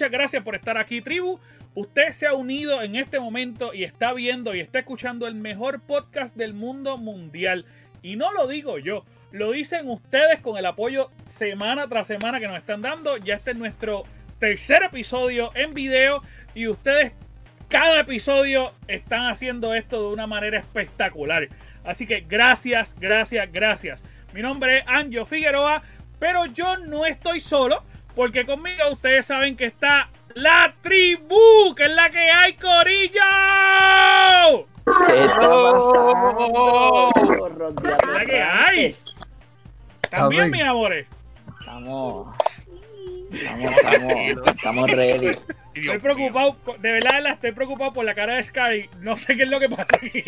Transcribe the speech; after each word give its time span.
Muchas 0.00 0.12
gracias 0.12 0.42
por 0.42 0.54
estar 0.54 0.78
aquí, 0.78 1.02
tribu. 1.02 1.38
Usted 1.74 2.12
se 2.12 2.26
ha 2.26 2.32
unido 2.32 2.80
en 2.80 2.96
este 2.96 3.20
momento 3.20 3.74
y 3.74 3.84
está 3.84 4.14
viendo 4.14 4.54
y 4.54 4.60
está 4.60 4.78
escuchando 4.78 5.26
el 5.26 5.34
mejor 5.34 5.78
podcast 5.78 6.34
del 6.36 6.54
mundo 6.54 6.96
mundial. 6.96 7.66
Y 8.00 8.16
no 8.16 8.32
lo 8.32 8.46
digo 8.46 8.78
yo, 8.78 9.04
lo 9.30 9.50
dicen 9.50 9.90
ustedes 9.90 10.40
con 10.40 10.56
el 10.56 10.64
apoyo 10.64 11.10
semana 11.28 11.86
tras 11.86 12.06
semana 12.06 12.40
que 12.40 12.48
nos 12.48 12.56
están 12.56 12.80
dando. 12.80 13.18
Ya 13.18 13.34
este 13.34 13.50
es 13.50 13.58
nuestro 13.58 14.04
tercer 14.38 14.84
episodio 14.84 15.50
en 15.54 15.74
video 15.74 16.22
y 16.54 16.68
ustedes 16.68 17.12
cada 17.68 18.00
episodio 18.00 18.72
están 18.88 19.26
haciendo 19.26 19.74
esto 19.74 20.00
de 20.00 20.14
una 20.14 20.26
manera 20.26 20.58
espectacular. 20.58 21.46
Así 21.84 22.06
que 22.06 22.20
gracias, 22.26 22.96
gracias, 22.98 23.52
gracias. 23.52 24.02
Mi 24.32 24.40
nombre 24.40 24.78
es 24.78 24.84
Anjo 24.86 25.26
Figueroa, 25.26 25.82
pero 26.18 26.46
yo 26.46 26.78
no 26.78 27.04
estoy 27.04 27.40
solo 27.40 27.82
porque 28.14 28.44
conmigo 28.44 28.90
ustedes 28.92 29.26
saben 29.26 29.56
que 29.56 29.66
está 29.66 30.08
la 30.34 30.74
tribu, 30.82 31.74
que 31.74 31.84
es 31.84 31.90
la 31.90 32.10
que 32.10 32.30
hay, 32.30 32.54
Corillo. 32.54 33.20
¿Qué 35.06 35.24
está 35.24 35.38
pasando? 35.38 37.10
La 38.12 38.24
que 38.24 38.42
hay. 38.42 38.94
También, 40.10 40.50
mis 40.50 40.62
amores. 40.62 41.06
Estamos. 41.60 42.36
Estamos, 43.30 43.72
estamos, 43.72 44.46
estamos 44.48 44.90
ready. 44.90 45.38
Estoy 45.74 45.98
preocupado, 45.98 46.56
de 46.78 46.92
verdad, 46.92 47.26
estoy 47.26 47.52
preocupado 47.52 47.92
por 47.92 48.04
la 48.04 48.14
cara 48.14 48.34
de 48.34 48.42
Sky. 48.42 48.90
No 49.00 49.16
sé 49.16 49.36
qué 49.36 49.44
es 49.44 49.48
lo 49.48 49.60
que 49.60 49.68
pasa 49.68 49.96
aquí. 49.96 50.10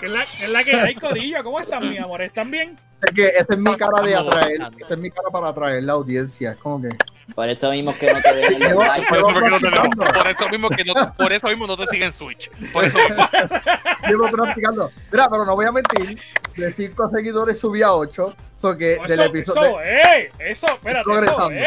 ¿Qué 0.00 0.06
es 0.06 0.10
la, 0.10 0.22
es 0.22 0.48
la 0.48 0.64
que 0.64 0.74
hay, 0.74 0.94
Corillo? 0.94 1.44
¿Cómo 1.44 1.60
están, 1.60 1.88
mis 1.88 2.00
amores? 2.00 2.28
¿Están 2.28 2.50
bien? 2.50 2.76
Es 3.02 3.14
que 3.14 3.26
esa 3.28 3.46
es 3.50 3.58
mi 3.58 3.76
cara 3.76 4.02
de 4.02 4.14
atraer, 4.14 4.60
esa 4.78 4.94
es 4.94 4.98
mi 4.98 5.10
cara 5.10 5.28
para 5.30 5.48
atraer 5.48 5.82
la 5.84 5.92
audiencia. 5.92 6.52
Es 6.52 6.58
como 6.58 6.82
que. 6.82 6.88
Por 7.34 7.48
eso 7.48 7.70
mismo 7.70 7.94
que 7.96 8.12
no 8.12 8.20
te 8.20 8.34
ven 8.34 8.54
en 8.62 8.74
los 8.74 8.84
likes. 8.88 9.06
Por 9.08 9.18
eso, 9.18 9.40
que 9.40 9.50
no 9.50 9.58
te 9.58 9.70
veo. 9.70 9.90
por 9.90 10.26
eso 10.26 10.48
mismo 10.48 10.68
que 10.70 10.84
no, 10.84 11.14
por 11.14 11.32
eso 11.32 11.46
mismo 11.46 11.66
no 11.66 11.76
te 11.76 11.86
siguen 11.86 12.12
Switch. 12.12 12.50
Por 12.72 12.84
eso 12.84 12.98
mismo. 12.98 13.28
Llevo 14.08 14.30
practicando. 14.30 14.90
Mira, 15.12 15.28
pero 15.30 15.44
no 15.44 15.54
voy 15.54 15.66
a 15.66 15.72
mentir. 15.72 16.18
De 16.56 16.72
5 16.72 17.10
seguidores 17.10 17.58
subí 17.58 17.82
a 17.82 17.92
8. 17.92 18.34
So 18.58 18.76
que 18.76 18.94
Eso, 18.94 19.04
del 19.04 19.20
episodio. 19.20 19.80
eso, 19.80 19.80
eh, 19.82 20.32
eso, 20.38 20.66
espérate, 20.66 21.10
eso, 21.10 21.50
eh. 21.50 21.64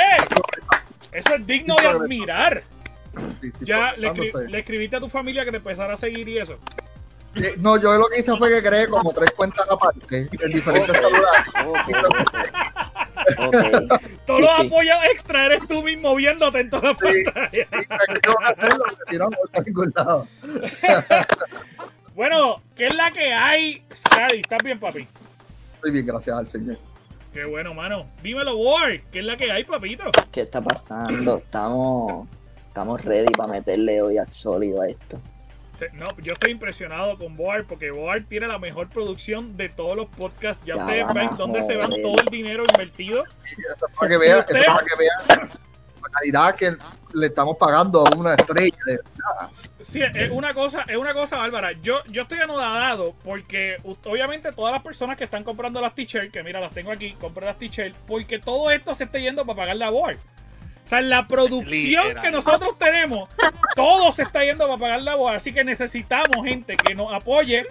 Eso 1.14 1.36
es 1.36 1.46
digno 1.48 1.76
de 1.76 1.88
admirar. 1.88 2.64
Sí, 3.42 3.52
sí, 3.60 3.66
Ya 3.66 3.94
le, 3.98 4.10
escri- 4.12 4.48
le 4.50 4.60
escribiste 4.60 4.96
a 4.96 5.00
tu 5.00 5.10
familia 5.10 5.46
que 5.46 5.52
te 5.52 5.58
empezara 5.58 5.94
a 5.94 5.98
seguir 5.98 6.28
y 6.28 6.40
eso. 6.40 6.58
Eh, 7.36 7.54
No, 7.58 7.80
yo 7.80 7.94
lo 7.98 8.08
que 8.08 8.20
hice 8.20 8.36
fue 8.38 8.50
que 8.50 8.62
creé 8.68 8.88
como 8.88 9.12
tres 9.14 9.32
cuentas 9.32 9.66
aparte 9.70 10.28
en 10.42 10.52
diferentes 10.52 10.96
celulares. 10.96 11.48
Ok, 11.66 11.90
ok. 12.08 12.18
Todos 14.26 14.40
Sí, 14.40 14.46
los 14.46 14.56
sí. 14.58 14.68
apoyos 14.68 14.98
extra 15.12 15.46
eres 15.46 15.68
tú 15.68 15.82
mismo 15.84 16.16
viéndote 16.16 16.60
en 16.62 16.70
toda 16.70 16.94
la 16.94 17.12
Sí. 17.12 17.24
pantalla. 17.24 17.50
Y 17.54 17.58
me 17.70 18.20
quedó 18.20 18.40
hacerlo, 18.44 18.84
porque 18.88 19.04
si 19.12 19.18
no, 19.18 19.30
no 19.30 19.38
está 19.46 19.58
en 19.60 19.64
ningún 19.66 19.94
lado. 19.96 20.28
Bueno, 22.16 22.62
¿qué 22.76 22.88
es 22.88 22.96
la 22.96 23.12
que 23.12 23.34
hay? 23.34 23.82
Scary, 23.96 24.40
¿estás 24.42 24.60
bien, 24.64 24.80
papi? 24.80 25.08
Estoy 25.76 25.92
bien, 25.92 26.06
gracias 26.06 26.38
al 26.38 26.48
Señor. 26.48 26.78
Qué 27.34 27.46
bueno, 27.46 27.74
mano. 27.74 28.06
Dímelo, 28.22 28.56
War. 28.58 29.00
¿Qué 29.12 29.20
es 29.20 29.26
la 29.26 29.36
que 29.38 29.52
hay, 29.52 29.64
papito? 29.64 30.04
¿Qué 30.32 30.42
está 30.42 30.62
pasando? 30.62 31.38
Estamos, 31.38 32.28
estamos 32.68 33.04
ready 33.04 33.32
para 33.36 33.52
meterle 33.52 34.02
hoy 34.02 34.18
a 34.18 34.26
sólido 34.26 34.82
a 34.82 34.88
esto. 34.88 35.20
No, 35.94 36.06
yo 36.22 36.34
estoy 36.34 36.52
impresionado 36.52 37.18
con 37.18 37.36
Boar 37.36 37.66
porque 37.66 37.92
Boar 37.92 38.22
tiene 38.24 38.48
la 38.48 38.58
mejor 38.60 38.88
producción 38.88 39.58
de 39.58 39.68
todos 39.68 39.98
los 39.98 40.08
podcasts. 40.10 40.64
Ya 40.66 40.76
Ya 40.76 40.84
ustedes 40.86 41.14
ven 41.14 41.30
dónde 41.38 41.64
se 41.64 41.76
van 41.76 41.90
joder. 41.90 42.04
todo 42.04 42.16
el 42.22 42.28
dinero 42.28 42.64
invertido. 42.72 43.24
Eso 43.24 43.86
es 43.88 43.94
para 43.98 44.08
que 44.10 44.14
Si 44.14 44.20
vean, 44.22 44.40
usted- 44.40 44.62
calidad 46.14 46.56
que 46.56 46.76
le 47.14 47.28
estamos 47.28 47.58
pagando 47.58 48.06
a 48.08 48.16
una 48.16 48.34
estrella. 48.36 48.78
de- 48.86 49.00
Sí, 49.82 50.02
es 50.02 50.32
una 50.32 50.54
cosa, 50.54 50.84
es 50.88 50.98
una 50.98 51.14
cosa 51.14 51.38
bárbara. 51.38 51.72
Yo, 51.74 52.04
yo 52.06 52.24
estoy 52.24 52.40
anodado 52.40 53.14
porque 53.24 53.78
obviamente 54.06 54.52
todas 54.52 54.74
las 54.74 54.82
personas 54.84 55.18
que 55.18 55.24
están 55.24 55.44
comprando 55.44 55.80
las 55.82 55.94
t-shirts, 55.96 56.32
que 56.32 56.44
mira, 56.44 56.60
las 56.60 56.72
tengo 56.74 56.92
aquí, 56.92 57.14
compren 57.20 57.48
las 57.48 57.58
t-shirts, 57.58 57.96
porque 58.08 58.40
todo 58.40 58.72
esto 58.72 58.94
se 58.96 59.04
está 59.06 59.20
yendo 59.20 59.46
para 59.46 59.58
pagar 59.58 59.76
la 59.78 59.90
Board. 59.90 60.18
O 60.86 60.90
sea, 60.90 61.02
la 61.02 61.28
producción 61.28 62.04
Literal. 62.08 62.22
que 62.22 62.32
nosotros 62.32 62.78
tenemos, 62.78 63.30
todo 63.76 64.12
se 64.12 64.24
está 64.24 64.44
yendo 64.44 64.66
para 64.68 64.78
pagar 64.78 65.02
la 65.02 65.16
Board. 65.16 65.36
Así 65.36 65.54
que 65.54 65.64
necesitamos 65.64 66.46
gente 66.46 66.76
que 66.78 66.94
nos 66.94 67.14
apoye 67.14 67.66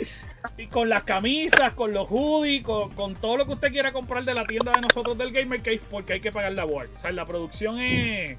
y 0.57 0.67
con 0.67 0.89
las 0.89 1.03
camisas, 1.05 1.73
con 1.75 1.93
los 1.93 2.09
hoodies, 2.09 2.63
con, 2.65 2.91
con 2.95 3.15
todo 3.15 3.37
lo 3.37 3.47
que 3.47 3.53
usted 3.53 3.71
quiera 3.71 3.93
comprar 3.93 4.25
de 4.25 4.35
la 4.35 4.47
tienda 4.47 4.73
de 4.73 4.81
nosotros 4.81 5.17
del 5.19 5.31
Gamer 5.33 5.61
Cave, 5.61 5.81
porque 5.91 6.15
hay 6.15 6.21
que 6.21 6.33
pagar 6.33 6.53
la 6.53 6.65
Board. 6.65 6.89
O 6.97 7.01
sea, 7.01 7.13
la 7.13 7.27
producción 7.27 7.79
es 7.81 8.39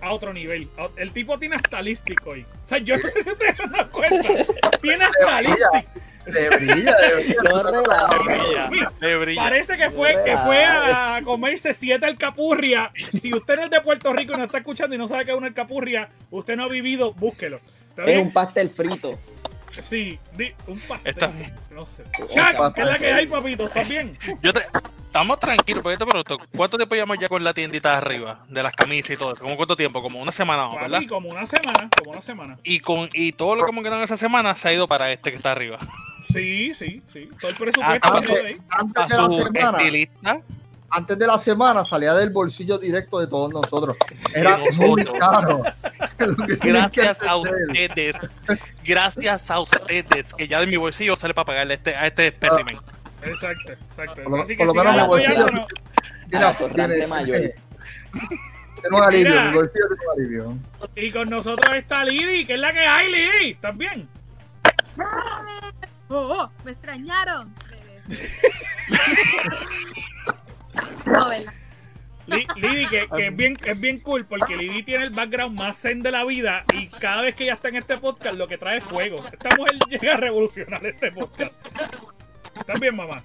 a 0.00 0.12
otro 0.12 0.32
nivel. 0.32 0.68
El 0.96 1.12
tipo 1.12 1.38
tiene 1.38 1.56
hasta 1.56 1.80
listic 1.80 2.26
hoy. 2.26 2.44
O 2.64 2.68
sea, 2.68 2.78
yo 2.78 2.96
no 2.96 3.02
sé 3.08 3.22
si 3.22 3.30
ustedes 3.30 3.56
se 3.56 3.66
dan 3.68 3.88
cuenta. 3.88 4.28
Tiene 4.80 5.04
hasta 5.04 5.40
listic. 5.40 5.88
De 6.26 6.48
brilla, 6.50 6.94
de 6.96 7.14
brilla. 7.16 7.42
No. 9.00 9.42
Parece 9.42 9.76
que 9.76 9.90
fue, 9.90 10.16
que 10.24 10.36
fue 10.38 10.64
a 10.64 11.20
comerse 11.24 11.74
siete 11.74 12.06
alcapurria. 12.06 12.90
Si 12.94 13.34
usted 13.34 13.56
no 13.56 13.64
es 13.64 13.70
de 13.70 13.80
Puerto 13.80 14.12
Rico 14.12 14.32
y 14.34 14.38
no 14.38 14.44
está 14.44 14.58
escuchando 14.58 14.94
y 14.94 14.98
no 14.98 15.08
sabe 15.08 15.24
qué 15.24 15.32
es 15.32 15.36
una 15.36 15.48
alcapurria, 15.48 16.08
usted 16.30 16.56
no 16.56 16.64
ha 16.64 16.68
vivido, 16.68 17.12
búsquelo. 17.14 17.56
¿Está 17.56 18.04
Es 18.04 18.18
un 18.18 18.32
pastel 18.32 18.70
frito. 18.70 19.18
Sí, 19.82 20.18
di- 20.36 20.52
un 20.66 20.78
pastel. 20.80 21.12
Está- 21.12 21.32
No 21.70 21.86
sé. 21.86 22.02
Chuck, 22.28 22.74
¿qué 22.74 22.82
es 22.82 22.86
la 22.86 22.98
que 22.98 23.12
hay, 23.12 23.26
papito? 23.26 23.66
¿Estás 23.66 23.88
bien? 23.88 24.16
Yo 24.42 24.52
te, 24.52 24.60
estamos 25.12 25.38
tranquilos, 25.38 25.84
pero 25.84 26.06
pregunto, 26.06 26.38
¿cuánto 26.56 26.78
tiempo 26.78 26.94
llevamos 26.94 27.18
ya 27.18 27.28
con 27.28 27.44
la 27.44 27.52
tiendita 27.52 27.90
de 27.90 27.96
arriba? 27.98 28.40
De 28.48 28.62
las 28.62 28.72
camisas 28.72 29.10
y 29.10 29.16
todo 29.18 29.34
eso. 29.34 29.42
¿Cómo 29.42 29.56
cuánto 29.56 29.76
tiempo? 29.76 30.00
Como 30.00 30.18
una 30.18 30.32
semana, 30.32 30.66
más, 30.68 30.80
¿verdad? 30.80 31.02
Como 31.06 31.28
una 31.28 31.44
semana, 31.44 31.90
como 31.98 32.12
una 32.12 32.22
semana. 32.22 32.58
Y 32.64 32.80
con 32.80 33.10
y 33.12 33.32
todo 33.32 33.54
lo 33.54 33.62
que 33.62 33.70
hemos 33.70 33.84
quedado 33.84 33.98
en 33.98 34.04
esa 34.04 34.16
semana 34.16 34.56
se 34.56 34.68
ha 34.68 34.72
ido 34.72 34.88
para 34.88 35.12
este 35.12 35.30
que 35.30 35.36
está 35.36 35.52
arriba. 35.52 35.78
Sí, 36.32 36.72
sí, 36.72 37.02
sí. 37.12 37.28
Todo 37.38 37.50
el 37.50 37.56
presupuesto 37.58 38.08
Ah, 38.10 38.22
ahí. 38.46 38.56
Antes 38.70 39.08
de 39.08 39.16
la 39.18 39.24
su 39.24 39.40
semana, 39.42 39.78
estilista. 39.78 40.38
antes 40.88 41.18
de 41.18 41.26
la 41.26 41.38
semana 41.38 41.84
salía 41.84 42.14
del 42.14 42.30
bolsillo 42.30 42.78
directo 42.78 43.20
de 43.20 43.26
todos 43.26 43.52
nosotros. 43.52 43.98
Era 44.34 44.58
muy 44.76 45.04
caro. 45.04 45.62
Gracias 46.62 47.22
a 47.22 47.36
ustedes. 47.36 48.16
Gracias 48.82 49.50
a 49.50 49.60
ustedes. 49.60 50.32
Que 50.32 50.48
ya 50.48 50.60
de 50.60 50.68
mi 50.68 50.78
bolsillo 50.78 51.16
sale 51.16 51.34
para 51.34 51.44
pagarle 51.44 51.74
este, 51.74 51.94
a 51.94 52.06
este 52.06 52.28
espécimen. 52.28 52.78
Exacto, 53.24 53.72
exacto. 53.72 54.22
Por 54.24 54.32
lo- 54.36 54.42
Así 54.42 54.56
que 54.56 54.64
por 54.64 54.66
lo 54.66 54.72
sigan 54.82 54.86
menos 54.94 55.08
mi 55.08 55.14
bolsillo- 55.14 55.42
apoyándonos. 55.42 55.66
Mira, 56.30 56.56
tiene, 56.88 57.06
mayor. 57.06 57.40
tiene 57.40 57.54
un 58.96 59.02
alivio, 59.02 59.30
Mira. 59.30 59.44
mi 59.50 59.54
bolsillo 59.56 59.84
tiene 59.88 60.02
un 60.06 60.20
alivio. 60.20 60.58
Y 60.96 61.10
con 61.12 61.30
nosotros 61.30 61.76
está 61.76 62.04
Lidi. 62.04 62.44
¿Qué 62.46 62.54
es 62.54 62.60
la 62.60 62.72
que 62.72 62.80
hay, 62.80 63.12
Lidi? 63.12 63.50
¿Estás 63.52 63.76
bien? 63.76 64.08
Oh, 66.08 66.16
oh, 66.40 66.50
me 66.64 66.72
extrañaron. 66.72 67.54
no, 71.06 71.28
¿verdad? 71.28 71.52
Li- 72.26 72.46
Lidi, 72.56 72.86
que, 72.86 73.08
que 73.14 73.26
es, 73.28 73.36
bien, 73.36 73.58
es 73.64 73.80
bien 73.80 73.98
cool 74.00 74.24
porque 74.24 74.56
Lidi 74.56 74.82
tiene 74.84 75.04
el 75.04 75.10
background 75.10 75.58
más 75.58 75.80
zen 75.80 76.02
de 76.02 76.10
la 76.12 76.24
vida 76.24 76.64
y 76.72 76.86
cada 76.88 77.22
vez 77.22 77.34
que 77.34 77.44
ella 77.44 77.54
está 77.54 77.68
en 77.68 77.76
este 77.76 77.98
podcast 77.98 78.36
lo 78.36 78.46
que 78.46 78.58
trae 78.58 78.78
es 78.78 78.84
fuego. 78.84 79.22
Esta 79.32 79.56
mujer 79.56 79.74
llega 79.88 80.14
a 80.14 80.16
revolucionar 80.18 80.84
este 80.86 81.10
podcast. 81.12 81.52
¿Estás 82.62 82.78
bien, 82.80 82.96
mamá? 82.96 83.22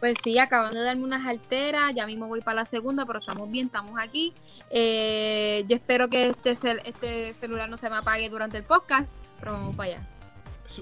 Pues 0.00 0.16
sí, 0.24 0.36
acaban 0.38 0.74
de 0.74 0.82
darme 0.82 1.04
unas 1.04 1.24
alteras, 1.26 1.94
ya 1.94 2.06
mismo 2.06 2.26
voy 2.26 2.40
para 2.40 2.56
la 2.56 2.64
segunda, 2.64 3.06
pero 3.06 3.20
estamos 3.20 3.48
bien, 3.50 3.66
estamos 3.66 3.94
aquí. 4.00 4.32
Eh, 4.70 5.64
yo 5.68 5.76
espero 5.76 6.08
que 6.08 6.26
este, 6.26 6.56
cel- 6.56 6.80
este 6.84 7.32
celular 7.34 7.68
no 7.70 7.76
se 7.76 7.88
me 7.88 7.96
apague 7.96 8.28
durante 8.28 8.58
el 8.58 8.64
podcast, 8.64 9.16
pero 9.38 9.52
vamos 9.52 9.76
para 9.76 9.90
allá. 9.92 10.00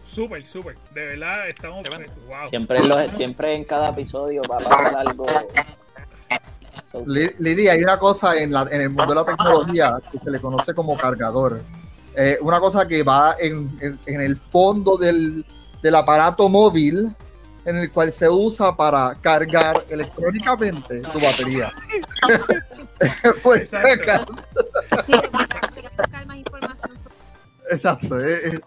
Súper, 0.06 0.46
súper. 0.46 0.76
De 0.94 1.04
verdad, 1.04 1.46
estamos... 1.48 1.86
Wow. 2.28 2.48
Siempre 2.48 2.78
en, 2.78 2.88
los- 2.88 3.10
siempre 3.12 3.54
en 3.54 3.64
cada 3.64 3.90
episodio 3.90 4.40
va 4.50 4.56
a 4.56 4.60
pasar 4.60 4.96
algo. 5.06 5.26
So, 6.86 7.04
Lidia, 7.06 7.72
hay 7.72 7.82
una 7.82 7.98
cosa 7.98 8.36
en, 8.36 8.52
la- 8.52 8.68
en 8.72 8.80
el 8.80 8.88
mundo 8.88 9.06
de 9.08 9.14
la 9.16 9.24
tecnología 9.26 9.98
que 10.10 10.18
se 10.18 10.30
le 10.30 10.40
conoce 10.40 10.72
como 10.72 10.96
cargador. 10.96 11.60
Eh, 12.16 12.38
una 12.40 12.58
cosa 12.58 12.88
que 12.88 13.02
va 13.02 13.36
en, 13.38 13.76
en- 13.82 13.98
en 14.06 14.20
el 14.22 14.36
fondo 14.36 14.96
del, 14.96 15.44
del 15.82 15.94
aparato 15.94 16.48
móvil 16.48 17.14
en 17.64 17.76
el 17.76 17.90
cual 17.90 18.12
se 18.12 18.28
usa 18.28 18.74
para 18.76 19.14
cargar 19.20 19.84
electrónicamente 19.88 21.00
tu 21.00 21.20
batería. 21.20 21.72
Pues, 23.42 23.72
Exacto. 23.72 24.34
Sí, 25.06 25.12
buscar 25.32 26.26
más 26.26 26.36
información 26.36 26.98
sobre- 27.02 27.70
Exacto. 27.74 28.20
eh, 28.20 28.38
eh, 28.52 28.60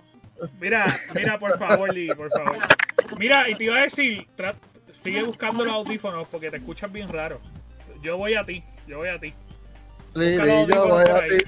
Mira, 0.60 1.00
mira, 1.14 1.38
por 1.38 1.58
favor, 1.60 1.94
Lidi, 1.94 2.16
por 2.16 2.30
favor. 2.32 2.58
Mira, 3.20 3.48
y 3.48 3.54
te 3.56 3.66
iba 3.66 3.78
a 3.78 3.82
decir, 3.82 4.26
sigue 4.92 5.22
buscando 5.24 5.64
los 5.64 5.74
audífonos 5.74 6.28
porque 6.30 6.50
te 6.50 6.58
escuchas 6.58 6.92
bien 6.92 7.10
raro. 7.10 7.40
Yo 8.02 8.18
voy 8.18 8.34
a 8.34 8.44
ti, 8.44 8.64
yo 8.88 8.98
voy 8.98 9.10
a 9.10 9.20
ti. 9.20 9.34
Los 10.16 10.68
yo 10.68 10.88
voy 10.88 11.04
a 11.08 11.16
ahí. 11.16 11.38
ti. 11.38 11.46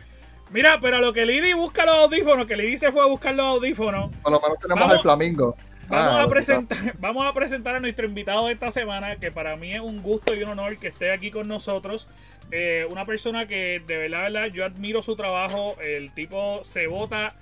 Mira, 0.52 0.80
pero 0.80 1.00
lo 1.00 1.12
que 1.14 1.26
Lidi 1.26 1.54
busca 1.54 1.86
los 1.86 1.96
audífonos, 1.96 2.46
que 2.46 2.56
Lidi 2.56 2.78
se 2.78 2.92
fue 2.92 3.02
a 3.02 3.06
buscar 3.08 3.34
los 3.36 3.46
audífonos. 3.46 4.12
Por 4.22 4.32
lo 4.32 4.40
menos 4.40 4.60
tenemos 4.60 4.80
Vamos. 4.82 4.96
al 4.98 5.02
flamingo. 5.02 5.56
Vamos, 5.88 6.14
Ah, 6.48 6.54
a 6.54 6.92
vamos 7.00 7.26
a 7.28 7.34
presentar 7.34 7.76
a 7.76 7.80
nuestro 7.80 8.06
invitado 8.08 8.48
de 8.48 8.54
esta 8.54 8.72
semana, 8.72 9.18
que 9.18 9.32
para 9.32 9.56
mí 9.56 9.74
es 9.74 9.82
un 9.82 10.02
gusto 10.02 10.34
y 10.34 10.42
un 10.44 10.50
honor 10.50 10.78
que 10.78 10.88
esté 10.88 11.12
aquí 11.12 11.30
con 11.32 11.48
nosotros. 11.48 12.08
Eh, 12.52 12.86
una 12.90 13.06
persona 13.06 13.48
que 13.48 13.82
de 13.86 13.98
verdad, 13.98 14.24
verdad, 14.24 14.46
yo 14.48 14.66
admiro 14.66 15.02
su 15.04 15.16
trabajo. 15.16 15.76
El 15.84 16.12
tipo 16.12 16.62
se 16.64 16.88
vota 16.88 17.34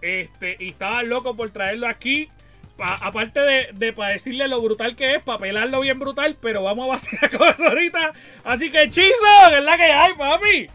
este, 0.00 0.56
y 0.58 0.70
estaba 0.70 1.02
loco 1.02 1.34
por 1.36 1.50
traerlo 1.50 1.86
aquí. 1.88 2.28
Pa- 2.76 2.98
aparte 3.02 3.38
de, 3.40 3.68
de 3.72 3.92
para 3.92 4.12
decirle 4.12 4.48
lo 4.48 4.60
brutal 4.62 4.96
que 4.96 5.14
es, 5.16 5.22
para 5.22 5.38
pelarlo 5.38 5.80
bien 5.80 5.98
brutal, 5.98 6.36
pero 6.40 6.62
vamos 6.62 6.86
a 6.86 6.88
vacilar 6.88 7.30
con 7.38 7.48
eso 7.48 7.66
ahorita. 7.68 8.12
Así 8.44 8.70
que 8.70 8.88
Chizo, 8.90 9.12
que 9.50 9.58
es 9.58 9.64
la 9.64 9.76
que 9.76 9.84
hay, 9.84 10.14
papi. 10.14 10.70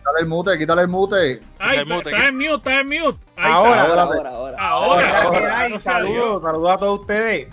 Quítale 0.00 0.20
el 0.20 0.26
mute, 0.26 0.58
quítale 0.58 0.82
el 0.82 0.88
mute. 0.88 1.40
Ay, 1.58 1.78
el 1.78 1.86
mute, 1.86 2.10
está 2.10 2.28
en 2.28 2.36
mute, 2.36 2.54
está 2.56 2.80
en 2.80 2.86
mute. 2.88 3.18
Ahora, 3.36 3.82
ahora. 3.82 4.02
Ahora, 4.02 4.58
ahora. 4.58 5.22
Ahora, 5.22 5.68
no 5.68 5.78
saludos, 5.80 6.42
saludos 6.42 6.70
a 6.70 6.78
todos 6.78 7.00
ustedes. 7.00 7.48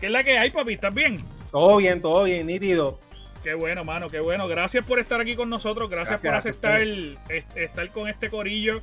¿Qué 0.00 0.06
es 0.06 0.12
la 0.12 0.22
que 0.24 0.36
hay, 0.38 0.50
papi? 0.50 0.74
¿Estás 0.74 0.92
bien? 0.92 1.24
Todo 1.50 1.76
bien, 1.76 2.02
todo 2.02 2.24
bien, 2.24 2.46
nítido. 2.46 2.98
Qué 3.44 3.54
bueno, 3.54 3.84
mano, 3.84 4.08
qué 4.10 4.20
bueno. 4.20 4.48
Gracias 4.48 4.84
por 4.84 4.98
estar 4.98 5.20
aquí 5.20 5.36
con 5.36 5.48
nosotros. 5.50 5.88
Gracias, 5.88 6.20
por 6.20 6.34
aceptar 6.34 6.80
el, 6.80 7.16
est- 7.28 7.56
estar 7.56 7.88
con 7.90 8.08
este 8.08 8.28
corillo. 8.28 8.80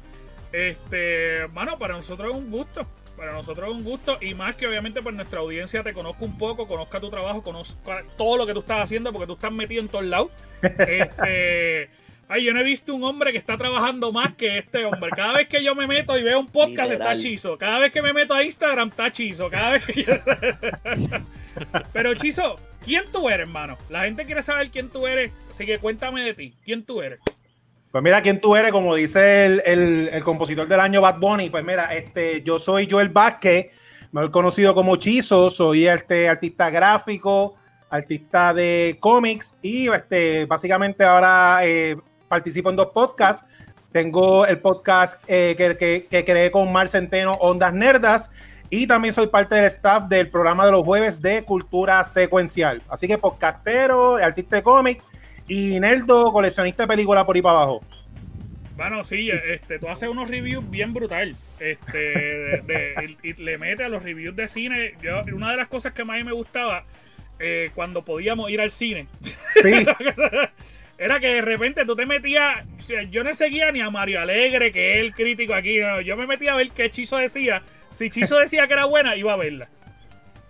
Este, 0.53 1.47
mano, 1.53 1.77
para 1.77 1.95
nosotros 1.95 2.29
es 2.29 2.35
un 2.35 2.49
gusto. 2.51 2.85
Para 3.17 3.33
nosotros 3.33 3.67
es 3.69 3.75
un 3.75 3.83
gusto. 3.83 4.17
Y 4.21 4.33
más 4.35 4.55
que 4.55 4.67
obviamente 4.67 5.01
por 5.01 5.13
nuestra 5.13 5.39
audiencia 5.41 5.83
te 5.83 5.93
conozco 5.93 6.23
un 6.25 6.37
poco, 6.37 6.67
conozca 6.67 6.99
tu 6.99 7.09
trabajo, 7.09 7.41
conozca 7.43 8.03
todo 8.17 8.37
lo 8.37 8.45
que 8.45 8.53
tú 8.53 8.59
estás 8.61 8.81
haciendo, 8.83 9.11
porque 9.11 9.27
tú 9.27 9.33
estás 9.33 9.51
metido 9.51 9.81
en 9.81 9.89
todos 9.89 10.05
lados. 10.05 10.29
Este. 10.61 11.89
Ay, 12.33 12.45
yo 12.45 12.53
no 12.53 12.61
he 12.61 12.63
visto 12.63 12.95
un 12.95 13.03
hombre 13.03 13.31
que 13.33 13.37
está 13.37 13.57
trabajando 13.57 14.11
más 14.13 14.33
que 14.35 14.57
este 14.59 14.85
hombre. 14.85 15.09
Cada 15.13 15.33
vez 15.33 15.49
que 15.49 15.61
yo 15.63 15.75
me 15.75 15.85
meto 15.85 16.17
y 16.17 16.23
veo 16.23 16.39
un 16.39 16.47
podcast 16.47 16.91
está 16.93 17.17
chizo. 17.17 17.57
Cada 17.57 17.79
vez 17.79 17.91
que 17.91 18.01
me 18.01 18.13
meto 18.13 18.33
a 18.33 18.41
Instagram 18.43 18.87
está 18.87 19.11
chizo. 19.11 19.49
Cada 19.49 19.71
vez 19.71 19.85
que 19.85 20.03
yo... 20.03 20.13
Pero 21.93 22.13
Chizo, 22.15 22.55
¿quién 22.85 23.03
tú 23.11 23.27
eres, 23.29 23.45
hermano? 23.47 23.77
La 23.89 24.03
gente 24.05 24.25
quiere 24.25 24.41
saber 24.41 24.69
quién 24.71 24.89
tú 24.89 25.05
eres, 25.07 25.31
así 25.51 25.65
que 25.65 25.79
cuéntame 25.79 26.21
de 26.23 26.33
ti. 26.33 26.53
¿Quién 26.63 26.83
tú 26.85 27.01
eres? 27.01 27.19
Pues 27.91 28.01
mira 28.03 28.21
quién 28.21 28.39
tú 28.39 28.55
eres, 28.55 28.71
como 28.71 28.95
dice 28.95 29.45
el, 29.45 29.61
el- 29.65 30.09
el 30.13 30.23
compositor 30.23 30.65
del 30.67 30.79
año 30.79 31.01
Bad 31.01 31.19
Bunny. 31.19 31.49
Pues 31.49 31.65
mira, 31.65 31.93
este, 31.93 32.41
yo 32.43 32.57
soy 32.59 32.87
Joel 32.89 33.09
Vázquez, 33.09 33.71
mejor 34.13 34.31
conocido 34.31 34.73
como 34.73 34.95
Chizo, 34.95 35.49
soy 35.49 35.85
este 35.87 36.29
artista 36.29 36.69
gráfico, 36.69 37.55
artista 37.89 38.53
de 38.53 38.95
cómics 39.01 39.53
y 39.61 39.89
este, 39.89 40.45
básicamente 40.45 41.03
ahora 41.03 41.59
eh, 41.63 41.97
participo 42.31 42.69
en 42.71 42.77
dos 42.77 42.87
podcasts. 42.87 43.45
Tengo 43.91 44.45
el 44.47 44.57
podcast 44.59 45.21
eh, 45.27 45.53
que, 45.57 45.75
que, 45.77 46.07
que 46.09 46.23
creé 46.25 46.49
con 46.49 46.71
Mar 46.71 46.87
Centeno, 46.87 47.33
Ondas 47.33 47.73
Nerdas, 47.73 48.29
y 48.69 48.87
también 48.87 49.13
soy 49.13 49.27
parte 49.27 49.53
del 49.55 49.65
staff 49.65 50.05
del 50.07 50.29
programa 50.29 50.65
de 50.65 50.71
los 50.71 50.83
jueves 50.83 51.21
de 51.21 51.43
Cultura 51.43 52.03
Secuencial. 52.05 52.81
Así 52.89 53.05
que 53.05 53.17
podcastero, 53.17 54.15
artista 54.15 54.55
de 54.55 54.63
cómic 54.63 55.03
y 55.47 55.77
Nerdo, 55.81 56.31
coleccionista 56.31 56.83
de 56.83 56.87
películas 56.87 57.25
por 57.25 57.35
ahí 57.35 57.41
para 57.41 57.57
abajo. 57.57 57.83
Bueno, 58.77 59.03
sí, 59.03 59.29
este, 59.29 59.77
tú 59.77 59.89
haces 59.89 60.07
unos 60.07 60.29
reviews 60.29 60.67
bien 60.71 60.93
brutal. 60.93 61.35
Este, 61.59 61.99
de- 61.99 62.61
de- 62.65 63.17
y, 63.23 63.29
y 63.29 63.33
le 63.43 63.57
metes 63.57 63.85
a 63.85 63.89
los 63.89 64.01
reviews 64.01 64.35
de 64.37 64.47
cine. 64.47 64.93
Yo, 65.03 65.21
una 65.35 65.51
de 65.51 65.57
las 65.57 65.67
cosas 65.67 65.93
que 65.93 66.05
más 66.05 66.23
me 66.23 66.31
gustaba 66.31 66.85
eh, 67.39 67.71
cuando 67.75 68.03
podíamos 68.03 68.49
ir 68.51 68.61
al 68.61 68.71
cine 68.71 69.07
Sí, 69.61 69.85
era 71.01 71.19
que 71.19 71.27
de 71.33 71.41
repente 71.41 71.83
tú 71.83 71.95
te 71.95 72.05
metías. 72.05 72.63
o 72.63 73.01
yo 73.09 73.23
no 73.23 73.33
seguía 73.33 73.71
ni 73.71 73.81
a 73.81 73.89
Mario 73.89 74.21
Alegre, 74.21 74.71
que 74.71 74.93
es 74.93 75.01
el 75.01 75.15
crítico 75.15 75.55
aquí. 75.55 75.79
no, 75.79 75.99
yo 75.99 76.15
me 76.15 76.27
metía 76.27 76.53
a 76.53 76.55
ver 76.55 76.69
qué 76.69 76.91
Chizo 76.91 77.17
decía. 77.17 77.63
Si 77.89 78.11
Chizo 78.11 78.37
decía 78.37 78.67
que 78.67 78.73
era 78.73 78.85
buena, 78.85 79.15
iba 79.15 79.33
a 79.33 79.35
verla. 79.35 79.67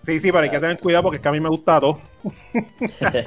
sí, 0.02 0.20
sí, 0.20 0.30
pero 0.30 0.44
hay 0.44 0.50
que 0.50 0.60
tener 0.60 0.78
cuidado 0.78 1.04
porque 1.04 1.16
es 1.16 1.22
que 1.22 1.30
a 1.30 1.32
mí 1.32 1.40
me 1.40 1.48
gusta 1.48 1.80
todo. 1.80 2.02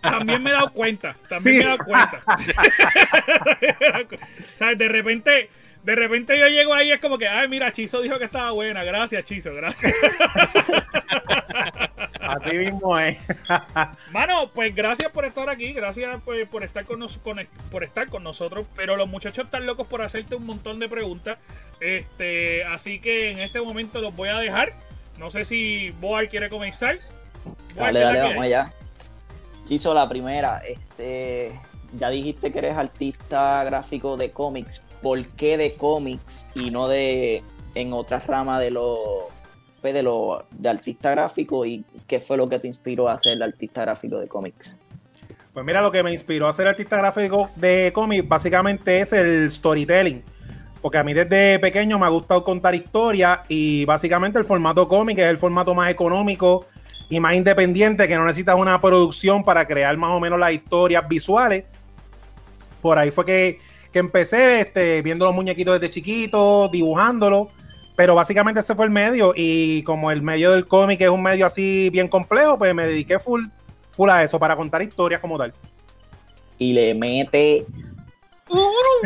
También 0.00 0.40
me 0.40 0.50
he 0.50 0.52
dado 0.52 0.70
cuenta. 0.70 1.16
También 1.28 1.58
me 1.58 1.64
he 1.64 1.66
dado 1.66 1.84
cuenta. 1.84 2.22
¿Sabes? 4.56 4.78
De 4.78 4.88
repente, 4.88 5.50
de 5.82 5.96
repente 5.96 6.38
yo 6.38 6.46
llego 6.46 6.74
ahí 6.74 6.90
y 6.90 6.92
es 6.92 7.00
como 7.00 7.18
que, 7.18 7.26
ay, 7.26 7.48
mira, 7.48 7.72
Chizo 7.72 8.00
dijo 8.02 8.20
que 8.20 8.26
estaba 8.26 8.52
buena. 8.52 8.84
Gracias, 8.84 9.24
Chizo, 9.24 9.52
gracias. 9.52 9.94
Así 12.32 12.56
mismo 12.56 12.98
es. 12.98 13.18
Mano, 14.12 14.50
pues 14.54 14.74
gracias 14.74 15.10
por 15.12 15.24
estar 15.24 15.48
aquí, 15.50 15.72
gracias 15.72 16.20
pues, 16.24 16.48
por 16.48 16.64
estar 16.64 16.84
con, 16.84 16.98
nos- 17.00 17.18
con- 17.18 17.46
por 17.70 17.84
estar 17.84 18.08
con 18.08 18.22
nosotros. 18.22 18.66
Pero 18.76 18.96
los 18.96 19.08
muchachos 19.08 19.44
están 19.46 19.66
locos 19.66 19.86
por 19.86 20.02
hacerte 20.02 20.34
un 20.34 20.46
montón 20.46 20.78
de 20.78 20.88
preguntas. 20.88 21.38
Este, 21.80 22.64
así 22.64 23.00
que 23.00 23.30
en 23.30 23.40
este 23.40 23.60
momento 23.60 24.00
los 24.00 24.14
voy 24.14 24.28
a 24.28 24.38
dejar. 24.38 24.72
No 25.18 25.30
sé 25.30 25.44
si 25.44 25.90
Boar 26.00 26.28
quiere 26.28 26.48
comenzar. 26.48 26.98
Boar, 27.74 27.92
Dale, 27.92 27.94
¿qué 27.94 27.98
es 27.98 28.04
la 28.04 28.12
dale, 28.12 28.20
vamos 28.28 28.44
allá. 28.44 28.72
Chizo, 29.66 29.92
la 29.94 30.08
primera, 30.08 30.62
este, 30.66 31.52
ya 31.92 32.08
dijiste 32.10 32.52
que 32.52 32.58
eres 32.58 32.76
artista 32.76 33.62
gráfico 33.64 34.16
de 34.16 34.30
cómics. 34.30 34.82
¿Por 35.02 35.24
qué 35.26 35.56
de 35.58 35.74
cómics 35.74 36.48
y 36.54 36.70
no 36.70 36.88
de 36.88 37.42
en 37.74 37.92
otras 37.92 38.26
ramas 38.26 38.60
de 38.60 38.70
lo 38.70 39.28
de 39.82 40.02
lo 40.02 40.44
de 40.50 40.68
artista 40.68 41.12
gráfico 41.12 41.64
y 41.64 41.84
qué 42.06 42.20
fue 42.20 42.36
lo 42.36 42.48
que 42.48 42.58
te 42.58 42.66
inspiró 42.66 43.08
a 43.08 43.18
ser 43.18 43.42
artista 43.42 43.82
gráfico 43.82 44.18
de 44.18 44.28
cómics? 44.28 44.80
Pues 45.52 45.64
mira, 45.64 45.82
lo 45.82 45.90
que 45.90 46.02
me 46.02 46.12
inspiró 46.12 46.46
a 46.46 46.52
ser 46.52 46.68
artista 46.68 46.96
gráfico 46.96 47.50
de 47.56 47.90
cómic 47.94 48.26
básicamente 48.28 49.00
es 49.00 49.12
el 49.12 49.50
storytelling. 49.50 50.22
Porque 50.80 50.98
a 50.98 51.02
mí 51.02 51.12
desde 51.14 51.58
pequeño 51.58 51.98
me 51.98 52.06
ha 52.06 52.10
gustado 52.10 52.44
contar 52.44 52.74
historias 52.74 53.40
y 53.48 53.84
básicamente 53.84 54.38
el 54.38 54.44
formato 54.44 54.86
cómic 54.88 55.18
es 55.18 55.26
el 55.26 55.38
formato 55.38 55.74
más 55.74 55.90
económico 55.90 56.66
y 57.08 57.18
más 57.18 57.34
independiente 57.34 58.06
que 58.06 58.14
no 58.14 58.24
necesitas 58.24 58.54
una 58.56 58.80
producción 58.80 59.42
para 59.42 59.66
crear 59.66 59.96
más 59.96 60.10
o 60.10 60.20
menos 60.20 60.38
las 60.38 60.52
historias 60.52 61.08
visuales. 61.08 61.64
Por 62.80 62.98
ahí 62.98 63.10
fue 63.10 63.24
que, 63.24 63.58
que 63.92 63.98
empecé 63.98 64.60
este, 64.60 65.02
viendo 65.02 65.24
los 65.24 65.34
muñequitos 65.34 65.80
desde 65.80 65.92
chiquito, 65.92 66.68
dibujándolo. 66.68 67.50
Pero 67.98 68.14
básicamente 68.14 68.60
ese 68.60 68.76
fue 68.76 68.84
el 68.84 68.92
medio 68.92 69.32
y 69.34 69.82
como 69.82 70.12
el 70.12 70.22
medio 70.22 70.52
del 70.52 70.68
cómic 70.68 71.00
es 71.00 71.08
un 71.08 71.20
medio 71.20 71.44
así 71.46 71.90
bien 71.90 72.06
complejo, 72.06 72.56
pues 72.56 72.72
me 72.72 72.86
dediqué 72.86 73.18
full 73.18 73.46
full 73.90 74.08
a 74.08 74.22
eso, 74.22 74.38
para 74.38 74.54
contar 74.54 74.82
historias 74.82 75.20
como 75.20 75.36
tal. 75.36 75.52
Y 76.58 76.74
le 76.74 76.94
mete 76.94 77.66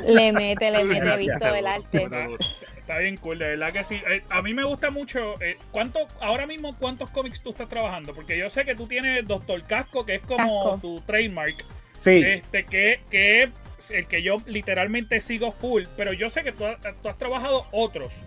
Le 0.06 0.32
mete, 0.34 0.70
le 0.70 0.84
mete 0.84 1.16
visto 1.16 1.50
del 1.50 1.66
arte. 1.68 2.02
Está, 2.02 2.28
está 2.76 2.98
bien 2.98 3.16
cool, 3.16 3.38
de 3.38 3.46
verdad 3.46 3.72
que 3.72 3.82
sí. 3.82 3.94
Eh, 3.94 4.24
a 4.28 4.42
mí 4.42 4.52
me 4.52 4.64
gusta 4.64 4.90
mucho. 4.90 5.40
eh, 5.40 5.56
¿cuánto, 5.70 6.00
ahora 6.20 6.46
mismo, 6.46 6.76
¿cuántos 6.78 7.08
cómics 7.08 7.40
tú 7.40 7.52
estás 7.52 7.70
trabajando? 7.70 8.14
Porque 8.14 8.36
yo 8.36 8.50
sé 8.50 8.66
que 8.66 8.74
tú 8.74 8.86
tienes 8.86 9.26
Doctor 9.26 9.62
Casco, 9.62 10.04
que 10.04 10.16
es 10.16 10.22
como 10.22 10.64
Casco. 10.64 10.78
tu 10.82 11.00
trademark. 11.00 11.64
Sí, 12.00 12.22
Este, 12.26 12.66
que, 12.66 13.00
que 13.10 13.44
es 13.44 13.90
el 13.90 14.06
que 14.06 14.22
yo 14.22 14.36
literalmente 14.44 15.22
sigo 15.22 15.50
full. 15.50 15.84
Pero 15.96 16.12
yo 16.12 16.28
sé 16.28 16.42
que 16.42 16.52
tú 16.52 16.66
has 16.66 17.16
trabajado 17.16 17.64
otros. 17.72 18.22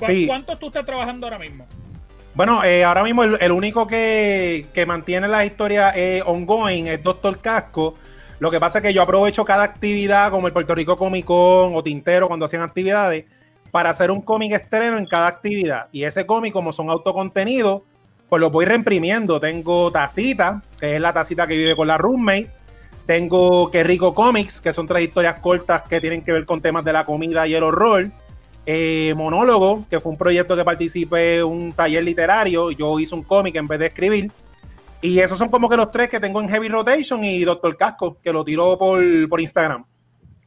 ¿Cu- 0.00 0.06
Sí. 0.06 0.26
¿Cuántos 0.26 0.58
tú 0.58 0.66
estás 0.68 0.84
trabajando 0.84 1.26
ahora 1.26 1.38
mismo? 1.38 1.66
bueno, 2.34 2.62
eh, 2.64 2.84
ahora 2.84 3.02
mismo 3.04 3.22
el, 3.24 3.36
el 3.40 3.52
único 3.52 3.86
que, 3.86 4.66
que 4.72 4.86
mantiene 4.86 5.28
la 5.28 5.44
historia 5.44 5.92
eh, 5.94 6.22
ongoing 6.24 6.86
es 6.88 7.02
Doctor 7.02 7.38
Casco. 7.40 7.94
Lo 8.38 8.50
que 8.50 8.58
pasa 8.60 8.78
es 8.78 8.82
que 8.82 8.94
yo 8.94 9.02
aprovecho 9.02 9.44
cada 9.44 9.64
actividad, 9.64 10.30
como 10.30 10.46
el 10.46 10.52
Puerto 10.52 10.74
Rico 10.74 10.96
Comic 10.96 11.26
Con 11.26 11.74
o 11.76 11.82
Tintero, 11.82 12.28
cuando 12.28 12.46
hacían 12.46 12.62
actividades, 12.62 13.26
para 13.70 13.90
hacer 13.90 14.10
un 14.10 14.22
cómic 14.22 14.52
estreno 14.52 14.96
en 14.96 15.04
cada 15.06 15.26
actividad. 15.26 15.88
Y 15.92 16.04
ese 16.04 16.24
cómic, 16.24 16.52
como 16.52 16.72
son 16.72 16.88
autocontenidos, 16.88 17.82
pues 18.28 18.40
lo 18.40 18.48
voy 18.50 18.64
reimprimiendo. 18.64 19.38
Tengo 19.40 19.90
Tacita, 19.92 20.62
que 20.80 20.94
es 20.96 21.00
la 21.00 21.12
tacita 21.12 21.46
que 21.46 21.56
vive 21.56 21.76
con 21.76 21.86
la 21.88 21.98
roommate. 21.98 22.48
Tengo 23.06 23.70
Que 23.70 23.82
Rico 23.84 24.14
Comics, 24.14 24.60
que 24.60 24.72
son 24.72 24.86
tres 24.86 25.02
historias 25.02 25.40
cortas 25.40 25.82
que 25.82 26.00
tienen 26.00 26.22
que 26.22 26.32
ver 26.32 26.46
con 26.46 26.60
temas 26.60 26.84
de 26.84 26.92
la 26.92 27.04
comida 27.04 27.46
y 27.46 27.54
el 27.54 27.62
horror. 27.64 28.08
Eh, 28.72 29.14
Monólogo, 29.16 29.84
que 29.90 29.98
fue 29.98 30.12
un 30.12 30.18
proyecto 30.18 30.54
que 30.56 30.64
participé 30.64 31.38
en 31.38 31.44
un 31.46 31.72
taller 31.72 32.04
literario. 32.04 32.70
Yo 32.70 33.00
hice 33.00 33.14
un 33.16 33.22
cómic 33.24 33.56
en 33.56 33.66
vez 33.66 33.80
de 33.80 33.86
escribir. 33.86 34.30
Y 35.02 35.18
esos 35.18 35.38
son 35.38 35.48
como 35.48 35.68
que 35.68 35.76
los 35.76 35.90
tres 35.90 36.08
que 36.08 36.20
tengo 36.20 36.40
en 36.40 36.48
Heavy 36.48 36.68
Rotation 36.68 37.24
y 37.24 37.42
Doctor 37.42 37.76
Casco, 37.76 38.18
que 38.22 38.32
lo 38.32 38.44
tiró 38.44 38.78
por, 38.78 39.02
por 39.28 39.40
Instagram. 39.40 39.84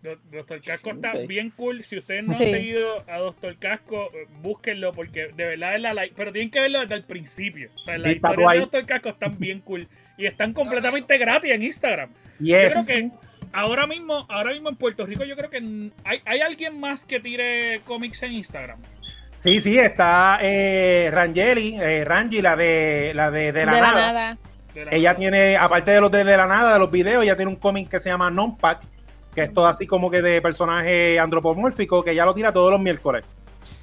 Do- 0.01 0.15
Doctor 0.31 0.61
Casco 0.61 0.91
está 0.91 1.13
bien 1.27 1.51
cool. 1.57 1.83
Si 1.83 1.97
ustedes 1.97 2.23
no 2.23 2.33
Sí. 2.35 2.45
han 2.45 2.51
seguido 2.51 3.03
a 3.09 3.17
Doctor 3.17 3.57
Casco, 3.57 4.09
búsquenlo 4.41 4.93
porque 4.93 5.27
de 5.35 5.45
verdad 5.45 5.75
es 5.75 5.81
la 5.81 5.93
like. 5.93 6.13
Pero 6.15 6.31
tienen 6.31 6.49
que 6.51 6.59
verlo 6.61 6.79
desde 6.81 6.95
el 6.95 7.03
principio. 7.03 7.71
O 7.75 7.79
sea, 7.79 7.97
las 7.97 8.11
Sí, 8.11 8.15
está 8.17 8.29
historias 8.29 8.53
de. 8.53 8.59
Doctor 8.59 8.85
Casco 8.85 9.09
están 9.09 9.37
bien 9.39 9.59
cool. 9.61 9.87
Y 10.17 10.27
están 10.27 10.53
completamente 10.53 11.17
gratis 11.17 11.51
en 11.51 11.63
Instagram. 11.63 12.09
Y 12.39 12.49
Yo 12.51 12.57
es, 12.57 12.73
creo 12.73 12.85
que 12.85 13.09
ahora 13.53 13.87
mismo, 13.87 14.25
ahora 14.29 14.51
mismo 14.51 14.69
en 14.69 14.75
Puerto 14.75 15.05
Rico, 15.05 15.23
yo 15.23 15.35
creo 15.35 15.49
que 15.49 15.57
hay, 16.03 16.21
hay 16.25 16.41
alguien 16.41 16.79
más 16.79 17.05
que 17.05 17.19
tire 17.19 17.81
cómics 17.85 18.21
en 18.23 18.33
Instagram. 18.33 18.79
sí, 19.37 19.59
sí, 19.59 19.77
está 19.79 20.39
eh, 20.41 21.09
Rangeli, 21.11 21.77
eh, 21.79 22.03
Rangi, 22.05 22.41
la 22.41 22.55
de 22.55 23.11
la 23.15 23.31
de, 23.31 23.51
de 23.51 23.65
la 23.65 23.73
de 23.75 23.81
la 23.81 23.87
nada. 23.91 24.13
nada. 24.13 24.37
La- 24.75 24.91
Ella 24.91 25.15
tiene, 25.15 25.55
aparte 25.55 25.91
de 25.91 26.01
los 26.01 26.11
de, 26.11 26.23
de 26.23 26.35
la 26.37 26.47
nada, 26.47 26.73
de 26.73 26.79
los 26.79 26.89
videos, 26.91 27.23
ella 27.23 27.35
tiene 27.37 27.49
un 27.51 27.57
cómic 27.57 27.89
que 27.89 27.99
se 27.99 28.09
llama 28.09 28.31
Non-Pack, 28.31 28.81
que 29.35 29.41
es 29.43 29.53
todo 29.53 29.67
así 29.67 29.85
como 29.85 30.09
que 30.09 30.21
de 30.23 30.41
personaje 30.41 31.19
antropomórfico, 31.19 32.03
que 32.03 32.11
ella 32.11 32.25
lo 32.25 32.33
tira 32.33 32.51
todos 32.51 32.71
los 32.71 32.79
miércoles. 32.79 33.23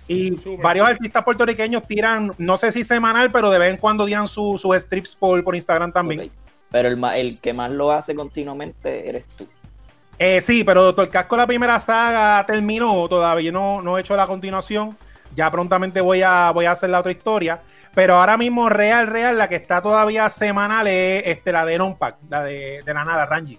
Y 0.08 0.32
varios 0.60 0.88
artistas 0.88 1.22
puertorriqueños 1.22 1.86
tiran, 1.86 2.32
no 2.38 2.58
sé 2.58 2.72
si 2.72 2.82
semanal, 2.82 3.30
pero 3.30 3.50
de 3.50 3.60
vez 3.60 3.70
en 3.70 3.76
cuando 3.76 4.04
tiran 4.04 4.26
su- 4.26 4.58
sus 4.58 4.74
strips 4.76 5.14
por, 5.14 5.44
por 5.44 5.54
Instagram 5.54 5.92
también. 5.92 6.28
Pero 6.72 6.88
el 6.88 7.38
que 7.38 7.52
más 7.52 7.70
lo 7.70 7.92
hace 7.92 8.14
continuamente 8.16 9.08
eres 9.08 9.24
tú. 9.36 9.46
Eh, 10.22 10.42
sí, 10.42 10.64
pero 10.64 10.82
Doctor 10.82 11.08
Casco 11.08 11.34
la 11.36 11.46
primera 11.46 11.80
saga 11.80 12.44
terminó, 12.46 13.08
todavía 13.08 13.50
no, 13.52 13.80
no 13.80 13.96
he 13.96 14.02
hecho 14.02 14.16
la 14.16 14.26
continuación. 14.26 14.96
Ya 15.34 15.50
prontamente 15.50 16.00
voy 16.02 16.22
a, 16.22 16.50
voy 16.50 16.66
a 16.66 16.72
hacer 16.72 16.90
la 16.90 17.00
otra 17.00 17.12
historia. 17.12 17.62
Pero 17.94 18.16
ahora 18.16 18.36
mismo, 18.36 18.68
real, 18.68 19.06
real, 19.06 19.38
la 19.38 19.48
que 19.48 19.56
está 19.56 19.80
todavía 19.80 20.28
semanal 20.28 20.86
es 20.88 21.22
este, 21.26 21.52
la 21.52 21.64
de 21.64 21.78
Non-Pack, 21.78 22.18
la 22.28 22.42
de, 22.44 22.82
de 22.84 22.94
la 22.94 23.04
nada, 23.04 23.26
Ranji. 23.26 23.58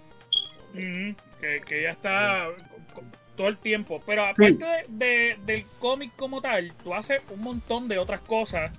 Ujú, 0.74 1.16
que, 1.40 1.60
que 1.66 1.82
ya 1.82 1.90
está 1.90 2.46
todo 3.36 3.48
el 3.48 3.58
tiempo. 3.58 4.02
Pero 4.06 4.24
aparte 4.26 4.64
de, 4.64 4.84
de- 4.88 5.36
del 5.44 5.66
cómic 5.80 6.12
como 6.16 6.40
tal, 6.40 6.72
tú 6.84 6.94
haces 6.94 7.22
un 7.30 7.40
montón 7.40 7.88
de 7.88 7.98
otras 7.98 8.20
cosas 8.20 8.70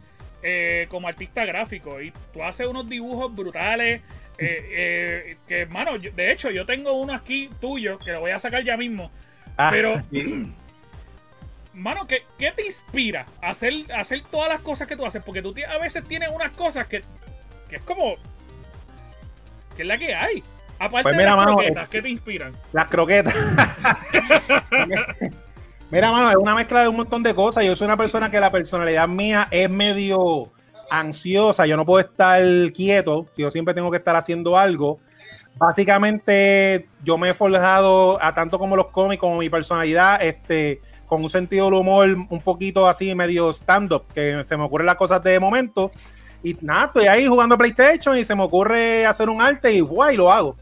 eh, 0.41 0.87
como 0.89 1.07
artista 1.09 1.45
gráfico. 1.45 2.01
Y 2.01 2.13
tú 2.33 2.43
haces 2.43 2.67
unos 2.67 2.87
dibujos 2.87 3.35
brutales. 3.35 4.01
Eh, 4.37 4.67
eh, 4.71 5.37
que, 5.47 5.65
mano, 5.67 5.95
yo- 5.97 6.11
de 6.11 6.31
hecho, 6.31 6.49
yo 6.51 6.65
tengo 6.65 6.93
uno 6.93 7.13
aquí 7.13 7.49
tuyo 7.61 7.97
que 7.99 8.11
lo 8.11 8.19
voy 8.21 8.31
a 8.31 8.39
sacar 8.39 8.63
ya 8.63 8.77
mismo. 8.77 9.11
Ah, 9.57 9.69
Pero, 9.71 10.01
mano, 11.73 12.05
¿qué, 12.07 12.23
qué 12.37 12.51
te 12.51 12.65
inspira 12.65 13.25
a 13.41 13.49
hacer, 13.49 13.73
a 13.91 14.01
hacer 14.01 14.21
todas 14.29 14.49
las 14.49 14.61
cosas 14.61 14.87
que 14.87 14.95
tú 14.95 15.05
haces? 15.05 15.23
Porque 15.23 15.41
tú 15.41 15.53
a 15.69 15.77
veces 15.77 16.03
tienes 16.07 16.29
unas 16.33 16.51
cosas 16.51 16.87
que, 16.87 17.03
que 17.69 17.77
es 17.77 17.81
como. 17.83 18.15
que 19.75 19.81
es 19.83 19.87
la 19.87 19.97
que 19.97 20.13
hay. 20.13 20.43
Aparte 20.79 21.03
Pues 21.03 21.17
de 21.17 21.23
las 21.23 21.35
mano, 21.37 21.53
croquetas, 21.53 21.89
¿qué 21.89 22.01
te 22.01 22.09
inspiran? 22.09 22.53
Las 22.73 22.87
croquetas. 22.87 23.35
Mira, 25.91 26.11
mano, 26.11 26.29
es 26.31 26.35
una 26.35 26.55
mezcla 26.55 26.81
de 26.81 26.87
un 26.87 26.95
montón 26.95 27.21
de 27.23 27.35
cosas. 27.35 27.63
Yo 27.63 27.75
soy 27.75 27.85
una 27.85 27.97
persona 27.97 28.31
que 28.31 28.39
la 28.39 28.51
personalidad 28.51 29.07
mía 29.07 29.47
es 29.51 29.69
medio 29.69 30.49
ansiosa. 30.93 31.65
Yo 31.65 31.75
no 31.75 31.85
puedo 31.85 32.05
estar 32.05 32.41
quieto. 32.71 33.25
Yo 33.38 33.50
siempre 33.50 33.73
tengo 33.73 33.89
que 33.89 33.97
estar 33.97 34.15
haciendo 34.15 34.57
algo. 34.57 35.00
Básicamente, 35.55 36.88
yo 37.03 37.17
me 37.17 37.29
he 37.29 37.33
forjado 37.33 38.21
a 38.21 38.33
tanto 38.33 38.59
como 38.59 38.75
los 38.75 38.88
cómics, 38.88 39.19
como 39.19 39.38
mi 39.38 39.50
personalidad, 39.50 40.21
este, 40.21 40.81
con 41.07 41.23
un 41.23 41.29
sentido 41.29 41.65
del 41.65 41.75
humor 41.75 42.09
un 42.29 42.41
poquito 42.41 42.88
así, 42.88 43.13
medio 43.13 43.51
stand-up, 43.51 44.05
que 44.13 44.43
se 44.43 44.57
me 44.57 44.63
ocurren 44.63 44.88
las 44.88 44.95
cosas 44.95 45.21
de 45.23 45.39
momento. 45.39 45.91
Y 46.43 46.57
nada, 46.62 46.85
estoy 46.85 47.05
ahí 47.05 47.27
jugando 47.27 47.57
PlayStation 47.57 48.17
y 48.17 48.23
se 48.23 48.35
me 48.35 48.43
ocurre 48.43 49.05
hacer 49.05 49.29
un 49.29 49.41
arte 49.41 49.71
y, 49.71 49.79
¡guay! 49.79 50.15
lo 50.15 50.31
hago. 50.31 50.57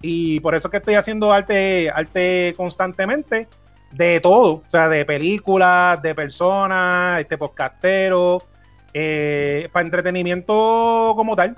Y 0.00 0.40
por 0.40 0.54
eso 0.54 0.68
es 0.68 0.70
que 0.70 0.78
estoy 0.78 0.94
haciendo 0.94 1.32
arte, 1.32 1.90
arte 1.94 2.54
constantemente, 2.56 3.48
de 3.92 4.20
todo, 4.20 4.54
o 4.54 4.64
sea, 4.68 4.88
de 4.88 5.04
películas, 5.04 6.00
de 6.02 6.14
personas, 6.14 7.20
este 7.20 7.38
podcastero, 7.38 8.42
eh, 8.98 9.68
para 9.72 9.84
entretenimiento 9.84 11.12
como 11.16 11.36
tal. 11.36 11.54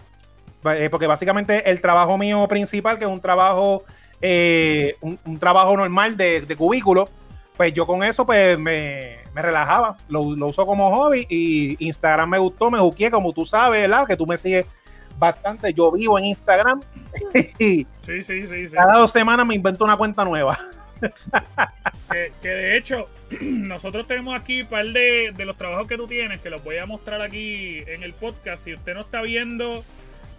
Eh, 0.65 0.89
porque 0.91 1.07
básicamente 1.07 1.71
el 1.71 1.81
trabajo 1.81 2.19
mío 2.19 2.49
principal, 2.49 2.99
que 2.99 3.05
es 3.05 3.11
un 3.11 3.21
trabajo, 3.21 3.85
eh, 4.21 4.97
un, 5.01 5.17
un 5.25 5.39
trabajo 5.39 5.77
normal 5.77 6.17
de, 6.17 6.41
de 6.41 6.57
cubículo, 6.57 7.09
pues 7.57 7.73
yo 7.73 7.87
con 7.87 8.03
eso 8.03 8.27
pues 8.27 8.59
me, 8.59 9.19
me 9.35 9.41
relajaba, 9.43 9.97
lo, 10.09 10.35
lo 10.35 10.49
uso 10.49 10.67
como 10.67 10.91
hobby 10.91 11.27
y 11.31 11.77
Instagram 11.87 12.29
me 12.29 12.39
gustó, 12.39 12.73
me 12.73 12.81
juqué, 12.81 13.09
como 13.09 13.33
tú 13.33 13.47
sabes, 13.47 13.83
¿verdad? 13.83 14.05
Que 14.05 14.17
tú 14.17 14.27
me 14.27 14.37
sigues 14.37 14.67
bastante, 15.17 15.73
yo 15.73 15.93
vivo 15.93 16.19
en 16.19 16.25
Instagram 16.25 16.81
y 17.61 17.87
Sí, 18.05 18.23
sí, 18.23 18.47
sí, 18.49 18.67
sí. 18.67 18.75
cada 18.75 18.99
dos 18.99 19.13
semanas 19.13 19.47
me 19.47 19.55
invento 19.55 19.85
una 19.85 19.97
cuenta 19.97 20.25
nueva. 20.25 20.59
Que, 22.11 22.33
que 22.43 22.49
de 22.49 22.77
hecho, 22.79 23.07
nosotros 23.41 24.07
tenemos 24.07 24.39
aquí 24.39 24.63
un 24.63 24.69
par 24.69 24.87
de, 24.87 25.33
de 25.37 25.45
los 25.45 25.57
trabajos 25.57 25.87
que 25.87 25.97
tú 25.97 26.07
tienes, 26.07 26.41
que 26.41 26.51
los 26.51 26.63
voy 26.65 26.79
a 26.79 26.87
mostrar 26.87 27.21
aquí 27.21 27.79
en 27.87 28.03
el 28.03 28.13
podcast. 28.13 28.65
Si 28.65 28.75
usted 28.75 28.95
no 28.95 29.01
está 29.01 29.23
viendo 29.23 29.85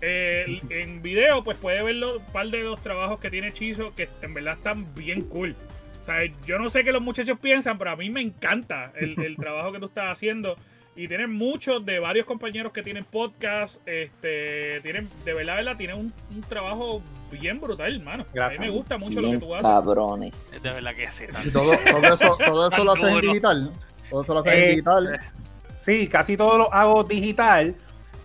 eh, 0.02 0.62
en 0.70 1.02
video, 1.02 1.44
pues 1.44 1.58
puede 1.58 1.84
ver 1.84 2.04
un 2.04 2.24
par 2.32 2.48
de 2.48 2.64
los 2.64 2.82
trabajos 2.82 3.20
que 3.20 3.30
tiene 3.30 3.54
Chizo, 3.54 3.94
que 3.96 4.10
en 4.22 4.34
verdad 4.34 4.56
están 4.56 4.94
bien 4.96 5.22
cool. 5.24 5.56
O 6.00 6.04
sea, 6.04 6.26
yo 6.46 6.58
no 6.58 6.70
sé 6.70 6.84
qué 6.84 6.92
los 6.92 7.02
muchachos 7.02 7.38
piensan, 7.40 7.78
pero 7.78 7.92
a 7.92 7.96
mí 7.96 8.10
me 8.10 8.22
encanta 8.22 8.92
el, 8.96 9.20
el 9.20 9.36
trabajo 9.38 9.72
que 9.72 9.80
tú 9.80 9.86
estás 9.88 10.12
haciendo. 10.12 10.58
Y 10.96 11.08
tienen 11.08 11.32
muchos 11.32 11.86
de 11.86 12.00
varios 12.00 12.26
compañeros 12.26 12.74
que 12.74 12.84
tienen 12.84 13.06
podcast. 13.06 13.80
Este, 13.88 14.82
tienen, 14.82 15.10
de 15.24 15.34
verdad, 15.34 15.56
verdad, 15.56 15.78
tienen 15.78 15.98
un, 15.98 16.14
un 16.36 16.42
trabajo 16.42 17.02
bien 17.32 17.62
brutal, 17.62 17.96
hermano. 17.96 18.26
Gracias. 18.34 18.60
A 18.60 18.62
mí 18.64 18.68
me 18.68 18.74
gusta 18.76 18.98
mucho 18.98 19.22
lo 19.22 19.28
Bien 19.28 19.40
que 19.40 19.46
tú 19.46 19.56
haces. 19.56 19.66
cabrones. 19.66 20.62
De 20.64 20.72
verdad 20.74 20.96
que 20.96 21.08
sí. 21.10 21.24
Y 21.46 21.52
todo, 21.52 21.72
todo 21.90 22.14
eso, 22.14 22.38
todo 22.46 22.70
eso 22.70 22.84
lo 22.84 22.92
haces 22.92 23.08
en 23.10 23.22
digital. 23.22 23.72
Todo 24.10 24.22
eso 24.24 24.34
lo 24.34 24.40
haces 24.42 24.54
Eh, 24.54 24.64
en 24.66 24.70
digital. 24.72 25.20
Sí, 25.78 26.08
casi 26.10 26.36
todo 26.36 26.58
lo 26.58 26.74
hago 26.74 27.06
digital, 27.06 27.74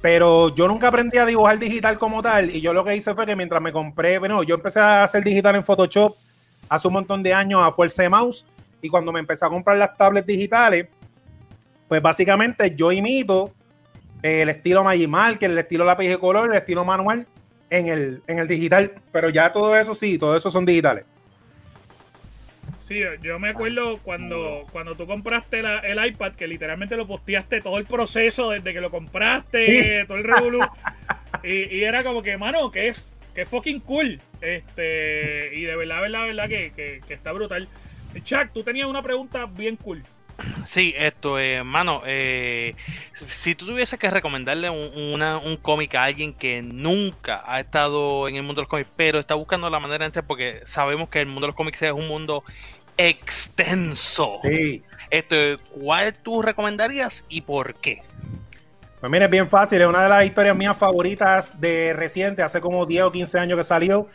pero 0.00 0.52
yo 0.56 0.66
nunca 0.66 0.88
aprendí 0.88 1.18
a 1.18 1.26
dibujar 1.26 1.58
digital 1.60 1.96
como 1.98 2.22
tal. 2.22 2.50
Y 2.50 2.60
yo 2.60 2.72
lo 2.72 2.82
que 2.84 2.96
hice 2.96 3.14
fue 3.14 3.24
que 3.24 3.36
mientras 3.36 3.62
me 3.62 3.70
compré, 3.72 4.18
bueno, 4.18 4.42
yo 4.42 4.56
empecé 4.56 4.80
a 4.80 5.04
hacer 5.04 5.22
digital 5.22 5.54
en 5.54 5.64
Photoshop 5.64 6.16
hace 6.68 6.88
un 6.88 6.94
montón 6.94 7.22
de 7.22 7.32
años 7.32 7.60
a 7.62 7.70
fuerza 7.70 8.02
de 8.02 8.08
mouse. 8.08 8.44
Y 8.82 8.88
cuando 8.88 9.12
me 9.12 9.20
empecé 9.20 9.44
a 9.44 9.48
comprar 9.48 9.76
las 9.76 9.96
tablets 9.96 10.26
digitales, 10.26 10.88
pues 11.94 12.02
básicamente 12.02 12.74
yo 12.74 12.90
imito 12.90 13.52
el 14.20 14.48
estilo 14.48 14.82
Magic 14.82 15.08
Marker, 15.08 15.48
el 15.48 15.58
estilo 15.58 15.84
lápiz 15.84 16.08
de 16.08 16.18
color, 16.18 16.50
el 16.50 16.56
estilo 16.56 16.84
manual 16.84 17.24
en 17.70 17.86
el, 17.86 18.20
en 18.26 18.40
el 18.40 18.48
digital. 18.48 18.94
Pero 19.12 19.28
ya 19.30 19.52
todo 19.52 19.76
eso 19.76 19.94
sí, 19.94 20.18
todo 20.18 20.36
eso 20.36 20.50
son 20.50 20.66
digitales. 20.66 21.04
Sí, 22.80 22.98
yo 23.22 23.38
me 23.38 23.50
acuerdo 23.50 23.98
cuando, 23.98 24.66
cuando 24.72 24.96
tú 24.96 25.06
compraste 25.06 25.62
la- 25.62 25.78
el 25.78 26.04
iPad, 26.04 26.32
que 26.34 26.48
literalmente 26.48 26.96
lo 26.96 27.06
posteaste 27.06 27.60
todo 27.60 27.78
el 27.78 27.84
proceso 27.84 28.50
desde 28.50 28.72
que 28.72 28.80
lo 28.80 28.90
compraste, 28.90 30.04
todo 30.08 30.18
el 30.18 30.24
revolú. 30.24 30.60
Y, 31.44 31.76
y 31.78 31.84
era 31.84 32.02
como 32.02 32.22
que, 32.22 32.36
mano, 32.38 32.70
que 32.70 32.88
es 32.88 33.10
que 33.34 33.44
fucking 33.46 33.80
cool. 33.80 34.18
Este, 34.40 35.50
y 35.54 35.62
de 35.62 35.76
verdad, 35.76 36.00
verdad, 36.00 36.26
verdad 36.26 36.48
que, 36.48 36.72
que, 36.74 37.00
que 37.06 37.14
está 37.14 37.30
brutal. 37.32 37.68
Chuck, 38.22 38.50
tú 38.52 38.62
tenías 38.64 38.86
una 38.86 39.02
pregunta 39.02 39.44
bien 39.46 39.76
cool. 39.76 40.02
Sí, 40.66 40.94
esto, 40.96 41.38
eh, 41.38 41.62
mano, 41.62 42.02
eh, 42.06 42.74
si 43.28 43.54
tú 43.54 43.66
tuvieses 43.66 43.98
que 43.98 44.10
recomendarle 44.10 44.68
un, 44.70 44.90
una- 45.14 45.38
un 45.38 45.56
cómic 45.56 45.94
a 45.94 46.04
alguien 46.04 46.34
que 46.34 46.62
nunca 46.62 47.42
ha 47.46 47.60
estado 47.60 48.28
en 48.28 48.36
el 48.36 48.42
mundo 48.42 48.60
de 48.60 48.64
los 48.64 48.68
cómics, 48.68 48.90
pero 48.96 49.18
está 49.18 49.34
buscando 49.34 49.70
la 49.70 49.78
manera 49.80 50.00
de 50.00 50.06
entrar, 50.06 50.26
porque 50.26 50.60
sabemos 50.64 51.08
que 51.08 51.20
el 51.20 51.26
mundo 51.26 51.42
de 51.42 51.46
los 51.48 51.56
cómics 51.56 51.82
es 51.82 51.92
un 51.92 52.08
mundo 52.08 52.44
extenso. 52.96 54.38
Sí. 54.42 54.82
Esto, 55.10 55.36
¿cuál 55.70 56.14
tú 56.14 56.42
recomendarías 56.42 57.24
y 57.28 57.42
por 57.42 57.74
qué? 57.76 58.02
Pues 59.00 59.10
mira, 59.12 59.26
es 59.26 59.30
bien 59.30 59.48
fácil, 59.48 59.80
es 59.82 59.86
una 59.86 60.02
de 60.02 60.08
las 60.08 60.24
historias 60.24 60.56
mías 60.56 60.76
favoritas 60.76 61.60
de 61.60 61.92
reciente, 61.94 62.42
hace 62.42 62.60
como 62.60 62.86
10 62.86 63.02
o 63.04 63.12
15 63.12 63.38
años 63.38 63.58
que 63.58 63.64
salió. 63.64 64.08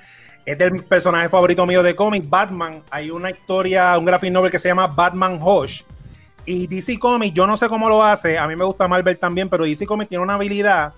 Es 0.46 0.58
del 0.58 0.84
personaje 0.84 1.30
favorito 1.30 1.66
mío 1.66 1.84
de 1.84 1.96
cómic, 1.96 2.28
Batman. 2.28 2.82
Hay 2.90 3.12
una 3.12 3.30
historia, 3.30 3.96
un 3.98 4.06
graphic 4.06 4.32
novel 4.32 4.50
que 4.52 4.58
se 4.58 4.68
llama 4.70 4.88
Batman 4.88 5.40
Hush. 5.42 5.84
Y 6.46 6.68
DC 6.68 6.98
Comics, 6.98 7.34
yo 7.34 7.46
no 7.46 7.58
sé 7.58 7.68
cómo 7.70 7.90
lo 7.90 8.04
hace, 8.04 8.38
a 8.38 8.48
mí 8.48 8.56
me 8.56 8.66
gusta 8.66 8.88
Marvel 8.88 9.18
también, 9.18 9.50
pero 9.50 9.66
DC 9.66 9.86
Comics 9.86 10.10
tiene 10.10 10.24
una 10.24 10.36
habilidad 10.36 10.94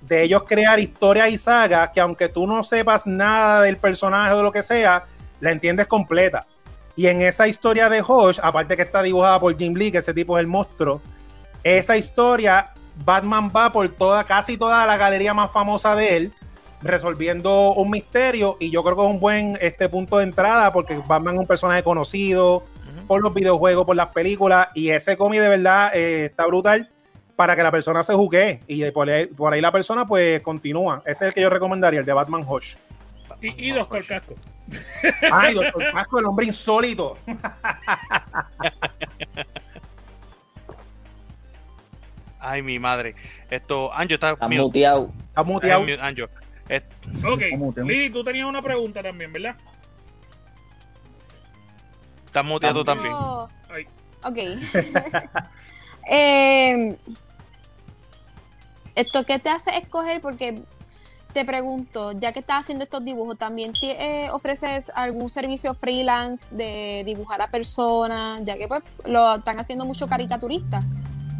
de 0.00 0.22
ellos 0.22 0.44
crear 0.44 0.78
historias 0.78 1.30
y 1.30 1.38
sagas 1.38 1.90
que 1.90 2.00
aunque 2.00 2.28
tú 2.28 2.46
no 2.46 2.62
sepas 2.62 3.06
nada 3.06 3.62
del 3.62 3.76
personaje 3.76 4.32
o 4.32 4.38
de 4.38 4.42
lo 4.42 4.52
que 4.52 4.62
sea, 4.62 5.04
la 5.40 5.50
entiendes 5.50 5.86
completa. 5.86 6.46
Y 6.96 7.08
en 7.08 7.20
esa 7.20 7.46
historia 7.46 7.88
de 7.88 8.02
Hush, 8.02 8.38
aparte 8.42 8.76
que 8.76 8.82
está 8.82 9.02
dibujada 9.02 9.38
por 9.38 9.56
Jim 9.56 9.74
Lee, 9.74 9.92
que 9.92 9.98
ese 9.98 10.14
tipo 10.14 10.38
es 10.38 10.40
el 10.40 10.46
monstruo, 10.46 11.00
esa 11.62 11.96
historia 11.96 12.72
Batman 13.04 13.50
va 13.54 13.70
por 13.72 13.88
toda, 13.88 14.24
casi 14.24 14.56
toda 14.56 14.86
la 14.86 14.96
galería 14.96 15.34
más 15.34 15.50
famosa 15.50 15.94
de 15.94 16.16
él, 16.16 16.32
resolviendo 16.82 17.74
un 17.74 17.90
misterio. 17.90 18.56
Y 18.60 18.70
yo 18.70 18.82
creo 18.82 18.96
que 18.96 19.02
es 19.02 19.10
un 19.10 19.20
buen 19.20 19.58
este 19.60 19.88
punto 19.88 20.18
de 20.18 20.24
entrada, 20.24 20.72
porque 20.72 20.96
Batman 21.06 21.34
es 21.34 21.40
un 21.40 21.46
personaje 21.46 21.82
conocido 21.82 22.62
por 23.06 23.22
los 23.22 23.32
videojuegos, 23.34 23.84
por 23.86 23.96
las 23.96 24.08
películas. 24.08 24.68
Y 24.74 24.90
ese 24.90 25.16
cómic 25.16 25.40
de 25.40 25.48
verdad 25.48 25.90
eh, 25.94 26.26
está 26.26 26.46
brutal 26.46 26.90
para 27.36 27.54
que 27.56 27.62
la 27.62 27.70
persona 27.70 28.02
se 28.02 28.14
jugue. 28.14 28.60
Y 28.66 28.90
por 28.90 29.08
ahí, 29.10 29.26
por 29.26 29.52
ahí 29.52 29.60
la 29.60 29.72
persona 29.72 30.06
pues 30.06 30.40
continúa. 30.42 31.02
Ese 31.04 31.24
es 31.24 31.28
el 31.28 31.34
que 31.34 31.40
yo 31.42 31.50
recomendaría, 31.50 32.00
el 32.00 32.06
de 32.06 32.12
Batman 32.12 32.44
Hush. 32.46 32.74
Y, 33.42 33.68
y 33.68 33.72
Doctor 33.72 34.04
Casco. 34.06 34.34
Ay, 35.30 35.54
doctor 35.54 35.84
Casco, 35.92 36.18
el 36.18 36.24
hombre 36.24 36.46
insólito. 36.46 37.16
Ay, 42.38 42.62
mi 42.62 42.78
madre. 42.78 43.14
Esto, 43.50 43.92
Anjo, 43.92 44.14
está 44.14 44.30
Está 44.32 44.46
mute. 44.48 44.60
muteado. 44.60 45.10
Está 45.28 45.42
muteado. 45.42 45.84
Anjo. 46.00 46.24
Ok, 47.24 47.42
¿Cómo 47.50 47.72
te- 47.72 47.82
Lili, 47.84 48.10
tú 48.10 48.24
tenías 48.24 48.46
una 48.46 48.60
pregunta 48.62 49.02
también, 49.02 49.32
¿verdad? 49.32 49.56
Estás 52.36 52.44
muteado 52.44 52.84
también. 52.84 53.14
Ok. 54.22 54.38
Eh, 56.08 56.96
esto, 58.94 59.24
¿qué 59.24 59.40
te 59.40 59.48
hace 59.48 59.76
escoger? 59.76 60.20
Porque 60.20 60.62
te 61.32 61.44
pregunto, 61.44 62.12
ya 62.12 62.30
que 62.30 62.38
estás 62.38 62.62
haciendo 62.62 62.84
estos 62.84 63.04
dibujos, 63.04 63.36
¿también 63.36 63.72
te, 63.72 63.90
eh, 63.90 64.30
ofreces 64.30 64.92
algún 64.94 65.28
servicio 65.28 65.74
freelance 65.74 66.46
de 66.54 67.02
dibujar 67.04 67.42
a 67.42 67.48
personas? 67.48 68.40
Ya 68.44 68.56
que 68.56 68.68
pues 68.68 68.84
lo 69.04 69.34
están 69.34 69.58
haciendo 69.58 69.84
muchos 69.84 70.08
caricaturistas. 70.08 70.84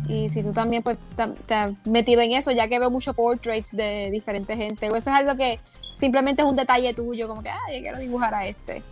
Y 0.08 0.30
si 0.30 0.42
tú 0.42 0.52
también 0.52 0.82
pues 0.82 0.98
te 1.46 1.54
has 1.54 1.70
metido 1.84 2.22
en 2.22 2.32
eso, 2.32 2.50
ya 2.50 2.66
que 2.66 2.80
veo 2.80 2.90
muchos 2.90 3.14
portraits 3.14 3.70
de 3.70 4.10
diferente 4.10 4.56
gente, 4.56 4.90
o 4.90 4.96
eso 4.96 5.10
es 5.10 5.16
algo 5.16 5.36
que 5.36 5.60
simplemente 5.94 6.42
es 6.42 6.48
un 6.48 6.56
detalle 6.56 6.92
tuyo, 6.92 7.28
como 7.28 7.44
que, 7.44 7.50
ah, 7.50 7.60
yo 7.72 7.80
quiero 7.82 8.00
dibujar 8.00 8.34
a 8.34 8.46
este. 8.46 8.82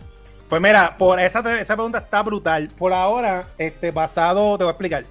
Pues 0.49 0.61
mira, 0.61 0.95
por 0.97 1.19
esa, 1.19 1.39
esa 1.59 1.75
pregunta 1.75 1.97
está 1.99 2.21
brutal. 2.21 2.67
Por 2.77 2.93
ahora, 2.93 3.47
este, 3.57 3.91
basado, 3.91 4.57
te 4.57 4.63
voy 4.63 4.69
a 4.69 4.73
explicar. 4.73 5.05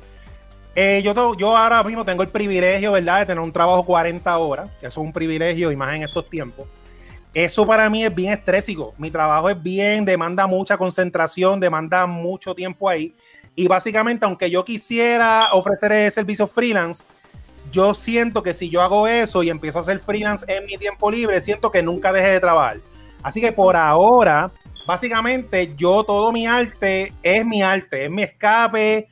Eh, 0.77 1.03
yo, 1.05 1.15
to- 1.15 1.35
yo 1.37 1.57
ahora 1.57 1.83
mismo 1.83 2.05
tengo 2.05 2.23
el 2.23 2.29
privilegio, 2.29 2.93
¿verdad?, 2.93 3.21
de 3.21 3.27
tener 3.27 3.41
un 3.43 3.53
trabajo 3.53 3.85
40 3.85 4.37
horas. 4.39 4.69
Eso 4.79 4.87
es 4.89 4.97
un 4.97 5.13
privilegio, 5.13 5.71
y 5.73 5.77
más 5.77 5.95
en 5.95 6.03
estos 6.05 6.29
tiempos. 6.31 6.67
Eso 7.33 7.67
para 7.67 7.91
mí 7.91 8.05
es 8.05 8.15
bien 8.15 8.33
estrésico. 8.33 8.95
Mi 8.97 9.11
trabajo 9.11 9.51
es 9.51 9.61
bien, 9.61 10.05
demanda 10.05 10.47
mucha 10.47 10.77
concentración, 10.77 11.59
demanda 11.59 12.07
mucho 12.07 12.55
tiempo 12.55 12.89
ahí. 12.89 13.13
Y 13.57 13.67
básicamente, 13.67 14.25
aunque 14.25 14.51
yo 14.51 14.65
quisiera 14.65 15.49
ofrecer 15.53 15.91
el 15.91 16.13
servicio 16.13 16.47
freelance, 16.47 17.05
yo 17.73 17.93
siento 17.93 18.43
que 18.43 18.55
si 18.55 18.69
yo 18.71 18.83
hago 18.83 19.09
eso 19.09 19.43
y 19.43 19.51
empiezo 19.51 19.79
a 19.79 19.81
hacer 19.81 19.99
freelance 19.99 20.45
en 20.49 20.65
mi 20.67 20.77
tiempo 20.77 21.11
libre, 21.11 21.41
siento 21.41 21.73
que 21.73 21.83
nunca 21.83 22.13
deje 22.13 22.29
de 22.29 22.41
trabajar. 22.41 22.79
Así 23.23 23.41
que 23.41 23.51
por 23.53 23.75
ahora, 23.75 24.51
básicamente, 24.87 25.75
yo 25.77 26.05
todo 26.05 26.33
mi 26.33 26.47
arte 26.47 27.13
es 27.23 27.45
mi 27.45 27.63
arte, 27.63 28.05
es 28.05 28.11
mi 28.11 28.23
escape, 28.23 29.09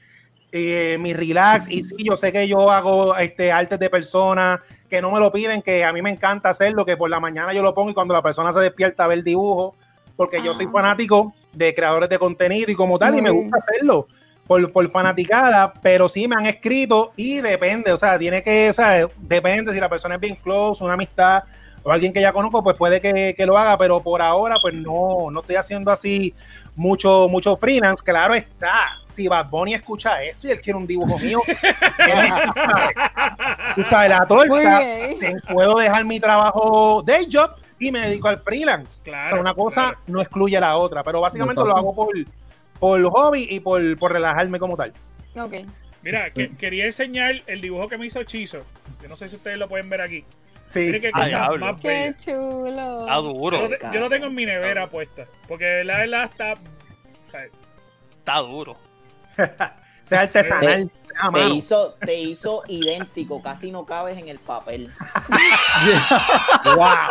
eh, 0.50 0.98
mi 1.00 1.14
relax. 1.14 1.70
Y 1.70 1.82
sí, 1.84 1.96
yo 2.04 2.16
sé 2.16 2.32
que 2.32 2.46
yo 2.46 2.70
hago 2.70 3.16
este, 3.16 3.50
artes 3.50 3.78
de 3.78 3.90
personas 3.90 4.60
que 4.88 5.00
no 5.00 5.10
me 5.10 5.18
lo 5.18 5.32
piden, 5.32 5.62
que 5.62 5.84
a 5.84 5.92
mí 5.92 6.02
me 6.02 6.10
encanta 6.10 6.50
hacerlo, 6.50 6.84
que 6.84 6.96
por 6.96 7.08
la 7.08 7.18
mañana 7.18 7.54
yo 7.54 7.62
lo 7.62 7.74
pongo 7.74 7.90
y 7.90 7.94
cuando 7.94 8.12
la 8.12 8.22
persona 8.22 8.52
se 8.52 8.60
despierta 8.60 9.04
a 9.04 9.08
ver 9.08 9.24
dibujo, 9.24 9.74
porque 10.16 10.42
yo 10.42 10.52
soy 10.52 10.66
fanático 10.66 11.32
de 11.52 11.74
creadores 11.74 12.10
de 12.10 12.18
contenido 12.18 12.70
y 12.70 12.74
como 12.74 12.98
tal, 12.98 13.18
y 13.18 13.22
me 13.22 13.30
gusta 13.30 13.56
hacerlo 13.56 14.06
por, 14.46 14.70
por 14.70 14.90
fanaticada, 14.90 15.72
pero 15.80 16.08
sí 16.08 16.28
me 16.28 16.36
han 16.36 16.44
escrito 16.44 17.12
y 17.16 17.40
depende, 17.40 17.90
o 17.92 17.96
sea, 17.96 18.18
tiene 18.18 18.42
que, 18.42 18.68
o 18.68 18.72
sea, 18.74 19.08
depende 19.18 19.72
si 19.72 19.80
la 19.80 19.88
persona 19.88 20.16
es 20.16 20.20
bien 20.20 20.36
close, 20.36 20.84
una 20.84 20.94
amistad 20.94 21.44
o 21.82 21.90
alguien 21.90 22.12
que 22.12 22.20
ya 22.20 22.32
conozco, 22.32 22.62
pues 22.62 22.76
puede 22.76 23.00
que, 23.00 23.34
que 23.36 23.46
lo 23.46 23.56
haga, 23.58 23.76
pero 23.78 24.00
por 24.02 24.22
ahora, 24.22 24.56
pues 24.62 24.74
no, 24.74 25.30
no 25.30 25.40
estoy 25.40 25.56
haciendo 25.56 25.90
así 25.90 26.34
mucho, 26.76 27.28
mucho 27.28 27.56
freelance. 27.56 28.02
Claro 28.04 28.34
está, 28.34 28.98
si 29.04 29.28
Bad 29.28 29.48
Bunny 29.50 29.74
escucha 29.74 30.22
esto 30.22 30.46
y 30.48 30.52
él 30.52 30.60
quiere 30.60 30.78
un 30.78 30.86
dibujo 30.86 31.18
mío, 31.18 31.40
él 31.46 32.16
me 32.16 32.28
sabe. 32.52 32.94
tú 33.74 33.84
sabes, 33.84 34.10
la 34.10 34.26
torta, 34.26 34.78
te- 35.18 35.36
puedo 35.52 35.74
dejar 35.76 36.04
mi 36.04 36.20
trabajo 36.20 37.02
day 37.04 37.26
job 37.30 37.50
y 37.78 37.90
me 37.90 38.00
dedico 38.00 38.28
al 38.28 38.38
freelance. 38.38 39.02
Claro, 39.02 39.26
O 39.26 39.30
sea, 39.30 39.40
una 39.40 39.54
cosa 39.54 39.82
claro. 39.82 39.98
no 40.06 40.20
excluye 40.20 40.58
la 40.60 40.76
otra, 40.76 41.02
pero 41.02 41.20
básicamente 41.20 41.62
lo 41.64 41.76
hago 41.76 41.94
por, 41.94 42.08
por 42.78 43.02
hobby 43.10 43.46
y 43.50 43.60
por, 43.60 43.98
por 43.98 44.12
relajarme 44.12 44.58
como 44.58 44.76
tal. 44.76 44.92
Ok. 45.36 45.54
Mira, 46.02 46.30
que- 46.30 46.50
quería 46.56 46.84
enseñar 46.84 47.42
el 47.46 47.60
dibujo 47.60 47.88
que 47.88 47.98
me 47.98 48.06
hizo 48.06 48.22
Chizo. 48.24 48.58
Yo 49.02 49.08
no 49.08 49.16
sé 49.16 49.28
si 49.28 49.36
ustedes 49.36 49.58
lo 49.58 49.68
pueden 49.68 49.88
ver 49.88 50.00
aquí. 50.00 50.24
Sí. 50.72 51.00
Qué 51.00 51.10
Ah, 51.12 51.50
más 51.58 51.80
Qué 51.80 51.88
bella. 51.88 52.16
chulo. 52.16 53.00
Está 53.02 53.16
duro. 53.16 53.58
Yo, 53.60 53.68
lo 53.68 53.78
te- 53.78 53.86
yo 53.92 54.00
lo 54.00 54.08
tengo 54.08 54.26
en 54.26 54.34
mi 54.34 54.46
nevera 54.46 54.88
puesta. 54.88 55.26
Porque 55.48 55.84
la 55.84 55.98
verdad 55.98 56.24
está. 56.24 56.54
sea, 57.30 57.46
Está 58.18 58.38
duro. 58.38 58.76
sea 60.04 60.20
artesanal, 60.22 60.90
sea 61.02 61.16
a 61.28 61.32
Te 61.32 61.48
hizo, 61.48 61.94
te 61.94 62.14
hizo 62.20 62.62
idéntico, 62.68 63.42
casi 63.42 63.70
no 63.70 63.84
cabes 63.84 64.16
en 64.18 64.28
el 64.28 64.38
papel. 64.38 64.90
Wow. 66.64 67.08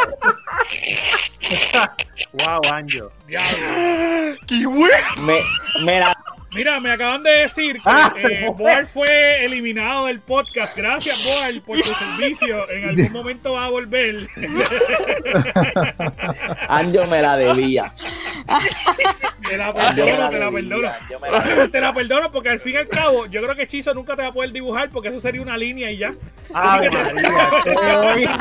wow, 2.33 2.61
Anjo. 2.73 3.09
diablo. 3.27 4.37
¡Qué 4.47 4.65
bueno! 4.65 4.95
Me, 5.21 5.39
me 5.83 5.99
la 5.99 6.15
Mira, 6.53 6.81
me 6.81 6.91
acaban 6.91 7.23
de 7.23 7.31
decir 7.31 7.75
que 7.75 7.81
Ah, 7.85 8.13
eh, 8.17 8.21
fue. 8.21 8.49
Boar 8.57 8.85
fue 8.85 9.45
eliminado 9.45 10.07
del 10.07 10.19
podcast. 10.19 10.75
Gracias, 10.75 11.23
Boar, 11.25 11.61
por 11.65 11.77
tu 11.77 11.83
servicio. 11.89 12.69
En 12.69 12.89
algún 12.89 13.11
momento 13.13 13.53
va 13.53 13.65
a 13.65 13.69
volver. 13.69 14.27
Anjo 16.67 17.05
me 17.07 17.21
la 17.21 17.37
debía. 17.37 17.93
Te 19.47 19.57
la 19.57 19.73
perdono, 19.73 20.29
te 20.29 20.39
la 20.39 20.51
perdono. 20.51 20.91
Te 21.71 21.81
la 21.81 21.93
perdono 21.93 22.31
porque 22.31 22.49
al 22.49 22.59
fin 22.59 22.73
y 22.73 22.77
al 22.77 22.87
cabo, 22.89 23.25
yo 23.27 23.41
creo 23.41 23.55
que 23.55 23.67
Chizo 23.67 23.93
nunca 23.93 24.15
te 24.15 24.23
va 24.23 24.29
a 24.29 24.33
poder 24.33 24.51
dibujar 24.51 24.89
porque 24.89 25.09
eso 25.09 25.19
sería 25.19 25.41
una 25.41 25.57
línea 25.57 25.91
y 25.91 25.97
ya. 25.99 26.11
Ave 26.53 26.89
María, 26.89 27.49
qué 27.63 27.97
bonito. 27.97 28.31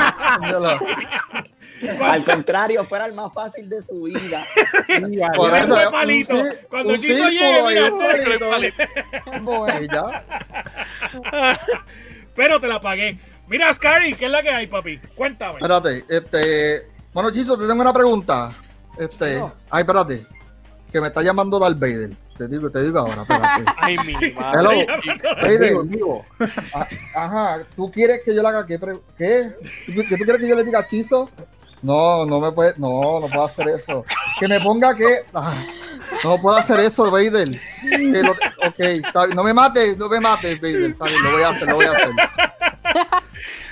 Al 2.03 2.25
contrario, 2.25 2.85
fuera 2.85 3.07
el 3.07 3.15
más 3.15 3.33
fácil 3.33 3.69
de 3.69 3.83
su 3.83 4.03
vida. 4.03 4.45
Mira, 5.03 5.33
Por 5.33 5.55
eso 5.57 5.67
un 5.75 5.81
es 5.81 5.89
palito. 5.89 6.35
un 6.35 6.49
Cuando 6.69 6.93
un 6.93 6.99
Chizo 7.01 7.29
llegue, 7.29 7.39
círculo 7.39 7.69
mira, 7.69 7.81
y 7.81 7.91
un 7.91 7.99
palito. 7.99 9.43
Boy. 9.43 9.71
Y 9.83 9.93
ya. 9.93 10.25
Pero 12.37 12.61
te 12.61 12.69
la 12.69 12.81
pagué. 12.81 13.19
Mira, 13.49 13.73
Scary, 13.73 14.15
¿qué 14.15 14.27
es 14.27 14.31
la 14.31 14.43
que 14.43 14.51
hay, 14.51 14.67
papi? 14.67 14.99
Cuéntame. 15.15 15.55
Espérate, 15.55 16.05
este. 16.09 16.89
Bueno, 17.13 17.31
Chizo, 17.31 17.57
te 17.59 17.67
tengo 17.67 17.83
una 17.83 17.93
pregunta. 17.93 18.49
Este. 18.99 19.43
Ay, 19.71 19.81
espérate. 19.81 20.27
Que 20.93 21.01
me 21.01 21.09
está 21.09 21.23
llamando 21.23 21.59
Darth 21.59 21.79
Vader. 21.79 22.11
Te 22.37 22.49
digo, 22.49 22.71
te 22.71 22.83
digo 22.83 23.01
ahora, 23.01 23.23
espérate. 23.23 23.65
Ay, 23.79 23.97
mi 24.07 24.15
Hello. 24.15 24.35
madre. 24.73 24.87
Vader, 25.43 25.77
ajá, 27.15 27.61
¿tú 27.77 27.91
quieres 27.91 28.23
que 28.25 28.35
yo 28.35 28.43
le 28.43 28.49
haga 28.49 28.65
qué? 28.67 28.79
¿Qué? 29.19 29.51
¿Tú, 29.87 29.93
qué 30.09 30.17
tú 30.17 30.25
quieres 30.25 30.41
que 30.41 30.49
yo 30.49 30.55
le 30.55 30.65
diga 30.65 30.87
Chizo? 30.87 31.29
No, 31.83 32.27
no 32.27 32.41
me 32.41 32.53
puede, 32.53 32.75
no, 32.77 33.21
no 33.21 33.27
puedo 33.29 33.45
hacer 33.45 33.69
eso. 33.69 34.05
Que 34.39 34.47
me 34.49 34.61
ponga 34.61 34.95
que. 34.95 35.21
ah, 35.35 35.55
no 36.25 36.37
puedo 36.39 36.57
hacer 36.59 36.81
eso, 36.81 37.11
Vader. 37.11 37.49
Que 37.51 38.23
lo- 38.23 38.33
ok, 38.33 39.35
no 39.35 39.43
me 39.43 39.55
mates, 39.55 39.97
no 39.97 40.09
me 40.09 40.21
mates, 40.21 40.61
Vader. 40.61 40.83
Está 40.91 41.05
bien, 41.07 41.23
lo 41.25 41.31
voy 41.33 41.43
a 41.43 41.49
hacer, 41.49 41.69
lo 41.69 41.75
voy 41.77 41.87
a 41.87 41.91
hacer. 41.93 42.11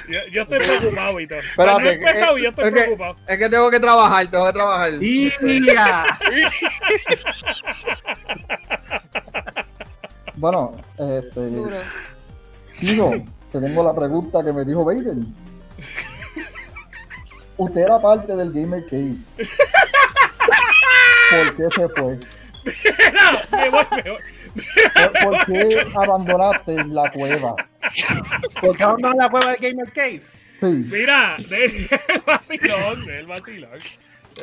Yo, 0.08 0.20
yo 0.32 0.42
estoy 0.42 0.58
preocupado 0.58 1.20
y 1.20 1.26
todo. 1.28 1.38
O 1.38 1.42
sea, 1.42 1.50
Espérate, 1.50 1.82
no 1.82 1.88
he 1.90 1.92
empezado 1.92 2.38
y 2.38 2.42
yo 2.44 2.48
es- 2.48 2.58
estoy 2.58 2.68
es 2.80 2.86
que-. 2.86 3.14
Es 3.34 3.38
que 3.38 3.48
tengo 3.50 3.70
que 3.70 3.80
trabajar, 3.80 4.26
tengo 4.28 4.46
que 4.46 4.52
trabajar. 4.52 4.92
Mira. 5.42 6.18
Bueno, 10.36 10.72
este. 10.96 11.50
Chizo, 12.78 13.10
te 13.50 13.60
tengo 13.60 13.82
la 13.82 13.92
pregunta 13.94 14.42
que 14.44 14.52
me 14.52 14.64
dijo 14.64 14.84
Vader. 14.84 15.16
Usted 17.58 17.80
era 17.82 18.00
parte 18.00 18.34
del 18.34 18.52
Gamer 18.52 18.84
Cave. 18.86 19.14
¿Por 21.30 21.56
qué 21.56 21.68
se 21.76 21.88
fue? 21.90 22.18
Mira, 22.98 23.46
me 23.50 23.70
voy, 23.70 23.84
me 24.04 24.10
voy. 24.10 24.20
¿Por, 24.94 25.12
por 25.24 25.46
qué 25.46 25.86
abandonaste 25.94 26.84
la 26.84 27.10
cueva? 27.10 27.54
¿Por 28.60 28.76
qué 28.76 28.82
abandonan 28.82 29.18
la 29.18 29.28
cueva 29.30 29.50
del 29.52 29.60
Gamer 29.60 29.92
Cave? 29.92 30.22
Sí. 30.60 30.66
Mira, 30.90 31.36
de 31.48 31.64
el 31.64 31.88
vacilón, 32.26 33.06
del 33.06 33.26
vacilón. 33.26 33.78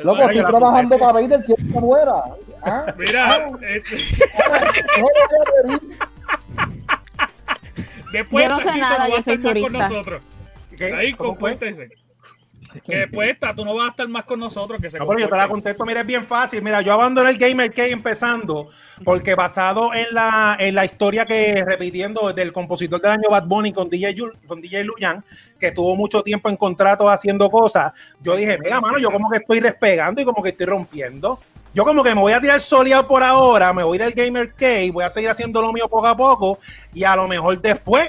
Loco, 0.02 0.22
estoy 0.22 0.44
trabajando 0.44 0.98
para 0.98 1.12
Vader, 1.12 1.42
quiero 1.44 1.62
que 1.72 1.80
muera. 1.80 2.22
¿Ah? 2.62 2.94
Mira, 2.98 3.46
este, 3.68 3.96
No 3.96 4.52
me 4.52 5.02
voy 5.02 5.12
a 5.22 5.72
morir. 5.72 5.98
después 8.12 8.44
Yo 8.44 8.50
no 8.50 8.60
sé 8.60 8.78
nada, 8.78 9.08
yo 9.08 9.22
soy 9.22 9.36
más 9.38 9.44
con 9.44 9.54
turista. 9.54 9.70
nosotros. 9.70 10.22
¿Qué? 10.76 10.92
Ahí 10.94 11.12
compórtense. 11.14 11.88
Que 12.80 13.06
está, 13.30 13.54
tú 13.54 13.64
no 13.64 13.74
vas 13.74 13.86
a 13.86 13.90
estar 13.90 14.08
más 14.08 14.24
con 14.24 14.40
nosotros 14.40 14.80
que 14.80 14.90
se 14.90 14.98
No, 14.98 15.06
pero 15.06 15.20
yo 15.20 15.28
te 15.28 15.36
la 15.36 15.48
contesto, 15.48 15.84
mira, 15.84 16.00
es 16.00 16.06
bien 16.06 16.24
fácil. 16.24 16.62
Mira, 16.62 16.80
yo 16.80 16.92
abandoné 16.92 17.30
el 17.30 17.38
Gamer 17.38 17.72
Cave 17.72 17.92
empezando 17.92 18.68
porque 19.04 19.34
basado 19.34 19.92
en 19.94 20.06
la, 20.12 20.56
en 20.58 20.74
la 20.74 20.84
historia 20.84 21.26
que 21.26 21.64
repitiendo 21.64 22.32
del 22.32 22.52
compositor 22.52 23.00
del 23.00 23.12
año 23.12 23.28
Bad 23.30 23.44
Bunny 23.46 23.72
con 23.72 23.88
DJ, 23.88 24.14
Yul- 24.14 24.36
con 24.46 24.60
DJ 24.60 24.84
Luyan, 24.84 25.24
que 25.58 25.72
tuvo 25.72 25.94
mucho 25.96 26.22
tiempo 26.22 26.48
en 26.48 26.56
contrato 26.56 27.08
haciendo 27.08 27.50
cosas, 27.50 27.92
yo 28.20 28.36
dije, 28.36 28.58
mira, 28.58 28.80
mano, 28.80 28.98
yo 28.98 29.10
como 29.10 29.30
que 29.30 29.38
estoy 29.38 29.60
despegando 29.60 30.20
y 30.20 30.24
como 30.24 30.42
que 30.42 30.50
estoy 30.50 30.66
rompiendo. 30.66 31.38
Yo 31.74 31.84
como 31.84 32.02
que 32.02 32.14
me 32.14 32.20
voy 32.22 32.32
a 32.32 32.40
tirar 32.40 32.58
soleado 32.58 33.06
por 33.06 33.22
ahora, 33.22 33.70
me 33.74 33.82
voy 33.82 33.98
del 33.98 34.12
Gamer 34.14 34.54
Cave, 34.54 34.90
voy 34.90 35.04
a 35.04 35.10
seguir 35.10 35.28
haciendo 35.28 35.60
lo 35.60 35.72
mío 35.74 35.86
poco 35.88 36.06
a 36.06 36.16
poco 36.16 36.58
y 36.94 37.04
a 37.04 37.14
lo 37.14 37.28
mejor 37.28 37.60
después, 37.60 38.08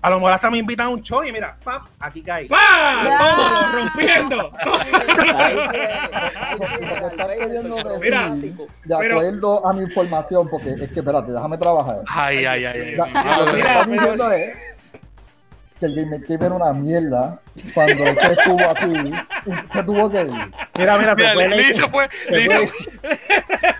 a 0.00 0.10
lo 0.10 0.16
mejor 0.16 0.32
hasta 0.32 0.50
me 0.50 0.58
invitan 0.58 0.86
a 0.86 0.90
un 0.90 1.02
show 1.02 1.24
y 1.24 1.32
mira, 1.32 1.56
pap, 1.64 1.82
aquí. 1.98 2.22
Ya. 2.22 2.46
Todo, 2.48 3.72
rompiendo. 3.72 4.52
Mira. 8.00 8.34
De 8.34 8.52
Pero- 8.98 9.16
acuerdo 9.18 9.66
a 9.66 9.72
mi 9.72 9.82
información, 9.82 10.48
porque 10.48 10.70
es 10.70 10.92
que 10.92 11.00
espérate, 11.00 11.32
déjame 11.32 11.58
trabajar. 11.58 12.02
Ay, 12.08 12.44
ay, 12.44 12.64
ay. 12.64 12.96
ay, 12.96 12.96
lo 12.96 14.28
que 15.80 15.86
el 15.86 15.94
Gamer 15.94 16.20
Cave 16.24 16.46
era 16.46 16.54
una 16.56 16.72
mierda 16.72 17.40
cuando 17.72 18.02
usted 18.02 18.32
estuvo 18.36 18.60
aquí 18.68 19.12
se 19.72 19.82
tuvo 19.84 20.10
que 20.10 20.20
ir. 20.22 20.52
Mira, 20.76 20.98
mira, 20.98 21.14
Mira, 21.14 21.34
le 21.36 21.70
hizo, 21.70 21.88
pues, 21.88 22.08
le 22.30 22.42
hizo- 22.42 22.72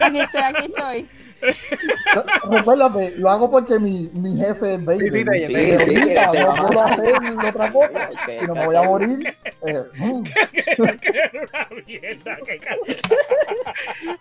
Aquí 0.01 0.21
estoy, 0.21 0.41
aquí 0.43 0.67
estoy. 0.67 1.09
Recuérdate, 2.51 3.15
lo 3.19 3.31
hago 3.31 3.51
porque 3.51 3.79
mi, 3.79 4.11
mi 4.15 4.37
jefe 4.37 4.75
es 4.75 4.85
Baby. 4.85 5.09
Sí, 5.11 5.25
sí, 5.47 5.55
Sí, 5.85 5.95
sí, 5.95 6.15
te 6.33 6.41
no 6.41 6.55
puedo 6.55 6.81
hacer 6.81 7.15
otra 7.47 7.73
cosa. 7.73 8.11
Si 8.27 8.47
no 8.47 8.55
me 8.55 8.67
voy 8.67 8.77
a 8.77 8.83
morir. 8.83 9.37
eh, 9.67 9.83
mierda, 11.87 12.39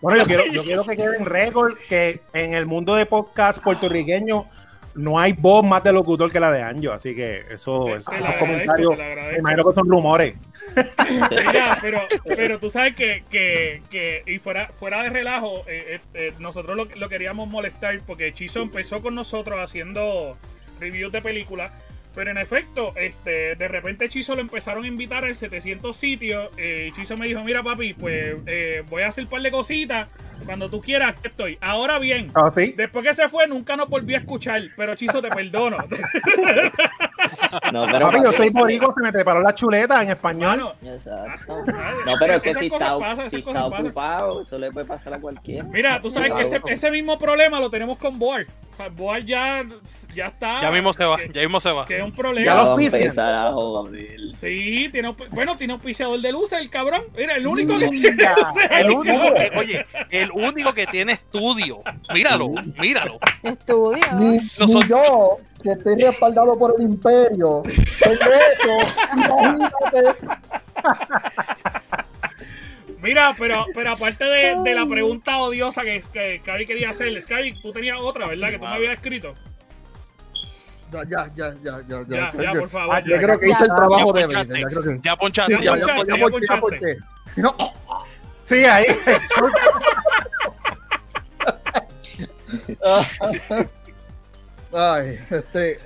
Bueno, 0.01 0.19
yo 0.19 0.25
quiero, 0.25 0.45
yo 0.51 0.63
quiero 0.63 0.83
que 0.83 0.95
quede 0.97 1.17
en 1.17 1.25
récord 1.25 1.75
que 1.89 2.21
en 2.33 2.53
el 2.53 2.65
mundo 2.65 2.95
de 2.95 3.05
podcast 3.05 3.61
puertorriqueño 3.63 4.47
no 4.97 5.19
hay 5.19 5.33
voz 5.33 5.63
más 5.63 5.83
de 5.83 5.93
locutor 5.93 6.31
que 6.31 6.39
la 6.39 6.51
de 6.51 6.61
Anjo, 6.61 6.91
así 6.91 7.15
que 7.15 7.45
eso, 7.51 7.95
esos 7.95 8.13
comentarios, 8.39 8.97
me 8.97 9.37
imagino 9.37 9.69
que 9.69 9.75
son 9.75 9.89
rumores. 9.89 10.35
Mira, 11.29 11.77
pero, 11.81 12.01
pero 12.23 12.59
tú 12.59 12.69
sabes 12.69 12.95
que, 12.95 13.23
que, 13.29 13.81
que 13.89 14.23
y 14.25 14.39
fuera, 14.39 14.67
fuera 14.69 15.03
de 15.03 15.09
relajo, 15.09 15.63
eh, 15.67 15.95
eh, 15.95 15.99
eh, 16.13 16.33
nosotros 16.39 16.75
lo, 16.75 16.85
lo 16.85 17.09
queríamos 17.09 17.47
molestar 17.47 17.99
porque 18.05 18.33
Chizo 18.33 18.61
empezó 18.61 19.01
con 19.01 19.15
nosotros 19.15 19.59
haciendo 19.59 20.37
reviews 20.79 21.11
de 21.11 21.21
películas. 21.21 21.71
Pero 22.17 22.31
en 22.31 22.39
efecto, 22.39 22.93
este, 22.95 23.55
de 23.55 23.67
repente 23.67 24.09
Chizo 24.09 24.33
lo 24.33 24.41
empezaron 24.41 24.83
a 24.85 24.87
invitar 24.87 25.23
al 25.23 25.35
700 25.35 25.95
sitios. 25.95 26.49
eh, 26.57 26.87
y 26.89 26.91
Chizo 26.91 27.15
me 27.15 27.27
dijo: 27.27 27.43
Mira, 27.43 27.61
papi, 27.61 27.93
pues 27.93 28.37
eh, 28.47 28.83
voy 28.89 29.03
a 29.03 29.09
hacer 29.09 29.25
un 29.25 29.29
par 29.29 29.43
de 29.43 29.51
cositas. 29.51 30.09
Cuando 30.43 30.67
tú 30.67 30.81
quieras, 30.81 31.11
aquí 31.15 31.27
estoy. 31.27 31.59
Ahora 31.61 31.99
bien, 31.99 32.31
¿Ah, 32.33 32.49
sí? 32.53 32.73
después 32.75 33.05
que 33.05 33.13
se 33.13 33.29
fue, 33.29 33.47
nunca 33.47 33.75
nos 33.75 33.87
volví 33.87 34.15
a 34.15 34.17
escuchar. 34.17 34.63
Pero 34.75 34.95
Chizo, 34.95 35.21
te 35.21 35.29
perdono. 35.29 35.77
No, 37.73 37.85
pero 37.91 38.07
Papi, 38.07 38.23
yo 38.23 38.31
soy 38.31 38.49
boricua, 38.49 38.93
se 38.95 39.01
me 39.03 39.11
preparó 39.11 39.41
la 39.41 39.53
chuleta 39.53 40.01
en 40.03 40.09
español. 40.09 40.71
Exacto. 40.83 41.55
No, 42.05 42.13
pero 42.19 42.33
es 42.35 42.41
que 42.41 42.53
si 42.53 42.65
está, 42.67 42.97
pasan, 42.99 43.29
si 43.29 43.41
pasan. 43.41 43.63
ocupado, 43.85 44.41
eso 44.41 44.57
le 44.57 44.71
puede 44.71 44.85
pasar 44.85 45.13
a 45.13 45.19
cualquiera. 45.19 45.63
Mira, 45.65 45.99
tú 46.01 46.09
sabes 46.09 46.31
que 46.33 46.41
ese, 46.43 46.61
ese 46.67 46.91
mismo 46.91 47.17
problema 47.19 47.59
lo 47.59 47.69
tenemos 47.69 47.97
con 47.97 48.17
Boar. 48.19 48.45
O 48.73 48.77
sea, 48.77 48.89
Boar 48.89 49.23
ya, 49.25 49.63
ya 50.15 50.27
está. 50.27 50.61
Ya 50.61 50.69
mismo 50.71 50.93
se 50.93 51.03
va, 51.03 51.17
Que, 51.17 51.29
ya 51.33 51.41
mismo 51.41 51.59
se 51.59 51.71
va. 51.71 51.85
que 51.87 51.97
es 51.97 52.03
un 52.03 52.11
Ya 52.11 52.15
problema. 52.15 52.53
los 52.55 52.67
va 52.67 52.73
a 52.73 52.77
pisen. 52.77 53.01
empezar 53.01 53.33
a 53.33 53.51
joder. 53.51 54.17
Sí, 54.35 54.89
tiene 54.91 55.09
un, 55.09 55.17
bueno, 55.31 55.57
tiene 55.57 55.73
un 55.73 55.79
piseador 55.79 56.21
de 56.21 56.31
luces, 56.31 56.59
el 56.59 56.69
cabrón. 56.69 57.01
Mira, 57.17 57.35
el 57.35 57.47
único 57.47 57.77
que 57.79 57.87
tiene 57.89 58.15
ya. 58.23 58.35
luces 58.35 58.67
El 58.69 58.89
único 58.91 59.33
que, 59.33 59.51
oye, 59.57 59.85
el 60.11 60.29
único 60.31 60.73
que 60.73 60.85
tiene 60.87 61.13
estudio. 61.13 61.81
Míralo, 62.13 62.49
míralo. 62.79 63.19
Estudio. 63.43 64.03
Nosotros- 64.59 64.87
yo, 64.87 65.37
que 65.61 65.71
estoy 65.71 65.95
respaldado 66.01 66.57
por 66.57 66.75
el 66.77 66.83
imperio, 66.83 67.63
imagínate. 67.65 70.15
Mira, 73.01 73.35
pero, 73.37 73.65
pero 73.73 73.91
aparte 73.91 74.23
de, 74.25 74.57
de 74.63 74.75
la 74.75 74.85
pregunta 74.87 75.37
odiosa 75.37 75.83
que, 75.83 76.01
que 76.11 76.41
quería 76.65 76.89
hacerle, 76.89 77.21
Scary, 77.21 77.59
tú 77.61 77.71
tenías 77.71 77.97
otra, 77.99 78.27
¿verdad? 78.27 78.49
Que 78.49 78.57
tú 78.59 78.65
me 78.65 78.73
habías 78.73 78.95
escrito. 78.95 79.33
Ya, 80.91 81.01
ya, 81.09 81.27
ya, 81.35 81.53
ya, 81.63 81.79
ya. 81.87 82.03
Ya, 82.07 82.31
ya, 82.33 82.51
por 82.59 82.69
favor. 82.69 82.95
Ah, 82.95 83.01
yo 83.05 83.17
creo 83.17 83.39
que 83.39 83.47
Ya. 83.47 83.53
hice 83.53 83.63
el 83.65 83.75
trabajo 83.75 84.13
de 84.13 84.25
ponchaste. 84.25 84.61
Ya 84.61 84.69
que. 84.69 84.99
Ya 85.01 85.15
ponchaste. 85.17 85.57
Sí, 85.57 85.63
ya, 85.63 85.65
ya, 85.65 85.71
ponchaste, 85.75 86.07
ya, 86.07 86.15
ponché, 86.17 86.47
ya 86.47 86.59
ponchaste. 86.61 86.97
no, 87.37 87.55
Sí, 88.43 88.65
ahí. 88.65 88.85
Ay, 94.77 95.19
este. 95.31 95.79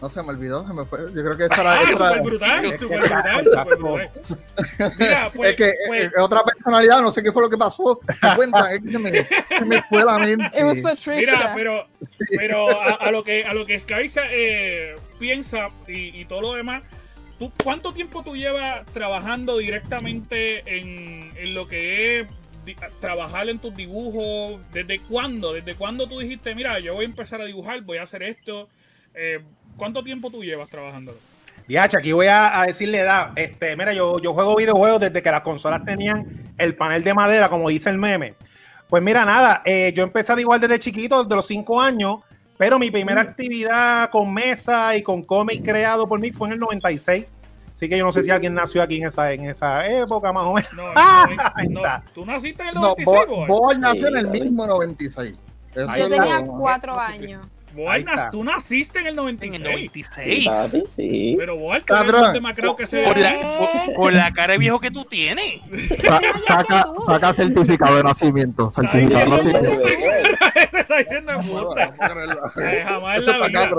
No 0.00 0.08
se 0.08 0.22
me 0.22 0.30
olvidó, 0.30 0.66
se 0.66 0.72
me 0.72 0.86
fue. 0.86 1.00
Yo 1.14 1.22
creo 1.22 1.36
que 1.36 1.44
esa 1.44 1.60
era. 1.60 1.72
Ah, 1.72 1.82
esa 1.82 1.92
súper 1.92 2.22
brutal, 2.22 2.64
Es 2.64 2.78
súper 2.78 3.00
brutal, 3.00 3.44
súper. 3.44 4.10
Mira, 4.98 5.30
pues, 5.34 5.50
es 5.50 5.56
que 5.56 5.74
pues, 5.86 6.04
es 6.04 6.12
otra 6.18 6.42
personalidad, 6.42 7.02
no 7.02 7.12
sé 7.12 7.22
qué 7.22 7.30
fue 7.30 7.42
lo 7.42 7.50
que 7.50 7.58
pasó. 7.58 8.00
Me 8.22 8.34
cuentan, 8.34 8.72
es 8.72 8.80
que 8.80 8.88
se 8.88 8.98
me, 8.98 9.10
se 9.12 9.64
me 9.66 9.82
fue 9.82 10.02
la 10.02 10.18
mente. 10.18 10.50
Mira, 11.08 11.52
pero, 11.54 11.86
pero 12.30 12.80
a, 12.80 12.94
a 12.94 13.10
lo 13.10 13.22
que 13.22 13.44
a 13.44 13.52
lo 13.52 13.66
que 13.66 13.78
Sky 13.78 14.10
eh, 14.30 14.96
piensa 15.18 15.68
y, 15.86 16.18
y 16.18 16.24
todo 16.24 16.40
lo 16.40 16.54
demás, 16.54 16.82
¿tú, 17.38 17.52
¿cuánto 17.62 17.92
tiempo 17.92 18.22
tú 18.22 18.36
llevas 18.36 18.86
trabajando 18.94 19.58
directamente 19.58 20.62
en, 20.78 21.30
en 21.36 21.52
lo 21.52 21.68
que 21.68 22.20
es 22.20 22.28
trabajar 23.00 23.48
en 23.48 23.58
tus 23.58 23.74
dibujos? 23.74 24.60
¿Desde 24.72 24.98
cuándo? 25.00 25.52
¿Desde 25.52 25.74
cuándo 25.74 26.06
tú 26.06 26.18
dijiste, 26.20 26.54
mira, 26.54 26.78
yo 26.80 26.94
voy 26.94 27.04
a 27.04 27.08
empezar 27.08 27.40
a 27.40 27.44
dibujar, 27.44 27.80
voy 27.82 27.98
a 27.98 28.02
hacer 28.02 28.22
esto? 28.22 28.68
Eh, 29.14 29.40
¿Cuánto 29.76 30.02
tiempo 30.02 30.30
tú 30.30 30.44
llevas 30.44 30.68
trabajando? 30.68 31.16
Diacha, 31.66 31.98
aquí 31.98 32.12
voy 32.12 32.26
a, 32.26 32.60
a 32.60 32.66
decirle 32.66 32.98
edad. 32.98 33.30
Este, 33.36 33.76
mira, 33.76 33.92
yo, 33.92 34.20
yo 34.20 34.34
juego 34.34 34.56
videojuegos 34.56 35.00
desde 35.00 35.22
que 35.22 35.30
las 35.30 35.42
consolas 35.42 35.84
tenían 35.84 36.26
el 36.58 36.74
panel 36.74 37.04
de 37.04 37.14
madera, 37.14 37.48
como 37.48 37.68
dice 37.68 37.90
el 37.90 37.98
meme. 37.98 38.34
Pues 38.88 39.04
mira, 39.04 39.24
nada, 39.24 39.62
eh, 39.64 39.92
yo 39.94 40.02
empecé 40.02 40.32
a 40.32 40.36
dibujar 40.36 40.58
desde 40.58 40.80
chiquito, 40.80 41.22
desde 41.22 41.36
los 41.36 41.46
5 41.46 41.80
años, 41.80 42.18
pero 42.58 42.76
mi 42.76 42.90
primera 42.90 43.20
actividad 43.20 44.10
con 44.10 44.34
mesa 44.34 44.96
y 44.96 45.02
con 45.02 45.22
cómic 45.22 45.64
creado 45.64 46.08
por 46.08 46.18
mí 46.18 46.32
fue 46.32 46.48
en 46.48 46.54
el 46.54 46.58
96. 46.58 47.24
Así 47.80 47.88
que 47.88 47.96
yo 47.96 48.04
no 48.04 48.12
sé 48.12 48.22
si 48.22 48.30
alguien 48.30 48.52
nació 48.52 48.82
aquí 48.82 48.98
en 48.98 49.06
esa, 49.06 49.32
en 49.32 49.46
esa 49.48 49.86
época, 49.86 50.30
más 50.34 50.44
o 50.44 50.52
menos. 50.52 50.70
No, 50.74 50.82
Ah, 50.94 51.24
no, 51.66 51.80
no, 51.80 52.02
tú 52.12 52.26
naciste 52.26 52.60
en 52.62 52.68
el 52.68 52.74
No, 52.74 52.80
96, 52.82 53.26
Bo- 53.26 53.46
Boy. 53.46 53.78
Nació 53.78 54.08
en 54.08 54.16
el 54.18 54.26
mismo 54.26 54.66
96. 54.66 55.34
Eso 55.74 55.96
Yo 55.96 56.10
tenía 56.10 56.44
cuatro 56.46 56.98
años. 57.00 57.40
Boy, 57.74 57.86
Ahí 57.88 58.04
nas- 58.04 58.16
está. 58.16 58.30
tú 58.32 58.44
naciste 58.44 58.98
en 58.98 59.06
el 59.06 59.10
En 59.12 59.16
96. 59.16 59.54
el 59.54 59.62
Sí, 59.62 59.70
96. 59.70 60.46
papi, 60.48 60.82
sí. 60.88 61.34
Pero 61.38 61.72
eres 61.72 61.84
Cabrón. 61.86 62.20
más 62.20 62.32
demacrado 62.34 62.76
que 62.76 62.86
se 62.86 63.02
Por 63.02 63.16
la, 63.16 63.32
por, 63.86 63.94
por 63.94 64.12
la 64.12 64.30
cara 64.34 64.52
de 64.52 64.58
viejo 64.58 64.78
que 64.78 64.90
tú 64.90 65.06
tienes. 65.06 65.62
Saca, 66.46 66.84
saca 67.06 67.32
certificado 67.32 67.96
de 67.96 68.02
nacimiento. 68.02 68.70
Certificado 68.72 69.36
de 69.38 69.52
nacimiento. 69.54 69.82
te 70.70 70.80
está 70.80 70.96
diciendo 70.98 71.32
puta. 71.38 71.94
Eh, 72.60 72.82
jamás 72.86 73.16
en 73.16 73.26
la 73.26 73.46
vida. 73.48 73.70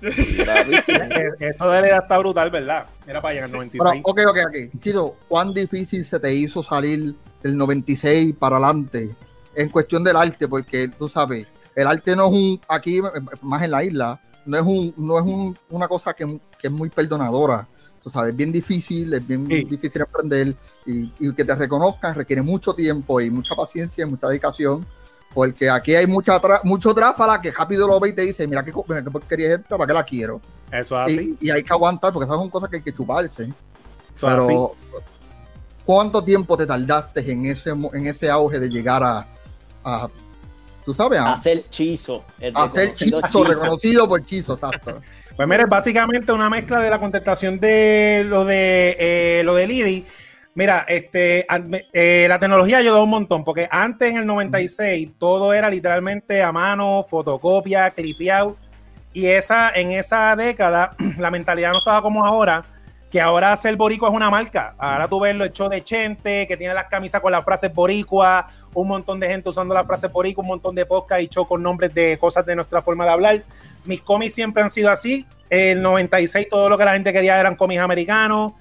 Sí. 0.00 0.36
Eh, 0.42 1.30
Eso 1.54 1.68
de 1.70 1.80
la 1.80 1.88
edad 1.88 2.02
está 2.02 2.18
brutal, 2.18 2.50
¿verdad? 2.50 2.86
Mira 3.06 3.20
para 3.22 3.34
el 3.34 3.40
Pero, 3.44 3.56
96. 3.58 4.02
ok, 4.04 4.20
ok, 4.28 4.38
ok. 4.48 4.80
Chido, 4.80 5.16
¿cuán 5.28 5.52
difícil 5.54 6.04
se 6.04 6.18
te 6.20 6.34
hizo 6.34 6.62
salir 6.62 7.14
del 7.42 7.56
96 7.56 8.34
para 8.38 8.56
adelante 8.56 9.14
en 9.54 9.68
cuestión 9.68 10.04
del 10.04 10.16
arte? 10.16 10.48
Porque 10.48 10.88
tú 10.88 11.08
sabes, 11.08 11.46
el 11.74 11.86
arte 11.86 12.14
no 12.16 12.26
es 12.26 12.32
un, 12.32 12.60
aquí 12.68 13.00
más 13.42 13.62
en 13.62 13.70
la 13.70 13.84
isla, 13.84 14.20
no 14.46 14.56
es 14.58 14.62
un, 14.62 14.94
no 14.96 15.18
es 15.18 15.24
un- 15.24 15.56
una 15.70 15.88
cosa 15.88 16.12
que, 16.12 16.24
que 16.60 16.66
es 16.68 16.72
muy 16.72 16.88
perdonadora. 16.90 17.66
Tú 18.02 18.10
sabes, 18.10 18.30
es 18.32 18.36
bien 18.36 18.52
difícil, 18.52 19.14
es 19.14 19.26
bien 19.26 19.46
Sí. 19.46 19.64
difícil 19.64 20.02
aprender 20.02 20.54
y, 20.84 21.10
y 21.18 21.32
que 21.32 21.44
te 21.44 21.54
reconozcan 21.54 22.14
requiere 22.14 22.42
mucho 22.42 22.74
tiempo 22.74 23.18
y 23.20 23.30
mucha 23.30 23.54
paciencia 23.54 24.04
y 24.06 24.10
mucha 24.10 24.28
dedicación. 24.28 24.84
Porque 25.34 25.68
aquí 25.68 25.94
hay 25.96 26.06
mucha 26.06 26.40
tra- 26.40 26.60
mucho 26.62 26.94
tráfala 26.94 27.40
que 27.40 27.50
rápido 27.50 27.88
lo 27.88 27.98
ve 27.98 28.10
y 28.10 28.12
te 28.12 28.22
dice, 28.22 28.46
mira 28.46 28.64
qué, 28.64 28.70
qué 28.72 29.10
porquería 29.10 29.48
es 29.54 29.58
esta, 29.60 29.76
¿para 29.76 29.88
qué 29.88 29.92
la 29.92 30.04
quiero? 30.04 30.40
Eso 30.70 30.96
es 31.02 31.04
así. 31.18 31.36
Y, 31.40 31.48
y 31.48 31.50
hay 31.50 31.62
que 31.64 31.72
aguantar 31.72 32.12
porque 32.12 32.24
esas 32.26 32.36
son 32.38 32.48
cosas 32.48 32.70
que 32.70 32.76
hay 32.76 32.82
que 32.82 32.92
chuparse. 32.92 33.48
Eso 34.14 34.28
así. 34.28 34.46
Pero, 34.46 34.74
¿cuánto 35.84 36.22
tiempo 36.22 36.56
te 36.56 36.66
tardaste 36.66 37.30
en 37.30 37.46
ese, 37.46 37.74
mo- 37.74 37.90
en 37.94 38.06
ese 38.06 38.30
auge 38.30 38.58
de 38.60 38.68
llegar 38.68 39.02
a, 39.02 39.26
a 39.84 40.08
tú 40.84 40.94
sabes, 40.94 41.18
a, 41.18 41.32
Hacer 41.32 41.64
chizo. 41.68 42.24
el 42.38 42.56
a 42.56 42.68
ser 42.68 42.80
reconocido 42.92 43.20
chizo, 43.22 43.44
reconocido 43.44 44.08
por 44.08 44.24
chizo, 44.24 44.54
exacto? 44.54 45.00
Pues 45.36 45.48
mira, 45.48 45.64
es 45.64 45.68
básicamente 45.68 46.30
una 46.30 46.48
mezcla 46.48 46.78
de 46.80 46.88
la 46.88 47.00
contestación 47.00 47.58
de 47.58 48.24
lo 48.28 48.44
de 48.44 48.94
eh, 49.00 49.42
lo 49.44 49.56
de 49.56 49.66
Lidi. 49.66 50.06
Mira, 50.54 50.84
este, 50.86 51.46
eh, 51.92 52.26
la 52.28 52.38
tecnología 52.38 52.78
ayudó 52.78 53.02
un 53.02 53.10
montón, 53.10 53.42
porque 53.42 53.68
antes 53.70 54.12
en 54.12 54.18
el 54.18 54.26
96 54.26 55.10
todo 55.18 55.52
era 55.52 55.68
literalmente 55.68 56.42
a 56.42 56.52
mano, 56.52 57.04
fotocopia, 57.08 57.90
clipeado, 57.90 58.56
y 59.12 59.26
esa, 59.26 59.70
en 59.70 59.90
esa 59.90 60.36
década 60.36 60.92
la 61.18 61.30
mentalidad 61.32 61.72
no 61.72 61.78
estaba 61.78 62.02
como 62.02 62.24
ahora, 62.24 62.64
que 63.10 63.20
ahora 63.20 63.56
ser 63.56 63.76
boricua 63.76 64.08
es 64.08 64.14
una 64.14 64.28
marca. 64.28 64.74
Ahora 64.76 65.06
tú 65.06 65.20
ves 65.20 65.36
los 65.36 65.46
hechos 65.46 65.70
de 65.70 65.84
Chente, 65.84 66.48
que 66.48 66.56
tiene 66.56 66.74
las 66.74 66.86
camisas 66.86 67.20
con 67.20 67.30
las 67.30 67.44
frases 67.44 67.72
boricua, 67.72 68.48
un 68.74 68.88
montón 68.88 69.20
de 69.20 69.28
gente 69.28 69.48
usando 69.48 69.72
las 69.72 69.86
frases 69.86 70.10
boricua, 70.10 70.42
un 70.42 70.48
montón 70.48 70.74
de 70.74 70.84
podcast 70.84 71.22
y 71.22 71.28
show 71.28 71.46
con 71.46 71.62
nombres 71.62 71.94
de 71.94 72.18
cosas 72.18 72.44
de 72.44 72.56
nuestra 72.56 72.82
forma 72.82 73.04
de 73.04 73.10
hablar. 73.12 73.42
Mis 73.84 74.00
cómics 74.00 74.34
siempre 74.34 74.64
han 74.64 74.70
sido 74.70 74.90
así. 74.90 75.26
El 75.48 75.80
96 75.80 76.48
todo 76.48 76.68
lo 76.68 76.76
que 76.76 76.84
la 76.84 76.94
gente 76.94 77.12
quería 77.12 77.38
eran 77.38 77.54
cómics 77.54 77.80
americanos, 77.80 78.54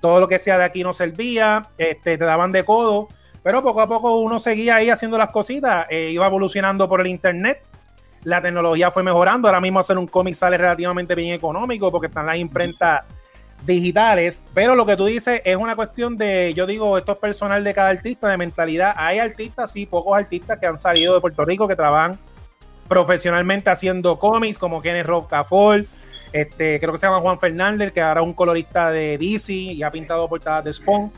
todo 0.00 0.20
lo 0.20 0.28
que 0.28 0.38
sea 0.38 0.58
de 0.58 0.64
aquí 0.64 0.82
no 0.82 0.92
servía, 0.92 1.68
este, 1.78 2.18
te 2.18 2.24
daban 2.24 2.52
de 2.52 2.64
codo, 2.64 3.08
pero 3.42 3.62
poco 3.62 3.80
a 3.80 3.88
poco 3.88 4.18
uno 4.18 4.38
seguía 4.38 4.76
ahí 4.76 4.90
haciendo 4.90 5.18
las 5.18 5.30
cositas, 5.30 5.86
eh, 5.90 6.10
iba 6.10 6.26
evolucionando 6.26 6.88
por 6.88 7.00
el 7.00 7.06
internet, 7.06 7.62
la 8.24 8.42
tecnología 8.42 8.90
fue 8.90 9.02
mejorando, 9.02 9.48
ahora 9.48 9.60
mismo 9.60 9.78
hacer 9.78 9.96
un 9.96 10.06
cómic 10.06 10.34
sale 10.34 10.58
relativamente 10.58 11.14
bien 11.14 11.32
económico 11.32 11.90
porque 11.90 12.08
están 12.08 12.26
las 12.26 12.36
imprentas 12.36 13.04
digitales, 13.64 14.42
pero 14.54 14.74
lo 14.74 14.86
que 14.86 14.96
tú 14.96 15.06
dices 15.06 15.42
es 15.44 15.56
una 15.56 15.76
cuestión 15.76 16.16
de, 16.16 16.52
yo 16.54 16.66
digo, 16.66 16.96
esto 16.98 17.12
es 17.12 17.18
personal 17.18 17.62
de 17.64 17.74
cada 17.74 17.90
artista, 17.90 18.28
de 18.28 18.36
mentalidad. 18.36 18.94
Hay 18.96 19.18
artistas, 19.18 19.72
sí, 19.72 19.86
pocos 19.86 20.16
artistas 20.16 20.58
que 20.58 20.66
han 20.66 20.78
salido 20.78 21.14
de 21.14 21.20
Puerto 21.20 21.44
Rico 21.44 21.68
que 21.68 21.76
trabajan 21.76 22.18
profesionalmente 22.88 23.70
haciendo 23.70 24.18
cómics, 24.18 24.58
como 24.58 24.82
Kenneth 24.82 25.06
Rocafort, 25.06 25.86
este, 26.32 26.78
creo 26.80 26.92
que 26.92 26.98
se 26.98 27.06
llama 27.06 27.20
Juan 27.20 27.38
Fernández, 27.38 27.92
que 27.92 28.00
ahora 28.00 28.20
es 28.20 28.26
un 28.26 28.32
colorista 28.32 28.90
de 28.90 29.18
DC 29.18 29.52
y 29.52 29.82
ha 29.82 29.90
pintado 29.90 30.28
portadas 30.28 30.64
de 30.64 30.72
Spawn. 30.72 31.12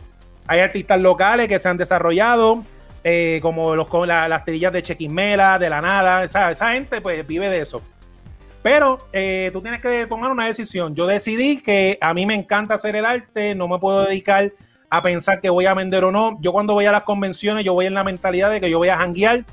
Hay 0.46 0.60
artistas 0.60 1.00
locales 1.00 1.48
que 1.48 1.58
se 1.58 1.68
han 1.68 1.76
desarrollado. 1.76 2.62
eh, 3.04 3.40
como 3.42 3.74
los, 3.74 3.88
las 4.06 4.44
tirillas 4.44 4.72
de 4.72 4.82
Chequismela, 4.82 5.58
de 5.58 5.68
la 5.68 5.80
nada, 5.80 6.22
esa, 6.24 6.50
esa 6.50 6.72
gente 6.72 7.00
pues 7.00 7.26
vive 7.26 7.48
de 7.48 7.60
eso. 7.60 7.82
Pero 8.62 9.00
eh, 9.12 9.50
tú 9.52 9.60
tienes 9.60 9.80
que 9.80 10.06
tomar 10.06 10.30
una 10.30 10.46
decisión. 10.46 10.94
Yo 10.94 11.06
decidí 11.06 11.60
que 11.60 11.98
a 12.00 12.14
mí 12.14 12.26
me 12.26 12.34
encanta 12.34 12.74
hacer 12.74 12.94
el 12.94 13.04
arte, 13.04 13.54
no 13.56 13.66
me 13.66 13.78
puedo 13.78 14.04
dedicar 14.04 14.52
a 14.88 15.02
pensar 15.02 15.40
que 15.40 15.50
voy 15.50 15.66
a 15.66 15.74
vender 15.74 16.04
o 16.04 16.12
no. 16.12 16.38
Yo 16.40 16.52
cuando 16.52 16.74
voy 16.74 16.86
a 16.86 16.92
las 16.92 17.02
convenciones, 17.02 17.64
yo 17.64 17.72
voy 17.72 17.86
en 17.86 17.94
la 17.94 18.04
mentalidad 18.04 18.50
de 18.50 18.60
que 18.60 18.70
yo 18.70 18.78
voy 18.78 18.90
a 18.90 18.98
janguear, 18.98 19.44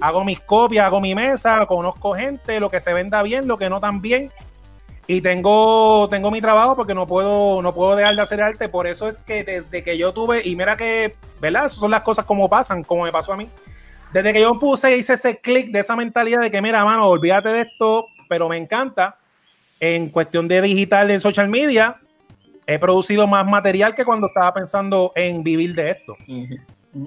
hago 0.00 0.24
mis 0.24 0.40
copias, 0.40 0.86
hago 0.86 1.00
mi 1.00 1.14
mesa, 1.14 1.64
conozco 1.66 2.14
gente, 2.14 2.58
lo 2.58 2.70
que 2.70 2.80
se 2.80 2.92
venda 2.92 3.22
bien, 3.22 3.46
lo 3.46 3.56
que 3.56 3.70
no 3.70 3.78
tan 3.78 4.00
bien. 4.00 4.32
Y 5.08 5.20
tengo, 5.20 6.08
tengo 6.08 6.30
mi 6.32 6.40
trabajo 6.40 6.74
porque 6.74 6.94
no 6.94 7.06
puedo, 7.06 7.62
no 7.62 7.72
puedo 7.74 7.94
dejar 7.94 8.16
de 8.16 8.22
hacer 8.22 8.42
arte. 8.42 8.68
Por 8.68 8.86
eso 8.86 9.06
es 9.06 9.20
que 9.20 9.44
desde 9.44 9.82
que 9.84 9.96
yo 9.96 10.12
tuve, 10.12 10.42
y 10.44 10.56
mira 10.56 10.76
que, 10.76 11.14
¿verdad? 11.40 11.66
Esas 11.66 11.78
son 11.78 11.92
las 11.92 12.02
cosas 12.02 12.24
como 12.24 12.48
pasan, 12.48 12.82
como 12.82 13.04
me 13.04 13.12
pasó 13.12 13.32
a 13.32 13.36
mí. 13.36 13.48
Desde 14.12 14.32
que 14.32 14.40
yo 14.40 14.58
puse, 14.58 14.96
hice 14.96 15.12
ese 15.12 15.38
clic 15.38 15.70
de 15.70 15.80
esa 15.80 15.94
mentalidad 15.94 16.40
de 16.40 16.50
que, 16.50 16.60
mira, 16.60 16.84
mano, 16.84 17.06
olvídate 17.06 17.50
de 17.50 17.60
esto, 17.62 18.06
pero 18.28 18.48
me 18.48 18.56
encanta. 18.56 19.18
En 19.78 20.08
cuestión 20.08 20.48
de 20.48 20.62
digital 20.62 21.10
en 21.10 21.20
social 21.20 21.48
media, 21.48 22.00
he 22.66 22.78
producido 22.78 23.26
más 23.26 23.46
material 23.46 23.94
que 23.94 24.04
cuando 24.04 24.26
estaba 24.26 24.52
pensando 24.54 25.12
en 25.14 25.44
vivir 25.44 25.74
de 25.74 25.90
esto, 25.90 26.16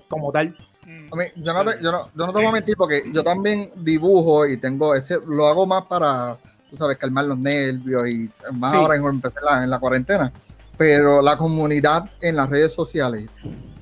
como 0.08 0.32
tal. 0.32 0.56
A 0.84 1.16
mí, 1.16 1.24
yo, 1.36 1.54
no 1.54 1.66
te, 1.66 1.84
yo, 1.84 1.92
no, 1.92 2.06
yo 2.16 2.26
no 2.28 2.28
te 2.28 2.38
voy 2.38 2.46
a 2.46 2.52
mentir 2.52 2.78
porque 2.78 3.04
yo 3.12 3.24
también 3.24 3.72
dibujo 3.76 4.48
y 4.48 4.58
tengo 4.58 4.96
ese, 4.96 5.18
lo 5.26 5.48
hago 5.48 5.66
más 5.66 5.86
para, 5.86 6.38
tú 6.70 6.78
sabes, 6.78 6.98
calmar 6.98 7.26
los 7.26 7.38
nervios 7.38 8.08
y 8.08 8.30
más 8.54 8.72
Sí. 8.72 8.78
ahora 8.78 8.96
en, 8.96 9.22
la- 9.44 9.64
en 9.64 9.70
la 9.70 9.80
cuarentena. 9.80 10.32
Pero 10.78 11.22
la 11.22 11.36
comunidad 11.38 12.10
en 12.22 12.36
las 12.38 12.50
redes 12.50 12.74
sociales 12.74 13.30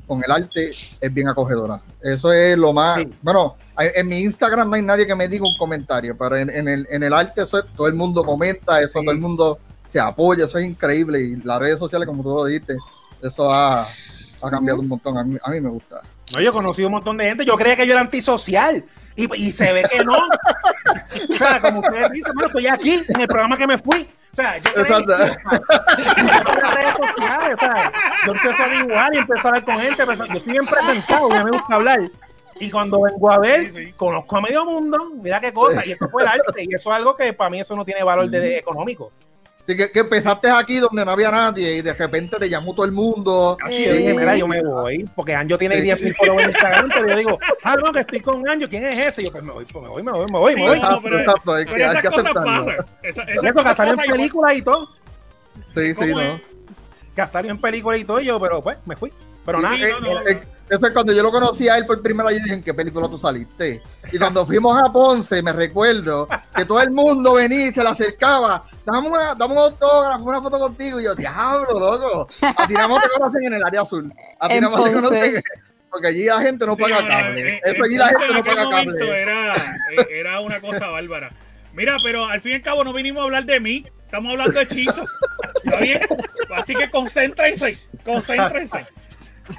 con 0.07 0.23
el 0.23 0.31
arte 0.31 0.69
es 0.69 1.13
bien 1.13 1.27
acogedora. 1.27 1.81
Eso 2.01 2.31
es 2.31 2.57
lo 2.57 2.73
más. 2.73 2.99
Sí. 2.99 3.09
Bueno, 3.21 3.55
en 3.77 4.07
mi 4.07 4.21
Instagram 4.21 4.69
no 4.69 4.75
hay 4.75 4.81
nadie 4.81 5.05
que 5.05 5.13
me 5.15 5.27
diga 5.27 5.43
un 5.45 5.55
comentario, 5.57 6.17
pero 6.17 6.37
en, 6.37 6.49
en 6.49 6.67
el, 6.67 6.87
en 6.89 7.03
el 7.03 7.13
arte 7.13 7.41
eso 7.43 7.59
es- 7.59 7.65
todo 7.75 7.87
el 7.87 7.93
mundo 7.93 8.23
comenta, 8.23 8.79
eso 8.79 8.99
Sí. 8.99 9.05
todo 9.05 9.13
el 9.13 9.19
mundo 9.21 9.59
se 9.89 9.99
apoya, 9.99 10.45
eso 10.45 10.57
es 10.57 10.65
increíble. 10.65 11.21
Y 11.21 11.35
las 11.37 11.59
redes 11.59 11.77
sociales, 11.79 12.07
como 12.07 12.23
tú 12.23 12.29
lo 12.29 12.45
dijiste, 12.45 12.75
eso 13.21 13.51
ha, 13.53 13.81
ha 13.83 14.49
cambiado 14.49 14.79
un 14.79 14.87
montón. 14.87 15.17
A 15.17 15.23
mí, 15.23 15.37
a 15.43 15.51
mí 15.51 15.61
me 15.61 15.69
gusta. 15.69 16.01
No, 16.33 16.41
yo 16.41 16.49
he 16.49 16.53
conocido 16.53 16.87
un 16.89 16.93
montón 16.93 17.17
de 17.17 17.25
gente. 17.25 17.45
Yo 17.45 17.55
creía 17.57 17.75
que 17.75 17.85
yo 17.87 17.93
era 17.93 18.01
antisocial. 18.01 18.83
Y, 19.15 19.33
y 19.47 19.51
se 19.51 19.71
ve 19.73 19.83
que 19.91 20.03
no. 20.03 20.17
o 20.17 21.35
sea, 21.35 21.59
como 21.59 21.79
ustedes 21.79 22.11
dicen, 22.11 22.33
bueno, 22.35 22.47
estoy 22.49 22.67
aquí 22.67 23.03
en 23.07 23.21
el 23.21 23.27
programa 23.27 23.57
que 23.57 23.65
me 23.65 23.77
fui. 23.77 24.07
O 24.31 24.35
sea, 24.35 24.57
yo 24.57 24.73
creía 24.73 24.97
que- 24.97 26.21
en 26.21 26.27
las 26.27 26.75
redes 26.75 26.95
sociales, 26.97 27.55
o 27.55 27.59
sea, 27.59 27.91
yo 28.25 28.31
empecé 28.33 28.63
a 28.63 28.67
dibujar 28.67 29.13
y 29.13 29.17
empecé 29.17 29.47
a 29.47 29.49
hablar 29.49 29.65
con 29.65 29.79
gente. 29.79 30.05
pero 30.05 30.13
Yo 30.25 30.33
estoy 30.33 30.51
bien 30.51 30.65
presentado, 30.67 31.29
ya 31.29 31.43
me 31.43 31.51
gusta 31.51 31.75
hablar. 31.75 31.99
Y 32.59 32.69
cuando 32.71 33.01
vengo 33.01 33.31
a 33.31 33.39
ver, 33.39 33.71
Sí, 33.71 33.85
sí. 33.85 33.93
conozco 33.93 34.37
a 34.37 34.41
medio 34.41 34.65
mundo, 34.65 34.97
mira 35.21 35.39
qué 35.39 35.51
cosa. 35.53 35.83
Y 35.85 35.91
eso 35.91 36.07
fue 36.09 36.23
el 36.23 36.27
arte. 36.29 36.63
Y 36.63 36.75
eso 36.75 36.89
es 36.91 36.95
algo 36.95 37.15
que 37.15 37.33
para 37.33 37.49
mí 37.49 37.59
eso 37.59 37.75
no 37.75 37.85
tiene 37.85 38.03
valor 38.03 38.29
de, 38.29 38.39
de 38.39 38.57
económico. 38.57 39.11
Así 39.67 39.75
que, 39.75 39.91
que 39.91 39.99
empezaste 39.99 40.49
aquí 40.49 40.77
donde 40.77 41.03
no 41.03 41.11
había 41.11 41.29
nadie 41.29 41.75
y 41.75 41.81
de 41.81 41.93
repente 41.93 42.37
te 42.37 42.49
llamó 42.49 42.73
todo 42.73 42.85
el 42.85 42.93
mundo. 42.93 43.57
Así 43.61 43.83
yo 43.85 43.93
dije, 43.93 44.13
mira, 44.17 44.37
yo 44.37 44.47
me 44.47 44.61
voy, 44.63 45.03
porque 45.13 45.35
Anjo 45.35 45.57
tiene 45.57 45.75
Sí. 45.75 45.81
10 45.81 46.03
mil 46.03 46.15
followers 46.15 46.43
en 46.45 46.49
Instagram, 46.51 46.89
pero 46.93 47.07
yo 47.09 47.17
digo, 47.17 47.39
ah, 47.63 47.75
no, 47.75 47.91
que 47.91 47.99
estoy 47.99 48.21
con 48.21 48.47
Anjo, 48.47 48.69
¿quién 48.69 48.85
es 48.85 49.07
ese? 49.07 49.23
Y 49.23 49.25
yo, 49.25 49.31
pues 49.33 49.43
me 49.43 49.51
voy, 49.51 49.65
pues 49.65 49.83
me 49.83 49.89
voy, 49.89 50.03
me 50.03 50.11
voy, 50.13 50.25
me 50.31 50.39
voy, 50.39 50.53
Sí, 50.53 50.59
me 50.61 50.67
voy. 50.67 50.69
no, 50.69 50.75
Exacto, 50.85 51.01
pero- 51.03 51.19
exacto, 51.19 51.53
hay 51.53 51.65
Pero 51.65 51.75
que- 51.75 51.83
hay 51.83 51.89
esas 51.89 52.01
que 52.01 52.07
cosas 52.07 52.23
aceptarlo. 52.25 52.65
pasan. 52.65 52.85
Esa- 53.03 53.23
esas 53.23 53.51
cosas 53.51 53.79
en 53.79 54.11
películas 54.11 54.53
y 54.55 54.61
todo, 54.61 54.89
Sí, 55.75 55.87
sí, 55.89 55.93
¿Cómo 55.95 56.07
no. 56.07 56.21
es? 56.21 56.41
que 57.15 57.27
salió 57.27 57.51
en 57.51 57.57
películas 57.59 57.99
y 57.99 58.05
todo, 58.05 58.19
y 58.21 58.25
yo, 58.25 58.39
pero 58.39 58.61
pues 58.61 58.77
me 58.85 58.95
fui. 58.95 59.11
Pero 59.45 59.57
Sí, 59.57 59.63
nada, 59.63 59.75
Sí, 59.75 59.81
eh, 59.83 59.89
no, 60.01 60.13
no, 60.13 60.27
eh, 60.29 60.43
eso 60.69 60.85
es 60.85 60.91
cuando 60.91 61.13
yo 61.13 61.23
lo 61.23 61.31
conocí 61.31 61.67
a 61.69 61.77
él 61.77 61.85
por 61.85 62.01
primera 62.01 62.29
vez, 62.29 62.39
yo 62.39 62.43
dije, 62.43 62.55
¿en 62.55 62.63
qué 62.63 62.73
película 62.73 63.07
tú 63.09 63.17
saliste? 63.17 63.81
Y 64.11 64.17
cuando 64.17 64.45
fuimos 64.45 64.77
a 64.81 64.91
Ponce, 64.91 65.41
me 65.41 65.53
recuerdo 65.53 66.27
que 66.55 66.65
todo 66.65 66.81
el 66.81 66.91
mundo 66.91 67.33
venía 67.35 67.67
y 67.67 67.71
se 67.73 67.81
le 67.83 67.89
acercaba, 67.89 68.63
dame, 68.85 69.07
una, 69.09 69.35
dame 69.35 69.53
un 69.53 69.59
autógrafo, 69.59 70.23
una 70.23 70.41
foto 70.41 70.59
contigo. 70.59 70.99
Y 70.99 71.05
yo, 71.05 71.15
diablo, 71.15 71.79
loco. 71.79 72.27
A 72.41 72.67
Tiramos 72.67 73.01
te 73.01 73.09
conocen 73.17 73.43
en 73.43 73.53
el 73.53 73.63
área 73.65 73.81
azul. 73.81 74.13
A 74.39 74.47
Tiramos 74.47 74.83
te 74.83 74.93
conocen, 74.93 75.43
porque 75.89 76.07
allí 76.07 76.25
la 76.25 76.41
gente 76.41 76.65
no 76.65 76.75
Sí, 76.75 76.81
paga 76.81 77.01
no, 77.01 77.07
cable. 77.07 77.49
eh, 77.55 77.61
Eso 77.63 77.83
allí 77.83 77.95
eh, 77.95 77.97
la 77.99 78.07
gente 78.09 78.25
en 78.25 78.33
no 78.33 78.43
paga 78.43 78.63
momento 78.65 78.95
cable. 78.99 79.21
Era, 79.21 79.55
eh, 79.55 80.07
era 80.11 80.39
una 80.41 80.59
cosa 80.59 80.87
bárbara. 80.87 81.29
Mira, 81.73 81.97
pero 82.03 82.25
al 82.25 82.41
fin 82.41 82.53
y 82.53 82.55
al 82.55 82.61
cabo 82.61 82.83
no 82.83 82.91
vinimos 82.91 83.21
a 83.21 83.23
hablar 83.25 83.45
de 83.45 83.59
mí, 83.59 83.85
estamos 84.05 84.31
hablando 84.31 84.53
de 84.53 84.63
hechizo. 84.63 85.05
¿Está 85.63 85.79
bien? 85.79 85.99
Así 86.55 86.73
que 86.75 86.89
concéntrense, 86.89 87.77
concéntrense. 88.03 88.85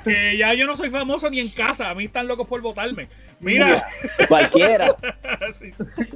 Que 0.05 0.37
ya 0.37 0.55
yo 0.55 0.67
no 0.67 0.77
soy 0.77 0.91
famoso 0.91 1.31
ni 1.31 1.41
en 1.41 1.49
casa, 1.49 1.91
a 1.91 1.95
mí 1.95 2.05
están 2.05 2.27
locos 2.29 2.47
por 2.47 2.61
votarme. 2.61 3.09
Mira, 3.41 3.83
Cualquiera. 4.29 4.95
sí, 5.55 5.71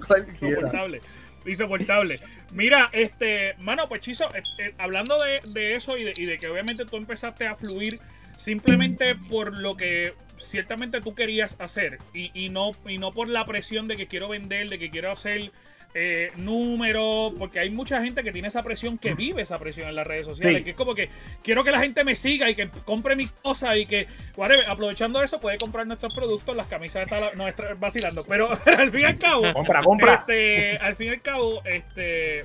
Cualquiera. 0.07 0.33
insoportable. 0.61 1.01
Insoportable. 1.47 2.21
Mira, 2.53 2.89
este, 2.93 3.55
mano, 3.59 3.89
pues 3.89 4.01
Chizo, 4.01 4.33
eh, 4.35 4.43
eh, 4.59 4.75
hablando 4.79 5.19
de, 5.19 5.41
de 5.53 5.75
eso 5.75 5.97
y 5.97 6.05
de, 6.05 6.13
y 6.17 6.27
de 6.27 6.39
que 6.39 6.49
obviamente 6.49 6.85
tú 6.85 6.97
empezaste 6.97 7.47
a 7.47 7.57
fluir 7.57 7.99
simplemente 8.37 9.15
por 9.15 9.57
lo 9.57 9.77
que 9.77 10.15
ciertamente 10.39 11.01
tú 11.01 11.15
querías 11.15 11.57
hacer 11.61 11.99
y, 12.13 12.31
y 12.35 12.49
no, 12.49 12.73
y 12.87 12.99
no 12.99 13.13
por 13.13 13.29
la 13.29 13.45
presión 13.45 13.89
de 13.89 13.97
que 13.97 14.07
quiero 14.09 14.29
vender, 14.29 14.69
de 14.69 14.79
que 14.79 14.91
quiero 14.91 15.13
hacer 15.13 15.53
eh, 15.95 16.33
números, 16.37 17.33
porque 17.39 17.59
hay 17.61 17.69
mucha 17.71 18.03
gente 18.03 18.23
que 18.23 18.33
tiene 18.33 18.49
esa 18.49 18.63
presión, 18.63 18.97
que 18.99 19.15
vive 19.15 19.43
esa 19.43 19.59
presión 19.59 19.89
en 19.89 19.95
las 19.95 20.07
redes 20.07 20.25
sociales, 20.27 20.59
Sí. 20.59 20.65
que 20.65 20.71
es 20.71 20.77
como 20.77 20.95
que 20.95 21.11
quiero 21.43 21.65
que 21.65 21.71
la 21.71 21.81
gente 21.81 22.03
me 22.05 22.17
siga 22.17 22.49
y 22.49 22.55
que 22.55 22.69
compre 22.85 23.15
mis 23.17 23.31
cosas 23.33 23.77
y 23.77 23.85
que, 23.87 24.07
whatever, 24.37 24.67
aprovechando 24.69 25.23
eso, 25.23 25.39
puede 25.39 25.59
comprar 25.59 25.87
nuestros 25.87 26.15
productos, 26.15 26.57
las 26.57 26.67
camisas 26.67 27.11
la- 27.11 27.33
no, 27.35 27.47
está 27.47 27.75
vacilando, 27.75 28.25
pero 28.25 28.51
al 28.79 28.91
fin 28.91 29.01
y 29.01 29.05
al 29.05 29.19
cabo, 29.19 29.53
compra, 29.53 29.83
compra. 29.83 30.15
este, 30.15 30.77
al 30.79 30.97
fin 30.97 31.09
y 31.09 31.11
al 31.11 31.21
cabo, 31.23 31.63
este 31.65 32.45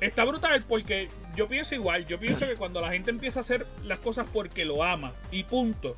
está 0.00 0.24
brutal 0.24 0.64
porque 0.68 1.08
yo 1.36 1.46
pienso 1.46 1.76
igual. 1.76 2.04
Yo 2.08 2.18
pienso 2.18 2.44
que 2.48 2.56
cuando 2.56 2.80
la 2.80 2.90
gente 2.90 3.10
empieza 3.10 3.38
a 3.38 3.42
hacer 3.42 3.64
las 3.84 4.00
cosas 4.00 4.26
porque 4.32 4.64
lo 4.64 4.82
ama 4.82 5.12
y 5.30 5.44
punto, 5.44 5.94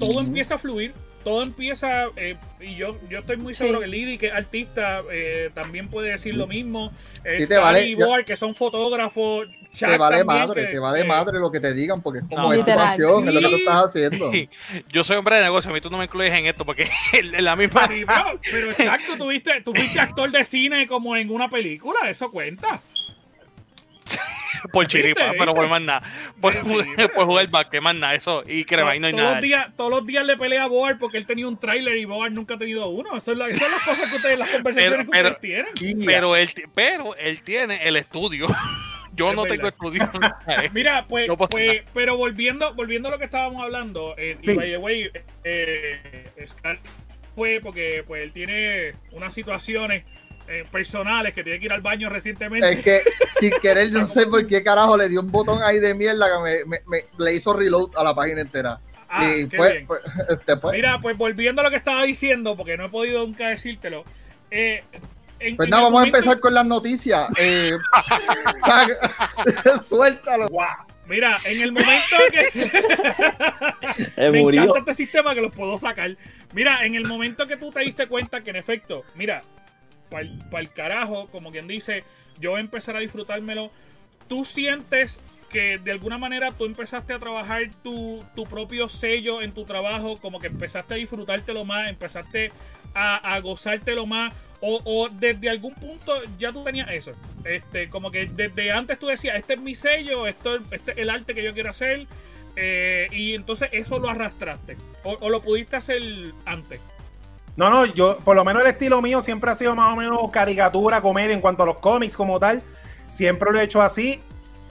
todo 0.00 0.20
empieza 0.20 0.56
a 0.56 0.58
fluir. 0.58 0.92
Todo 1.24 1.42
empieza, 1.42 2.06
eh, 2.16 2.36
y 2.60 2.76
yo, 2.76 2.96
yo 3.10 3.18
estoy 3.18 3.36
muy 3.36 3.52
seguro 3.52 3.78
Sí. 3.80 3.84
que 3.84 3.90
Lidi, 3.90 4.16
que 4.18 4.28
es 4.28 4.32
artista, 4.32 5.02
eh, 5.12 5.50
también 5.54 5.88
puede 5.88 6.10
decir 6.10 6.34
lo 6.34 6.46
mismo. 6.46 6.92
Eh, 7.24 7.40
Sí, 7.42 7.46
te 7.48 7.58
vale, 7.58 7.86
y 7.86 7.96
que 8.24 8.36
son 8.36 8.54
fotógrafos. 8.54 9.46
Te 9.78 9.86
vale 9.98 10.18
también, 10.24 10.26
madre, 10.48 10.62
que- 10.66 10.72
te 10.72 10.78
vale 10.78 11.02
que- 11.02 11.08
madre 11.08 11.38
lo 11.38 11.52
que 11.52 11.60
te 11.60 11.74
digan, 11.74 12.00
porque 12.00 12.20
es 12.20 12.24
como 12.24 12.48
No. 12.48 12.52
es 12.54 12.58
tu 12.60 12.64
pasión, 12.74 13.28
es 13.28 13.34
lo 13.34 13.40
que 13.40 13.48
tú 13.48 13.56
estás 13.56 13.84
haciendo. 13.86 14.30
Yo 14.92 15.04
soy 15.04 15.16
hombre 15.18 15.36
de 15.36 15.42
negocio, 15.44 15.70
a 15.70 15.74
mí 15.74 15.80
tú 15.80 15.90
no 15.90 15.98
me 15.98 16.04
incluyes 16.04 16.32
en 16.32 16.46
esto 16.46 16.64
porque 16.64 16.88
en 17.12 17.44
la 17.44 17.54
misma. 17.54 17.86
Sí, 17.86 18.02
bro, 18.04 18.40
pero 18.50 18.70
exacto, 18.70 19.16
tú, 19.18 19.28
viste, 19.28 19.60
tú 19.62 19.72
fuiste 19.74 20.00
actor 20.00 20.30
de 20.30 20.44
cine 20.44 20.86
como 20.88 21.16
en 21.16 21.30
una 21.30 21.48
película, 21.50 22.08
eso 22.08 22.30
cuenta. 22.30 22.80
por 24.72 24.86
chiripa, 24.86 25.22
¿Viste? 25.24 25.38
pero 25.38 25.54
por 25.54 25.68
más 25.68 25.80
nada. 25.82 26.02
Por, 26.40 26.52
Sí, 26.52 26.58
jugar- 26.62 26.86
pero- 26.96 27.12
por 27.14 27.26
jugar 27.26 27.48
básquet, 27.48 27.80
más 27.82 27.94
nada. 27.94 28.14
Eso, 28.14 28.42
y 28.46 28.64
crema, 28.64 28.94
y 28.96 29.00
no 29.00 29.06
hay 29.08 29.12
todos, 29.12 29.22
nada. 29.24 29.34
los 29.36 29.42
días, 29.42 29.66
todos 29.76 29.90
los 29.90 30.06
días 30.06 30.24
le 30.24 30.36
pelea 30.36 30.64
a 30.64 30.66
Boar 30.68 30.98
porque 30.98 31.18
él 31.18 31.26
tenía 31.26 31.46
un 31.48 31.58
tráiler 31.58 31.96
y 31.96 32.04
Boar 32.04 32.32
nunca 32.32 32.54
ha 32.54 32.58
tenido 32.58 32.88
uno. 32.88 33.16
Eso 33.16 33.32
es 33.32 33.38
la- 33.38 33.48
esas 33.48 33.60
son 33.60 33.70
las 33.70 33.82
cosas 33.82 34.10
que 34.10 34.16
ustedes, 34.16 34.38
las 34.38 34.48
conversaciones 34.62 34.98
Pero- 34.98 35.04
que 35.04 35.10
pero- 35.10 35.28
ustedes 35.30 35.74
tienen. 35.74 36.06
Pero 36.06 36.36
él, 36.36 36.48
pero 36.74 37.16
él 37.16 37.42
tiene 37.42 37.86
el 37.88 37.96
estudio. 37.96 38.46
Yo 39.12 39.30
Es 39.30 39.36
no 39.36 39.42
verdad. 39.42 39.56
tengo 39.56 39.68
estudio. 39.68 40.08
Mira, 40.72 41.04
pues, 41.08 41.26
No 41.28 41.36
pues, 41.36 41.82
pero 41.92 42.16
volviendo, 42.16 42.72
volviendo 42.74 43.08
a 43.08 43.10
lo 43.10 43.18
que 43.18 43.24
estábamos 43.24 43.60
hablando, 43.62 44.14
eh, 44.16 44.38
y 44.40 44.46
Sí. 44.46 44.54
by 44.54 44.70
the 44.70 44.76
way, 44.78 45.10
eh, 45.44 46.24
Scar 46.46 46.78
fue 47.34 47.60
porque 47.62 48.04
pues 48.06 48.22
él 48.22 48.32
tiene 48.32 48.92
unas 49.12 49.34
situaciones 49.34 50.04
eh, 50.50 50.64
personales 50.70 51.32
que 51.32 51.42
tiene 51.44 51.58
que 51.60 51.66
ir 51.66 51.72
al 51.72 51.80
baño 51.80 52.08
recientemente. 52.10 52.68
Es 52.70 52.82
que 52.82 53.00
sin 53.40 53.52
querer, 53.62 53.90
yo 53.90 54.00
no 54.00 54.08
sé 54.08 54.26
por 54.26 54.46
qué 54.46 54.62
carajo 54.62 54.96
le 54.96 55.08
dio 55.08 55.20
un 55.20 55.30
botón 55.30 55.62
ahí 55.62 55.78
de 55.78 55.94
mierda 55.94 56.26
que 56.26 56.42
me, 56.42 56.64
me- 56.66 56.82
me- 56.86 57.24
le 57.24 57.34
hizo 57.34 57.52
reload 57.54 57.90
a 57.96 58.04
la 58.04 58.14
página 58.14 58.40
entera. 58.42 58.78
Ah, 59.08 59.24
y 59.26 59.48
qué 59.48 59.56
pues, 59.56 59.72
bien. 59.72 59.86
pues, 59.86 60.00
este, 60.28 60.56
pues, 60.56 60.74
Mira, 60.74 60.98
pues 61.00 61.16
volviendo 61.16 61.60
a 61.60 61.64
lo 61.64 61.70
que 61.70 61.76
estaba 61.76 62.02
diciendo, 62.04 62.56
porque 62.56 62.76
no 62.76 62.86
he 62.86 62.88
podido 62.90 63.24
nunca 63.26 63.48
decírtelo. 63.48 64.04
eh, 64.50 64.82
en- 65.38 65.56
pues 65.56 65.68
nada, 65.70 65.84
vamos 65.84 66.02
a 66.02 66.06
empezar 66.06 66.38
con 66.38 66.52
las 66.52 66.66
noticias. 66.66 67.26
Eh, 67.38 67.72
suéltalo. 69.88 70.48
Mira, 71.08 71.38
en 71.44 71.60
el 71.62 71.72
momento 71.72 72.16
que. 72.30 72.70
Me 74.30 74.42
murió. 74.42 74.62
encanta 74.62 74.78
este 74.80 74.94
sistema 74.94 75.34
que 75.34 75.40
los 75.40 75.52
puedo 75.54 75.76
sacar. 75.78 76.16
Mira, 76.52 76.84
en 76.84 76.94
el 76.94 77.04
momento 77.04 77.46
que 77.46 77.56
tú 77.56 77.70
te 77.72 77.80
diste 77.80 78.06
cuenta 78.06 78.42
que 78.42 78.50
en 78.50 78.56
efecto, 78.56 79.02
mira, 79.16 79.42
para 80.10 80.60
el 80.60 80.70
carajo, 80.70 81.28
como 81.28 81.50
quien 81.50 81.66
dice, 81.68 82.04
yo 82.40 82.50
voy 82.50 82.58
a 82.58 82.60
empezar 82.62 82.96
a 82.96 83.00
disfrutármelo. 83.00 83.70
Tú 84.28 84.44
sientes 84.44 85.18
que 85.50 85.78
de 85.78 85.90
alguna 85.90 86.16
manera 86.18 86.52
tú 86.52 86.64
empezaste 86.64 87.12
a 87.12 87.18
trabajar 87.18 87.62
tu, 87.82 88.24
tu 88.36 88.44
propio 88.44 88.88
sello 88.88 89.42
en 89.42 89.52
tu 89.52 89.64
trabajo, 89.64 90.16
como 90.18 90.38
que 90.38 90.46
empezaste 90.46 90.94
a 90.94 90.96
disfrutártelo 90.96 91.64
más, 91.64 91.88
empezaste 91.88 92.52
a, 92.94 93.34
a 93.34 93.40
gozártelo 93.40 94.06
más, 94.06 94.32
o, 94.60 94.80
o 94.84 95.08
desde 95.08 95.48
algún 95.50 95.74
punto 95.74 96.12
ya 96.38 96.52
tú 96.52 96.62
tenías 96.62 96.88
eso. 96.90 97.12
Este, 97.44 97.88
como 97.88 98.10
que 98.12 98.26
desde 98.26 98.70
antes 98.70 98.98
tú 98.98 99.06
decías, 99.08 99.36
este 99.36 99.54
es 99.54 99.60
mi 99.60 99.74
sello, 99.74 100.26
esto 100.26 100.56
es- 100.56 100.62
este 100.70 100.92
es 100.92 100.98
el 100.98 101.10
arte 101.10 101.34
que 101.34 101.42
yo 101.42 101.52
quiero 101.54 101.70
hacer. 101.70 102.06
eh, 102.56 103.08
y 103.12 103.34
entonces 103.34 103.68
eso 103.72 103.98
lo 103.98 104.10
arrastraste. 104.10 104.76
O 105.04 105.30
lo 105.30 105.40
pudiste 105.40 105.76
hacer 105.76 106.02
antes. 106.44 106.80
No, 107.60 107.68
no, 107.68 107.84
yo, 107.84 108.16
por 108.24 108.36
lo 108.36 108.42
menos 108.42 108.62
el 108.62 108.68
estilo 108.68 109.02
mío 109.02 109.20
siempre 109.20 109.50
ha 109.50 109.54
sido 109.54 109.74
más 109.74 109.92
o 109.92 109.96
menos 109.96 110.18
caricatura, 110.30 111.02
comedia 111.02 111.34
en 111.34 111.42
cuanto 111.42 111.62
a 111.62 111.66
los 111.66 111.76
cómics 111.76 112.16
como 112.16 112.40
tal. 112.40 112.62
Siempre 113.06 113.52
lo 113.52 113.60
he 113.60 113.64
hecho 113.64 113.82
así, 113.82 114.18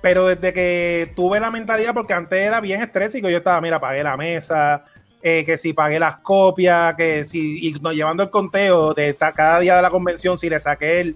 pero 0.02 0.26
desde 0.26 0.54
que 0.54 1.14
tuve 1.16 1.40
la 1.40 1.52
mentalidad, 1.52 1.94
porque 1.94 2.14
antes 2.14 2.40
era 2.42 2.60
bien 2.62 2.82
estrésico, 2.82 3.30
yo 3.30 3.38
estaba, 3.38 3.62
mira, 3.62 3.80
pagué 3.80 4.02
la 4.02 4.18
mesa, 4.18 4.86
eh, 5.22 5.44
que 5.46 5.56
si 5.56 5.72
pagué 5.72 6.00
las 6.00 6.16
copias, 6.16 6.96
que 6.96 7.26
si, 7.26 7.76
no, 7.80 7.94
llevando 7.94 8.24
el 8.24 8.32
conteo 8.32 8.96
de 8.96 9.16
cada 9.16 9.60
día 9.60 9.76
de 9.76 9.84
la 9.84 9.92
convención, 9.92 10.36
si 10.40 10.50
le 10.50 10.60
saqué 10.60 11.02
el, 11.02 11.16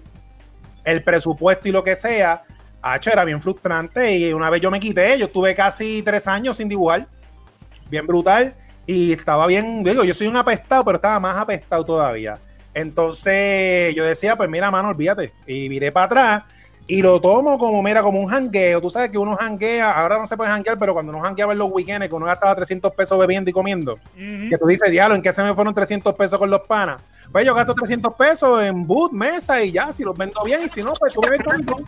el 0.84 1.02
presupuesto 1.02 1.68
y 1.68 1.72
lo 1.72 1.82
que 1.82 1.96
sea, 1.96 2.44
hacho, 2.82 3.10
era 3.10 3.24
bien 3.24 3.42
frustrante. 3.42 4.16
Y 4.16 4.32
una 4.32 4.48
vez 4.48 4.60
yo 4.60 4.70
me 4.70 4.78
quité, 4.78 5.18
yo 5.18 5.26
estuve 5.26 5.56
casi 5.56 6.02
tres 6.04 6.28
años 6.28 6.56
sin 6.56 6.68
dibujar, 6.68 7.08
bien 7.90 8.06
brutal, 8.06 8.54
y 8.86 9.12
estaba 9.12 9.46
bien, 9.46 9.82
digo, 9.84 10.04
yo 10.04 10.14
soy 10.14 10.26
un 10.26 10.36
apestado, 10.36 10.84
pero 10.84 10.96
estaba 10.96 11.18
más 11.20 11.36
apestado 11.38 11.84
todavía. 11.84 12.38
Entonces 12.74 13.94
yo 13.94 14.04
decía, 14.04 14.36
pues 14.36 14.48
mira, 14.48 14.70
mano, 14.70 14.88
olvídate, 14.88 15.32
y 15.46 15.68
viré 15.68 15.90
para 15.92 16.06
atrás. 16.06 16.42
Y 16.86 17.00
lo 17.00 17.18
tomo 17.18 17.56
como, 17.56 17.82
mira, 17.82 18.02
como 18.02 18.20
un 18.20 18.26
jangueo. 18.26 18.78
Tú 18.80 18.90
sabes 18.90 19.08
que 19.08 19.16
uno 19.16 19.36
janguea, 19.36 19.90
ahora 19.92 20.18
no 20.18 20.26
se 20.26 20.36
puede 20.36 20.50
janguear, 20.50 20.78
pero 20.78 20.92
cuando 20.92 21.12
uno 21.12 21.20
jangueaba 21.22 21.52
en 21.54 21.58
los 21.58 21.70
weekends, 21.70 22.08
que 22.08 22.14
uno 22.14 22.26
gastaba 22.26 22.54
300 22.54 22.92
pesos 22.92 23.18
bebiendo 23.18 23.48
y 23.48 23.54
comiendo, 23.54 23.98
que 24.50 24.58
tú 24.58 24.66
dices, 24.66 24.90
diablo, 24.90 25.14
¿en 25.14 25.22
qué 25.22 25.32
se 25.32 25.42
me 25.42 25.54
fueron 25.54 25.72
300 25.72 26.12
pesos 26.14 26.38
con 26.38 26.50
los 26.50 26.60
panas? 26.66 27.00
Pues 27.32 27.46
yo 27.46 27.54
gasto 27.54 27.74
300 27.74 28.12
pesos 28.14 28.62
en 28.62 28.86
boot, 28.86 29.12
mesa 29.12 29.62
y 29.62 29.72
ya, 29.72 29.92
si 29.94 30.02
los 30.04 30.16
vendo 30.16 30.42
bien, 30.44 30.60
y 30.62 30.68
si 30.68 30.82
no, 30.82 30.92
pues 30.92 31.14
tú 31.14 31.22
me 31.22 31.30
ves 31.30 31.40
con- 31.42 31.84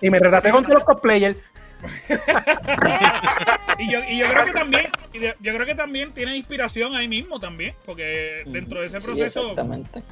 Y 0.00 0.10
me 0.10 0.18
retraté 0.18 0.50
con 0.50 0.62
todos 0.64 0.74
los 0.74 0.84
cosplayers. 0.84 1.36
Y 3.78 3.90
yo, 3.90 3.98
y 4.08 4.18
yo 4.18 4.28
creo 4.28 4.44
que 4.44 4.52
también, 4.52 4.86
yo 5.40 5.54
creo 5.54 5.66
que 5.66 5.74
también 5.74 6.12
tiene 6.12 6.36
inspiración 6.36 6.94
ahí 6.94 7.08
mismo 7.08 7.40
también, 7.40 7.74
porque 7.84 8.42
dentro 8.46 8.80
de 8.80 8.86
ese 8.86 9.00
Sí, 9.00 9.06
proceso 9.06 9.40
exactamente. 9.50 10.02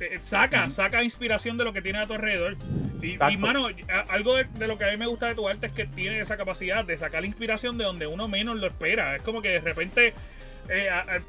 eh, 0.00 0.18
saca, 0.22 0.70
saca 0.70 1.02
inspiración 1.02 1.56
de 1.56 1.64
lo 1.64 1.72
que 1.72 1.80
tiene 1.80 1.98
a 2.00 2.06
tu 2.06 2.12
alrededor. 2.14 2.56
Y, 3.02 3.14
y, 3.14 3.36
mano, 3.38 3.68
algo 4.08 4.34
de, 4.36 4.44
de 4.44 4.66
lo 4.68 4.76
que 4.76 4.84
a 4.84 4.90
mí 4.90 4.96
me 4.98 5.06
gusta 5.06 5.26
de 5.26 5.34
tu 5.34 5.48
arte 5.48 5.68
es 5.68 5.72
que 5.72 5.86
tiene 5.86 6.20
esa 6.20 6.36
capacidad 6.36 6.84
de 6.84 6.98
sacar 6.98 7.24
inspiración 7.24 7.78
de 7.78 7.84
donde 7.84 8.06
uno 8.06 8.28
menos 8.28 8.56
lo 8.58 8.66
espera. 8.66 9.16
Es 9.16 9.22
como 9.22 9.40
que 9.40 9.48
de 9.50 9.60
repente 9.60 10.12
eh, 10.68 10.90
a- 10.90 11.00
a- 11.00 11.20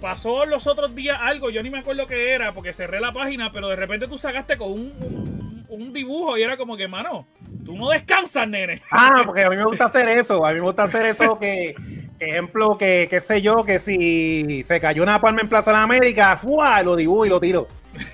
pasó 0.00 0.46
los 0.46 0.66
otros 0.68 0.94
días 0.94 1.18
algo, 1.20 1.50
yo 1.50 1.62
ni 1.62 1.70
me 1.70 1.80
acuerdo 1.80 2.06
qué 2.06 2.30
era, 2.32 2.52
porque 2.52 2.72
cerré 2.72 3.00
la 3.00 3.12
página, 3.12 3.50
pero 3.52 3.68
de 3.68 3.76
repente 3.76 4.06
tú 4.06 4.16
sacaste 4.16 4.56
con 4.56 4.70
un, 4.72 4.92
un, 5.00 5.66
un 5.68 5.92
dibujo 5.92 6.38
y 6.38 6.42
era 6.42 6.56
como 6.56 6.76
que, 6.76 6.86
mano, 6.88 7.26
tú 7.64 7.76
no 7.76 7.90
descansas, 7.90 8.48
nene. 8.48 8.82
Ah, 8.90 9.22
porque 9.24 9.44
a 9.44 9.50
mí 9.50 9.56
me 9.56 9.64
gusta 9.64 9.84
hacer 9.86 10.08
eso. 10.08 10.44
A 10.44 10.50
mí 10.50 10.56
me 10.56 10.60
gusta 10.62 10.84
hacer 10.84 11.06
eso 11.06 11.38
que, 11.38 11.74
ejemplo, 12.18 12.76
que, 12.78 13.06
qué 13.10 13.20
sé 13.20 13.40
yo, 13.42 13.64
que 13.64 13.78
si 13.78 14.62
se 14.62 14.80
cayó 14.80 15.02
una 15.02 15.20
palma 15.20 15.40
en 15.40 15.48
Plaza 15.48 15.70
de 15.70 15.76
la 15.78 15.82
América, 15.84 16.36
¡fua! 16.36 16.82
lo 16.82 16.96
dibujo 16.96 17.26
y 17.26 17.28
lo 17.28 17.40
tiro. 17.40 17.66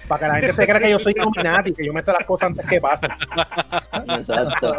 Para 0.09 0.19
que 0.21 0.27
la 0.29 0.35
gente 0.37 0.53
se 0.55 0.67
crea 0.67 0.81
que 0.81 0.91
yo 0.91 0.99
soy 0.99 1.13
Illuminati, 1.15 1.75
que 1.75 1.85
yo 1.85 1.93
me 1.93 2.03
sé 2.03 2.11
las 2.11 2.25
cosas 2.25 2.47
antes 2.49 2.67
que 2.67 2.81
pasen. 2.81 3.11
Exacto. 4.09 4.75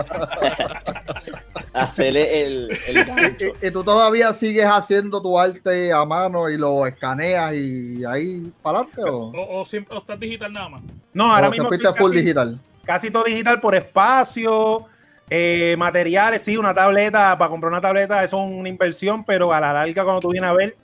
Hacerle 1.74 2.46
el, 2.46 2.72
el 2.88 3.06
gancho. 3.06 3.46
Y, 3.62 3.67
y 3.67 3.72
tú 3.72 3.84
todavía 3.84 4.34
sigues 4.34 4.65
haciendo 4.65 5.22
tu 5.22 5.38
arte 5.39 5.91
a 5.93 6.04
mano 6.06 6.50
y 6.50 6.58
lo 6.58 6.88
escaneas 6.88 7.54
y 7.54 8.04
ahí 8.06 8.52
para 8.63 8.80
adelante 8.80 9.04
o, 9.04 9.17
O, 9.30 9.62
o, 9.62 9.65
siempre, 9.65 9.96
o 9.96 10.00
estás 10.00 10.20
digital 10.20 10.52
nada 10.52 10.70
más. 10.70 10.82
No, 11.13 11.26
ahora 11.32 11.48
o 11.48 11.52
te 11.52 11.58
mismo 11.58 11.67
fuiste 11.70 11.88
estoy 11.88 12.00
full 12.02 12.12
casi- 12.12 12.22
digital. 12.24 12.60
Casi 12.88 13.12
todo 13.12 13.26
digital 13.26 13.60
por 13.60 13.76
espacio, 13.76 14.86
eh, 15.30 15.76
materiales, 15.78 16.41
sí, 16.41 16.56
una 16.56 16.73
tableta, 16.73 17.38
para 17.38 17.50
comprar 17.50 17.69
una 17.69 17.82
tableta 17.82 18.23
eso 18.23 18.38
es 18.38 18.50
una 18.50 18.69
inversión, 18.69 19.26
pero 19.26 19.52
a 19.52 19.60
la 19.60 19.73
larga 19.73 20.04
cuando 20.06 20.21
tú 20.21 20.30
vienes 20.30 20.50
a 20.50 20.54
ver, 20.54 20.76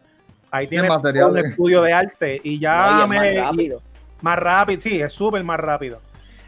ahí 0.51 0.67
tienes 0.67 0.91
un 0.91 1.37
estudio 1.37 1.81
de 1.81 1.93
arte 1.93 2.41
y 2.43 2.59
ya 2.59 2.91
No, 2.91 2.99
y 2.99 3.01
es 3.03 3.07
me, 3.07 3.39
más 3.39 3.49
rápido. 3.49 3.81
más 4.21 4.37
rápido, 4.37 4.81
sí, 4.81 5.01
es 5.01 5.13
súper 5.13 5.43
más 5.43 5.59
rápido. 5.59 6.01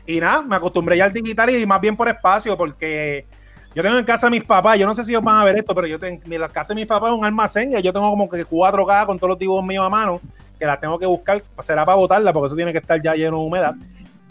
Y 0.05 0.19
nada, 0.19 0.41
me 0.41 0.57
acostumbré 0.57 0.97
ya 0.97 1.05
al 1.05 1.13
digital 1.13 1.49
y 1.49 1.65
más 1.65 1.79
bien 1.79 1.95
por 1.95 2.09
espacio, 2.09 2.55
porque 2.57 3.25
yo 3.73 3.81
tengo 3.81 3.97
en 3.97 4.05
casa 4.05 4.27
a 4.27 4.29
mis 4.29 4.43
papás, 4.43 4.77
yo 4.77 4.85
no 4.85 4.93
sé 4.93 5.03
si 5.05 5.11
ellos 5.11 5.23
van 5.23 5.37
a 5.37 5.45
ver 5.45 5.57
esto, 5.57 5.73
pero 5.73 5.87
yo 5.87 5.97
tengo, 5.97 6.21
en 6.25 6.41
la 6.41 6.49
casa 6.49 6.73
de 6.73 6.75
mis 6.75 6.85
papás 6.85 7.11
es 7.11 7.17
un 7.17 7.25
almacén 7.25 7.71
y 7.71 7.81
yo 7.81 7.93
tengo 7.93 8.09
como 8.09 8.29
que 8.29 8.43
cuatro 8.43 8.85
cajas 8.85 9.05
con 9.05 9.17
todos 9.17 9.29
los 9.29 9.39
dibujos 9.39 9.65
míos 9.65 9.85
a 9.85 9.89
mano, 9.89 10.19
que 10.59 10.65
las 10.65 10.79
tengo 10.81 10.99
que 10.99 11.05
buscar, 11.05 11.41
será 11.59 11.85
para 11.85 11.95
botarla, 11.95 12.33
porque 12.33 12.47
eso 12.47 12.55
tiene 12.57 12.73
que 12.73 12.79
estar 12.79 13.01
ya 13.01 13.15
lleno 13.15 13.37
de 13.39 13.43
humedad. 13.45 13.73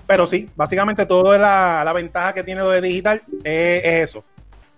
Pero 0.06 0.26
sí, 0.26 0.48
básicamente 0.54 1.06
todo 1.06 1.34
es 1.34 1.40
la, 1.40 1.82
la 1.84 1.92
ventaja 1.92 2.34
que 2.34 2.42
tiene 2.42 2.60
lo 2.60 2.70
de 2.70 2.80
digital, 2.80 3.22
es, 3.42 3.84
es 3.84 4.10
eso. 4.10 4.24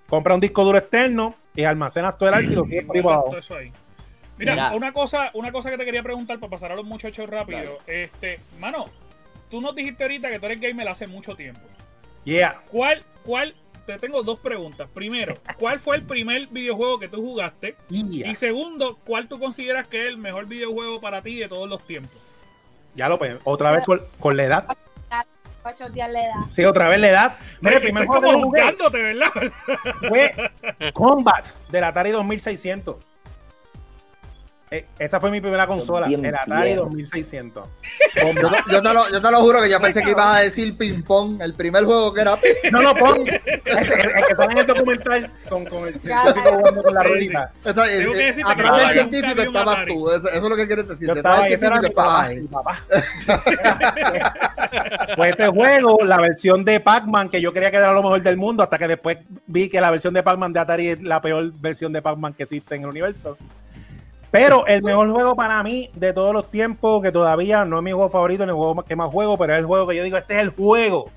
Compra 0.08 0.34
un 0.34 0.40
disco 0.40 0.64
duro 0.64 0.78
externo 0.78 1.34
y 1.54 1.64
almacenas 1.64 2.16
todo 2.16 2.28
el 2.28 2.34
arte 2.36 2.52
y 2.52 2.54
lo 2.54 2.62
tienes 2.64 2.84
por 2.84 2.96
ahí 2.96 3.02
para 3.02 3.14
abajo. 3.14 3.30
Todo 3.30 3.38
eso 3.38 3.56
ahí. 3.56 3.72
Mira, 4.38 4.52
Mira. 4.54 4.74
una 4.74 4.92
cosa, 4.92 5.30
una 5.34 5.50
cosa 5.50 5.70
que 5.70 5.78
te 5.78 5.84
quería 5.84 6.02
preguntar 6.02 6.38
para 6.38 6.50
pasar 6.50 6.70
a 6.72 6.76
los 6.76 6.84
muchachos 6.84 7.28
rápido. 7.28 7.78
Este, 7.86 8.38
mano, 8.60 8.86
tú 9.50 9.60
nos 9.60 9.74
dijiste 9.74 10.04
ahorita 10.04 10.28
que 10.28 10.38
tú 10.38 10.46
eres 10.46 10.60
gamer 10.60 10.88
hace 10.88 11.06
mucho 11.06 11.34
tiempo. 11.34 11.62
Yeah. 12.24 12.60
¿Cuál, 12.70 13.02
cuál? 13.24 13.54
Te 13.86 13.98
tengo 13.98 14.22
dos 14.22 14.40
preguntas. 14.40 14.88
Primero, 14.92 15.38
¿cuál 15.58 15.78
fue 15.78 15.96
el 15.96 16.02
primer 16.02 16.48
videojuego 16.48 16.98
que 16.98 17.08
tú 17.08 17.22
jugaste? 17.22 17.76
Yeah. 17.88 18.30
Y 18.30 18.34
segundo, 18.34 18.98
¿cuál 19.04 19.28
tú 19.28 19.38
consideras 19.38 19.86
que 19.88 20.02
es 20.02 20.08
el 20.08 20.18
mejor 20.18 20.46
videojuego 20.46 21.00
para 21.00 21.22
ti 21.22 21.36
de 21.36 21.48
todos 21.48 21.68
los 21.68 21.84
tiempos? 21.86 22.20
Ya 22.96 23.08
lo 23.08 23.18
pues, 23.18 23.36
otra 23.44 23.70
vez 23.70 23.84
con, 23.84 24.02
con 24.18 24.36
la 24.36 24.44
edad. 24.44 24.76
Para 25.66 25.79
chotear 25.79 26.11
la 26.11 26.22
edad. 26.22 26.35
Sí, 26.52 26.64
otra 26.64 26.88
vez 26.88 27.00
la 27.00 27.09
edad. 27.09 27.37
Mira, 27.61 27.79
el 27.79 27.83
primer 27.83 28.07
juego 28.07 28.22
que 28.22 28.33
como 28.35 28.50
¿verdad? 28.52 29.29
fue 30.09 30.92
Combat 30.92 31.44
del 31.70 31.83
Atari 31.83 32.12
2600. 32.12 32.98
Eh, 34.68 34.85
esa 34.98 35.20
fue 35.20 35.31
mi 35.31 35.40
primera 35.40 35.64
consola, 35.64 36.09
bien 36.09 36.24
el 36.24 36.35
Atari 36.35 36.70
viejo. 36.70 36.83
2600. 36.87 37.68
Yo, 38.16 38.50
te- 38.50 38.72
yo 38.72 38.83
te 38.83 38.92
lo, 38.94 39.09
yo 39.12 39.22
te 39.22 39.31
lo 39.31 39.40
juro 39.40 39.62
que 39.62 39.70
yo 39.70 39.81
pensé 39.81 40.02
que 40.02 40.11
ibas 40.11 40.37
a 40.38 40.40
decir 40.40 40.76
ping 40.76 41.02
pong, 41.05 41.40
el 41.40 41.55
primer 41.55 41.85
juego 41.85 42.12
que 42.12 42.22
era 42.22 42.37
No 42.72 42.83
lo 42.83 42.92
pongo. 42.96 43.24
Este, 43.26 43.61
el, 43.64 44.11
el 44.11 44.24
que 44.26 44.35
sale 44.35 44.52
en 44.52 44.59
el 44.59 44.66
documental 44.66 45.31
con, 45.48 45.64
con 45.66 45.87
el 45.87 46.00
científico 46.00 46.50
jugando 46.59 46.83
con 46.83 46.94
la 46.94 47.02
Sí, 47.02 47.07
ruedita. 47.09 47.52
Decirte 47.62 48.42
que 48.42 48.42
atrás 48.66 48.76
del 48.79 48.92
científico 48.92 49.42
estabas 49.42 49.87
tú, 49.87 50.11
eso, 50.11 50.29
eso 50.29 50.37
es 50.44 50.50
lo 50.50 50.57
que 50.57 50.66
quieres 50.66 50.88
decir. 50.88 51.09
Yo 51.09 51.14
Detrás 51.14 51.35
estaba 51.35 51.37
del 51.37 51.44
ahí, 51.46 51.52
ese 51.52 51.66
era 51.66 51.76
mi 51.76 51.83
científico 51.83 52.02
estabas 52.02 52.16
papá, 52.16 52.26
ahí. 52.26 52.40
mi 52.40 52.48
papá. 52.48 52.83
Pues 55.16 55.35
ese 55.35 55.48
juego, 55.48 55.98
la 56.05 56.16
versión 56.18 56.64
de 56.64 56.81
Pac-Man, 56.81 57.29
que 57.29 57.40
yo 57.40 57.52
creía 57.52 57.70
que 57.70 57.76
era 57.76 57.92
lo 57.92 58.02
mejor 58.02 58.20
del 58.22 58.37
mundo, 58.37 58.62
hasta 58.62 58.79
que 58.79 58.88
después 58.88 59.18
vi 59.46 59.68
que 59.68 59.81
la 59.81 59.90
versión 59.90 60.12
de 60.14 60.22
Pac-Man 60.22 60.52
de 60.52 60.61
Atari 60.61 60.88
es 60.88 61.02
la 61.02 61.20
peor 61.20 61.52
versión 61.52 61.92
de 61.92 62.02
Pac-Man 62.02 62.35
que 62.35 62.42
existe 62.42 62.74
en 62.74 62.83
el 62.83 62.88
universo. 62.88 63.37
Pero 64.37 64.66
el 64.66 64.83
mejor 64.83 65.11
juego 65.11 65.35
para 65.35 65.62
mí 65.62 65.88
de 65.94 66.12
todos 66.12 66.35
los 66.35 66.51
tiempos, 66.51 67.03
que 67.03 67.11
todavía 67.11 67.64
no 67.64 67.79
es 67.79 67.83
mi 67.83 67.92
juego 67.92 68.11
favorito, 68.11 68.44
ni 68.44 68.51
el 68.51 68.57
juego 68.57 68.83
que 68.85 68.94
más 68.94 69.11
juego, 69.11 69.38
pero 69.38 69.55
es 69.55 69.61
el 69.61 69.64
juego 69.64 69.87
que 69.87 69.96
yo 69.96 70.05
digo, 70.05 70.18
este 70.18 70.35
es 70.35 70.40
el 70.40 70.51
juego. 70.51 71.11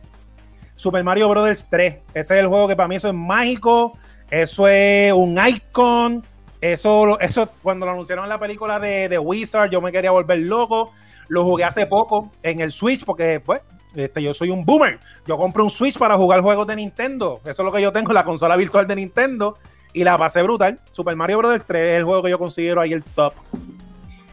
Super 0.76 1.04
Mario 1.04 1.28
Brothers 1.28 1.68
3. 1.70 1.96
Ese 2.14 2.34
es 2.34 2.40
el 2.40 2.48
juego 2.48 2.70
que 2.70 2.78
para 2.78 2.88
mí 2.88 2.96
eso 2.96 3.10
es 3.10 3.14
mágico, 3.14 3.98
eso 4.32 4.70
es 4.70 5.12
un 5.12 5.38
icon. 5.38 6.24
Eso, 6.62 7.20
eso 7.20 7.50
cuando 7.62 7.86
lo 7.86 7.92
anunciaron 7.92 8.24
en 8.24 8.30
la 8.30 8.40
película 8.40 8.80
de, 8.80 9.10
de 9.10 9.20
Wizard, 9.20 9.70
yo 9.70 9.82
me 9.82 9.92
quería 9.92 10.12
volver 10.12 10.40
loco. 10.40 10.94
Lo 11.28 11.44
jugué 11.44 11.66
hace 11.66 11.88
poco 11.88 12.32
en 12.42 12.62
el 12.62 12.72
Switch 12.72 13.04
porque, 13.04 13.42
pues, 13.42 13.62
este, 13.96 14.24
yo 14.24 14.34
soy 14.34 14.50
un 14.50 14.64
boomer. 14.64 14.98
Yo 15.28 15.38
compré 15.38 15.62
un 15.62 15.70
Switch 15.70 15.98
para 15.98 16.16
jugar 16.16 16.40
juegos 16.40 16.68
de 16.68 16.78
Nintendo. 16.78 17.42
Eso 17.44 17.64
es 17.64 17.66
lo 17.66 17.72
que 17.74 17.82
yo 17.82 17.92
tengo, 17.92 18.14
la 18.14 18.24
consola 18.24 18.56
virtual 18.56 18.88
de 18.88 18.96
Nintendo. 18.96 19.58
Y 19.94 20.04
la 20.04 20.18
pasé 20.18 20.42
brutal. 20.44 20.80
Super 20.92 21.16
Mario 21.16 21.40
Bros. 21.40 21.62
3 21.66 21.88
es 21.90 21.98
el 21.98 22.04
juego 22.04 22.24
que 22.24 22.30
yo 22.30 22.38
considero 22.40 22.82
ahí 22.82 22.94
el 22.94 23.04
top. 23.04 23.34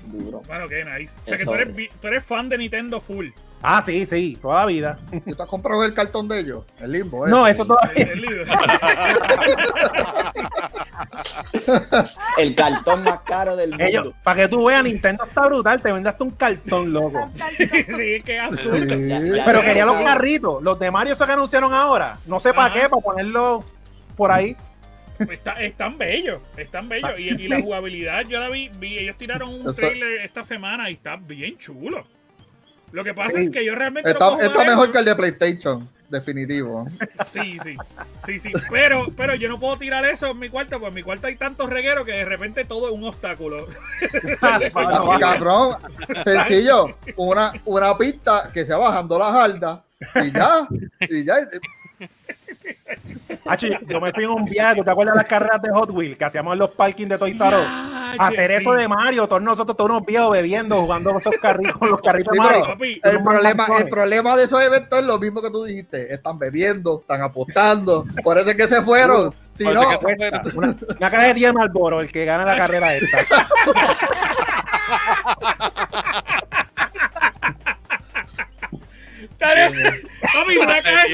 Duro. 0.07 0.43
Bueno, 0.47 0.69
qué 0.69 0.85
nice. 0.85 1.17
O 1.23 1.25
sea 1.25 1.37
que 1.37 1.45
tú 1.45 1.55
eres, 1.55 1.77
tú 2.01 2.07
eres 2.09 2.25
fan 2.25 2.49
de 2.49 2.59
Nintendo 2.59 3.01
full. 3.01 3.29
Ah, 3.63 3.81
sí, 3.83 4.05
sí, 4.07 4.39
toda 4.41 4.61
la 4.61 4.67
vida. 4.67 4.99
¿Tú 5.27 5.35
te 5.35 5.43
has 5.43 5.49
comprado 5.49 5.83
el 5.83 5.93
cartón 5.95 6.29
de 6.29 6.41
ellos? 6.41 6.65
El 6.79 6.93
limbo, 6.93 7.27
¿eh? 7.27 7.31
No, 7.31 7.47
eso 7.47 7.65
todavía. 7.65 8.05
El- 8.05 8.25
el. 8.25 8.47
El 12.39 12.55
cartón 12.55 13.05
más 13.05 13.21
caro 13.21 13.57
del 13.57 13.71
mundo. 13.71 13.85
Ellos, 13.85 14.15
para 14.23 14.43
que 14.43 14.49
tú 14.49 14.67
veas, 14.67 14.83
Nintendo 14.85 15.25
está 15.25 15.47
brutal. 15.47 15.81
Te 15.81 15.93
vendaste 15.93 16.23
un 16.23 16.31
cartón, 16.31 16.93
loco. 16.93 17.31
sí, 17.57 18.15
es 18.15 18.23
que 18.23 18.37
es 18.37 18.43
absurdo. 18.43 18.77
Sí. 18.79 19.09
Ya- 19.09 19.21
ya- 19.21 19.45
Pero 19.45 19.63
quería 19.63 19.87
los 19.87 20.01
carritos, 20.03 20.63
los 20.63 20.79
de 20.79 20.91
Mario 20.91 21.13
esos 21.15 21.27
que 21.27 21.33
anunciaron 21.33 21.73
ahora. 21.75 22.19
No 22.27 22.39
sé 22.41 22.53
para 22.55 22.73
qué, 22.73 22.89
para 22.89 23.03
ponerlos 23.03 23.65
por 24.17 24.31
ahí. 24.31 24.57
Está, 25.19 25.53
están 25.63 25.99
bellos, 25.99 26.41
están 26.57 26.89
bellos. 26.89 27.19
Y, 27.19 27.29
y 27.31 27.49
la 27.49 27.61
jugabilidad, 27.61 28.25
yo 28.27 28.39
la 28.41 28.49
vi, 28.49 28.69
vi, 28.79 28.99
ellos 28.99 29.17
tiraron 29.19 29.53
un 29.53 29.75
trailer 29.75 30.21
esta 30.23 30.43
semana 30.45 30.91
y 30.91 30.95
está 30.95 31.17
bien 31.17 31.57
chulo. 31.59 32.07
Lo 32.93 33.03
que 33.05 33.15
pasa 33.15 33.39
Sí. 33.41 33.47
es 33.47 33.51
que 33.51 33.65
yo 33.65 33.75
realmente. 33.75 34.15
no 34.15 34.41
Está, 34.41 34.65
mejor 34.65 34.93
que 34.93 34.99
el 34.99 35.05
de 35.05 35.17
PlayStation, 35.17 35.89
definitivo. 36.09 36.87
Sí, 37.27 37.59
sí, 37.63 37.77
sí, 38.25 38.39
sí. 38.39 38.53
Pero, 38.71 39.07
pero 39.17 39.35
yo 39.35 39.49
no 39.49 39.59
puedo 39.59 39.77
tirar 39.77 40.05
eso 40.05 40.29
en 40.31 40.39
mi 40.39 40.49
cuarto, 40.49 40.79
porque 40.79 40.89
en 40.89 40.95
mi 40.95 41.03
cuarto 41.03 41.27
hay 41.27 41.37
tantos 41.37 41.69
regueros 41.69 42.07
que 42.07 42.13
de 42.13 42.25
repente 42.25 42.65
todo 42.65 42.87
es 42.87 42.95
un 42.95 43.05
obstáculo. 43.05 43.67
Cabrón, 45.21 45.77
sencillo, 46.25 46.97
una, 47.17 47.53
una 47.65 47.99
pista 47.99 48.51
que 48.53 48.65
se 48.65 48.73
va 48.73 48.89
bajando 48.91 49.19
las 49.19 49.35
aldas 49.35 49.81
y 50.25 50.31
ya, 50.31 50.69
y 51.01 51.25
ya. 51.25 51.35
Yo, 53.89 54.01
me 54.01 54.13
fui 54.13 54.25
en 54.25 54.31
un 54.31 54.45
viaje, 54.45 54.77
¿tú 54.77 54.85
te 54.85 54.91
acuerdas 54.91 55.15
de 55.15 55.19
las 55.19 55.29
carreras 55.29 55.63
de 55.63 55.71
Hot 55.71 55.91
Wheels 55.91 56.17
que 56.19 56.25
hacíamos 56.25 56.53
en 56.55 56.59
los 56.59 56.71
parkings 56.71 57.09
de 57.09 57.19
Toys 57.19 57.41
R 57.41 57.57
Hacer 58.19 58.51
eso 58.51 58.75
sí. 58.75 58.81
de 58.81 58.89
Mario, 58.89 59.27
todos 59.29 59.43
nosotros, 59.43 59.77
todos 59.77 59.91
unos 59.91 60.07
viejos 60.07 60.31
bebiendo, 60.33 60.81
jugando 60.81 61.17
esos 61.19 61.35
carritos, 61.41 61.77
con 61.77 61.91
los 61.91 62.01
carritos 62.01 62.33
de 62.33 62.39
Mario. 62.39 62.65
Papi, 62.67 63.01
El 63.03 63.23
problema, 63.23 63.67
el 63.79 63.89
problema 63.89 64.37
de 64.37 64.45
esos 64.45 64.63
eventos 64.63 64.99
es 65.01 65.05
lo 65.05 65.19
mismo 65.19 65.43
que 65.43 65.51
tú 65.51 65.65
dijiste. 65.65 66.13
Están 66.15 66.39
bebiendo, 66.39 67.01
están 67.01 67.23
apostando. 67.23 68.07
Por 68.23 68.39
eso 68.39 68.51
es 68.51 68.57
que 68.57 68.69
se 68.69 68.81
fueron. 68.83 69.35
Si 69.57 69.65
Por 69.65 69.75
no. 69.75 69.99
Una, 70.55 70.77
una 70.99 71.11
cajetilla 71.11 71.49
de 71.49 71.53
Marlboro, 71.53 72.01
el 72.01 72.11
que 72.11 72.25
gana 72.25 72.45
la 72.45 72.57
carrera 72.59 72.95
esta. 72.97 73.19
Tarea- 79.39 79.71
Papi, 80.33 80.57
una 80.59 80.83
caja 80.83 81.07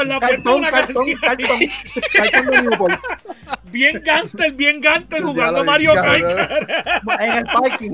en 0.00 0.08
la 0.08 0.18
puerta 0.20 0.50
de 0.50 0.56
una 0.56 0.70
cartón, 0.70 1.04
cigarrillos. 1.06 1.50
cartón, 1.50 2.32
cartón 2.32 2.46
de 2.46 2.62
Newport. 2.62 3.00
Bien 3.64 4.00
gangster, 4.04 4.52
bien 4.52 4.80
gangster 4.80 5.20
Ya 5.20 5.26
jugando 5.26 5.64
Mario 5.64 5.94
Kart. 5.94 6.24
En 7.20 7.30
el 7.36 7.44
parking. 7.44 7.90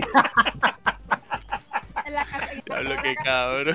En 2.05 2.15
la 2.15 2.25
casa- 2.25 2.49
qué 3.03 3.15
cabrón. 3.25 3.75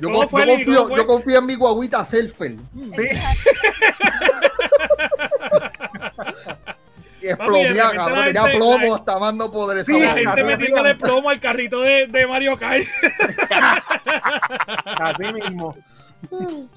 yo, 0.00 0.08
¿Cómo 0.08 0.18
con- 0.20 0.28
fue, 0.28 0.46
yo 0.46 0.56
Lili? 0.56 0.64
confío, 1.06 1.38
en 1.38 1.46
mi 1.46 1.54
guaguita 1.54 2.04
Selfel. 2.04 2.58
Sí. 2.96 3.02
Y 7.20 7.26
repente 7.26 7.96
cabrón. 7.96 8.24
Tenía 8.26 8.44
plomo 8.56 8.86
la- 8.90 8.96
hasta 8.96 9.18
más 9.18 9.34
no 9.34 9.50
poder 9.50 9.84
Sí, 9.84 9.98
La 10.00 10.14
gente 10.14 10.44
metiéndole 10.44 10.94
plomo 10.94 11.30
al 11.30 11.40
carrito 11.40 11.80
de, 11.80 12.06
de 12.06 12.26
Mario 12.28 12.56
Kart. 12.56 12.84
Así 14.84 15.32
mismo. 15.32 15.74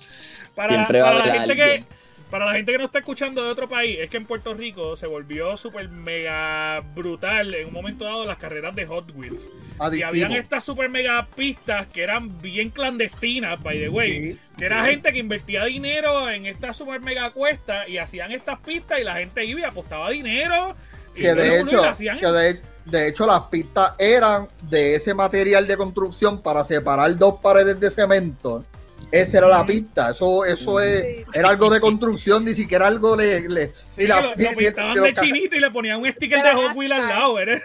Para, 0.56 0.76
Siempre 0.76 1.02
va 1.02 1.10
a 1.10 1.12
para 1.14 1.26
la 1.26 1.34
gente 1.34 1.56
que 1.56 1.86
para 2.32 2.46
la 2.46 2.54
gente 2.54 2.72
que 2.72 2.78
no 2.78 2.86
está 2.86 3.00
escuchando 3.00 3.44
de 3.44 3.52
otro 3.52 3.68
país, 3.68 3.98
es 4.00 4.10
que 4.10 4.16
en 4.16 4.26
Puerto 4.26 4.54
Rico 4.54 4.96
se 4.96 5.06
volvió 5.06 5.58
súper 5.58 5.90
mega 5.90 6.80
brutal 6.96 7.54
en 7.54 7.68
un 7.68 7.74
momento 7.74 8.06
dado 8.06 8.24
las 8.24 8.38
carreras 8.38 8.74
de 8.74 8.86
Hot 8.86 9.12
Wheels. 9.14 9.52
Y 9.92 10.02
habían 10.02 10.32
estas 10.32 10.64
super 10.64 10.90
mega 10.90 11.28
pistas 11.36 11.88
que 11.88 12.02
eran 12.02 12.42
bien 12.42 12.70
clandestinas, 12.70 13.62
by 13.62 13.78
the 13.78 13.90
way. 13.90 14.34
Sí, 14.34 14.40
que 14.58 14.66
era 14.66 14.86
gente 14.86 15.12
que 15.12 15.20
invertía 15.20 15.66
dinero 15.66 16.30
en 16.30 16.46
estas 16.46 16.78
super 16.78 17.02
mega 17.02 17.32
cuestas 17.32 17.90
y 17.90 17.98
hacían 17.98 18.32
estas 18.32 18.60
pistas 18.60 19.00
y 19.00 19.04
la 19.04 19.16
gente 19.16 19.44
iba 19.44 19.60
y 19.60 19.64
apostaba 19.64 20.10
dinero. 20.10 20.74
y 21.14 21.24
Que 21.24 21.34
de 21.34 21.60
hecho, 21.60 21.82
la 21.82 21.90
hacían 21.90 22.18
que 22.18 22.28
de, 22.28 22.62
de 22.86 23.08
hecho 23.10 23.26
las 23.26 23.42
pistas 23.44 23.94
eran 24.00 24.48
de 24.70 24.96
ese 24.96 25.14
material 25.14 25.68
de 25.68 25.76
construcción 25.76 26.42
para 26.42 26.64
separar 26.64 27.14
dos 27.18 27.42
paredes 27.42 27.78
de 27.78 27.92
cemento. 27.92 28.64
Esa 29.12 29.40
era 29.40 29.48
la 29.48 29.66
pista. 29.66 30.12
Eso, 30.12 30.46
eso 30.46 30.80
es, 30.80 31.26
era 31.34 31.50
algo 31.50 31.70
de 31.70 31.80
construcción, 31.82 32.46
ni 32.46 32.56
siquiera 32.56 32.88
algo 32.88 33.18
de, 33.18 33.48
le- 33.50 33.72
Sí, 33.86 34.08
la- 34.08 34.18
que 34.18 34.24
lo, 34.24 34.36
ni- 34.36 34.44
lo 34.46 34.50
ni- 34.52 34.56
pintaban 34.58 34.94
ni- 34.94 35.00
de 35.02 35.14
chinito 35.14 35.56
y 35.56 35.60
le 35.60 35.70
ponían 35.72 36.00
un 36.02 36.10
sticker 36.12 36.42
De 36.42 36.54
Hot 36.54 36.76
Wheels 36.76 36.94
al 36.96 37.08
lado. 37.10 37.34
¿verdad? 37.34 37.62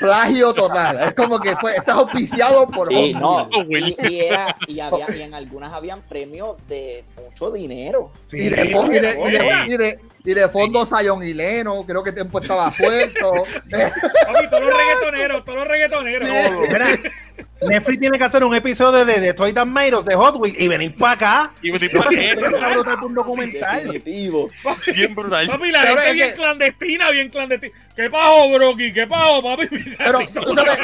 plagio 0.00 0.54
total. 0.54 0.98
Es 1.00 1.14
como 1.14 1.38
que 1.40 1.54
fue, 1.56 1.76
está 1.76 1.92
auspiciado 1.94 2.68
por 2.70 2.88
Sí, 2.88 3.12
Hot 3.14 3.50
no. 3.50 3.64
Y 4.08 4.20
era, 4.20 4.56
y, 4.66 4.80
había, 4.80 5.06
y 5.16 5.22
en 5.22 5.34
algunas 5.34 5.72
habían 5.72 6.00
premios 6.02 6.56
de 6.68 7.04
mucho 7.22 7.50
dinero. 7.50 8.10
Sí. 8.26 8.38
Y 8.38 8.48
de, 8.48 8.62
y 8.66 8.68
de- 8.68 8.96
y 8.96 9.00
de- 9.00 9.38
Sí. 9.38 9.72
y 9.72 9.76
de- 9.76 9.98
y 10.24 10.34
de 10.34 10.48
fondo 10.48 10.84
Sayon 10.84 11.22
y 11.22 11.32
Leno, 11.32 11.84
creo 11.86 12.02
que 12.02 12.10
tiempo 12.10 12.40
estaba 12.40 12.72
suelto. 12.72 13.44
Papi, 13.70 14.48
todos 14.50 14.64
los 14.64 14.76
reggaetoneros, 14.76 15.44
todos 15.44 15.58
los 15.58 15.68
reggaetoneros. 15.68 16.28
Mira, 16.68 16.88
Netflix 17.62 18.00
tiene 18.00 18.18
que 18.18 18.24
hacer 18.24 18.42
un 18.42 18.52
episodio 18.54 19.04
de, 19.04 19.20
de 19.20 19.32
Toy 19.34 19.54
Us 19.96 20.04
de 20.04 20.14
Hot 20.16 20.36
Wheels 20.38 20.58
y 20.60 20.66
venir 20.66 20.96
para 20.96 21.12
acá. 21.12 21.52
Y 21.62 21.72
está 21.72 22.08
brutal 22.08 22.98
por 22.98 23.04
un 23.04 23.14
documental. 23.14 24.02
Bien 24.04 25.14
brutal. 25.14 25.46
Papi, 25.46 25.70
la 25.70 25.82
¿Sabes 25.82 25.96
gente 25.98 26.12
bien 26.12 26.32
clandestina, 26.34 27.10
bien 27.12 27.28
clandestina. 27.28 27.74
¿Qué 27.94 28.10
pajo, 28.10 28.50
Brocky? 28.52 28.92
¿Qué 28.92 29.06
pajo, 29.06 29.42
papi? 29.44 29.68
Pero 29.96 30.18
tú 30.34 30.54
sabes, 30.56 30.78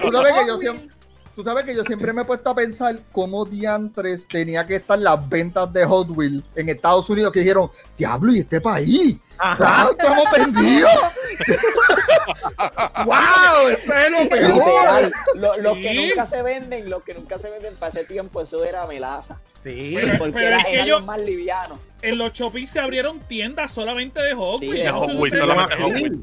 tú 0.00 0.12
sabes 0.12 0.32
que 0.32 0.46
yo 0.48 0.58
siempre. 0.58 0.97
Tú 1.38 1.44
sabes 1.44 1.64
que 1.64 1.72
yo 1.72 1.84
siempre 1.84 2.12
me 2.12 2.22
he 2.22 2.24
puesto 2.24 2.50
a 2.50 2.54
pensar 2.56 2.98
cómo 3.12 3.44
diantres 3.44 4.26
tenía 4.26 4.66
que 4.66 4.74
estar 4.74 4.98
las 4.98 5.28
ventas 5.28 5.72
de 5.72 5.84
Hot 5.84 6.08
Wheels 6.10 6.42
en 6.56 6.68
Estados 6.68 7.08
Unidos 7.10 7.32
que 7.32 7.38
dijeron, 7.38 7.70
diablo, 7.96 8.32
¿y 8.32 8.40
este 8.40 8.60
país? 8.60 9.16
Ajá. 9.38 9.64
¡Ah, 9.84 9.88
estamos 9.92 10.24
vendidos! 10.36 10.90
¡Wow! 13.04 13.68
¡Eso 13.70 13.92
es 13.94 14.10
lo 14.10 14.28
peor! 14.28 14.52
Literal. 14.52 15.12
Lo- 15.36 15.56
Los 15.58 15.74
Sí. 15.76 15.82
que 15.82 15.94
nunca 15.94 16.26
se 16.26 16.42
venden, 16.42 16.90
los 16.90 17.02
que 17.04 17.14
nunca 17.14 17.38
se 17.38 17.50
venden 17.50 17.76
para 17.76 17.90
ese 17.92 18.04
tiempo, 18.04 18.40
eso 18.40 18.64
era 18.64 18.84
melaza. 18.88 19.40
Sí. 19.62 19.96
Porque 20.18 20.32
pero 20.32 20.46
era, 20.48 20.58
es 20.58 20.66
que 20.66 20.86
yo- 20.86 21.00
más 21.02 21.20
livianos. 21.20 21.78
En 22.02 22.18
los 22.18 22.32
Chopis 22.32 22.68
se 22.68 22.80
abrieron 22.80 23.20
tiendas 23.20 23.70
solamente 23.72 24.20
de 24.20 24.30
Sí, 24.32 24.68
Wheels, 24.68 25.38
solamente. 25.38 25.76
Hot 25.76 25.92
Wheels. 25.92 26.16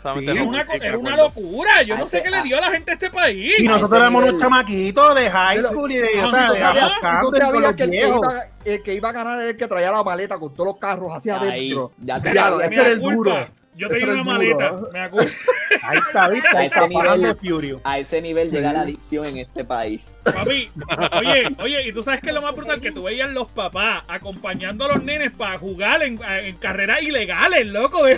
Sí, 0.00 0.28
Era 0.30 0.42
una, 0.44 0.60
era 0.62 0.96
una 0.98 1.16
locura. 1.16 1.82
Yo 1.82 1.96
no 1.96 2.06
sé 2.06 2.22
qué 2.22 2.30
le 2.30 2.36
a- 2.38 2.42
dio 2.42 2.56
a 2.58 2.60
la 2.60 2.70
gente 2.70 2.92
a 2.92 2.94
este 2.94 3.10
país. 3.10 3.52
Y 3.58 3.64
nosotros 3.64 3.98
éramos 4.00 4.22
unos 4.28 4.40
chamaquitos 4.40 5.14
de 5.14 5.30
high 5.30 5.62
school 5.62 5.90
y 5.90 5.96
de, 5.96 6.08
o 6.24 6.28
sea, 6.28 6.52
de 6.52 6.62
Ah, 6.62 6.72
¿Y 6.74 6.78
tú 6.80 6.86
apostando 6.86 7.30
con 7.30 7.40
sabías 7.40 7.62
los 7.62 7.74
que 7.76 7.82
el 7.84 7.90
que, 7.90 7.96
viejos. 7.96 8.20
iba, 8.22 8.44
el 8.64 8.82
que 8.82 8.94
iba 8.94 9.08
a 9.08 9.12
ganar 9.12 9.40
era 9.40 9.50
el 9.50 9.56
que 9.56 9.66
traía 9.66 9.90
la 9.92 10.02
maleta 10.04 10.38
con 10.38 10.52
todos 10.54 10.66
los 10.68 10.78
carros 10.78 11.10
hacia 11.16 11.40
Ahí, 11.40 11.48
adentro? 11.72 11.92
ya 11.98 12.22
te 12.22 12.32
Ya, 12.32 12.50
me 12.52 12.64
era 12.66 12.86
el 12.88 13.00
duro. 13.00 13.46
Yo 13.78 13.88
tenía 13.88 14.04
era 14.12 14.22
una 14.22 14.36
el 14.42 14.48
duro. 14.52 14.60
maleta. 14.60 14.90
Me 14.92 15.00
acuerdo. 15.00 15.30
Ahí 15.82 15.98
está, 16.06 16.28
¿viste? 16.30 16.48
A 16.48 16.58
Ahí 16.58 16.66
ese 16.66 16.74
está 16.74 16.88
nivel. 16.88 17.36
Furious. 17.36 17.80
A 17.84 17.98
ese 17.98 18.20
nivel 18.20 18.50
llega 18.50 18.72
la 18.72 18.80
adicción 18.80 19.24
en 19.26 19.38
este 19.38 19.64
país. 19.64 20.20
Papi, 20.24 20.70
oye, 21.12 21.48
oye, 21.62 21.88
y 21.88 21.92
tú 21.92 22.02
sabes 22.02 22.20
que 22.20 22.28
es 22.30 22.34
lo 22.34 22.42
más 22.42 22.54
brutal 22.56 22.80
que 22.80 22.90
tú 22.90 23.04
veías 23.04 23.30
los 23.30 23.50
papás 23.52 24.02
acompañando 24.08 24.84
a 24.84 24.88
los 24.88 25.02
nenes 25.04 25.30
para 25.30 25.58
jugar 25.58 26.02
en, 26.02 26.20
en 26.22 26.56
carreras 26.56 27.02
ilegales, 27.02 27.66
loco. 27.66 28.04
De. 28.04 28.16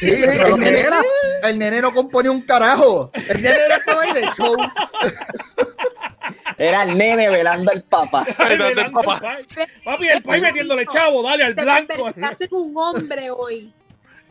Sí, 0.00 0.22
el, 0.22 0.56
nene, 0.60 0.84
el 1.42 1.58
nene 1.58 1.80
no 1.80 1.92
componía 1.92 2.30
un 2.30 2.42
carajo. 2.42 3.10
El 3.28 3.42
nene 3.42 3.56
era 3.66 3.82
ahí 4.00 4.12
de 4.12 4.22
show. 4.36 4.56
Era 6.56 6.82
el 6.84 6.96
nene 6.96 7.30
velando 7.30 7.72
al 7.72 7.82
papá. 7.82 8.24
Ay, 8.38 8.56
¿dónde 8.56 8.82
el 8.82 8.90
papá? 8.92 9.20
Papi, 9.84 10.08
el 10.08 10.22
país 10.22 10.42
metiéndole 10.42 10.86
chavo, 10.86 11.22
dale 11.22 11.44
al 11.44 11.54
Te 11.54 11.62
blanco. 11.62 11.94
convertiste 11.96 12.44
en 12.44 12.54
un 12.54 12.74
hombre 12.76 13.30
hoy. 13.30 13.72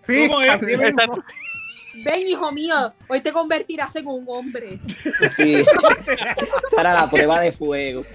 Sí, 0.02 0.28
¿Cómo 0.28 0.42
es? 0.42 0.60
Ven, 2.02 2.26
hijo 2.28 2.50
mío, 2.54 2.94
hoy 3.10 3.20
te 3.20 3.34
convertirás 3.34 3.94
en 3.98 4.08
un 4.08 4.24
hombre. 4.30 4.80
Sí. 5.36 5.56
Esa 5.56 6.80
era 6.82 6.94
la 6.94 7.10
prueba 7.10 7.42
de 7.42 7.52
fuego. 7.52 8.06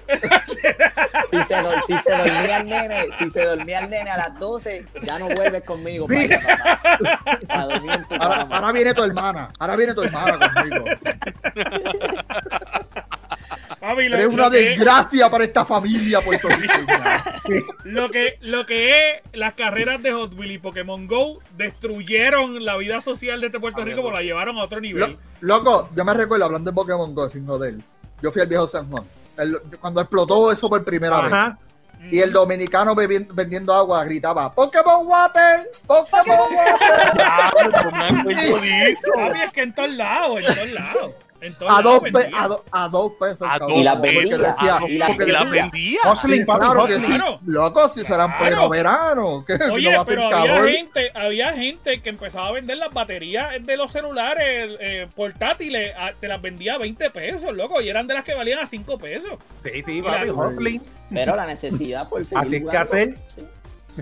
Si 1.31 1.43
se, 1.43 1.61
do- 1.61 1.81
si 1.85 1.97
se 1.99 2.11
dormía 2.15 2.57
el 2.61 2.65
nene, 2.65 3.05
si 3.19 3.29
se 3.29 3.43
dormía 3.45 3.79
el 3.81 3.89
nene 3.91 4.09
a 4.09 4.17
las 4.17 4.39
12, 4.39 4.85
ya 5.03 5.19
no 5.19 5.27
vuelves 5.29 5.63
conmigo. 5.63 6.07
Sí. 6.07 6.27
para 6.27 6.55
allá, 6.95 6.97
papá. 6.97 7.39
A 7.49 7.65
dormir 7.65 7.91
en 7.91 8.05
tu 8.07 8.15
Ahora, 8.15 8.47
ahora 8.49 8.71
viene 8.71 8.93
tu 8.95 9.03
hermana. 9.03 9.49
Ahora 9.59 9.75
viene 9.75 9.93
tu 9.93 10.01
hermana 10.01 10.53
conmigo. 10.53 10.85
Papi, 13.79 14.09
lo, 14.09 14.15
Eres 14.15 14.27
lo 14.27 14.33
una 14.33 14.49
que 14.49 14.59
es, 14.71 14.77
desgracia 14.77 15.29
para 15.29 15.43
esta 15.43 15.65
familia 15.65 16.21
puertorriqueña. 16.21 17.41
lo, 17.83 18.09
que, 18.09 18.37
lo 18.41 18.65
que 18.65 19.11
es 19.11 19.21
las 19.33 19.53
carreras 19.53 20.01
de 20.01 20.11
Hot 20.13 20.33
Wheels 20.37 20.53
y 20.55 20.57
Pokémon 20.57 21.07
Go 21.07 21.39
destruyeron 21.57 22.63
la 22.65 22.77
vida 22.77 23.01
social 23.01 23.39
de 23.41 23.47
este 23.47 23.59
Puerto 23.59 23.83
Rico 23.83 24.01
porque 24.01 24.17
la 24.17 24.23
llevaron 24.23 24.57
a 24.57 24.63
otro 24.63 24.77
Lo- 24.77 24.81
nivel. 24.81 25.17
loco, 25.41 25.89
yo 25.95 26.03
me 26.05 26.13
recuerdo 26.13 26.45
hablando 26.45 26.71
de 26.71 26.75
Pokémon 26.75 27.13
Go 27.13 27.29
sin 27.29 27.45
joder. 27.45 27.75
Yo 28.21 28.31
fui 28.31 28.41
al 28.41 28.47
viejo 28.47 28.67
San 28.67 28.89
Juan. 28.89 29.03
El- 29.37 29.59
cuando 29.79 30.01
explotó 30.01 30.51
eso 30.51 30.69
por 30.69 30.83
primera 30.83 31.21
vez. 31.21 31.33
Ajá. 31.33 31.57
Y 32.11 32.19
el 32.19 32.31
dominicano 32.31 32.93
vendiendo 32.95 33.73
agua 33.73 34.03
gritaba: 34.05 34.53
¡Pokémon 34.53 35.07
Water! 35.07 35.61
¡Pokémon 35.87 36.25
Water! 36.27 37.15
Ah, 37.27 37.51
bonito. 38.23 39.11
Papi, 39.15 39.39
es 39.41 39.51
que 39.53 39.61
en 39.61 39.73
todos 39.73 39.91
lados, 39.93 40.39
en 40.47 40.55
todos 40.55 40.71
lados. 40.71 41.15
A 41.67 41.81
dos, 41.81 41.99
pe- 42.01 42.31
a, 42.35 42.47
do- 42.47 42.63
a 42.71 42.89
dos 42.89 43.11
pesos. 43.19 43.41
A 43.41 43.59
cabrón. 43.59 43.69
dos 43.69 43.77
Y 43.79 43.83
las 43.83 44.01
vendía, 44.01 44.37
decía- 44.37 44.75
a 44.75 44.79
dos- 44.79 44.89
y 44.89 44.97
las- 44.97 45.17
la 45.17 45.43
vendía. 45.43 45.99
Hustling, 46.11 46.39
Sí, 46.41 46.45
papi, 46.45 46.59
claro 46.65 46.85
que 46.85 46.93
hustling. 46.93 47.11
sí. 47.11 47.17
Claro. 47.17 47.39
Loco, 47.45 47.89
si 47.89 47.99
serán 48.01 48.27
Claro. 48.31 48.45
pleno 48.45 48.69
verano. 48.69 49.45
no 49.67 49.73
Oye, 49.73 49.95
a 49.95 50.05
pero 50.05 50.25
había 50.27 50.53
calor. 50.53 50.69
gente, 50.69 51.11
había 51.13 51.53
gente 51.53 52.01
que 52.01 52.09
empezaba 52.09 52.47
a 52.47 52.51
vender 52.51 52.77
las 52.77 52.93
baterías 52.93 53.51
de 53.65 53.77
los 53.77 53.91
celulares 53.91 54.77
eh, 54.79 55.07
portátiles, 55.15 55.93
a- 55.97 56.13
te 56.13 56.27
las 56.27 56.41
vendía 56.41 56.75
a 56.75 56.77
20 56.77 57.09
pesos, 57.09 57.55
loco, 57.55 57.81
y 57.81 57.89
eran 57.89 58.07
de 58.07 58.13
las 58.13 58.23
que 58.23 58.33
valían 58.33 58.59
a 58.59 58.65
5 58.65 58.97
pesos. 58.97 59.33
Sí, 59.63 59.81
sí, 59.83 60.01
papi, 60.01 60.29
hustling. 60.29 60.81
Pero 61.11 61.35
la 61.35 61.45
necesidad 61.45 62.09
por 62.09 62.25
seguir 62.25 62.39
Así 62.41 62.55
es 62.55 62.61
que 62.61 62.67
jugando. 62.67 62.81
hacer. 62.81 63.15
Sí. 63.35 63.41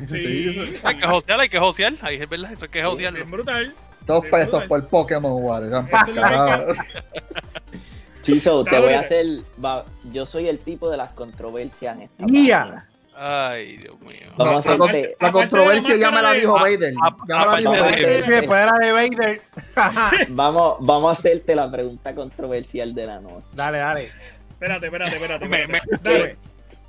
Sí, 0.09 0.75
Hay 0.85 0.97
que 0.97 1.05
josear, 1.05 1.39
hay 1.39 1.49
que 1.49 1.59
josear. 1.59 1.93
Ahí 2.01 2.15
es 2.15 2.27
verdad, 2.27 2.51
eso 2.51 2.65
hay 2.65 2.71
que 2.71 2.79
Sí, 2.79 2.85
josearlo. 2.85 3.17
bien 3.19 3.29
brutal. 3.29 3.75
Dos 4.05 4.25
pesos 4.25 4.63
por 4.65 4.85
Pokémon 4.87 5.41
Water. 5.43 5.71
Chiso, 8.21 8.63
te 8.63 8.79
voy 8.79 8.93
a 8.93 8.99
hacer. 9.01 9.25
va- 9.63 9.85
yo 10.11 10.25
soy 10.25 10.47
el 10.47 10.59
tipo 10.59 10.89
de 10.89 10.97
las 10.97 11.11
controversias 11.13 11.95
en 11.97 12.03
esta 12.03 12.25
Mía. 12.25 12.87
Ay, 13.15 13.77
Dios 13.77 13.99
mío. 14.01 14.31
Vamos 14.37 14.65
a 14.65 14.75
No, 14.77 14.87
la, 14.87 14.93
la 15.19 15.31
controversia 15.31 15.95
ya 15.97 16.09
me 16.09 16.21
la 16.21 16.31
dijo 16.31 16.55
de- 16.55 16.59
Vader. 16.77 16.93
Ya 17.27 17.39
me 17.39 17.45
la 17.45 17.57
dijo 17.57 17.71
Vader. 17.71 18.47
Vader. 18.93 19.41
Vamos, 20.29 20.77
vamos 20.79 21.09
a 21.09 21.11
hacerte 21.11 21.55
la 21.55 21.69
pregunta 21.69 22.15
controversial 22.15 22.95
de 22.95 23.05
la 23.05 23.19
noche. 23.19 23.45
dale, 23.53 23.77
dale. 23.79 24.09
Espérate, 24.51 24.85
espérate, 24.87 25.15
espérate. 25.15 25.45
Espérate. 25.45 25.99
Dale. 26.01 26.37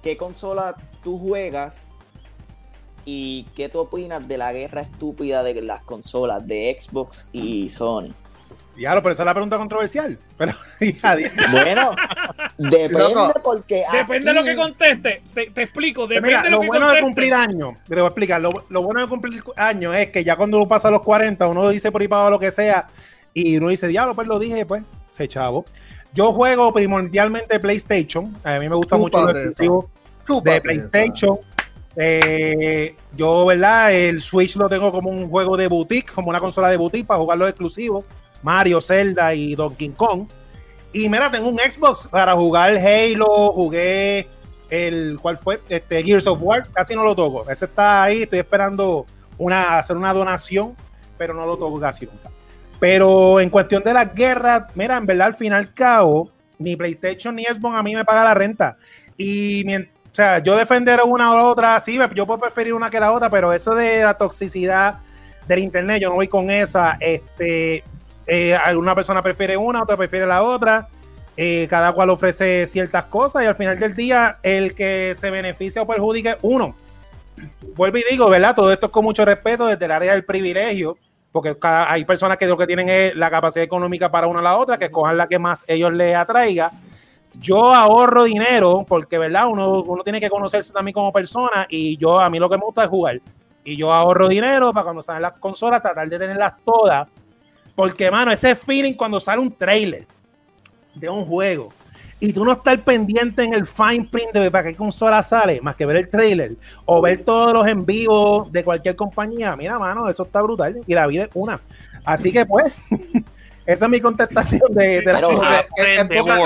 ¿Qué 0.02 0.16
consola 0.16 0.74
tú 1.02 1.18
juegas 1.18 1.93
¿Y 3.04 3.44
qué 3.54 3.68
tú 3.68 3.80
opinas 3.80 4.26
de 4.26 4.38
la 4.38 4.52
guerra 4.52 4.80
estúpida 4.80 5.42
de 5.42 5.60
las 5.62 5.82
consolas 5.82 6.46
de 6.46 6.76
Xbox 6.78 7.28
y 7.32 7.68
Sony? 7.68 8.10
Ya, 8.76 8.94
pero 8.96 9.10
esa 9.10 9.22
es 9.22 9.26
la 9.26 9.34
pregunta 9.34 9.56
controversial. 9.56 10.18
Pero, 10.36 10.52
ya, 10.80 11.16
Bueno, 11.52 11.94
depende 12.58 13.14
Loco, 13.14 13.40
porque 13.42 13.82
Depende 13.92 14.32
de 14.32 14.34
lo 14.34 14.44
que 14.44 14.56
conteste. 14.56 15.22
Te, 15.32 15.50
te 15.50 15.62
explico. 15.62 16.06
Depende 16.06 16.28
Mira, 16.28 16.42
de 16.42 16.50
lo, 16.50 16.56
lo 16.56 16.62
que 16.62 16.66
bueno 16.68 16.90
de 16.90 17.00
cumplir 17.00 17.34
años, 17.34 17.74
te 17.86 17.94
voy 17.94 18.04
a 18.04 18.06
explicar, 18.06 18.40
lo, 18.40 18.64
lo 18.68 18.82
bueno 18.82 19.00
de 19.00 19.06
cumplir 19.06 19.42
años 19.56 19.94
es 19.94 20.10
que 20.10 20.24
ya 20.24 20.36
cuando 20.36 20.56
uno 20.56 20.66
pasa 20.66 20.90
los 20.90 21.02
40, 21.02 21.46
uno 21.46 21.68
dice 21.68 21.92
por 21.92 22.00
ahí 22.00 22.08
para 22.08 22.30
lo 22.30 22.38
que 22.38 22.50
sea, 22.50 22.86
y 23.32 23.56
uno 23.56 23.68
dice, 23.68 23.86
diablo, 23.88 24.14
pues 24.14 24.26
lo 24.26 24.38
dije, 24.38 24.64
pues, 24.64 24.82
se 25.10 25.28
chavo. 25.28 25.64
Yo 26.12 26.32
juego 26.32 26.72
primordialmente 26.72 27.58
PlayStation, 27.58 28.32
a 28.44 28.58
mí 28.58 28.68
me 28.68 28.76
gusta 28.76 28.96
mucho 28.96 29.20
los 29.20 29.36
exclusivos 29.36 29.86
de 30.44 30.56
esa. 30.56 31.38
Eh, 31.96 32.96
yo, 33.16 33.46
¿verdad? 33.46 33.92
El 33.92 34.20
Switch 34.20 34.56
lo 34.56 34.68
tengo 34.68 34.90
como 34.90 35.10
un 35.10 35.28
juego 35.28 35.56
de 35.56 35.68
boutique, 35.68 36.12
como 36.12 36.30
una 36.30 36.40
consola 36.40 36.68
de 36.68 36.76
boutique 36.76 37.06
para 37.06 37.20
jugar 37.20 37.38
los 37.38 37.48
exclusivos, 37.48 38.04
Mario, 38.42 38.80
Zelda 38.80 39.34
y 39.34 39.54
Donkey 39.54 39.90
Kong. 39.90 40.26
Y 40.92 41.08
mira, 41.08 41.30
tengo 41.30 41.48
un 41.48 41.58
Xbox 41.58 42.06
para 42.08 42.34
jugar 42.34 42.76
Halo, 42.76 43.52
jugué 43.52 44.28
el, 44.70 45.18
¿cuál 45.20 45.38
fue? 45.38 45.60
Este, 45.68 46.02
Gears 46.02 46.26
of 46.26 46.38
War, 46.40 46.66
casi 46.72 46.94
no 46.94 47.04
lo 47.04 47.14
toco. 47.14 47.48
Ese 47.50 47.64
está 47.64 48.04
ahí, 48.04 48.22
estoy 48.22 48.38
esperando 48.40 49.06
una, 49.38 49.78
hacer 49.78 49.96
una 49.96 50.12
donación, 50.12 50.76
pero 51.18 51.34
no 51.34 51.46
lo 51.46 51.56
toco 51.56 51.80
casi 51.80 52.06
nunca. 52.06 52.30
Pero 52.78 53.40
en 53.40 53.50
cuestión 53.50 53.82
de 53.82 53.94
las 53.94 54.14
guerras, 54.14 54.64
mira, 54.74 54.96
en 54.96 55.06
verdad, 55.06 55.28
al 55.28 55.34
fin 55.34 55.52
y 55.52 55.54
al 55.56 55.72
cabo, 55.72 56.30
ni 56.58 56.76
PlayStation 56.76 57.34
ni 57.34 57.44
Xbox 57.44 57.76
a 57.76 57.82
mí 57.82 57.94
me 57.94 58.04
paga 58.04 58.24
la 58.24 58.34
renta. 58.34 58.76
Y 59.16 59.62
mien- 59.64 59.88
o 60.14 60.16
sea, 60.16 60.38
yo 60.38 60.54
defender 60.56 61.00
una 61.04 61.34
la 61.34 61.42
otra, 61.42 61.80
sí, 61.80 61.98
yo 62.14 62.24
puedo 62.24 62.38
preferir 62.38 62.72
una 62.72 62.88
que 62.88 63.00
la 63.00 63.10
otra, 63.10 63.28
pero 63.30 63.52
eso 63.52 63.74
de 63.74 64.04
la 64.04 64.14
toxicidad 64.14 65.00
del 65.48 65.58
internet, 65.58 66.00
yo 66.00 66.08
no 66.10 66.14
voy 66.14 66.28
con 66.28 66.50
esa. 66.50 66.96
Este, 67.00 67.82
eh, 68.24 68.54
alguna 68.54 68.94
persona 68.94 69.20
prefiere 69.22 69.56
una, 69.56 69.82
otra 69.82 69.96
prefiere 69.96 70.24
la 70.26 70.42
otra. 70.42 70.86
eh, 71.36 71.66
cada 71.68 71.92
cual 71.92 72.10
ofrece 72.10 72.64
ciertas 72.68 73.06
cosas 73.06 73.42
y 73.42 73.46
al 73.46 73.56
final 73.56 73.76
del 73.80 73.92
día, 73.96 74.38
el 74.44 74.72
que 74.76 75.14
se 75.18 75.30
beneficia 75.32 75.82
o 75.82 75.86
perjudica 75.88 76.30
es 76.30 76.36
uno. 76.42 76.76
Vuelvo 77.74 77.98
y 77.98 78.04
digo, 78.08 78.30
¿verdad? 78.30 78.54
Todo 78.54 78.72
esto 78.72 78.86
es 78.86 78.92
con 78.92 79.02
mucho 79.04 79.24
respeto 79.24 79.66
desde 79.66 79.84
el 79.84 79.90
área 79.90 80.12
del 80.12 80.24
privilegio, 80.24 80.96
porque 81.32 81.58
cada- 81.58 81.90
hay 81.90 82.04
personas 82.04 82.38
que 82.38 82.46
lo 82.46 82.56
que 82.56 82.68
tienen 82.68 82.88
es 82.88 83.16
la 83.16 83.30
capacidad 83.30 83.64
económica 83.64 84.12
para 84.12 84.28
una 84.28 84.38
o 84.38 84.42
la 84.42 84.56
otra, 84.56 84.78
que 84.78 84.84
escojan 84.84 85.16
la 85.16 85.26
que 85.26 85.40
más 85.40 85.64
ellos 85.66 85.92
les 85.92 86.14
atraiga. 86.14 86.70
Yo 87.40 87.74
ahorro 87.74 88.24
dinero 88.24 88.84
porque, 88.86 89.18
¿verdad? 89.18 89.48
Uno, 89.48 89.82
uno 89.82 90.02
tiene 90.02 90.20
que 90.20 90.30
conocerse 90.30 90.72
también 90.72 90.94
como 90.94 91.12
persona 91.12 91.66
y 91.68 91.96
yo 91.96 92.20
a 92.20 92.30
mí 92.30 92.38
lo 92.38 92.48
que 92.48 92.56
me 92.56 92.64
gusta 92.64 92.84
es 92.84 92.88
jugar. 92.88 93.20
Y 93.64 93.76
yo 93.76 93.92
ahorro 93.92 94.28
dinero 94.28 94.72
para 94.72 94.84
cuando 94.84 95.02
salen 95.02 95.22
las 95.22 95.32
consolas 95.34 95.82
tratar 95.82 96.08
de 96.08 96.18
tenerlas 96.18 96.54
todas. 96.64 97.08
Porque, 97.74 98.10
mano, 98.10 98.30
ese 98.30 98.54
feeling 98.54 98.94
cuando 98.94 99.18
sale 99.18 99.40
un 99.40 99.50
trailer 99.50 100.06
de 100.94 101.08
un 101.08 101.24
juego 101.24 101.70
y 102.20 102.32
tú 102.32 102.44
no 102.44 102.52
estar 102.52 102.78
pendiente 102.80 103.42
en 103.42 103.52
el 103.52 103.66
fine 103.66 104.08
print 104.10 104.32
de 104.32 104.50
para 104.50 104.68
qué 104.68 104.76
consola 104.76 105.22
sale, 105.22 105.60
más 105.60 105.76
que 105.76 105.84
ver 105.84 105.96
el 105.96 106.08
trailer 106.08 106.52
o 106.86 107.02
ver 107.02 107.22
todos 107.22 107.52
los 107.52 107.66
en 107.66 107.84
vivo 107.84 108.48
de 108.50 108.64
cualquier 108.64 108.96
compañía, 108.96 109.54
mira, 109.56 109.78
mano, 109.78 110.08
eso 110.08 110.22
está 110.22 110.40
brutal 110.40 110.80
y 110.86 110.94
la 110.94 111.06
vida 111.06 111.24
es 111.24 111.30
una. 111.34 111.60
Así 112.04 112.32
que, 112.32 112.46
pues, 112.46 112.72
esa 113.66 113.84
es 113.86 113.90
mi 113.90 114.00
contestación 114.00 114.60
de, 114.74 115.00
de 115.00 115.12
la 115.12 115.20
Pero- 115.20 115.30
en 115.32 115.44
Aprende, 116.00 116.18
pocas- 116.18 116.38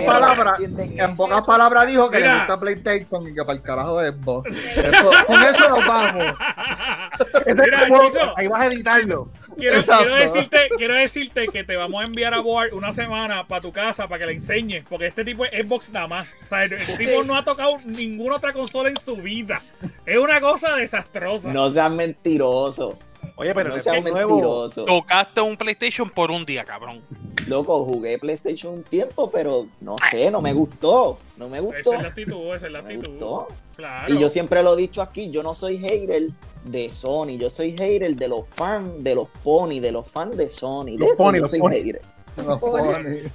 en- 0.00 0.06
palabras, 0.06 0.60
en 0.60 1.16
pocas 1.16 1.42
palabras 1.42 1.86
dijo 1.88 2.10
que 2.10 2.18
Mira. 2.18 2.32
le 2.32 2.38
gusta 2.40 2.60
PlayStation 2.60 3.28
y 3.28 3.34
que 3.34 3.40
para 3.44 3.52
el 3.54 3.62
carajo 3.62 4.00
es 4.00 4.14
Xbox. 4.14 4.50
Eso- 4.76 5.10
con 5.26 5.42
eso 5.42 5.68
nos 5.68 5.78
vamos. 5.86 6.36
Ese 7.46 7.62
Mira, 7.62 7.86
juego, 7.88 8.04
Chizo. 8.06 8.32
ahí 8.36 8.48
vas 8.48 8.60
a 8.62 8.66
editarlo. 8.66 9.28
Quiero, 9.56 9.82
decirte, 10.16 10.68
quiero 10.76 10.94
decirte 10.94 11.46
que 11.48 11.62
te 11.64 11.76
vamos 11.76 12.00
a 12.02 12.04
enviar 12.06 12.32
a 12.34 12.40
Board 12.40 12.72
una 12.72 12.92
semana 12.92 13.46
para 13.46 13.60
tu 13.60 13.72
casa 13.72 14.08
para 14.08 14.20
que 14.20 14.26
le 14.26 14.32
enseñes, 14.32 14.84
porque 14.88 15.06
este 15.08 15.24
tipo 15.24 15.44
es 15.44 15.50
Xbox 15.66 15.90
nada 15.92 16.06
más. 16.08 16.26
O 16.44 16.46
sea, 16.46 16.64
el, 16.64 16.72
el 16.72 16.96
tipo 16.98 17.22
no 17.24 17.36
ha 17.36 17.44
tocado 17.44 17.76
ninguna 17.84 18.36
otra 18.36 18.52
consola 18.52 18.88
en 18.88 18.98
su 18.98 19.16
vida. 19.16 19.60
Es 20.06 20.16
una 20.18 20.40
cosa 20.40 20.74
desastrosa. 20.76 21.52
No 21.52 21.70
seas 21.70 21.90
mentiroso. 21.90 22.98
Oye, 23.36 23.54
pero 23.54 23.70
no 23.70 23.80
seas 23.80 24.02
mentiroso. 24.02 24.84
Tocaste 24.84 25.40
un 25.40 25.56
PlayStation 25.56 26.08
por 26.10 26.30
un 26.30 26.44
día, 26.44 26.64
cabrón. 26.64 27.00
Loco, 27.48 27.84
jugué 27.84 28.18
PlayStation 28.18 28.74
un 28.74 28.82
tiempo, 28.84 29.30
pero 29.30 29.66
no 29.80 29.96
sé, 30.10 30.30
no 30.30 30.40
me 30.40 30.52
gustó. 30.52 31.18
No 31.36 31.48
me 31.48 31.58
gustó. 31.60 31.78
Esa 31.80 31.94
es 31.96 32.02
la 32.02 32.08
actitud, 32.08 32.54
esa 32.54 32.66
es 32.66 32.72
la 32.72 32.82
Me 32.82 32.94
actitud. 32.94 33.10
gustó. 33.10 33.48
Claro. 33.76 34.14
Y 34.14 34.18
yo 34.18 34.28
siempre 34.28 34.62
lo 34.62 34.74
he 34.74 34.76
dicho 34.76 35.02
aquí, 35.02 35.30
yo 35.30 35.42
no 35.42 35.54
soy 35.54 35.78
hater 35.78 36.28
de 36.64 36.92
Sony, 36.92 37.38
yo 37.38 37.50
soy 37.50 37.72
hater 37.72 38.14
de 38.14 38.28
los 38.28 38.46
fans 38.54 39.02
de 39.02 39.14
los 39.16 39.28
Pony, 39.42 39.80
de 39.80 39.90
los 39.90 40.06
fans 40.06 40.36
de 40.36 40.48
Sony. 40.48 40.84
De 40.92 40.98
Los 40.98 41.10
eso 41.10 41.24
Pony, 41.24 41.34
yo 41.36 41.40
los 41.40 41.50
soy 41.50 41.58
Pony. 41.60 41.72
hater. 41.72 42.02
Nos 42.46 42.58
pone. 42.60 42.82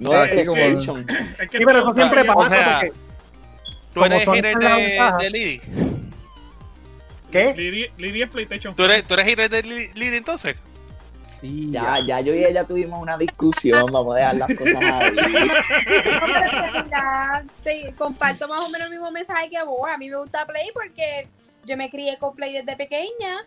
No 0.00 0.10
de 0.10 0.24
es 0.24 0.42
que- 0.42 0.50
PlayStation. 0.52 1.06
Es 1.08 1.48
que 1.50 1.58
Sí, 1.58 1.64
pero 1.64 1.80
todo 1.80 1.90
eso 1.90 1.94
siempre 1.96 2.24
pasa. 2.24 2.40
O 2.40 2.48
sea, 2.48 2.80
porque- 2.80 2.92
Tú 3.94 4.04
eres 4.04 4.24
hater 4.28 4.56
de, 4.58 5.00
de 5.20 5.30
Lidi. 5.30 5.60
¿Qué? 7.30 7.54
Lidia, 7.54 7.90
Lidia 7.98 8.24
es 8.26 8.30
PlayStation. 8.30 8.74
¿Tú 8.74 8.84
eres, 8.84 9.04
tú 9.06 9.14
eres 9.14 9.26
hater 9.26 9.50
de 9.50 9.62
Li- 9.62 9.90
Lidi 9.94 10.16
entonces? 10.16 10.56
Sí, 11.40 11.68
Ya, 11.70 11.98
ya 12.00 12.20
yo 12.20 12.34
y 12.34 12.44
ella 12.44 12.64
tuvimos 12.64 13.00
una 13.00 13.18
discusión, 13.18 13.90
vamos 13.92 14.14
a 14.14 14.18
dejar 14.18 14.36
las 14.36 14.56
cosas 14.56 14.82
ahí. 14.82 15.16
Te- 17.62 17.92
comparto 17.96 18.48
más 18.48 18.60
o 18.62 18.68
menos 18.70 18.86
el 18.86 18.92
mismo 18.92 19.10
mensaje 19.10 19.50
que 19.50 19.62
vos. 19.64 19.88
A 19.88 19.98
mí 19.98 20.08
me 20.08 20.16
gusta 20.16 20.46
Play 20.46 20.70
porque 20.72 21.28
yo 21.64 21.76
me 21.76 21.90
crié 21.90 22.16
con 22.18 22.34
Play 22.34 22.52
desde 22.54 22.76
pequeña. 22.76 23.44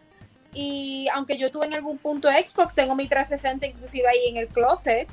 Y 0.54 1.08
aunque 1.14 1.38
yo 1.38 1.52
tuve 1.52 1.68
en 1.68 1.74
algún 1.76 1.98
punto 2.00 2.28
Xbox, 2.30 2.74
tengo 2.74 2.96
mi 2.96 3.08
360 3.08 3.68
inclusive 3.68 4.08
ahí 4.08 4.30
en 4.30 4.38
el 4.38 4.48
closet. 4.48 5.08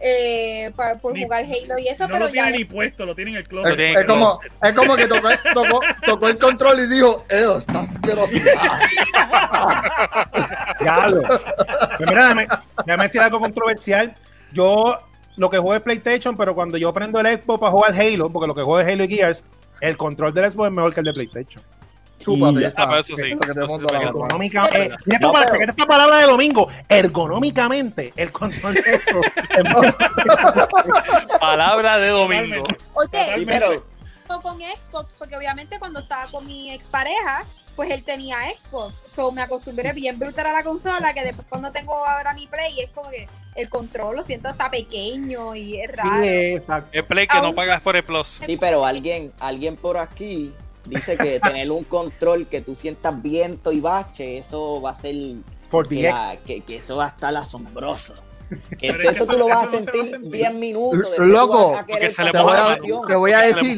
Eh, 0.00 0.70
pa- 0.76 0.94
por 0.96 1.12
Ni- 1.14 1.24
jugar 1.24 1.44
Halo 1.44 1.78
y 1.78 1.88
eso, 1.88 2.04
no 2.06 2.12
pero 2.12 2.26
lo 2.26 2.32
ya 2.32 2.44
tiene 2.44 2.58
ni 2.58 2.64
puesto, 2.64 3.04
lo 3.04 3.14
tiene 3.14 3.32
en 3.32 3.36
el 3.38 3.44
closet. 3.48 3.78
es 3.80 4.04
como, 4.06 4.38
es 4.62 4.72
como 4.72 4.96
que 4.96 5.06
tocó, 5.08 5.28
tocó, 5.54 5.80
tocó 6.06 6.28
el 6.28 6.38
control 6.38 6.80
y 6.80 6.86
dijo, 6.88 7.24
"Ew, 7.30 7.58
está 7.58 7.80
asqueroso". 7.80 8.28
Diablo. 10.80 11.22
Pues 11.26 12.08
mira, 12.08 12.22
déjame, 12.22 12.46
déjame 12.86 13.02
decir 13.04 13.20
algo 13.20 13.40
controversial. 13.40 14.14
Yo 14.52 14.98
lo 15.36 15.50
que 15.50 15.58
juego 15.58 15.74
es 15.74 15.82
PlayStation, 15.82 16.36
pero 16.36 16.54
cuando 16.54 16.78
yo 16.78 16.92
prendo 16.92 17.20
el 17.20 17.26
Xbox 17.38 17.60
para 17.60 17.72
jugar 17.72 17.92
Halo, 17.94 18.30
porque 18.30 18.46
lo 18.46 18.54
que 18.54 18.62
juego 18.62 18.80
es 18.80 18.86
Halo 18.86 19.04
y 19.04 19.08
Gears, 19.08 19.42
el 19.80 19.96
control 19.96 20.32
del 20.34 20.50
Xbox 20.50 20.68
es 20.68 20.72
mejor 20.72 20.94
que 20.94 21.00
el 21.00 21.06
de 21.06 21.12
PlayStation. 21.12 21.62
Chúpate 22.18 22.66
esa. 22.66 22.98
Eso 22.98 23.16
sí. 23.16 23.22
Que 23.38 23.54
te. 23.54 23.60
Ergonómicamente, 23.60 24.90
No, 25.20 25.32
palabra- 25.32 25.52
pero- 25.58 25.70
esta 25.70 25.86
palabra 25.86 26.16
de 26.18 26.26
domingo, 26.26 26.68
ergonómicamente, 26.88 28.12
el 28.16 28.32
control 28.32 28.74
de 28.74 29.00
Xbox 29.00 29.28
es 29.56 29.64
mejor. 29.64 29.96
Palabra 31.40 31.98
de 31.98 32.08
domingo. 32.08 32.64
Oye, 32.94 33.46
pero 33.46 33.68
con 34.42 34.58
Xbox, 34.60 35.16
porque 35.18 35.36
obviamente 35.36 35.78
cuando 35.78 36.00
estaba 36.00 36.26
con 36.30 36.44
mi 36.46 36.70
expareja, 36.70 37.44
pues 37.76 37.90
él 37.90 38.02
tenía 38.04 38.36
Xbox. 38.58 39.06
So 39.10 39.32
me 39.32 39.40
acostumbré 39.40 39.92
bien 39.94 40.18
brutal 40.18 40.46
a 40.46 40.52
la 40.52 40.62
consola, 40.64 41.14
que 41.14 41.22
después 41.22 41.46
cuando 41.48 41.70
tengo 41.70 42.04
ahora 42.04 42.34
mi 42.34 42.46
Play, 42.46 42.80
es 42.80 42.90
como 42.90 43.08
que 43.08 43.26
el 43.54 43.68
control 43.70 44.16
lo 44.16 44.22
siento 44.24 44.48
hasta 44.48 44.70
pequeño 44.70 45.54
y 45.54 45.80
es 45.80 45.96
raro. 45.96 46.22
Sí, 46.22 46.28
exacto. 46.28 46.90
El 46.92 47.04
play 47.04 47.26
que 47.26 47.40
no 47.40 47.54
pagas 47.54 47.80
por 47.80 47.96
el 47.96 48.04
plus. 48.04 48.40
sí, 48.44 48.56
pero 48.56 48.84
alguien, 48.84 49.32
alguien 49.40 49.76
por 49.76 49.96
aquí 49.96 50.52
dice 50.88 51.16
que 51.16 51.38
tener 51.42 51.70
un 51.70 51.84
control 51.84 52.46
que 52.46 52.60
tú 52.60 52.74
sientas 52.74 53.20
viento 53.22 53.72
y 53.72 53.80
bache, 53.80 54.38
eso 54.38 54.80
va 54.80 54.90
a 54.90 54.96
ser 54.96 55.14
Por 55.70 55.88
que, 55.88 55.96
10. 55.96 56.12
la- 56.14 56.36
que, 56.44 56.60
que 56.62 56.76
eso 56.76 56.96
va 56.96 57.04
a 57.06 57.08
estar 57.08 57.34
asombroso. 57.36 58.14
Que 58.78 58.88
eso 58.88 59.10
eso- 59.10 59.26
tú 59.26 59.36
lo 59.38 59.48
vas 59.48 59.68
a 59.68 59.70
sentir 59.70 60.08
sentir. 60.08 60.30
10 60.32 60.54
minutos. 60.54 61.18
Loco, 61.18 61.74
te 61.86 62.08
te 63.06 63.14
voy 63.14 63.32
a 63.32 63.40
decir, 63.40 63.76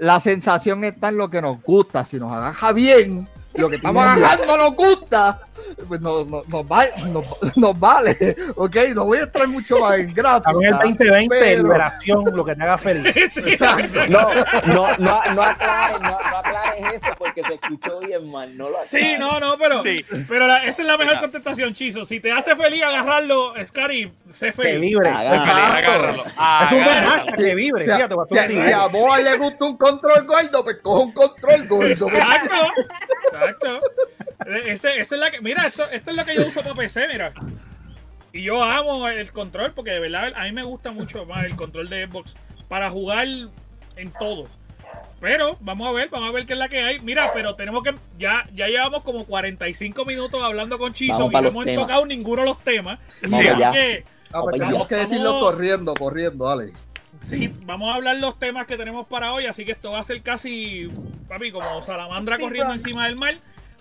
la 0.00 0.20
sensación 0.20 0.84
está 0.84 1.08
en 1.08 1.18
lo 1.18 1.28
que 1.28 1.42
nos 1.42 1.60
gusta. 1.62 2.04
Si 2.04 2.18
nos 2.18 2.32
agaja 2.32 2.72
bien, 2.72 3.28
lo 3.54 3.68
que 3.68 3.76
estamos 3.76 4.02
agajando 4.04 4.56
nos 4.56 4.74
gusta, 4.74 5.40
pues 5.88 6.00
nos, 6.00 6.26
nos, 6.26 6.46
nos 6.48 6.68
vale, 6.68 6.90
nos, 7.12 7.24
nos 7.56 7.78
vale. 7.80 8.36
Ok, 8.56 8.76
no 8.94 9.06
voy 9.06 9.18
a 9.18 9.24
estar 9.24 9.48
mucho 9.48 9.78
más 9.80 9.98
en 9.98 10.12
gráfica. 10.14 10.50
También 10.50 10.74
el 10.74 10.78
2020, 10.80 11.36
pero- 11.38 11.62
liberación, 11.62 12.24
lo 12.36 12.44
que 12.44 12.54
te 12.54 12.62
haga 12.62 12.78
feliz. 12.78 13.14
Sí. 13.32 13.40
Exacto. 13.46 14.06
No, 14.08 14.22
no, 14.66 14.96
no, 14.98 15.34
no 15.34 15.42
aclares, 15.42 16.00
no, 16.00 16.10
no 16.10 16.37
aclares 16.48 17.02
eso 17.02 17.06
porque 17.18 17.42
se 17.42 17.54
escuchó 17.54 18.00
bien 18.00 18.30
mal. 18.30 18.56
No 18.56 18.70
lo 18.70 18.82
Sí, 18.82 18.96
aclares. 18.96 19.20
no, 19.20 19.40
no, 19.40 19.58
pero, 19.58 19.82
Sí. 19.82 20.04
pero 20.28 20.46
la- 20.46 20.64
esa 20.64 20.82
es 20.82 20.88
la 20.88 20.96
mejor 20.96 21.18
contestación, 21.20 21.74
Chizo. 21.74 22.04
Si 22.04 22.20
te 22.20 22.32
hace 22.32 22.54
feliz 22.56 22.82
agarrarlo, 22.82 23.54
Scary, 23.66 24.12
sé 24.30 24.46
Que 24.46 24.52
feliz. 24.52 24.80
libre. 24.90 25.08
Exacto. 25.10 25.52
Agárralo. 25.52 26.24
Es 26.64 26.72
un 26.72 26.78
verdad, 26.84 27.26
que 27.36 27.54
vibre. 27.54 27.84
Si 27.84 27.90
a- 27.90 27.96
Fíjate, 27.96 28.54
si 28.54 28.74
vos 28.98 29.22
le 29.22 29.36
gusta 29.36 29.64
un 29.64 29.76
control 29.76 30.24
gordo, 30.26 30.64
pues 30.64 30.76
coge 30.82 31.04
un 31.04 31.12
control 31.12 31.66
gordo. 31.68 31.88
Exacto, 32.08 32.56
exacto. 33.32 33.78
E- 34.46 34.72
Ese, 34.72 35.00
esa 35.00 35.14
es 35.14 35.20
la 35.20 35.30
que, 35.30 35.40
mira, 35.40 35.66
esto, 35.66 35.84
esto 35.90 36.10
es 36.10 36.16
lo 36.16 36.24
que 36.24 36.34
yo 36.34 36.46
uso 36.46 36.62
para 36.62 36.74
PC, 36.74 37.06
mira. 37.08 37.32
Y 38.32 38.42
yo 38.42 38.62
amo 38.62 39.08
el 39.08 39.32
control 39.32 39.72
porque 39.74 39.90
de 39.90 40.00
verdad 40.00 40.32
a 40.36 40.44
mí 40.44 40.52
me 40.52 40.62
gusta 40.62 40.90
mucho 40.90 41.24
más 41.26 41.44
el 41.44 41.56
control 41.56 41.88
de 41.88 42.06
Xbox 42.06 42.34
para 42.68 42.90
jugar 42.90 43.26
en 43.96 44.12
todo. 44.18 44.44
Pero 45.20 45.56
vamos 45.60 45.88
a 45.88 45.92
ver, 45.92 46.08
vamos 46.10 46.28
a 46.28 46.32
ver 46.32 46.46
qué 46.46 46.52
es 46.52 46.58
la 46.58 46.68
que 46.68 46.78
hay. 46.78 47.00
Mira, 47.00 47.32
pero 47.34 47.54
tenemos 47.56 47.82
que. 47.82 47.94
Ya, 48.18 48.44
ya 48.54 48.66
llevamos 48.68 49.02
como 49.02 49.24
45 49.24 50.04
minutos 50.04 50.40
hablando 50.42 50.78
con 50.78 50.92
Chizo 50.92 51.28
Vamos 51.28 51.32
y 51.32 51.42
no 51.42 51.48
hemos 51.48 51.64
temas. 51.64 51.86
tocado 51.86 52.06
ninguno 52.06 52.42
de 52.42 52.48
los 52.48 52.58
temas. 52.60 52.98
Vamos 53.22 53.38
Así 53.40 53.48
allá. 53.48 53.72
que, 53.72 54.04
Ah, 54.32 54.42
pues 54.42 54.58
tenemos 54.58 54.86
que 54.86 54.94
decirlo 54.94 55.32
vamos- 55.34 55.44
corriendo, 55.52 55.94
corriendo, 55.94 56.44
dale. 56.44 56.72
sí, 57.22 57.52
vamos 57.64 57.90
a 57.90 57.94
hablar 57.96 58.16
los 58.16 58.38
temas 58.38 58.66
que 58.66 58.76
tenemos 58.76 59.06
para 59.08 59.32
hoy. 59.32 59.46
Así 59.46 59.64
que 59.64 59.72
esto 59.72 59.90
va 59.92 59.98
a 60.00 60.04
ser 60.04 60.22
casi, 60.22 60.88
papi, 61.28 61.50
como 61.50 61.82
salamandra 61.82 62.38
corriendo 62.38 62.72
encima 62.72 63.06
del 63.06 63.16
mar. 63.16 63.34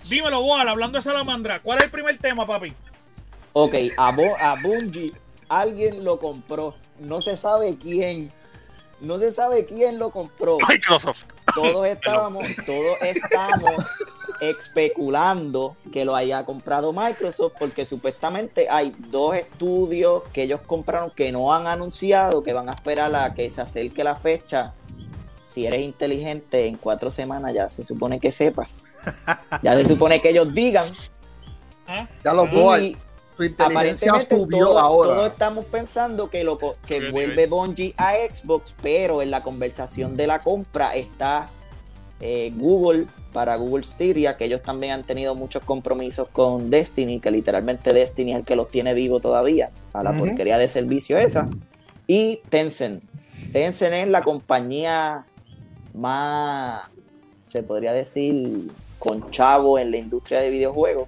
Dímelo, 0.09 0.41
Boal, 0.41 0.67
hablando 0.69 0.97
de 0.97 1.01
salamandra. 1.01 1.59
¿Cuál 1.61 1.79
es 1.79 1.85
el 1.85 1.91
primer 1.91 2.17
tema, 2.17 2.45
papi? 2.47 2.73
Ok, 3.53 3.73
a, 3.97 4.11
Bo- 4.11 4.37
a 4.39 4.55
Bungie 4.61 5.11
alguien 5.49 6.03
lo 6.03 6.17
compró. 6.19 6.75
No 6.99 7.21
se 7.21 7.35
sabe 7.37 7.77
quién. 7.81 8.31
No 8.99 9.19
se 9.19 9.31
sabe 9.31 9.65
quién 9.65 9.99
lo 9.99 10.09
compró. 10.09 10.57
Microsoft. 10.67 11.25
Todos 11.53 11.85
estábamos, 11.87 12.45
todos 12.65 12.97
estamos 13.01 13.85
especulando 14.41 15.75
que 15.91 16.05
lo 16.05 16.15
haya 16.15 16.45
comprado 16.45 16.93
Microsoft 16.93 17.53
porque 17.59 17.85
supuestamente 17.85 18.69
hay 18.69 18.93
dos 19.09 19.35
estudios 19.35 20.23
que 20.33 20.43
ellos 20.43 20.61
compraron 20.65 21.11
que 21.11 21.31
no 21.31 21.53
han 21.53 21.67
anunciado, 21.67 22.43
que 22.43 22.53
van 22.53 22.69
a 22.69 22.73
esperar 22.73 23.15
a 23.15 23.33
que 23.33 23.49
se 23.49 23.61
acerque 23.61 24.03
la 24.03 24.15
fecha. 24.15 24.73
Si 25.41 25.65
eres 25.65 25.81
inteligente, 25.81 26.65
en 26.67 26.75
cuatro 26.75 27.09
semanas 27.09 27.53
ya 27.53 27.69
se 27.69 27.83
supone 27.85 28.19
que 28.19 28.31
sepas. 28.31 28.89
Ya 29.61 29.73
se 29.75 29.87
supone 29.87 30.21
que 30.21 30.29
ellos 30.29 30.53
digan. 30.53 30.85
¿Ah? 31.87 32.05
Ya 32.23 32.33
lo 32.33 32.43
Ah. 32.43 32.49
voy. 32.51 32.97
Tu 33.37 33.43
inteligencia 33.43 34.11
aparentemente 34.11 34.35
subió 34.35 34.65
todos, 34.65 34.81
ahora. 34.81 35.09
todos 35.15 35.27
estamos 35.27 35.65
pensando 35.65 36.29
que 36.29 36.43
lo 36.43 36.57
que 36.57 37.11
vuelve 37.11 37.45
nivel. 37.45 37.49
Bungie 37.49 37.93
a 37.97 38.13
Xbox, 38.13 38.73
pero 38.81 39.21
en 39.21 39.29
la 39.29 39.43
conversación 39.43 40.17
de 40.17 40.25
la 40.25 40.39
compra 40.39 40.95
está 40.95 41.49
eh, 42.19 42.51
Google 42.55 43.05
para 43.33 43.55
Google 43.55 43.83
Stadia, 43.83 44.37
que 44.37 44.45
ellos 44.45 44.63
también 44.63 44.93
han 44.93 45.03
tenido 45.03 45.35
muchos 45.35 45.61
compromisos 45.63 46.27
con 46.29 46.71
Destiny, 46.71 47.19
que 47.19 47.29
literalmente 47.29 47.93
Destiny 47.93 48.31
es 48.31 48.39
el 48.39 48.45
que 48.45 48.55
los 48.55 48.71
tiene 48.71 48.95
vivo 48.95 49.19
todavía, 49.19 49.69
a 49.93 50.01
la 50.01 50.13
porquería 50.13 50.57
de 50.57 50.67
servicio 50.67 51.19
esa. 51.19 51.47
Y 52.07 52.41
Tencent. 52.49 53.03
Tencent 53.53 53.93
es 53.93 54.07
la 54.07 54.23
compañía 54.23 55.25
más, 55.93 56.87
se 57.49 57.61
podría 57.61 57.93
decir, 57.93 58.71
con 58.97 59.29
chavo 59.29 59.77
en 59.77 59.91
la 59.91 59.97
industria 59.97 60.41
de 60.41 60.49
videojuegos. 60.49 61.07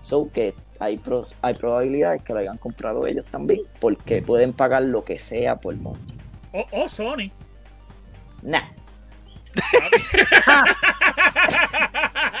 So 0.00 0.30
que 0.32 0.54
hay, 0.80 0.98
pros- 0.98 1.34
hay 1.42 1.54
probabilidades 1.54 2.22
que 2.22 2.32
lo 2.32 2.40
hayan 2.40 2.58
comprado 2.58 3.06
ellos 3.06 3.24
también, 3.26 3.60
porque 3.80 4.22
pueden 4.22 4.52
pagar 4.52 4.82
lo 4.82 5.04
que 5.04 5.18
sea 5.18 5.56
por 5.56 5.74
Bungie. 5.74 6.14
O, 6.52 6.66
o 6.84 6.88
Sony. 6.88 7.30
Nah, 8.42 8.62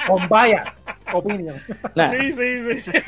Con 0.06 0.28
vaya 0.28 0.74
opinión. 1.12 1.56
nah. 1.94 2.10
Sí, 2.10 2.32
sí, 2.32 2.74
sí. 2.76 2.92
sí. 2.92 2.98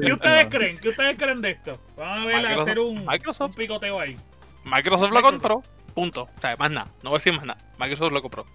¿Qué 0.00 0.12
ustedes 0.12 0.48
creen? 0.48 0.78
¿Qué 0.78 0.88
ustedes 0.88 1.18
creen 1.18 1.40
de 1.40 1.50
esto? 1.52 1.72
Vamos 1.96 2.18
a 2.20 2.26
ver 2.26 2.36
a 2.36 2.40
Microsoft- 2.40 2.60
hacer 2.62 2.78
un, 2.78 3.06
Microsoft. 3.06 3.50
un 3.50 3.54
picoteo 3.56 4.00
ahí. 4.00 4.16
Microsoft 4.64 5.10
lo 5.12 5.22
compró. 5.22 5.62
Punto. 5.94 6.22
O 6.36 6.40
sea, 6.40 6.56
más 6.56 6.70
nada. 6.70 6.88
No 7.02 7.10
voy 7.10 7.16
a 7.16 7.18
decir 7.18 7.32
más 7.32 7.44
nada. 7.44 7.58
Microsoft 7.78 8.12
lo 8.12 8.22
compró. 8.22 8.46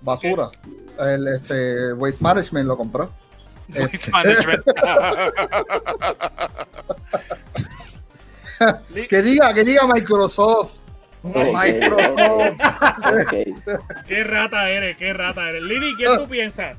Basura. 0.00 0.50
El 0.98 1.26
este, 1.28 1.92
Waste 1.94 2.22
Management 2.22 2.66
lo 2.66 2.76
compró. 2.76 3.10
Waste 3.68 4.10
Management. 4.10 4.64
Li- 8.90 9.06
Que 9.08 9.22
diga, 9.22 9.52
que 9.54 9.64
diga 9.64 9.86
Microsoft. 9.86 10.72
Microsoft. 11.22 12.60
Ok. 13.04 13.34
Qué 14.06 14.24
rata 14.24 14.70
eres, 14.70 14.96
qué 14.96 15.12
rata 15.12 15.48
eres. 15.48 15.62
Lili, 15.62 15.94
¿quién 15.96 16.16
tú 16.16 16.26
piensas? 16.28 16.76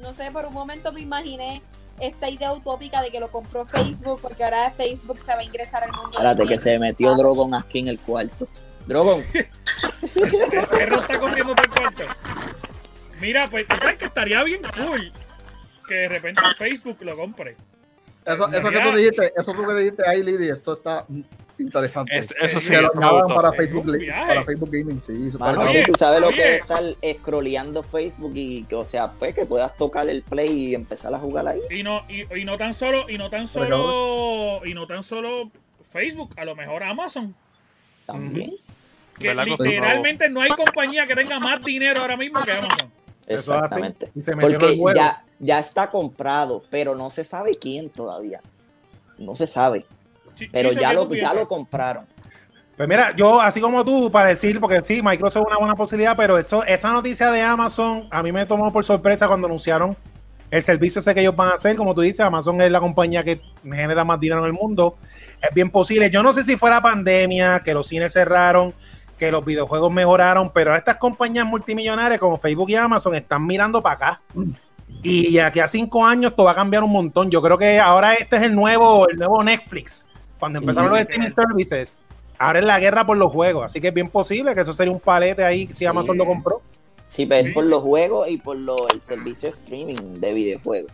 No 0.00 0.12
sé, 0.14 0.30
por 0.30 0.46
un 0.46 0.54
momento 0.54 0.92
me 0.92 1.00
imaginé 1.00 1.60
esta 2.00 2.28
idea 2.30 2.52
utópica 2.52 3.02
de 3.02 3.10
que 3.10 3.18
lo 3.18 3.28
compró 3.28 3.66
Facebook, 3.66 4.20
porque 4.22 4.44
ahora 4.44 4.70
Facebook 4.70 5.18
se 5.18 5.34
va 5.34 5.40
a 5.40 5.44
ingresar 5.44 5.82
al 5.82 5.90
mundo. 5.90 6.10
Espérate, 6.12 6.44
que 6.46 6.56
se 6.56 6.78
metió. 6.78 7.14
Drogon 7.16 7.54
aquí 7.54 7.80
en 7.80 7.88
el 7.88 7.98
cuarto. 7.98 8.46
Drogon, 8.86 9.22
El 9.34 10.66
perro 10.70 11.00
está 11.00 11.18
corriendo 11.18 11.54
por 11.56 11.64
el 11.64 11.70
cuarto. 11.70 12.04
Mira, 13.20 13.46
pues 13.50 13.66
tú 13.66 13.76
sabes 13.76 13.98
que 13.98 14.04
estaría 14.06 14.42
bien 14.44 14.62
cool 14.76 15.12
que 15.88 15.94
de 15.94 16.08
repente 16.08 16.42
Facebook 16.56 16.98
lo 17.02 17.16
compre. 17.16 17.56
Eso, 18.24 18.46
eso 18.52 18.70
que 18.70 18.80
tú 18.80 18.96
dijiste, 18.96 19.32
eso 19.36 19.52
tú 19.54 19.66
que 19.66 19.74
dijiste 19.74 20.06
ahí, 20.06 20.22
Lidia, 20.22 20.52
esto 20.54 20.74
está 20.74 21.06
interesante. 21.58 22.18
Es- 22.18 22.34
eso 22.42 22.60
sí, 22.60 22.70
Que 22.74 22.82
lo 22.82 22.90
para 22.92 23.52
Facebook, 23.52 23.86
para 24.26 24.44
Facebook 24.44 24.70
Gaming, 24.70 25.00
sí. 25.00 25.12
eso 25.28 25.38
está 25.38 25.46
mano, 25.52 25.66
si 25.68 25.82
tú 25.84 25.94
sabes 25.96 26.20
lo 26.20 26.28
oye. 26.28 26.36
que 26.36 26.54
es 26.56 26.60
estar 26.60 26.82
scrolleando 27.20 27.82
Facebook 27.82 28.32
y 28.34 28.64
que, 28.64 28.74
o 28.74 28.84
sea, 28.84 29.12
pues 29.12 29.34
que 29.34 29.46
puedas 29.46 29.74
tocar 29.78 30.08
el 30.10 30.22
play 30.22 30.50
y 30.50 30.74
empezar 30.74 31.14
a 31.14 31.18
jugar 31.18 31.48
ahí. 31.48 31.60
Y 31.70 31.82
no, 31.82 32.02
y, 32.08 32.26
y 32.38 32.44
no 32.44 32.58
tan 32.58 32.74
solo, 32.74 33.08
y 33.08 33.16
no 33.16 33.30
tan 33.30 33.48
solo, 33.48 34.60
y 34.66 34.74
no 34.74 34.86
tan 34.86 35.02
solo 35.02 35.50
Facebook, 35.90 36.34
a 36.36 36.44
lo 36.44 36.54
mejor 36.54 36.82
Amazon. 36.82 37.34
También. 38.04 38.52
Que 39.18 39.28
¿Verdad 39.28 39.44
que 39.44 39.50
literalmente 39.50 40.28
no 40.28 40.42
hay 40.42 40.50
compañía 40.50 41.06
que 41.06 41.14
tenga 41.16 41.40
más 41.40 41.64
dinero 41.64 42.02
ahora 42.02 42.16
mismo 42.16 42.40
que 42.44 42.52
Amazon. 42.52 42.92
Exactamente. 43.28 44.10
Y 44.14 44.22
se 44.22 44.34
metió 44.34 44.58
en 44.58 44.72
el 44.72 44.78
Porque 44.78 44.98
ya, 44.98 45.24
ya 45.38 45.58
está 45.58 45.90
comprado, 45.90 46.62
pero 46.70 46.94
no 46.94 47.10
se 47.10 47.24
sabe 47.24 47.52
quién 47.52 47.90
todavía. 47.90 48.40
No 49.18 49.34
se 49.34 49.46
sabe. 49.46 49.84
Pero 50.52 50.72
ya 50.72 50.90
¿qué 50.90 50.94
lo, 50.94 51.14
ya 51.14 51.34
lo 51.34 51.46
compraron. 51.48 52.06
Pues 52.76 52.88
mira, 52.88 53.14
yo 53.16 53.40
así 53.40 53.60
como 53.60 53.84
tú, 53.84 54.10
para 54.10 54.28
decir, 54.28 54.60
porque 54.60 54.82
sí, 54.84 55.02
Microsoft 55.02 55.42
es 55.42 55.48
una 55.48 55.58
buena 55.58 55.74
posibilidad, 55.74 56.16
pero 56.16 56.38
eso, 56.38 56.62
esa 56.64 56.92
noticia 56.92 57.30
de 57.32 57.42
Amazon 57.42 58.06
a 58.10 58.22
mí 58.22 58.30
me 58.30 58.46
tomó 58.46 58.72
por 58.72 58.84
sorpresa 58.84 59.26
cuando 59.26 59.48
anunciaron 59.48 59.96
el 60.50 60.62
servicio 60.62 61.00
ese 61.00 61.14
que 61.14 61.20
ellos 61.20 61.34
van 61.34 61.48
a 61.48 61.54
hacer. 61.54 61.76
Como 61.76 61.94
tú 61.94 62.02
dices, 62.02 62.20
Amazon 62.20 62.60
es 62.60 62.70
la 62.70 62.80
compañía 62.80 63.24
que 63.24 63.40
genera 63.64 64.04
más 64.04 64.20
dinero 64.20 64.42
en 64.42 64.46
el 64.46 64.52
mundo. 64.52 64.96
Es 65.42 65.52
bien 65.54 65.70
posible. 65.70 66.08
Yo 66.10 66.22
no 66.22 66.32
sé 66.32 66.44
si 66.44 66.56
fuera 66.56 66.80
pandemia, 66.80 67.60
que 67.64 67.74
los 67.74 67.88
cines 67.88 68.12
cerraron, 68.12 68.72
que 69.18 69.30
los 69.30 69.44
videojuegos 69.44 69.92
mejoraron, 69.92 70.50
pero 70.50 70.74
estas 70.74 70.96
compañías 70.96 71.44
multimillonarias 71.44 72.18
como 72.20 72.38
Facebook 72.38 72.70
y 72.70 72.76
Amazon 72.76 73.14
están 73.14 73.44
mirando 73.46 73.82
para 73.82 73.94
acá. 73.94 74.20
Y 75.02 75.38
aquí 75.38 75.60
a 75.60 75.68
cinco 75.68 76.04
años 76.04 76.30
esto 76.30 76.44
va 76.44 76.52
a 76.52 76.54
cambiar 76.54 76.82
un 76.82 76.92
montón. 76.92 77.30
Yo 77.30 77.42
creo 77.42 77.58
que 77.58 77.78
ahora 77.78 78.14
este 78.14 78.36
es 78.36 78.42
el 78.42 78.54
nuevo, 78.54 79.08
el 79.08 79.16
nuevo 79.16 79.42
Netflix. 79.44 80.06
Cuando 80.38 80.60
Sí, 80.60 80.64
empezaron 80.64 80.90
los 80.90 81.00
streaming 81.00 81.28
services, 81.28 81.98
ahora 82.38 82.60
es 82.60 82.64
la 82.64 82.78
guerra 82.80 83.04
por 83.04 83.16
los 83.16 83.30
juegos. 83.32 83.64
Así 83.64 83.80
que 83.80 83.88
es 83.88 83.94
bien 83.94 84.08
posible 84.08 84.54
que 84.54 84.60
eso 84.62 84.72
sería 84.72 84.92
un 84.92 85.00
palete 85.00 85.44
ahí 85.44 85.66
si 85.66 85.74
Sí. 85.74 85.86
Amazon 85.86 86.16
lo 86.16 86.24
compró. 86.24 86.62
Sí, 87.08 87.26
pero 87.26 87.48
es 87.48 87.54
por 87.54 87.64
los 87.66 87.82
juegos 87.82 88.28
y 88.28 88.36
por 88.36 88.56
lo, 88.56 88.88
el 88.88 89.00
servicio 89.02 89.48
streaming 89.48 90.14
de 90.20 90.32
videojuegos. 90.32 90.92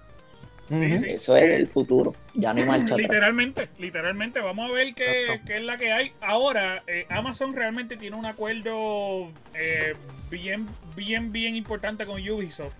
Sí, 0.68 0.74
Ujú. 0.74 0.98
sí. 0.98 1.10
Eso 1.10 1.36
es 1.36 1.44
el 1.54 1.66
futuro. 1.66 2.14
Ya 2.34 2.52
no 2.54 2.60
hay 2.60 2.66
marcha 2.68 2.84
atrás. 2.94 2.98
Literalmente, 2.98 3.68
literalmente. 3.78 4.40
Vamos 4.40 4.70
a 4.70 4.72
ver 4.74 4.94
qué 4.94 5.40
es 5.48 5.62
la 5.62 5.76
que 5.76 5.92
hay. 5.92 6.12
Ahora, 6.20 6.82
eh, 6.86 7.06
Amazon 7.10 7.54
realmente 7.54 7.96
tiene 7.96 8.16
un 8.16 8.26
acuerdo 8.26 9.30
eh, 9.54 9.92
bien, 10.30 10.66
bien, 10.96 11.32
bien 11.32 11.54
importante 11.56 12.06
con 12.06 12.20
Ubisoft. 12.28 12.74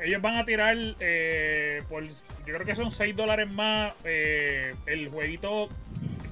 Ellos 0.00 0.22
van 0.22 0.36
a 0.36 0.44
tirar 0.44 0.76
eh, 1.00 1.82
por, 1.88 2.04
yo 2.06 2.12
creo 2.54 2.64
que 2.64 2.74
son 2.76 2.92
6 2.92 3.16
dólares 3.16 3.52
más 3.52 3.94
eh, 4.04 4.74
el 4.86 5.08
jueguito, 5.08 5.68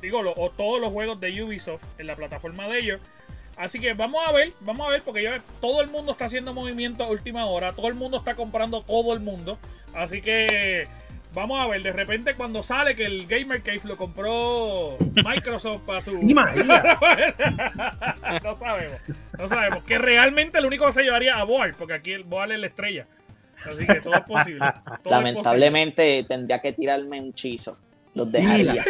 digo, 0.01 0.23
lo- 0.23 0.35
o 0.37 0.51
todos 0.51 0.81
los 0.81 0.91
juegos 0.93 1.19
de 1.21 1.43
Ubisoft 1.43 1.83
en 1.99 2.07
la 2.07 2.15
plataforma 2.15 2.69
de 2.69 2.79
ellos. 2.79 3.01
Así 3.57 3.81
que 3.81 3.95
vamos 3.95 4.23
a 4.27 4.33
ver, 4.33 4.53
vamos 4.61 4.87
a 4.87 4.91
ver, 4.91 5.03
porque 5.03 5.23
ya 5.23 5.41
todo 5.61 5.81
el 5.81 5.89
mundo 5.89 6.13
está 6.13 6.27
haciendo 6.27 6.53
movimiento 6.53 7.05
a 7.05 7.09
última 7.09 7.47
hora, 7.47 7.73
todo 7.73 7.89
el 7.89 7.95
mundo 7.95 8.19
está 8.19 8.35
comprando 8.35 8.83
todo 8.83 9.15
el 9.15 9.21
mundo. 9.21 9.59
Así 9.95 10.21
que 10.21 10.87
vamos 11.33 11.59
a 11.61 11.67
ver, 11.67 11.83
de 11.83 11.93
repente 11.93 12.35
cuando 12.35 12.63
sale 12.63 12.95
que 12.95 13.07
el 13.07 13.27
Gamer 13.27 13.63
Cave 13.63 13.81
lo 13.85 13.97
compró 13.97 14.97
Microsoft 15.25 15.83
para 15.87 16.03
su... 16.03 16.13
No 18.43 18.55
sabemos, 18.55 19.01
no 19.39 19.49
sabemos. 19.49 19.85
Que 19.85 19.99
realmente 19.99 20.61
lo 20.61 20.69
único 20.69 20.85
que 20.87 20.93
se 20.93 21.03
llevaría 21.03 21.37
a 21.37 21.45
Boal, 21.45 21.75
porque 21.79 21.95
aquí 21.95 22.13
el 22.13 22.25
Boal 22.25 22.53
es 22.53 22.59
la 22.59 22.67
estrella. 22.67 23.07
Así 23.65 23.87
que 23.87 24.01
todo 24.01 24.15
es 24.15 24.21
posible. 24.21 24.59
todo 24.61 24.69
es 24.85 24.91
posible. 25.03 25.11
Lamentablemente 25.11 26.25
tendría 26.29 26.61
que 26.61 26.73
tirarme 26.73 27.21
un 27.21 27.33
chizo. 27.33 27.79
Los 28.17 28.33
dejaría. 28.33 28.83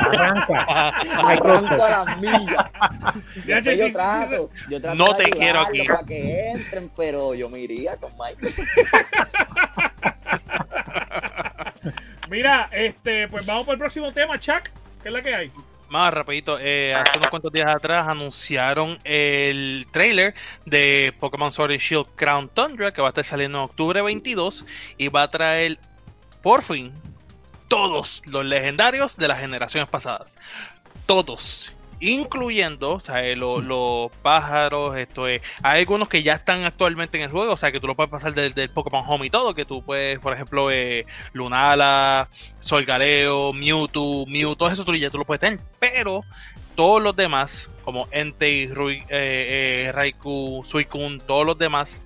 Arranca. 0.00 0.88
Arranco 0.88 1.84
a 1.84 2.04
las 2.04 2.20
millas. 2.20 2.66
Después 3.46 3.78
yo 3.78 3.92
trato, 3.92 4.50
yo 4.68 4.80
trato 4.80 4.96
No 4.96 5.12
de 5.12 5.24
te 5.24 5.30
quiero 5.30 5.60
aquí. 5.60 5.86
Para 5.86 6.04
que 6.04 6.50
entren, 6.50 6.90
pero 6.96 7.36
yo 7.36 7.48
me 7.48 7.60
iría 7.60 7.96
con 7.96 8.12
Mike. 8.18 8.48
Mira, 12.28 12.68
este, 12.72 13.28
pues 13.28 13.46
vamos 13.46 13.64
por 13.64 13.74
el 13.74 13.78
próximo 13.78 14.10
tema, 14.10 14.40
Chuck. 14.40 14.64
¿Qué 15.00 15.08
es 15.08 15.12
la 15.12 15.22
que 15.22 15.32
hay? 15.32 15.52
Más 15.88 16.12
rapidito, 16.12 16.58
eh, 16.60 16.96
hace 16.96 17.18
unos 17.18 17.30
cuantos 17.30 17.52
días 17.52 17.72
atrás 17.72 18.08
anunciaron 18.08 18.98
el 19.04 19.86
trailer 19.92 20.34
de 20.64 21.14
Pokémon 21.20 21.52
Sword 21.52 21.70
and 21.70 21.80
Shield 21.80 22.08
Crown 22.16 22.48
Tundra 22.48 22.90
que 22.90 23.00
va 23.00 23.06
a 23.06 23.10
estar 23.10 23.24
saliendo 23.24 23.58
en 23.58 23.64
octubre 23.66 24.02
22 24.02 24.66
y 24.98 25.06
va 25.06 25.22
a 25.22 25.30
traer 25.30 25.78
por 26.42 26.64
fin 26.64 26.92
todos 27.68 28.22
los 28.26 28.44
legendarios 28.44 29.16
de 29.16 29.28
las 29.28 29.40
generaciones 29.40 29.88
pasadas. 29.88 30.38
Todos. 31.06 31.72
incluyendo 31.98 32.92
o 32.92 33.00
sea, 33.00 33.24
eh, 33.24 33.36
lo- 33.36 33.62
los 33.62 34.12
pájaros, 34.20 34.96
esto 34.98 35.26
es, 35.28 35.40
hay 35.62 35.80
algunos 35.80 36.08
que 36.10 36.22
ya 36.22 36.34
están 36.34 36.62
actualmente 36.64 37.16
en 37.16 37.24
el 37.24 37.30
juego, 37.30 37.54
o 37.54 37.56
sea 37.56 37.72
que 37.72 37.80
tú 37.80 37.86
lo 37.86 37.94
puedes 37.94 38.10
pasar 38.10 38.34
del, 38.34 38.52
del 38.52 38.68
Pokémon 38.68 39.02
Home 39.08 39.26
y 39.26 39.30
todo, 39.30 39.54
que 39.54 39.64
tú 39.64 39.82
puedes, 39.82 40.18
por 40.18 40.34
ejemplo, 40.34 40.70
eh, 40.70 41.06
Lunala, 41.32 42.28
Solgaleo, 42.60 43.54
Mewtwo, 43.54 44.26
Mew, 44.26 44.54
todo 44.56 44.68
eso 44.68 44.84
tú 44.84 44.94
ya 44.94 45.08
tú 45.08 45.16
lo 45.16 45.24
puedes 45.24 45.40
tener, 45.40 45.58
pero 45.80 46.22
todos 46.74 47.00
los 47.02 47.16
demás, 47.16 47.70
como 47.82 48.08
Entei, 48.10 48.66
Rui, 48.66 48.96
eh, 49.08 49.86
eh, 49.88 49.92
Raikou, 49.94 50.62
Suicune, 50.66 51.18
todos 51.26 51.46
los 51.46 51.56
demás, 51.56 52.02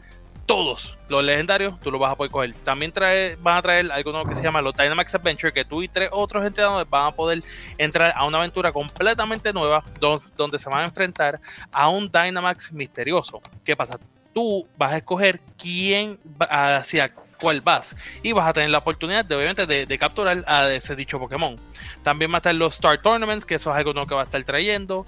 todos 0.51 0.99
los 1.09 1.23
legendarios, 1.23 1.79
tú 1.79 1.93
los 1.93 2.01
vas 2.01 2.11
a 2.11 2.17
poder 2.17 2.33
coger. 2.33 2.55
También 2.65 2.91
trae, 2.91 3.37
van 3.41 3.59
a 3.59 3.63
traer 3.63 3.93
algo 3.93 4.11
nuevo 4.11 4.29
que 4.29 4.35
se 4.35 4.43
llama 4.43 4.61
los 4.61 4.75
Dynamax 4.75 5.15
Adventure, 5.15 5.53
que 5.53 5.65
tú 5.65 5.81
y 5.81 5.87
tres 5.87 6.09
otros 6.11 6.45
entrenadores 6.45 6.91
van 6.91 7.07
a 7.07 7.13
poder 7.13 7.39
entrar 7.79 8.13
a 8.17 8.27
una 8.27 8.39
aventura 8.39 8.73
completamente 8.73 9.53
nueva, 9.53 9.85
don- 10.01 10.21
donde 10.37 10.59
se 10.59 10.69
van 10.69 10.81
a 10.81 10.85
enfrentar 10.87 11.41
a 11.71 11.89
un 11.89 12.11
Dynamax 12.11 12.73
misterioso. 12.73 13.41
¿Qué 13.65 13.77
pasa? 13.77 13.97
Tú 14.35 14.67
vas 14.77 14.93
a 14.93 14.97
escoger 14.97 15.41
quién 15.57 16.19
hacia 16.41 17.15
cuál 17.41 17.61
vas 17.61 17.95
y 18.23 18.33
vas 18.33 18.49
a 18.49 18.53
tener 18.53 18.71
la 18.71 18.79
oportunidad 18.79 19.25
de 19.25 19.37
obviamente 19.37 19.67
de, 19.67 19.87
de 19.87 19.99
capturar 19.99 20.43
a 20.49 20.69
ese 20.69 20.97
dicho 20.97 21.21
Pokémon. 21.21 21.55
También 22.03 22.33
va 22.33 22.35
a 22.35 22.39
estar 22.39 22.55
los 22.57 22.75
Star 22.75 23.01
Tournaments, 23.01 23.47
que 23.47 23.55
eso 23.55 23.71
es 23.71 23.77
algo 23.77 23.93
nuevo 23.93 24.09
que 24.09 24.15
va 24.17 24.23
a 24.23 24.25
estar 24.25 24.43
trayendo. 24.43 25.07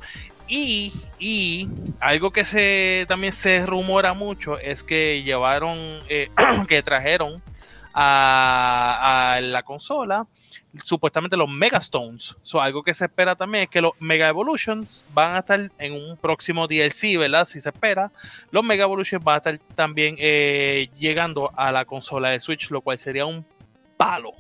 Y, 0.55 0.93
y 1.19 1.67
algo 1.99 2.31
que 2.31 2.45
se 2.45 3.07
también 3.09 3.33
se 3.33 3.65
rumora 3.65 4.13
mucho 4.13 4.59
es 4.59 4.85
que 4.85 5.23
llevaron, 5.23 5.79
eh, 6.11 6.29
que 6.69 6.83
trajeron 6.83 7.43
a, 7.95 9.33
a 9.33 9.41
la 9.41 9.63
consola 9.63 10.27
supuestamente 10.83 11.39
los 11.39 11.49
Megastones. 11.49 12.37
So, 12.43 12.61
algo 12.61 12.83
que 12.83 12.93
se 12.93 13.07
espera 13.07 13.35
también 13.35 13.65
es 13.65 13.71
que 13.71 13.81
los 13.81 13.93
Mega 13.99 14.29
Evolutions 14.29 15.07
van 15.15 15.37
a 15.37 15.39
estar 15.39 15.71
en 15.79 15.93
un 15.95 16.19
próximo 16.19 16.69
DLC, 16.69 17.17
¿verdad? 17.19 17.49
Si 17.49 17.59
se 17.59 17.71
espera. 17.71 18.13
Los 18.51 18.63
Mega 18.63 18.85
Evolutions 18.85 19.25
van 19.25 19.37
a 19.37 19.39
estar 19.39 19.59
también 19.75 20.17
eh, 20.19 20.91
llegando 20.99 21.51
a 21.57 21.73
la 21.73 21.87
consola 21.87 22.29
de 22.29 22.41
Switch, 22.41 22.71
lo 22.71 22.83
cual 22.83 22.99
sería 22.99 23.25
un 23.25 23.47
palo. 23.97 24.33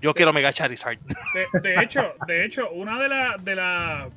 Yo 0.00 0.14
quiero 0.14 0.32
Mega 0.32 0.52
Charizard. 0.52 1.00
De, 1.00 1.60
de 1.60 1.82
hecho, 1.82 2.12
de 2.28 2.44
hecho, 2.44 2.70
una 2.70 3.00
de 3.00 3.08
las 3.08 3.44
de 3.44 3.56
la, 3.56 4.08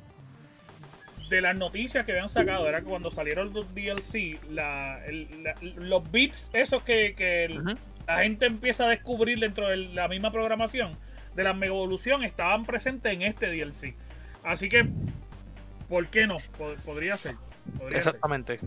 de 1.28 1.40
las 1.40 1.56
noticias 1.56 2.04
que 2.06 2.12
habían 2.12 2.28
sacado 2.28 2.68
era 2.68 2.80
que 2.80 2.86
cuando 2.86 3.10
salieron 3.10 3.52
los 3.52 3.74
DLC, 3.74 4.38
la, 4.50 5.04
el- 5.06 5.28
la- 5.42 5.54
los 5.76 6.10
bits, 6.12 6.50
esos 6.52 6.82
que, 6.82 7.14
que 7.16 7.44
el- 7.46 7.58
Ujú. 7.60 7.74
la 8.06 8.18
gente 8.22 8.46
empieza 8.46 8.84
a 8.86 8.88
descubrir 8.88 9.38
dentro 9.40 9.68
de 9.68 9.76
la 9.76 10.08
misma 10.08 10.30
programación 10.30 10.92
de 11.34 11.44
la 11.44 11.52
Mega 11.52 11.72
Evolución, 11.74 12.22
estaban 12.24 12.64
presentes 12.64 13.12
en 13.12 13.22
este 13.22 13.46
DLC. 13.48 13.94
Así 14.44 14.68
que, 14.68 14.86
¿por 15.88 16.06
qué 16.08 16.26
no? 16.26 16.38
Pod- 16.58 16.76
Podría 16.84 17.16
ser. 17.16 17.34
Podría. 17.78 17.98
Exactamente. 17.98 18.60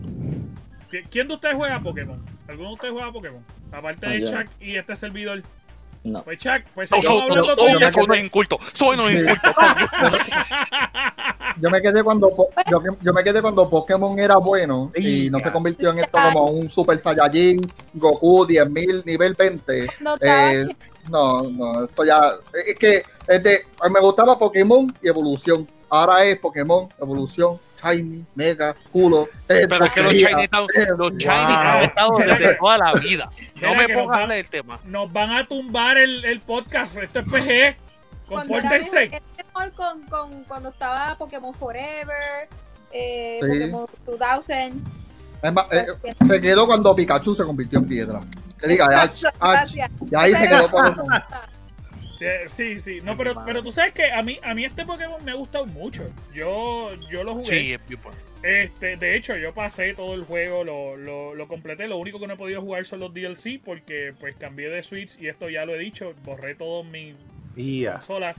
¿Qui- 0.90 1.08
¿Quién 1.10 1.28
de 1.28 1.34
ustedes 1.34 1.56
juega 1.56 1.80
Pokémon? 1.80 2.22
¿Alguno 2.48 2.68
de 2.68 2.74
ustedes 2.74 2.92
juega 2.92 3.12
Pokémon? 3.12 3.44
Aparte 3.72 4.06
de 4.08 4.20
yo. 4.20 4.26
Chuck 4.26 4.50
y 4.60 4.76
este 4.76 4.96
servidor. 4.96 5.42
No. 6.02 6.22
Pues 6.22 6.38
Chuck, 6.38 6.62
pues 6.74 6.90
No, 6.90 7.02
soy- 7.02 7.20
hablando 7.20 7.54
no, 7.56 7.92
soy 7.92 8.04
un 8.08 8.24
inculto. 8.24 8.58
Soy 8.72 8.98
un 8.98 9.08
Sí. 9.08 9.18
inculto. 9.18 9.50
Yo 11.60 11.68
me 11.70 11.82
quedé 11.82 12.02
cuando 12.02 12.30
yo, 12.70 12.80
yo 13.02 13.12
me 13.12 13.22
quedé 13.22 13.42
cuando 13.42 13.68
Pokémon 13.68 14.18
era 14.18 14.36
bueno 14.36 14.90
y 14.96 15.28
no 15.30 15.40
se 15.40 15.52
convirtió 15.52 15.90
en 15.90 15.98
esto 15.98 16.18
como 16.32 16.46
un 16.46 16.68
Super 16.70 16.98
Saiyajin, 16.98 17.60
Goku 17.94 18.46
10.000 18.46 19.02
nivel 19.04 19.34
20. 19.34 19.86
No 20.00 20.14
está- 20.14 20.52
Eh, 20.54 20.66
no, 21.10 21.42
no, 21.42 21.84
esto 21.84 22.04
ya 22.04 22.32
es 22.66 22.78
que 22.78 23.02
es 23.28 23.42
de, 23.42 23.58
me 23.90 24.00
gustaba 24.00 24.38
Pokémon 24.38 24.94
y 25.02 25.08
Evolución. 25.08 25.66
Ahora 25.90 26.24
es 26.24 26.38
Pokémon, 26.38 26.88
Evolución, 27.00 27.58
Shiny, 27.82 28.24
Mega, 28.34 28.74
culo. 28.92 29.28
eh, 29.48 29.66
Pero 29.68 29.84
es 29.84 29.92
que 29.92 30.02
los. 30.02 30.12
Shiny, 30.12 30.42
están- 30.44 30.66
los 30.98 31.12
Shiny 31.12 31.24
wow. 31.26 31.34
han 31.34 31.82
estado 31.84 32.10
desde 32.18 32.54
toda 32.54 32.78
la 32.78 32.92
vida. 32.94 33.30
No 33.62 33.74
me 33.74 33.88
pongas 33.88 34.28
del 34.28 34.48
tema. 34.48 34.78
Nos 34.84 35.12
van 35.12 35.30
a 35.32 35.44
tumbar 35.46 35.98
el, 35.98 36.24
el 36.24 36.40
podcast. 36.40 36.96
Esto 36.96 37.20
es 37.20 37.28
PG. 37.28 37.76
Compórtense. 38.28 39.10
mejor 39.36 39.72
con, 39.72 40.02
con, 40.02 40.44
cuando 40.44 40.68
estaba 40.68 41.16
Pokémon 41.18 41.52
Forever, 41.54 42.48
eh, 42.92 43.38
Sí. 43.42 43.46
Pokémon 43.48 43.86
2000. 44.06 44.82
Es 45.42 45.52
más, 45.52 45.66
eh, 45.72 45.86
se 46.28 46.40
quedó 46.40 46.66
cuando 46.66 46.94
Pikachu 46.94 47.34
se 47.34 47.44
convirtió 47.44 47.78
en 47.78 47.88
piedra. 47.88 48.20
Que 48.60 48.68
diga, 48.68 48.86
Ash, 49.02 49.24
Ash, 49.40 49.72
Gracias. 49.72 49.90
y 50.10 50.14
ahí 50.14 50.32
se 50.34 50.48
quedó 50.48 50.68
Pokémon. 50.70 51.06
Eh, 52.20 52.44
Sí, 52.48 52.78
sí. 52.80 53.00
No, 53.02 53.16
pero, 53.16 53.34
pero 53.46 53.62
tú 53.62 53.72
sabes 53.72 53.92
que 53.92 54.10
a 54.12 54.22
mí, 54.22 54.38
a 54.42 54.54
mí 54.54 54.64
este 54.64 54.84
Pokémon 54.84 55.24
me 55.24 55.30
ha 55.32 55.34
gustado 55.34 55.66
mucho. 55.66 56.02
Yo, 56.34 56.90
yo 57.10 57.24
lo 57.24 57.34
jugué. 57.34 57.46
Sí, 57.46 57.72
es 57.72 57.88
bien. 57.88 58.00
Este, 58.42 58.96
de 58.96 59.16
hecho, 59.16 59.36
yo 59.36 59.52
pasé 59.52 59.92
todo 59.94 60.14
el 60.14 60.22
juego, 60.24 60.64
lo, 60.64 60.96
lo, 60.96 61.34
lo 61.34 61.46
completé. 61.48 61.88
Lo 61.88 61.98
único 61.98 62.18
que 62.20 62.26
no 62.26 62.34
he 62.34 62.36
podido 62.38 62.60
jugar 62.62 62.84
son 62.86 63.00
los 63.00 63.12
DLC 63.12 63.60
porque 63.64 64.14
pues 64.18 64.34
cambié 64.36 64.68
de 64.70 64.82
Switch 64.82 65.18
y 65.20 65.28
esto 65.28 65.50
ya 65.50 65.64
lo 65.66 65.74
he 65.74 65.78
dicho, 65.78 66.14
borré 66.24 66.54
todo 66.54 66.82
mi 66.84 67.14
Ya. 67.56 67.94
consola. 67.94 68.34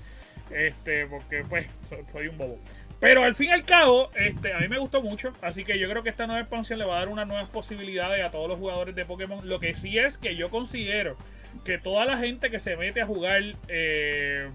Este, 0.52 1.06
porque 1.08 1.44
pues 1.48 1.68
so- 1.90 1.98
soy 2.12 2.28
un 2.28 2.38
bobo. 2.38 2.58
Pero 3.00 3.24
al 3.24 3.34
fin 3.34 3.48
y 3.50 3.52
al 3.52 3.64
cabo, 3.64 4.12
este, 4.16 4.54
a 4.54 4.60
mí 4.60 4.68
me 4.68 4.78
gustó 4.78 5.02
mucho. 5.02 5.34
Así 5.42 5.64
que 5.64 5.80
yo 5.80 5.90
creo 5.90 6.04
que 6.04 6.10
esta 6.10 6.28
nueva 6.28 6.42
expansión 6.42 6.78
le 6.78 6.86
va 6.86 6.98
a 6.98 7.00
dar 7.00 7.08
unas 7.10 7.28
nuevas 7.28 7.48
posibilidades 7.48 8.24
a 8.24 8.30
todos 8.32 8.48
los 8.48 8.60
jugadores 8.60 8.94
de 8.96 9.06
Pokémon. 9.06 9.48
Lo 9.48 9.60
que 9.60 9.74
sí 9.74 9.98
es 9.98 10.18
que 10.18 10.36
yo 10.36 10.50
considero 10.50 11.16
que 11.64 11.78
toda 11.78 12.06
la 12.06 12.18
gente 12.18 12.50
que 12.50 12.60
se 12.60 12.76
mete 12.78 13.02
a 13.02 13.06
jugar 13.06 13.42
eh, 13.68 14.50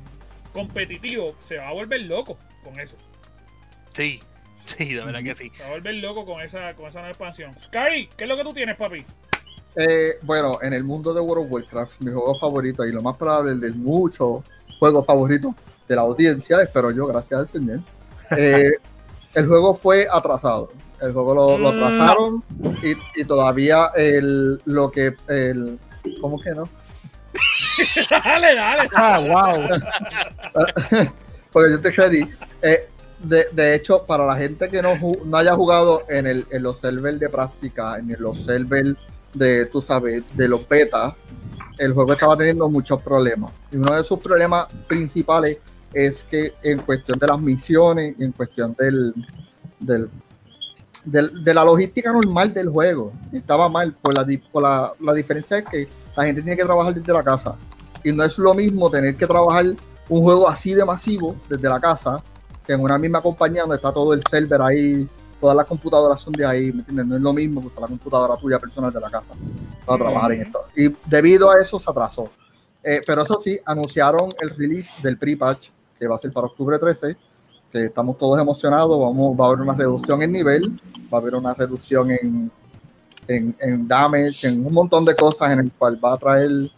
competitivo 0.52 1.34
se 1.42 1.58
va 1.58 1.68
a 1.68 1.72
volver 1.72 2.00
loco 2.02 2.38
con 2.64 2.78
eso. 2.80 2.96
Sí, 3.88 4.20
sí, 4.64 4.94
de 4.94 5.04
verdad 5.04 5.22
que 5.22 5.34
sí. 5.34 5.50
Se 5.56 5.62
va 5.62 5.68
a 5.70 5.72
volver 5.72 5.94
loco 5.96 6.24
con 6.26 6.40
esa, 6.40 6.74
con 6.74 6.86
esa 6.86 6.98
nueva 7.00 7.10
expansión. 7.10 7.54
Scary, 7.60 8.08
¿qué 8.16 8.24
es 8.24 8.28
lo 8.28 8.36
que 8.36 8.42
tú 8.44 8.52
tienes, 8.52 8.76
papi? 8.76 9.04
Eh, 9.76 10.14
bueno, 10.22 10.58
en 10.62 10.72
el 10.72 10.84
mundo 10.84 11.12
de 11.12 11.20
World 11.20 11.46
of 11.46 11.52
Warcraft, 11.52 12.00
mi 12.00 12.10
juego 12.10 12.38
favorito 12.38 12.84
y 12.86 12.92
lo 12.92 13.02
más 13.02 13.16
probable 13.16 13.52
el 13.52 13.60
de 13.60 13.70
muchos 13.72 14.42
juegos 14.78 15.04
favoritos 15.04 15.54
de 15.86 15.94
la 15.96 16.02
audiencia, 16.02 16.60
espero 16.62 16.90
yo, 16.90 17.06
gracias 17.06 17.40
al 17.40 17.46
Señor. 17.48 17.80
eh, 18.38 18.70
el 19.34 19.46
juego 19.46 19.74
fue 19.74 20.08
atrasado. 20.10 20.72
El 21.02 21.12
juego 21.12 21.34
lo, 21.34 21.58
lo 21.58 21.72
Mm. 21.72 21.76
atrasaron 21.76 22.44
y, 22.82 23.20
y 23.20 23.24
todavía 23.26 23.90
el, 23.94 24.58
lo 24.64 24.90
que. 24.90 25.14
El, 25.28 25.78
¿Cómo 26.22 26.40
que 26.40 26.50
no? 26.52 26.66
dale, 28.24 28.54
dale. 28.54 28.88
Ah, 28.94 29.18
wow. 29.20 29.68
Porque 31.52 31.70
yo 31.72 31.80
te 31.80 31.90
ready. 31.90 32.28
Eh, 32.62 32.88
de, 33.20 33.46
de 33.52 33.74
hecho, 33.74 34.04
para 34.04 34.26
la 34.26 34.36
gente 34.36 34.68
que 34.68 34.82
no, 34.82 34.94
no 35.24 35.36
haya 35.36 35.54
jugado 35.54 36.02
en, 36.08 36.26
el, 36.26 36.46
en 36.50 36.62
los 36.62 36.78
servers 36.80 37.18
de 37.18 37.28
práctica, 37.28 37.98
en 37.98 38.14
los 38.18 38.44
servers 38.44 38.94
de, 39.32 39.66
tú 39.66 39.80
sabes, 39.80 40.22
de 40.34 40.48
los 40.48 40.68
beta, 40.68 41.14
el 41.78 41.92
juego 41.92 42.12
estaba 42.12 42.36
teniendo 42.36 42.68
muchos 42.68 43.00
problemas. 43.02 43.52
Y 43.72 43.76
uno 43.76 43.94
de 43.94 44.04
sus 44.04 44.18
problemas 44.20 44.66
principales 44.86 45.58
es 45.92 46.22
que 46.24 46.52
en 46.62 46.78
cuestión 46.80 47.18
de 47.18 47.26
las 47.26 47.40
misiones 47.40 48.14
y 48.18 48.24
en 48.24 48.32
cuestión 48.32 48.74
del, 48.78 49.14
del, 49.80 50.08
del- 51.04 51.42
de 51.44 51.54
la 51.54 51.64
logística 51.64 52.12
normal 52.12 52.52
del 52.52 52.68
juego, 52.68 53.12
estaba 53.32 53.68
mal. 53.68 53.92
Por 53.94 54.14
la, 54.14 54.24
di- 54.24 54.36
por 54.38 54.62
la, 54.62 54.92
la 55.00 55.12
diferencia 55.14 55.58
es 55.58 55.64
que 55.64 55.86
la 56.16 56.24
gente 56.24 56.42
tiene 56.42 56.56
que 56.56 56.64
trabajar 56.64 56.94
desde 56.94 57.12
la 57.12 57.22
casa. 57.22 57.56
Y 58.06 58.12
no 58.12 58.22
es 58.22 58.38
lo 58.38 58.54
mismo 58.54 58.88
tener 58.88 59.16
que 59.16 59.26
trabajar 59.26 59.66
un 60.08 60.22
juego 60.22 60.48
así 60.48 60.74
de 60.74 60.84
masivo 60.84 61.34
desde 61.48 61.68
la 61.68 61.80
casa 61.80 62.22
que 62.64 62.72
en 62.72 62.80
una 62.80 62.96
misma 62.98 63.20
compañía 63.20 63.62
donde 63.62 63.74
está 63.74 63.92
todo 63.92 64.14
el 64.14 64.22
server 64.30 64.62
ahí, 64.62 65.08
todas 65.40 65.56
las 65.56 65.66
computadoras 65.66 66.20
son 66.20 66.32
de 66.32 66.46
ahí, 66.46 66.72
¿me 66.72 66.80
entiendes? 66.80 67.04
No 67.04 67.16
es 67.16 67.22
lo 67.22 67.32
mismo 67.32 67.60
que 67.60 67.66
usar 67.66 67.80
la 67.80 67.88
computadora 67.88 68.36
tuya 68.36 68.60
personal 68.60 68.92
de 68.92 69.00
la 69.00 69.10
casa 69.10 69.34
para 69.84 69.98
trabajar 69.98 70.32
en 70.32 70.42
esto. 70.42 70.60
Y 70.76 70.94
debido 71.04 71.50
a 71.50 71.60
eso 71.60 71.80
se 71.80 71.90
atrasó. 71.90 72.30
Eh, 72.84 73.02
pero 73.04 73.22
eso 73.22 73.40
sí, 73.40 73.58
anunciaron 73.64 74.30
el 74.40 74.50
release 74.50 75.02
del 75.02 75.18
pre-patch 75.18 75.70
que 75.98 76.06
va 76.06 76.14
a 76.14 76.18
ser 76.18 76.32
para 76.32 76.46
octubre 76.46 76.78
13, 76.78 77.16
que 77.72 77.86
estamos 77.86 78.16
todos 78.18 78.40
emocionados, 78.40 79.00
vamos, 79.00 79.36
va 79.36 79.46
a 79.46 79.48
haber 79.48 79.62
una 79.62 79.74
reducción 79.74 80.22
en 80.22 80.30
nivel, 80.30 80.80
va 81.12 81.18
a 81.18 81.20
haber 81.20 81.34
una 81.34 81.54
reducción 81.54 82.12
en, 82.12 82.52
en, 83.26 83.56
en 83.58 83.88
damage, 83.88 84.46
en 84.46 84.64
un 84.64 84.72
montón 84.72 85.04
de 85.04 85.16
cosas 85.16 85.50
en 85.50 85.58
el 85.58 85.72
cual 85.72 85.98
va 86.04 86.12
a 86.12 86.18
traer 86.18 86.70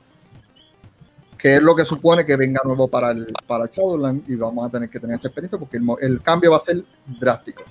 que 1.39 1.55
es 1.55 1.63
lo 1.63 1.75
que 1.77 1.85
supone 1.85 2.27
que 2.27 2.37
venga 2.37 2.61
nuevo 2.65 2.89
para 2.89 3.13
el 3.13 3.27
para 3.47 3.67
Shadowland 3.67 4.29
y 4.29 4.35
vamos 4.35 4.67
a 4.69 4.71
tener 4.71 4.91
que 4.91 4.99
tener 4.99 5.17
esta 5.17 5.29
experiencia 5.29 5.59
porque 5.59 5.79
el, 6.01 6.21
cambio 6.21 6.51
va 6.51 6.57
a 6.57 6.61
ser 6.61 6.83
drástico 7.21 7.63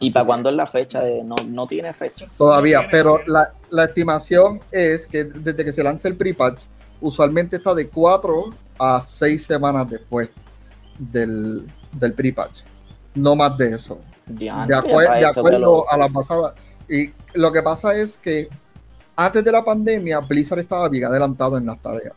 ¿Y 0.00 0.10
para 0.10 0.26
cuándo 0.26 0.50
es 0.50 0.56
la 0.56 0.66
fecha? 0.66 1.00
De, 1.00 1.22
no, 1.24 1.36
no 1.48 1.66
tiene 1.66 1.92
fecha. 1.92 2.26
todavía, 2.36 2.82
No 2.82 2.88
tiene 2.88 2.92
pero 2.92 3.20
la, 3.26 3.50
la 3.70 3.84
estimación 3.84 4.60
es 4.70 5.06
que 5.06 5.24
desde 5.24 5.64
que 5.64 5.72
se 5.72 5.82
lance 5.82 6.06
el 6.08 6.16
pre-patch, 6.16 6.60
usualmente 7.00 7.56
está 7.56 7.74
de 7.74 7.88
4 7.88 8.54
a 8.78 9.00
6 9.00 9.46
semanas 9.46 9.88
después 9.88 10.28
del, 10.98 11.66
del 11.92 12.12
pre-patch. 12.12 12.60
No 13.14 13.34
más 13.36 13.56
de 13.56 13.76
eso. 13.76 13.98
De, 14.26 14.50
acuerdo 14.50 15.58
lo- 15.58 15.90
a 15.90 15.96
la 15.96 16.08
pasada. 16.08 16.54
Y 16.88 17.10
lo 17.34 17.50
que 17.50 17.62
pasa 17.62 17.94
es 17.96 18.18
que 18.18 18.48
antes 19.16 19.42
de 19.42 19.52
la 19.52 19.64
pandemia, 19.64 20.20
Blizzard 20.20 20.58
estaba 20.58 20.88
bien 20.90 21.04
adelantado 21.06 21.56
en 21.56 21.64
las 21.66 21.78
tareas. 21.80 22.12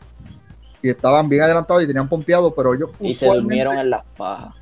Y 0.82 0.90
estaban 0.90 1.28
bien 1.28 1.42
adelantados 1.42 1.82
y 1.82 1.86
tenían 1.86 2.08
pompeado, 2.08 2.54
pero 2.54 2.74
ellos 2.74 2.90
Y 3.00 3.14
se 3.14 3.26
durmieron 3.26 3.78
en 3.78 3.90
las 3.90 4.04
pajas. 4.16 4.54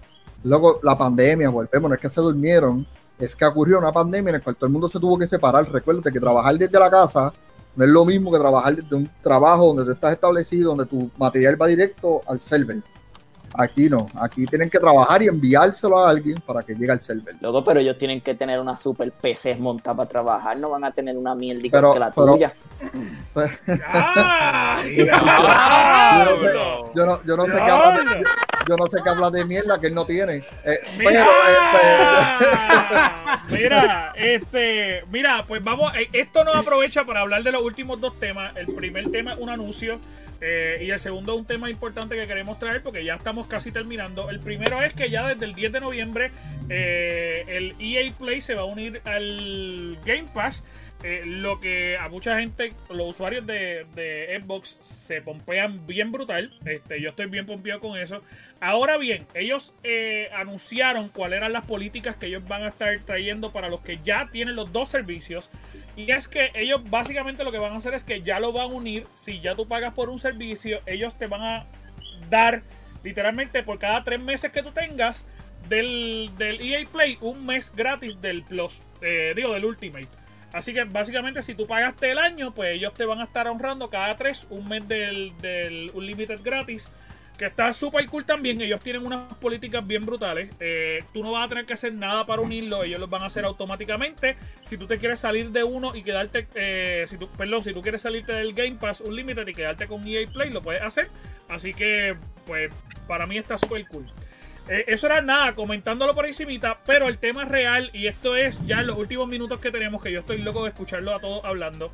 Luego 0.45 0.81
la 0.83 0.97
pandemia, 0.97 1.49
volvemos, 1.49 1.89
no 1.89 1.95
es 1.95 2.01
que 2.01 2.09
se 2.09 2.21
durmieron, 2.21 2.87
es 3.19 3.35
que 3.35 3.45
ocurrió 3.45 3.79
una 3.79 3.93
pandemia 3.93 4.31
en 4.31 4.37
la 4.37 4.41
cual 4.41 4.57
todo 4.57 4.67
el 4.67 4.73
mundo 4.73 4.89
se 4.89 4.99
tuvo 4.99 5.19
que 5.19 5.27
separar. 5.27 5.71
Recuérdate 5.71 6.13
que 6.13 6.21
trabajar 6.21 6.57
desde 6.57 6.79
la 6.79 6.91
casa 6.91 7.33
no 7.77 7.85
es 7.85 7.91
lo 7.91 8.05
mismo 8.05 8.33
que 8.33 8.39
trabajar 8.39 8.75
desde 8.75 8.97
un 8.97 9.09
trabajo 9.23 9.67
donde 9.67 9.85
tú 9.85 9.93
estás 9.93 10.13
establecido, 10.13 10.75
donde 10.75 10.87
tu 10.87 11.11
material 11.17 11.61
va 11.61 11.67
directo 11.67 12.23
al 12.27 12.41
server. 12.41 12.79
Aquí 13.55 13.89
no, 13.89 14.07
aquí 14.21 14.47
tienen 14.47 14.69
que 14.71 14.79
trabajar 14.79 15.23
y 15.23 15.27
enviárselo 15.29 15.99
a 15.99 16.11
alguien 16.11 16.37
para 16.47 16.63
que 16.63 16.75
llegue 16.75 16.93
al 16.93 17.03
server. 17.03 17.35
Loco, 17.41 17.65
pero 17.65 17.81
ellos 17.81 17.97
tienen 17.99 18.21
que 18.21 18.35
tener 18.35 18.61
una 18.61 18.77
super 18.77 19.11
PC 19.11 19.57
montada 19.57 19.97
para 19.97 20.09
trabajar, 20.09 20.57
no 20.59 20.71
van 20.71 20.85
a 20.85 20.93
tener 20.93 21.17
una 21.17 21.35
mierda 21.35 21.63
Pero- 21.71 21.93
que 21.93 21.99
la 21.99 22.11
pero- 22.13 22.33
tuya. 22.35 22.53
¡Ah! 23.87 24.79
¡Diablo! 24.85 26.93
Yo 26.95 27.07
no, 27.07 27.23
yo 27.25 27.37
no 27.37 27.45
sé 27.47 27.53
qué 27.53 27.71
habla 27.71 27.93
de, 27.99 28.25
yo 28.69 28.77
no 28.77 28.87
sé 28.87 28.99
qué 29.03 29.09
habla 29.11 29.31
de 29.31 29.45
mierda 29.45 29.79
que 29.79 29.87
él 29.89 29.95
no 29.95 30.07
tiene. 30.07 30.37
Eh, 30.65 30.79
pero, 30.99 31.11
Mira, 31.11 31.27
eh, 31.83 32.37
mira, 33.51 34.13
este, 34.17 35.05
mira, 35.11 35.45
pues 35.47 35.63
vamos, 35.63 35.93
eh, 35.97 36.09
esto 36.13 36.45
nos 36.45 36.57
aprovecha 36.57 37.05
para 37.05 37.21
hablar 37.21 37.43
de 37.43 37.53
los 37.53 37.63
últimos 37.63 38.01
dos 38.01 38.19
temas. 38.19 38.57
El 38.57 38.67
primer 38.75 39.11
tema 39.11 39.33
es 39.33 39.39
un 39.39 39.51
anuncio 39.51 39.99
eh, 40.41 40.83
y 40.83 40.91
el 40.91 40.99
segundo 40.99 41.33
es 41.33 41.39
un 41.39 41.45
tema 41.47 41.69
importante 41.71 42.15
que 42.15 42.27
queremos 42.27 42.59
traer 42.59 42.83
porque 42.83 43.05
ya 43.05 43.15
estamos 43.15 43.49
casi 43.49 43.73
terminando. 43.73 44.31
El 44.31 44.39
primero 44.41 44.83
es 44.83 44.95
que 44.95 45.11
ya 45.11 45.27
desde 45.27 45.47
el 45.47 45.55
10 45.55 45.73
de 45.73 45.81
noviembre 45.81 46.31
eh, 46.69 47.45
el 47.49 47.75
EA 47.81 48.13
Play 48.13 48.41
se 48.41 48.55
va 48.55 48.63
a 48.63 48.67
unir 48.67 49.01
al 49.05 49.97
Game 50.05 50.29
Pass. 50.33 50.65
Eh, 51.05 51.23
lo 51.25 51.61
que 51.61 51.97
a 51.97 52.09
mucha 52.09 52.41
gente, 52.41 52.73
los 52.91 53.11
usuarios 53.11 53.47
de, 53.47 53.87
Xbox 54.43 54.79
se 54.81 55.23
pompean 55.23 55.87
bien 55.87 56.11
brutal. 56.11 56.53
Este, 56.65 57.01
yo 57.01 57.11
estoy 57.11 57.27
bien 57.27 57.47
pompeado 57.47 57.81
con 57.81 57.97
eso. 57.97 58.23
Ahora 58.61 58.97
bien, 58.97 59.25
ellos 59.35 59.75
eh, 59.85 60.29
anunciaron 60.35 61.09
cuáles 61.09 61.39
eran 61.39 61.53
las 61.53 61.65
políticas 61.65 62.17
que 62.17 62.27
ellos 62.27 62.43
van 62.49 62.65
a 62.65 62.69
estar 62.69 62.99
trayendo 63.01 63.53
para 63.53 63.69
los 63.69 63.81
que 63.81 64.01
ya 64.03 64.29
tienen 64.33 64.57
los 64.57 64.73
dos 64.73 64.89
servicios. 64.89 65.51
Y 65.97 66.11
es 66.11 66.27
que 66.27 66.51
ellos 66.55 66.83
básicamente 66.91 67.45
lo 67.45 67.53
que 67.53 67.59
van 67.59 67.73
a 67.73 67.77
hacer 67.77 67.95
es 67.95 68.03
que 68.03 68.23
ya 68.23 68.41
lo 68.41 68.53
van 68.53 68.71
a 68.71 68.75
unir. 68.75 69.05
Si 69.15 69.41
ya 69.41 69.55
tú 69.55 69.69
pagas 69.69 69.95
por 69.95 70.09
un 70.09 70.19
servicio, 70.19 70.81
ellos 70.87 71.17
te 71.17 71.29
van 71.29 71.43
a 71.43 71.67
dar 72.29 72.63
literalmente 73.05 73.63
por 73.63 73.79
cada 73.79 74.03
tres 74.03 74.21
meses 74.21 74.51
que 74.51 74.63
tú 74.63 74.73
tengas 74.73 75.25
del, 75.69 76.31
del 76.37 76.61
EA 76.61 76.85
Play 76.91 77.19
un 77.21 77.47
mes 77.47 77.73
gratis 77.75 78.21
del 78.21 78.43
Plus, 78.43 78.81
eh, 79.01 79.33
digo 79.37 79.53
del 79.53 79.65
Ultimate. 79.65 80.09
Así 80.53 80.73
que 80.73 80.85
básicamente 80.85 81.43
si 81.43 81.55
tú 81.55 81.67
pagaste 81.67 82.11
el 82.11 82.19
año, 82.19 82.55
pues 82.55 82.75
ellos 82.75 82.95
te 82.95 83.05
van 83.05 83.21
a 83.21 83.25
estar 83.25 83.49
honrando 83.49 83.91
cada 83.91 84.17
tres 84.17 84.47
un 84.51 84.69
mes 84.69 84.87
del, 84.89 85.37
del 85.39 85.91
Unlimited 85.95 86.41
gratis. 86.43 86.91
Que 87.37 87.47
está 87.47 87.73
súper 87.73 88.05
cool 88.07 88.25
también. 88.25 88.61
Ellos 88.61 88.81
tienen 88.81 89.07
unas 89.07 89.33
políticas 89.35 89.87
bien 89.87 90.05
brutales. 90.05 90.51
Eh, 90.59 91.05
tú 91.13 91.23
no 91.23 91.31
vas 91.31 91.45
a 91.45 91.49
tener 91.49 91.67
que 91.67 91.75
hacer 91.75 91.93
nada 91.95 92.27
para 92.27 92.43
unirlo. 92.43 92.83
Ellos 92.83 92.99
los 92.99 93.09
van 93.09 93.23
a 93.23 93.27
hacer 93.27 93.45
automáticamente. 93.45 94.37
Si 94.63 94.77
tú 94.77 94.89
te 94.89 94.99
quieres 94.99 95.21
salir 95.21 95.51
de 95.51 95.63
uno 95.63 95.95
y 95.95 96.03
quedarte. 96.03 96.49
eh, 96.57 97.07
perdón, 97.37 97.63
si 97.63 97.73
tú 97.73 97.81
quieres 97.81 98.03
salirte 98.03 98.33
del 98.33 98.55
Game 98.55 98.75
Pass 98.81 99.01
Unlimited 99.03 99.47
y 99.47 99.55
quedarte 99.55 99.87
con 99.87 100.05
EA 100.05 100.27
Play, 100.27 100.51
lo 100.51 100.63
puedes 100.63 100.83
hacer. 100.83 101.11
Así 101.49 101.73
que, 101.73 102.17
pues, 102.45 102.73
para 103.07 103.25
mí 103.25 103.39
está 103.39 103.57
súper 103.57 103.87
cool. 103.87 104.07
Eh, 104.69 104.85
eso 104.89 105.07
era 105.07 105.23
nada, 105.23 105.55
comentándolo 105.55 106.15
por 106.15 106.27
encimita, 106.27 106.79
pero 106.85 107.09
el 107.09 107.19
tema 107.19 107.45
real, 107.45 107.91
y 107.95 108.07
esto 108.07 108.37
es 108.37 108.65
ya 108.67 108.81
en 108.81 108.87
los 108.87 108.99
últimos 108.99 109.27
minutos 109.27 109.61
que 109.61 109.71
tenemos, 109.71 110.03
que 110.03 110.13
yo 110.13 110.21
estoy 110.21 110.39
loco 110.39 110.63
de 110.65 110.71
escucharlo 110.71 111.15
a 111.15 111.21
todos 111.21 111.45
hablando. 111.45 111.91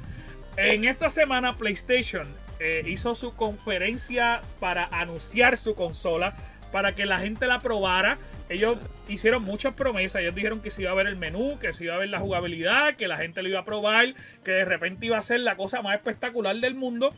En 0.57 0.85
esta 0.85 1.11
semana 1.11 1.57
PlayStation 1.57 2.27
eh, 2.61 2.83
hizo 2.87 3.15
su 3.15 3.35
conferencia 3.35 4.41
para 4.61 4.87
anunciar 4.87 5.59
su 5.59 5.75
consola, 5.75 6.35
para 6.73 6.95
que 6.97 7.07
la 7.07 7.21
gente 7.21 7.47
la 7.47 7.61
probara. 7.61 8.19
Ellos 8.49 8.79
hicieron 9.09 9.45
muchas 9.45 9.75
promesas, 9.75 10.23
ellos 10.23 10.35
dijeron 10.35 10.61
que 10.61 10.71
se 10.71 10.83
iba 10.83 10.91
a 10.91 10.95
ver 10.95 11.07
el 11.07 11.17
menú, 11.17 11.59
que 11.61 11.73
se 11.73 11.85
iba 11.85 11.95
a 11.95 11.99
ver 11.99 12.09
la 12.09 12.19
jugabilidad, 12.19 12.97
que 12.97 13.07
la 13.07 13.17
gente 13.17 13.43
lo 13.43 13.49
iba 13.49 13.61
a 13.61 13.65
probar, 13.65 14.15
que 14.45 14.51
de 14.51 14.65
repente 14.65 15.07
iba 15.07 15.17
a 15.17 15.23
ser 15.23 15.41
la 15.41 15.57
cosa 15.57 15.83
más 15.83 15.95
espectacular 15.95 16.57
del 16.57 16.75
mundo. 16.75 17.15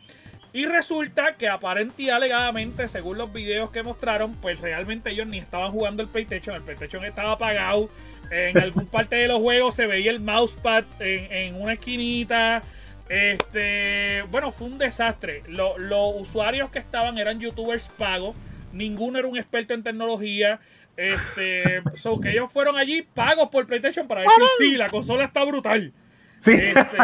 Y 0.53 0.65
resulta 0.65 1.35
que 1.35 1.47
aparente 1.49 2.01
y 2.03 2.09
alegadamente, 2.09 2.87
según 2.87 3.17
los 3.17 3.31
videos 3.31 3.69
que 3.69 3.83
mostraron, 3.83 4.33
pues 4.35 4.59
realmente 4.59 5.11
ellos 5.11 5.27
ni 5.27 5.37
estaban 5.37 5.71
jugando 5.71 6.01
el 6.01 6.09
PlayStation, 6.09 6.55
el 6.55 6.61
PlayStation 6.63 7.03
estaba 7.05 7.33
apagado. 7.33 7.89
En 8.31 8.57
algún 8.61 8.87
parte 8.87 9.15
de 9.17 9.27
los 9.27 9.39
juegos 9.39 9.75
se 9.75 9.85
veía 9.87 10.09
el 10.11 10.19
mousepad 10.19 10.83
en, 10.99 11.31
en 11.31 11.61
una 11.61 11.73
esquinita. 11.73 12.63
Este, 13.09 14.23
bueno, 14.31 14.51
fue 14.51 14.67
un 14.67 14.77
desastre. 14.77 15.43
Lo- 15.47 15.77
los 15.77 16.13
usuarios 16.21 16.69
que 16.71 16.79
estaban 16.79 17.17
eran 17.17 17.39
youtubers 17.39 17.87
pagos. 17.89 18.35
Ninguno 18.73 19.19
era 19.19 19.27
un 19.27 19.37
experto 19.37 19.73
en 19.73 19.83
tecnología. 19.83 20.59
Este, 20.95 21.81
so 21.95 22.19
que 22.19 22.31
ellos 22.31 22.51
fueron 22.51 22.77
allí 22.77 23.01
pagos 23.01 23.49
por 23.49 23.65
PlayStation 23.67 24.07
para 24.07 24.21
decir 24.21 24.43
sí, 24.57 24.75
la 24.77 24.89
consola 24.89 25.25
está 25.25 25.43
brutal. 25.43 25.93
Sí. 26.39 26.53
Este, 26.53 26.97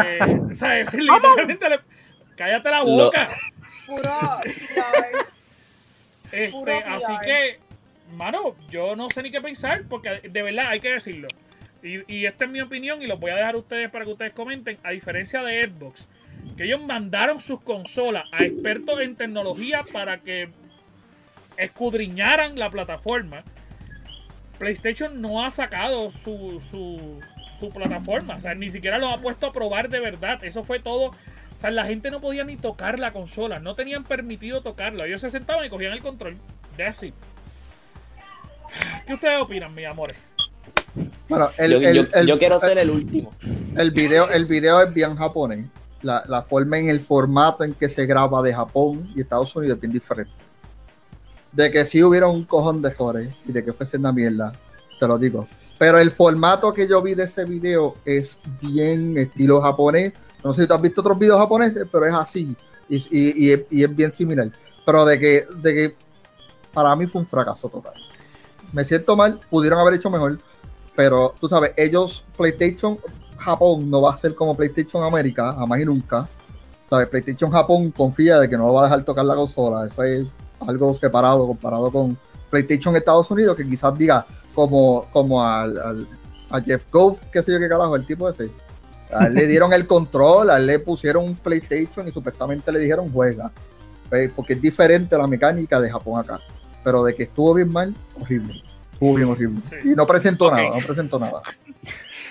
o 0.50 0.54
sea, 0.54 0.78
literalmente 0.92 1.68
le- 1.68 1.80
cállate 2.36 2.70
la 2.70 2.82
boca. 2.82 3.26
Puro. 3.86 4.10
Este, 6.32 6.50
Puro 6.50 6.72
así 6.86 7.12
que, 7.24 7.60
mano, 8.16 8.56
yo 8.68 8.96
no 8.96 9.08
sé 9.08 9.22
ni 9.22 9.30
qué 9.30 9.40
pensar, 9.40 9.84
porque 9.88 10.20
de 10.28 10.42
verdad 10.42 10.66
hay 10.68 10.80
que 10.80 10.90
decirlo. 10.90 11.28
Y, 11.80 12.12
y 12.12 12.26
esta 12.26 12.46
es 12.46 12.50
mi 12.50 12.60
opinión 12.60 13.02
y 13.02 13.06
lo 13.06 13.18
voy 13.18 13.30
a 13.30 13.36
dejar 13.36 13.54
a 13.54 13.58
ustedes 13.58 13.88
para 13.88 14.04
que 14.04 14.10
ustedes 14.10 14.32
comenten. 14.32 14.78
A 14.82 14.90
diferencia 14.90 15.44
de 15.44 15.64
Xbox, 15.68 16.08
que 16.56 16.64
ellos 16.64 16.82
mandaron 16.82 17.38
sus 17.38 17.60
consolas 17.60 18.24
a 18.32 18.42
expertos 18.42 19.00
en 19.00 19.14
tecnología 19.14 19.84
para 19.92 20.18
que 20.18 20.48
escudriñaran 21.56 22.58
la 22.58 22.70
plataforma. 22.70 23.44
PlayStation 24.58 25.20
no 25.20 25.44
ha 25.44 25.50
sacado 25.50 26.10
su, 26.10 26.60
su, 26.70 27.20
su 27.58 27.70
plataforma. 27.70 28.36
O 28.36 28.40
sea, 28.40 28.54
ni 28.54 28.70
siquiera 28.70 28.98
lo 28.98 29.08
ha 29.08 29.18
puesto 29.18 29.46
a 29.46 29.52
probar 29.52 29.88
de 29.88 30.00
verdad. 30.00 30.42
Eso 30.44 30.64
fue 30.64 30.78
todo. 30.78 31.10
O 31.56 31.58
sea, 31.58 31.70
la 31.70 31.84
gente 31.86 32.10
no 32.10 32.20
podía 32.20 32.44
ni 32.44 32.56
tocar 32.56 32.98
la 32.98 33.12
consola. 33.12 33.58
No 33.60 33.74
tenían 33.74 34.04
permitido 34.04 34.60
tocarla. 34.62 35.06
Ellos 35.06 35.20
se 35.20 35.30
sentaban 35.30 35.64
y 35.64 35.68
cogían 35.70 35.92
el 35.92 36.02
control. 36.02 36.36
That's 36.76 37.02
it. 37.04 37.14
¿Qué 39.06 39.14
ustedes 39.14 39.40
opinan, 39.40 39.74
mis 39.74 39.86
amores? 39.86 40.16
bueno, 41.28 41.50
el, 41.58 41.70
yo, 41.72 41.78
el- 41.88 41.94
yo- 41.96 42.06
el- 42.14 42.26
yo 42.26 42.38
quiero 42.38 42.58
ser 42.58 42.78
el 42.78 42.90
último. 42.90 43.32
el 43.76 43.90
video, 43.90 44.28
el 44.30 44.44
video 44.46 44.80
es 44.82 44.92
bien 44.92 45.16
japonés. 45.16 45.66
La, 46.02 46.22
la 46.28 46.42
forma 46.42 46.78
en 46.78 46.88
el 46.90 47.00
formato 47.00 47.64
en 47.64 47.72
que 47.72 47.88
se 47.88 48.04
graba 48.04 48.42
de 48.42 48.52
Japón 48.52 49.10
y 49.16 49.22
Estados 49.22 49.54
Unidos 49.56 49.76
es 49.76 49.80
bien 49.80 49.92
diferente. 49.92 50.32
De 51.52 51.70
que 51.70 51.84
si 51.86 52.02
hubiera 52.02 52.26
un 52.26 52.44
cojón 52.44 52.82
de 52.82 52.92
jores 52.92 53.30
y 53.46 53.52
de 53.52 53.64
que 53.64 53.72
fuese 53.72 53.96
una 53.96 54.12
mierda, 54.12 54.52
te 55.00 55.06
lo 55.08 55.16
digo. 55.18 55.48
Pero 55.78 55.98
el 55.98 56.10
formato 56.10 56.72
que 56.72 56.86
yo 56.86 57.00
vi 57.00 57.14
de 57.14 57.24
ese 57.24 57.44
video 57.44 57.96
es 58.04 58.38
bien 58.60 59.16
estilo 59.16 59.60
japonés. 59.62 60.12
No 60.44 60.52
sé 60.52 60.62
si 60.62 60.68
tú 60.68 60.74
has 60.74 60.82
visto 60.82 61.00
otros 61.00 61.18
videos 61.18 61.38
japoneses, 61.38 61.86
pero 61.90 62.06
es 62.06 62.14
así. 62.14 62.54
Y, 62.88 62.96
y- 63.10 63.50
es- 63.82 63.96
bien 63.96 64.12
similar. 64.12 64.50
Pero 64.84 65.04
de 65.06 65.18
que, 65.18 65.44
de 65.56 65.74
que 65.74 65.96
para 66.72 66.94
mí 66.94 67.06
fue 67.06 67.22
un 67.22 67.26
fracaso 67.26 67.68
total. 67.68 67.94
Me 68.72 68.84
siento 68.84 69.16
mal, 69.16 69.40
pudieron 69.50 69.78
haber 69.78 69.94
hecho 69.94 70.10
mejor. 70.10 70.38
Pero 70.94 71.34
tú 71.40 71.48
sabes, 71.48 71.72
ellos, 71.76 72.24
PlayStation 72.36 72.98
Japón 73.38 73.90
no 73.90 74.02
va 74.02 74.12
a 74.12 74.16
ser 74.16 74.34
como 74.34 74.56
PlayStation 74.56 75.02
América, 75.02 75.54
jamás 75.54 75.80
y 75.80 75.84
nunca. 75.86 76.28
¿Sabes? 76.90 77.08
PlayStation 77.08 77.50
Japón 77.50 77.90
confía 77.90 78.38
de 78.38 78.48
que 78.48 78.56
no 78.56 78.72
va 78.72 78.82
a 78.82 78.84
dejar 78.84 79.04
tocar 79.04 79.24
la 79.24 79.34
consola. 79.34 79.86
Eso 79.86 80.02
es 80.02 80.26
algo 80.60 80.94
separado 80.94 81.46
comparado 81.46 81.90
con 81.90 82.16
PlayStation 82.50 82.94
Estados 82.94 83.30
Unidos, 83.30 83.56
que 83.56 83.66
quizás 83.68 83.96
diga 83.96 84.26
como, 84.54 85.06
como 85.12 85.42
al, 85.42 85.78
al- 85.78 86.08
a 86.50 86.60
Jeff 86.60 86.84
Goff, 86.92 87.20
qué 87.32 87.42
sé 87.42 87.52
yo 87.52 87.58
qué 87.58 87.68
carajo, 87.68 87.96
el 87.96 88.06
tipo 88.06 88.28
ese. 88.28 88.50
A 89.14 89.26
él 89.26 89.34
le 89.34 89.46
dieron 89.46 89.72
el 89.72 89.86
control, 89.86 90.50
a 90.50 90.56
él 90.56 90.66
le 90.66 90.78
pusieron 90.78 91.24
un 91.24 91.34
PlayStation 91.36 92.06
y 92.08 92.12
supuestamente 92.12 92.70
le 92.72 92.78
dijeron 92.78 93.10
juega. 93.12 93.50
¿Ves? 94.10 94.30
Porque 94.34 94.54
es 94.54 94.62
diferente 94.62 95.16
la 95.16 95.26
mecánica 95.26 95.80
de 95.80 95.90
Japón 95.90 96.20
acá. 96.20 96.40
Pero 96.82 97.04
de 97.04 97.14
que 97.14 97.24
estuvo 97.24 97.54
bien 97.54 97.72
mal, 97.72 97.94
horrible. 98.20 98.62
Estuvo 98.92 99.14
bien 99.14 99.28
horrible. 99.28 99.60
Sí. 99.70 99.90
Y 99.90 99.94
no 99.94 100.06
presentó 100.06 100.50
nada, 100.50 100.68
no 100.68 100.86
presentó 100.86 101.18
nada. 101.18 101.42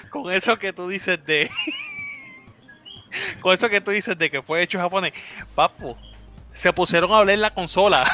Con 0.09 0.31
eso 0.31 0.57
que 0.57 0.73
tú 0.73 0.87
dices 0.87 1.19
de. 1.25 1.49
Con 3.41 3.53
eso 3.53 3.69
que 3.69 3.81
tú 3.81 3.91
dices 3.91 4.17
de 4.17 4.29
que 4.29 4.41
fue 4.41 4.61
hecho 4.61 4.79
japonés, 4.79 5.13
papu, 5.55 5.95
se 6.53 6.71
pusieron 6.73 7.11
a 7.11 7.17
oler 7.17 7.39
la 7.39 7.53
consola. 7.53 8.03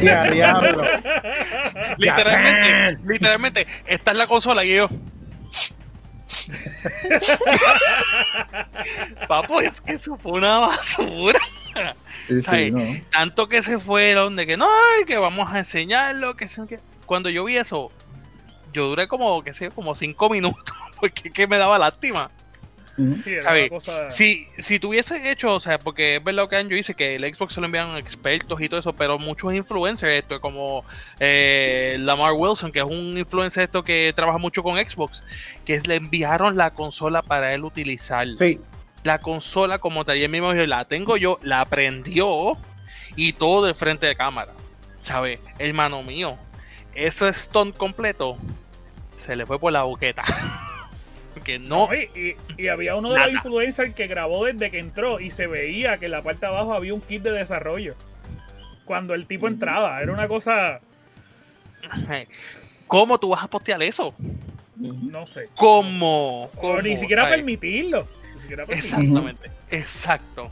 Ya, 0.00 0.30
diablo. 0.30 0.82
literalmente, 1.98 2.98
literalmente, 3.06 3.66
esta 3.84 4.12
es 4.12 4.16
la 4.16 4.26
consola 4.26 4.64
y 4.64 4.76
yo. 4.76 4.88
papu, 9.28 9.60
es 9.60 9.80
que 9.80 9.92
eso 9.92 10.16
fue 10.16 10.32
una 10.32 10.58
basura. 10.58 11.38
Sí, 12.28 12.42
sí, 12.42 12.48
Ay. 12.48 12.70
no. 12.70 12.80
Tanto 13.10 13.48
que 13.48 13.62
se 13.62 13.78
fueron 13.78 14.36
de 14.36 14.46
que 14.46 14.56
no, 14.56 14.68
que 15.06 15.18
vamos 15.18 15.50
a 15.50 15.58
enseñarlo, 15.58 16.36
que. 16.36 16.48
Cuando 17.06 17.30
yo 17.30 17.44
vi 17.44 17.56
eso, 17.56 17.90
yo 18.72 18.88
duré 18.88 19.08
como, 19.08 19.42
que 19.42 19.54
sé, 19.54 19.70
como 19.70 19.94
cinco 19.94 20.30
minutos, 20.30 20.76
porque 21.00 21.30
que 21.30 21.46
me 21.46 21.58
daba 21.58 21.78
lástima. 21.78 22.30
Sí, 22.96 23.30
era 23.30 23.42
¿Sabe? 23.42 23.60
una 23.62 23.68
cosa- 23.70 24.10
Si, 24.10 24.46
si 24.58 24.78
tuviese 24.78 25.30
hecho, 25.30 25.54
o 25.54 25.60
sea, 25.60 25.78
porque 25.78 26.16
es 26.16 26.24
verdad 26.24 26.48
que 26.48 26.56
Andrew 26.56 26.76
dice 26.76 26.94
que 26.94 27.14
el 27.16 27.34
Xbox 27.34 27.54
se 27.54 27.60
lo 27.60 27.66
envían 27.66 27.96
expertos 27.96 28.60
y 28.60 28.68
todo 28.68 28.80
eso, 28.80 28.92
pero 28.92 29.18
muchos 29.18 29.54
influencers, 29.54 30.12
esto 30.22 30.40
como 30.40 30.84
eh, 31.18 31.96
Lamar 32.00 32.32
Wilson, 32.34 32.70
que 32.70 32.80
es 32.80 32.84
un 32.84 33.16
influencer 33.18 33.64
esto 33.64 33.82
que 33.82 34.12
trabaja 34.14 34.38
mucho 34.38 34.62
con 34.62 34.76
Xbox, 34.76 35.24
que 35.64 35.80
le 35.86 35.94
enviaron 35.96 36.56
la 36.56 36.72
consola 36.74 37.22
para 37.22 37.54
él 37.54 37.64
utilizar. 37.64 38.26
Sí. 38.38 38.60
La 39.04 39.18
consola 39.20 39.78
como 39.78 40.04
tal, 40.04 40.18
y 40.18 40.24
él 40.24 40.30
mismo 40.30 40.52
dijo, 40.52 40.66
la 40.66 40.84
tengo 40.84 41.16
yo, 41.16 41.38
la 41.42 41.60
aprendió 41.62 42.58
y 43.16 43.32
todo 43.32 43.64
de 43.66 43.74
frente 43.74 44.06
de 44.06 44.14
cámara. 44.16 44.52
¿Sabe? 45.00 45.40
Hermano 45.58 46.02
mío, 46.02 46.36
eso 46.94 47.26
es 47.26 47.38
stunt 47.38 47.76
completo. 47.76 48.36
Se 49.16 49.34
le 49.34 49.46
fue 49.46 49.58
por 49.58 49.72
la 49.72 49.82
boqueta. 49.84 50.22
Porque 51.34 51.58
no, 51.58 51.88
No, 51.88 51.94
y, 51.94 52.36
y- 52.58 52.62
y 52.62 52.68
había 52.68 52.94
uno 52.96 53.10
de 53.10 53.18
los 53.18 53.26
Nada. 53.26 53.32
influencers 53.38 53.94
que 53.94 54.06
grabó 54.06 54.44
desde 54.44 54.70
que 54.70 54.78
entró 54.78 55.18
y 55.20 55.30
se 55.30 55.46
veía 55.46 55.98
que 55.98 56.06
en 56.06 56.12
la 56.12 56.22
parte 56.22 56.40
de 56.46 56.52
abajo 56.52 56.74
había 56.74 56.92
un 56.94 57.00
kit 57.00 57.22
de 57.22 57.32
desarrollo. 57.32 57.94
Cuando 58.84 59.14
el 59.14 59.26
tipo 59.26 59.48
entraba, 59.48 60.00
era 60.02 60.12
una 60.12 60.28
cosa, 60.28 60.80
¿cómo 62.86 63.18
tú 63.18 63.30
vas 63.30 63.44
a 63.44 63.48
postear 63.48 63.82
eso? 63.82 64.14
no 64.76 65.26
sé. 65.26 65.48
¿Cómo? 65.56 66.50
Ni 66.82 66.96
siquiera 66.96 67.26
Ay, 67.26 67.30
permitirlo. 67.36 68.06
Ni 68.34 68.40
siquiera 68.42 68.66
permitirlo. 68.66 68.98
Exactamente, 68.98 69.50
exacto. 69.70 70.50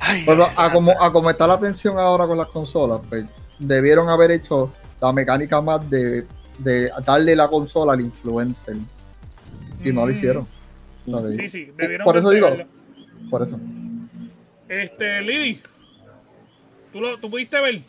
Ay, 0.00 0.22
Pero 0.24 0.36
Dios 0.46 0.48
a 0.56 0.72
como, 0.72 0.92
a 1.02 1.12
como 1.12 1.28
está 1.28 1.46
la 1.46 1.58
tensión 1.58 1.98
ahora 1.98 2.26
con 2.26 2.38
las 2.38 2.48
consolas, 2.48 3.00
pues 3.08 3.24
debieron 3.58 4.08
haber 4.08 4.30
hecho 4.30 4.72
la 5.00 5.12
mecánica 5.12 5.60
más 5.60 5.88
de, 5.90 6.24
de 6.58 6.90
darle 7.04 7.36
la 7.36 7.48
consola 7.48 7.92
al 7.92 8.00
influencer. 8.00 8.76
Y 9.88 9.92
no 9.92 10.00
lo 10.06 10.12
Mm. 10.12 10.16
hicieron. 10.16 10.46
No 11.06 11.20
lo 11.20 11.28
Sí, 11.32 11.42
hicieron. 11.44 11.50
sí, 11.68 11.72
debieron 11.76 12.04
Por 12.04 12.16
eso 12.16 12.30
digo, 12.30 12.48
por 13.30 13.42
eso. 13.42 13.58
Este, 14.68 15.20
Liddy, 15.22 15.60
¿tú, 16.92 17.00
lo, 17.00 17.18
¿tú 17.18 17.30
pudiste 17.30 17.58
ver? 17.60 17.80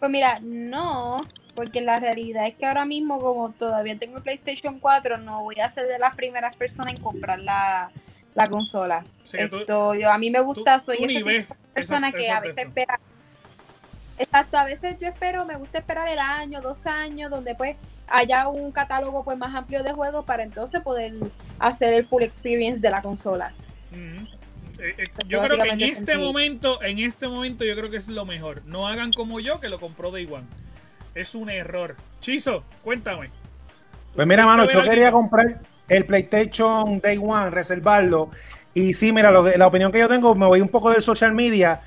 Pues 0.00 0.10
mira, 0.10 0.38
no, 0.40 1.22
porque 1.54 1.80
la 1.80 2.00
realidad 2.00 2.46
es 2.46 2.54
que 2.56 2.66
ahora 2.66 2.84
mismo, 2.84 3.18
como 3.20 3.50
todavía 3.52 3.96
tengo 3.98 4.16
el 4.16 4.22
PlayStation 4.22 4.78
4, 4.80 5.18
no 5.18 5.42
voy 5.42 5.60
a 5.60 5.70
ser 5.70 5.86
de 5.86 5.98
las 5.98 6.16
primeras 6.16 6.56
personas 6.56 6.94
en 6.94 7.02
comprar 7.02 7.38
la, 7.40 7.90
la 8.34 8.48
consola. 8.48 9.04
Sí, 9.24 9.36
que 9.36 9.48
tú- 9.48 9.58
Esto, 9.58 9.94
yo, 9.94 10.10
a 10.10 10.18
mí 10.18 10.30
me 10.30 10.40
gusta, 10.40 10.78
tú- 10.78 10.86
soy 10.86 10.96
tú 10.96 11.04
ese 11.04 11.08
ni 11.12 11.14
tipo 11.18 11.26
ves 11.26 11.48
de 11.48 11.54
persona 11.74 12.08
esa- 12.08 12.16
que 12.18 12.24
esa 12.24 12.36
a 12.36 12.40
veces 12.40 12.64
espera. 12.66 13.00
Exacto, 14.18 14.56
a 14.58 14.64
veces 14.64 14.96
yo 15.00 15.08
espero, 15.08 15.44
me 15.44 15.56
gusta 15.56 15.78
esperar 15.78 16.08
el 16.08 16.18
año, 16.18 16.60
dos 16.60 16.86
años, 16.86 17.30
donde 17.30 17.54
pues 17.54 17.76
haya 18.12 18.46
un 18.48 18.70
catálogo 18.72 19.24
pues 19.24 19.38
más 19.38 19.54
amplio 19.54 19.82
de 19.82 19.92
juegos 19.92 20.24
para 20.24 20.42
entonces 20.42 20.80
poder 20.82 21.14
hacer 21.58 21.94
el 21.94 22.06
full 22.06 22.22
experience 22.22 22.80
de 22.80 22.90
la 22.90 23.02
consola. 23.02 23.52
Ujú. 23.90 24.26
Eh, 24.78 24.94
eh, 24.98 25.04
yo 25.28 25.40
creo 25.42 25.62
que 25.62 25.68
en 25.70 25.80
este 25.80 26.16
momento, 26.18 26.82
en 26.82 26.98
este 26.98 27.28
momento 27.28 27.64
yo 27.64 27.74
creo 27.74 27.90
que 27.90 27.96
es 27.96 28.08
lo 28.08 28.24
mejor. 28.24 28.62
No 28.66 28.86
hagan 28.86 29.12
como 29.12 29.40
yo 29.40 29.60
que 29.60 29.68
lo 29.68 29.78
compró 29.80 30.10
Day 30.10 30.26
One. 30.30 30.44
Es 31.14 31.34
un 31.34 31.50
error. 31.50 31.96
Chizo, 32.20 32.64
cuéntame. 32.82 33.30
Pues 34.14 34.26
mira, 34.26 34.44
mano, 34.44 34.64
¿Pudiste 34.64 34.82
yo 34.84 34.90
quería 34.90 35.06
algo? 35.08 35.20
comprar 35.20 35.60
el 35.88 36.04
PlayStation 36.04 37.00
Day 37.00 37.18
One, 37.18 37.50
reservarlo. 37.50 38.30
Y 38.74 38.94
sí, 38.94 39.12
mira, 39.12 39.30
lo 39.30 39.44
que- 39.44 39.56
la 39.56 39.66
opinión 39.66 39.92
que 39.92 39.98
yo 39.98 40.08
tengo, 40.08 40.34
me 40.34 40.46
voy 40.46 40.60
un 40.60 40.68
poco 40.68 40.90
del 40.90 41.02
social 41.02 41.32
media. 41.32 41.80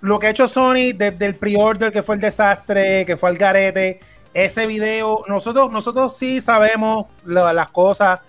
Lo 0.00 0.18
que 0.18 0.26
ha 0.28 0.30
hecho 0.30 0.48
Sony 0.48 0.92
desde 0.94 1.26
el 1.26 1.34
pre-order, 1.34 1.92
que 1.92 2.02
fue 2.02 2.14
el 2.16 2.20
desastre, 2.20 3.04
que 3.06 3.16
fue 3.16 3.30
el 3.30 3.38
garete, 3.38 4.00
ese 4.34 4.66
video, 4.66 5.22
nosotros, 5.28 5.70
nosotros 5.70 6.16
sí 6.16 6.40
sabemos 6.40 7.06
la- 7.24 7.52
las 7.52 7.70
cosas 7.70 8.20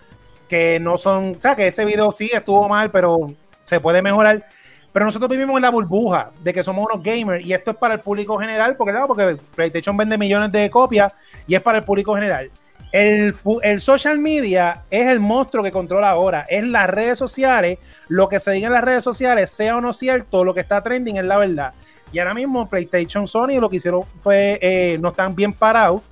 que 0.48 0.80
no 0.80 0.98
son, 0.98 1.34
o 1.36 1.40
sea, 1.40 1.56
que 1.56 1.68
ese 1.68 1.86
video 1.86 2.12
sí 2.12 2.30
estuvo 2.34 2.68
mal, 2.68 2.92
pero 2.92 3.28
se 3.66 3.80
puede 3.80 4.02
mejorar. 4.02 4.46
Pero 4.92 5.06
nosotros 5.06 5.30
vivimos 5.30 5.56
en 5.56 5.64
la 5.64 5.72
burbuja 5.72 6.30
de 6.44 6.54
que 6.54 6.64
somos 6.64 6.86
unos 6.86 7.04
gamers 7.04 7.44
y 7.44 7.54
esto 7.54 7.72
es 7.72 7.78
para 7.78 7.96
el 7.96 8.00
público 8.02 8.38
general, 8.38 8.76
porque 8.76 8.92
claro, 8.92 9.08
porque 9.08 9.38
PlayStation 9.56 9.98
vende 9.98 10.18
millones 10.18 10.52
de 10.52 10.70
copias 10.70 11.12
y 11.48 11.56
es 11.56 11.62
para 11.62 11.80
el 11.80 11.84
público 11.84 12.14
general. 12.14 12.52
El, 12.92 13.34
el 13.64 13.82
social 13.82 14.20
media 14.20 14.84
es 14.92 15.08
el 15.08 15.20
monstruo 15.20 15.64
que 15.64 15.72
controla 15.72 16.12
ahora. 16.12 16.46
Es 16.48 16.64
las 16.64 16.88
redes 16.88 17.18
sociales. 17.18 17.80
Lo 18.08 18.30
que 18.30 18.40
se 18.40 18.52
diga 18.52 18.68
en 18.68 18.74
las 18.74 18.84
redes 18.84 19.04
sociales, 19.04 19.50
sea 19.50 19.78
o 19.78 19.82
no 19.82 19.94
cierto, 19.94 20.44
lo 20.44 20.54
que 20.54 20.60
está 20.60 20.84
trending 20.84 21.18
es 21.18 21.24
la 21.24 21.38
verdad. 21.40 21.74
Y 22.14 22.20
ahora 22.20 22.36
mismo 22.36 22.70
PlayStation 22.70 23.28
Sony 23.28 23.60
lo 23.60 23.70
que 23.70 23.78
hicieron 23.78 24.04
fue, 24.22 24.60
eh, 24.62 24.98
no 25.02 25.10
están 25.10 25.36
bien 25.36 25.52
parados. 25.52 26.04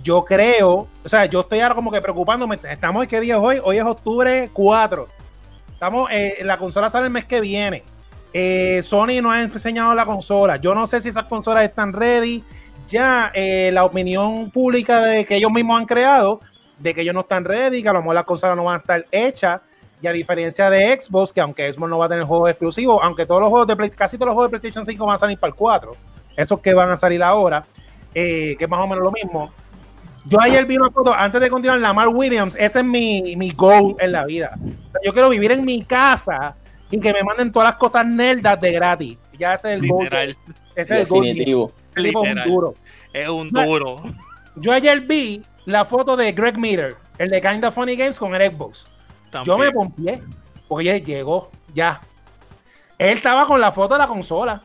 Yo 0.00 0.24
creo, 0.24 0.86
o 1.04 1.08
sea, 1.08 1.26
yo 1.26 1.40
estoy 1.40 1.58
ahora 1.58 1.74
como 1.74 1.90
que 1.90 2.00
preocupándome. 2.00 2.58
Estamos, 2.70 3.06
¿qué 3.08 3.20
día 3.20 3.34
es 3.34 3.40
hoy? 3.42 3.60
Hoy 3.62 3.78
es 3.78 3.84
octubre 3.84 4.48
4. 4.52 5.08
Estamos, 5.72 6.08
eh, 6.12 6.38
la 6.44 6.56
consola 6.56 6.88
sale 6.88 7.06
el 7.06 7.12
mes 7.12 7.24
que 7.24 7.40
viene. 7.40 7.82
Eh, 8.32 8.80
Sony 8.84 9.20
no 9.20 9.32
ha 9.32 9.42
enseñado 9.42 9.92
la 9.92 10.06
consola. 10.06 10.56
Yo 10.56 10.72
no 10.72 10.86
sé 10.86 11.00
si 11.00 11.08
esas 11.08 11.24
consolas 11.24 11.64
están 11.64 11.92
ready. 11.92 12.44
Ya 12.88 13.32
la 13.34 13.84
opinión 13.84 14.50
pública 14.50 15.00
de 15.02 15.24
que 15.24 15.36
ellos 15.36 15.52
mismos 15.52 15.78
han 15.78 15.86
creado, 15.86 16.40
de 16.78 16.92
que 16.92 17.02
ellos 17.02 17.14
no 17.14 17.20
están 17.20 17.44
ready, 17.44 17.82
que 17.82 17.88
a 17.88 17.92
lo 17.92 18.00
mejor 18.00 18.14
las 18.14 18.24
consolas 18.24 18.56
no 18.56 18.64
van 18.64 18.76
a 18.76 18.78
estar 18.78 19.06
hechas. 19.12 19.60
Y 20.02 20.06
a 20.06 20.12
diferencia 20.12 20.70
de 20.70 20.98
Xbox, 21.00 21.32
que 21.32 21.40
aunque 21.40 21.70
Xbox 21.72 21.90
no 21.90 21.98
va 21.98 22.06
a 22.06 22.08
tener 22.08 22.24
juegos 22.24 22.50
exclusivos, 22.50 22.98
aunque 23.02 23.26
todos 23.26 23.40
los 23.40 23.50
juegos 23.50 23.66
de 23.66 23.76
Play- 23.76 23.90
casi 23.90 24.16
todos 24.16 24.28
los 24.28 24.34
juegos 24.34 24.50
de 24.50 24.58
PlayStation 24.58 24.86
5 24.86 25.06
van 25.06 25.14
a 25.14 25.18
salir 25.18 25.38
para 25.38 25.50
el 25.50 25.54
4, 25.54 25.92
esos 26.36 26.60
que 26.60 26.72
van 26.72 26.90
a 26.90 26.96
salir 26.96 27.22
ahora, 27.22 27.64
eh, 28.14 28.56
que 28.58 28.64
es 28.64 28.70
más 28.70 28.80
o 28.80 28.86
menos 28.86 29.04
lo 29.04 29.10
mismo. 29.12 29.50
Yo 30.26 30.40
ayer 30.40 30.64
vi 30.66 30.76
una 30.76 30.90
foto, 30.90 31.14
antes 31.14 31.40
de 31.40 31.48
continuar, 31.50 31.78
Lamar 31.80 32.08
Williams, 32.08 32.54
ese 32.58 32.80
es 32.80 32.84
mi, 32.84 33.36
mi 33.36 33.50
goal 33.50 33.96
en 33.98 34.12
la 34.12 34.24
vida. 34.26 34.52
O 34.54 34.68
sea, 34.92 35.00
yo 35.04 35.12
quiero 35.12 35.28
vivir 35.30 35.52
en 35.52 35.64
mi 35.64 35.82
casa 35.84 36.54
y 36.90 36.98
que 37.00 37.12
me 37.12 37.22
manden 37.22 37.52
todas 37.52 37.68
las 37.70 37.76
cosas 37.76 38.06
nerdas 38.06 38.60
de 38.60 38.72
gratis. 38.72 39.18
Ya 39.38 39.54
ese 39.54 39.74
es 39.74 39.80
el 39.82 39.88
goal. 39.88 40.08
Ese 40.74 40.94
es 40.94 41.00
el 41.00 41.06
goal. 41.06 41.24
Definitivo. 41.26 41.72
El 41.94 42.04
tipo 42.04 42.24
es 42.24 42.30
un 42.30 42.34
duro. 42.50 42.74
es 43.12 43.28
un 43.28 43.50
duro. 43.66 43.96
Yo 44.56 44.72
ayer 44.72 45.00
vi 45.00 45.42
la 45.64 45.84
foto 45.84 46.16
de 46.16 46.32
Greg 46.32 46.58
Miller, 46.58 46.96
el 47.18 47.30
de 47.30 47.40
Kinda 47.40 47.70
Funny 47.70 47.96
Games 47.96 48.18
con 48.18 48.34
el 48.34 48.50
Xbox. 48.50 48.86
Yo 49.44 49.58
me 49.58 49.70
pompié, 49.70 50.22
porque 50.68 50.84
ya 50.84 50.96
llegó, 50.96 51.50
ya. 51.74 52.00
Él 52.98 53.16
estaba 53.16 53.46
con 53.46 53.60
la 53.60 53.72
foto 53.72 53.94
de 53.94 53.98
la 53.98 54.08
consola. 54.08 54.62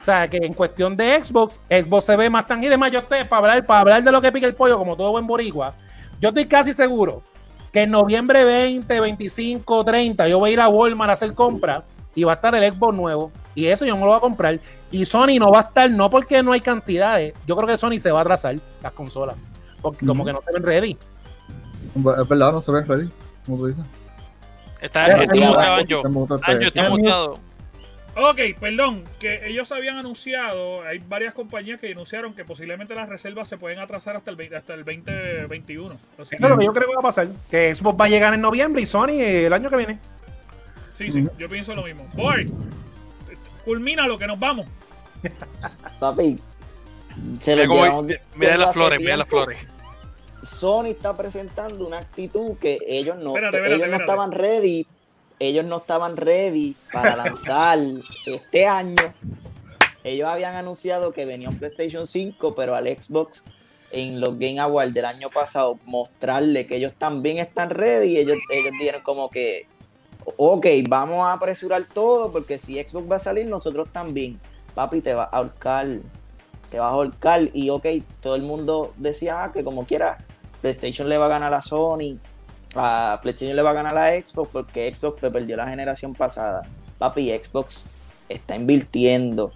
O 0.00 0.04
sea, 0.04 0.28
que 0.28 0.36
en 0.36 0.52
cuestión 0.52 0.96
de 0.96 1.22
Xbox, 1.22 1.60
Xbox 1.68 2.04
se 2.04 2.16
ve 2.16 2.28
más 2.28 2.46
tangible. 2.46 2.76
Más 2.76 2.90
yo 2.90 3.00
estoy, 3.00 3.24
para 3.24 3.40
hablar, 3.40 3.66
para 3.66 3.80
hablar 3.80 4.04
de 4.04 4.12
lo 4.12 4.20
que 4.20 4.32
pica 4.32 4.46
el 4.46 4.54
pollo, 4.54 4.76
como 4.76 4.96
todo 4.96 5.12
buen 5.12 5.26
boricua, 5.26 5.74
yo 6.20 6.28
estoy 6.28 6.46
casi 6.46 6.72
seguro 6.72 7.22
que 7.72 7.82
en 7.82 7.90
noviembre 7.90 8.44
20, 8.44 9.00
25, 9.00 9.84
30, 9.84 10.28
yo 10.28 10.38
voy 10.38 10.50
a 10.50 10.52
ir 10.52 10.60
a 10.60 10.68
Walmart 10.68 11.10
a 11.10 11.12
hacer 11.14 11.34
compras 11.34 11.82
y 12.14 12.22
va 12.22 12.32
a 12.32 12.34
estar 12.36 12.54
el 12.54 12.72
Xbox 12.72 12.94
nuevo. 12.94 13.32
Y 13.54 13.66
eso 13.66 13.84
yo 13.84 13.94
no 13.94 14.02
lo 14.02 14.06
voy 14.08 14.16
a 14.16 14.20
comprar. 14.20 14.60
Y 14.90 15.04
Sony 15.04 15.38
no 15.38 15.50
va 15.50 15.60
a 15.60 15.62
estar, 15.62 15.90
no 15.90 16.08
porque 16.08 16.42
no 16.42 16.52
hay 16.52 16.60
cantidades. 16.60 17.34
Yo 17.46 17.56
creo 17.56 17.66
que 17.66 17.76
Sony 17.76 17.98
se 17.98 18.12
va 18.12 18.20
a 18.20 18.22
atrasar 18.22 18.56
las 18.82 18.92
consolas. 18.92 19.36
Porque 19.82 20.06
como 20.06 20.24
que 20.24 20.32
no 20.32 20.40
se 20.40 20.52
ven 20.52 20.62
ready. 20.62 20.96
Es 21.94 22.28
verdad, 22.28 22.52
no 22.52 22.62
se 22.62 22.72
ve 22.72 22.82
ready. 22.82 23.10
Como 23.44 23.58
tú 23.58 23.66
dices. 23.66 23.84
Está, 24.80 25.06
Eh, 25.06 25.22
está 25.22 25.36
eh, 25.36 25.40
muteado, 25.40 25.74
Anjo. 25.74 26.34
Este- 26.36 26.52
Anjo, 26.52 26.66
está 26.66 26.86
eh, 26.86 26.90
muteado. 26.90 27.40
Ok, 28.16 28.38
perdón, 28.60 29.02
que 29.18 29.48
ellos 29.48 29.72
habían 29.72 29.96
anunciado, 29.96 30.82
hay 30.82 30.98
varias 30.98 31.34
compañías 31.34 31.80
que 31.80 31.90
anunciaron 31.90 32.32
que 32.32 32.44
posiblemente 32.44 32.94
las 32.94 33.08
reservas 33.08 33.48
se 33.48 33.56
pueden 33.58 33.80
atrasar 33.80 34.14
hasta 34.16 34.30
el, 34.30 34.36
20 34.36 34.56
hasta 34.56 34.74
el 34.74 34.84
2021. 34.84 35.96
Así 36.20 36.36
Eso 36.36 36.44
es 36.44 36.50
lo 36.50 36.58
que 36.58 36.64
yo 36.64 36.72
creo 36.72 36.88
que 36.88 36.94
va 36.94 37.00
a 37.00 37.02
pasar. 37.02 37.26
Que 37.50 37.74
Xbox 37.74 38.00
va 38.00 38.04
a 38.04 38.08
llegar 38.08 38.32
en 38.32 38.40
noviembre 38.40 38.82
y 38.82 38.86
Sony 38.86 39.18
el 39.20 39.52
año 39.52 39.68
que 39.68 39.76
viene. 39.76 39.98
sí, 40.92 41.10
sí, 41.10 41.26
yo 41.38 41.48
pienso 41.48 41.74
lo 41.74 41.82
mismo. 41.82 42.06
Boy, 42.14 42.52
culmina 43.64 44.06
lo 44.06 44.16
que 44.16 44.28
nos 44.28 44.38
vamos. 44.38 44.66
Papi, 45.98 46.38
se 47.40 47.56
Mira, 47.56 47.66
llevamos 47.66 48.06
mira 48.36 48.56
las 48.56 48.72
flores, 48.72 48.98
mira 49.00 49.16
las 49.16 49.28
flores. 49.28 49.66
Sony 50.44 50.86
está 50.86 51.16
presentando 51.16 51.86
una 51.86 51.98
actitud 51.98 52.56
que 52.58 52.78
ellos 52.86 53.16
no, 53.16 53.34
Espérate, 53.36 53.58
ellos 53.58 53.70
no 53.70 53.84
espérate. 53.84 54.02
estaban 54.02 54.32
ready, 54.32 54.86
ellos 55.38 55.64
no 55.64 55.76
estaban 55.78 56.16
ready 56.16 56.76
para 56.92 57.16
lanzar 57.24 57.78
este 58.26 58.66
año. 58.66 59.14
Ellos 60.02 60.28
habían 60.28 60.54
anunciado 60.54 61.12
que 61.12 61.24
venía 61.24 61.48
un 61.48 61.58
PlayStation 61.58 62.06
5, 62.06 62.54
pero 62.54 62.74
al 62.74 62.86
Xbox 62.86 63.44
en 63.90 64.20
los 64.20 64.38
Game 64.38 64.60
Awards 64.60 64.92
del 64.92 65.04
año 65.04 65.30
pasado 65.30 65.78
mostrarle 65.84 66.66
que 66.66 66.76
ellos 66.76 66.92
también 66.98 67.38
están 67.38 67.70
ready, 67.70 68.18
ellos, 68.18 68.38
ellos 68.50 68.72
dijeron 68.78 69.02
como 69.02 69.30
que, 69.30 69.66
ok, 70.36 70.66
vamos 70.88 71.24
a 71.26 71.34
apresurar 71.34 71.84
todo 71.84 72.32
porque 72.32 72.58
si 72.58 72.82
Xbox 72.82 73.10
va 73.10 73.16
a 73.16 73.20
salir, 73.20 73.46
nosotros 73.46 73.88
también. 73.92 74.40
Papi, 74.74 75.00
te 75.00 75.14
va 75.14 75.24
a 75.24 75.36
ahorcar, 75.36 75.86
te 76.70 76.80
vas 76.80 76.90
a 76.90 76.94
ahorcar 76.94 77.48
y 77.52 77.70
ok, 77.70 77.86
todo 78.20 78.34
el 78.34 78.42
mundo 78.42 78.92
decía 78.96 79.44
ah, 79.44 79.52
que 79.52 79.62
como 79.62 79.86
quiera, 79.86 80.18
PlayStation 80.64 81.10
le 81.10 81.18
va 81.18 81.26
a 81.26 81.28
ganar 81.28 81.52
a 81.52 81.60
Sony, 81.60 82.16
a 82.74 83.18
PlayStation 83.20 83.54
le 83.54 83.60
va 83.60 83.72
a 83.72 83.74
ganar 83.74 83.98
a 83.98 84.18
Xbox 84.18 84.48
porque 84.50 84.94
Xbox 84.94 85.20
te 85.20 85.30
perdió 85.30 85.58
la 85.58 85.68
generación 85.68 86.14
pasada. 86.14 86.62
Papi, 86.96 87.28
Xbox 87.28 87.90
está 88.30 88.56
invirtiendo, 88.56 89.52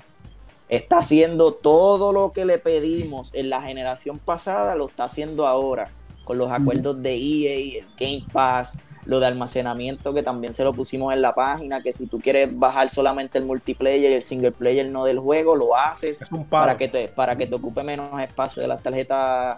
está 0.68 0.98
haciendo 0.98 1.54
todo 1.54 2.12
lo 2.12 2.32
que 2.32 2.44
le 2.44 2.58
pedimos 2.58 3.30
en 3.32 3.48
la 3.48 3.62
generación 3.62 4.18
pasada, 4.18 4.74
lo 4.74 4.88
está 4.88 5.04
haciendo 5.04 5.46
ahora. 5.46 5.88
con 6.24 6.36
los 6.36 6.52
acuerdos 6.52 7.02
de 7.02 7.14
EA, 7.14 7.78
el 7.78 7.86
Game 7.98 8.26
Pass, 8.30 8.76
lo 9.06 9.18
de 9.18 9.28
almacenamiento 9.28 10.12
que 10.12 10.22
también 10.22 10.52
se 10.52 10.62
lo 10.62 10.74
pusimos 10.74 11.14
en 11.14 11.22
la 11.22 11.34
página, 11.34 11.82
que 11.82 11.94
si 11.94 12.06
tú 12.06 12.18
quieres 12.18 12.50
bajar 12.52 12.90
solamente 12.90 13.38
el 13.38 13.46
multiplayer 13.46 14.12
y 14.12 14.14
el 14.14 14.22
single 14.22 14.52
player 14.52 14.90
no 14.90 15.06
del 15.06 15.20
juego, 15.20 15.56
lo 15.56 15.74
haces 15.74 16.22
para 16.50 16.76
que 16.76 16.88
te, 16.88 17.08
para 17.08 17.34
que 17.34 17.46
te 17.46 17.54
ocupe 17.54 17.82
menos 17.82 18.10
espacio 18.20 18.60
de 18.60 18.68
las 18.68 18.82
tarjetas 18.82 19.56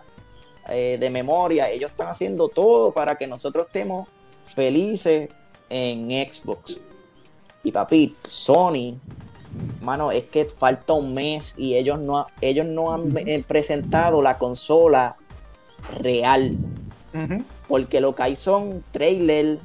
eh, 0.69 0.97
de 0.99 1.11
memoria. 1.11 1.71
Ellos 1.71 1.91
están 1.91 2.09
haciendo 2.09 2.49
todo 2.49 2.93
para 2.93 3.17
que 3.17 3.27
nosotros 3.27 3.67
estemos 3.67 4.09
felices 4.55 5.29
en 5.69 6.11
Xbox. 6.11 6.81
Y 7.63 7.73
papi, 7.73 8.17
Sony, 8.23 8.99
mano, 9.83 10.13
es 10.13 10.25
que 10.25 10.45
falta 10.45 10.95
un 10.95 11.15
mes 11.15 11.55
y 11.57 11.77
ellos 11.77 11.99
no, 11.99 12.27
ellos 12.41 12.67
no 12.67 12.93
han 12.93 13.17
eh, 13.17 13.45
presentado 13.47 14.23
la 14.23 14.39
consola 14.39 15.17
real. 15.99 16.57
Porque 17.67 18.01
lo 18.01 18.15
que 18.15 18.23
hay 18.23 18.37
son 18.37 18.85
trailers, 18.93 19.61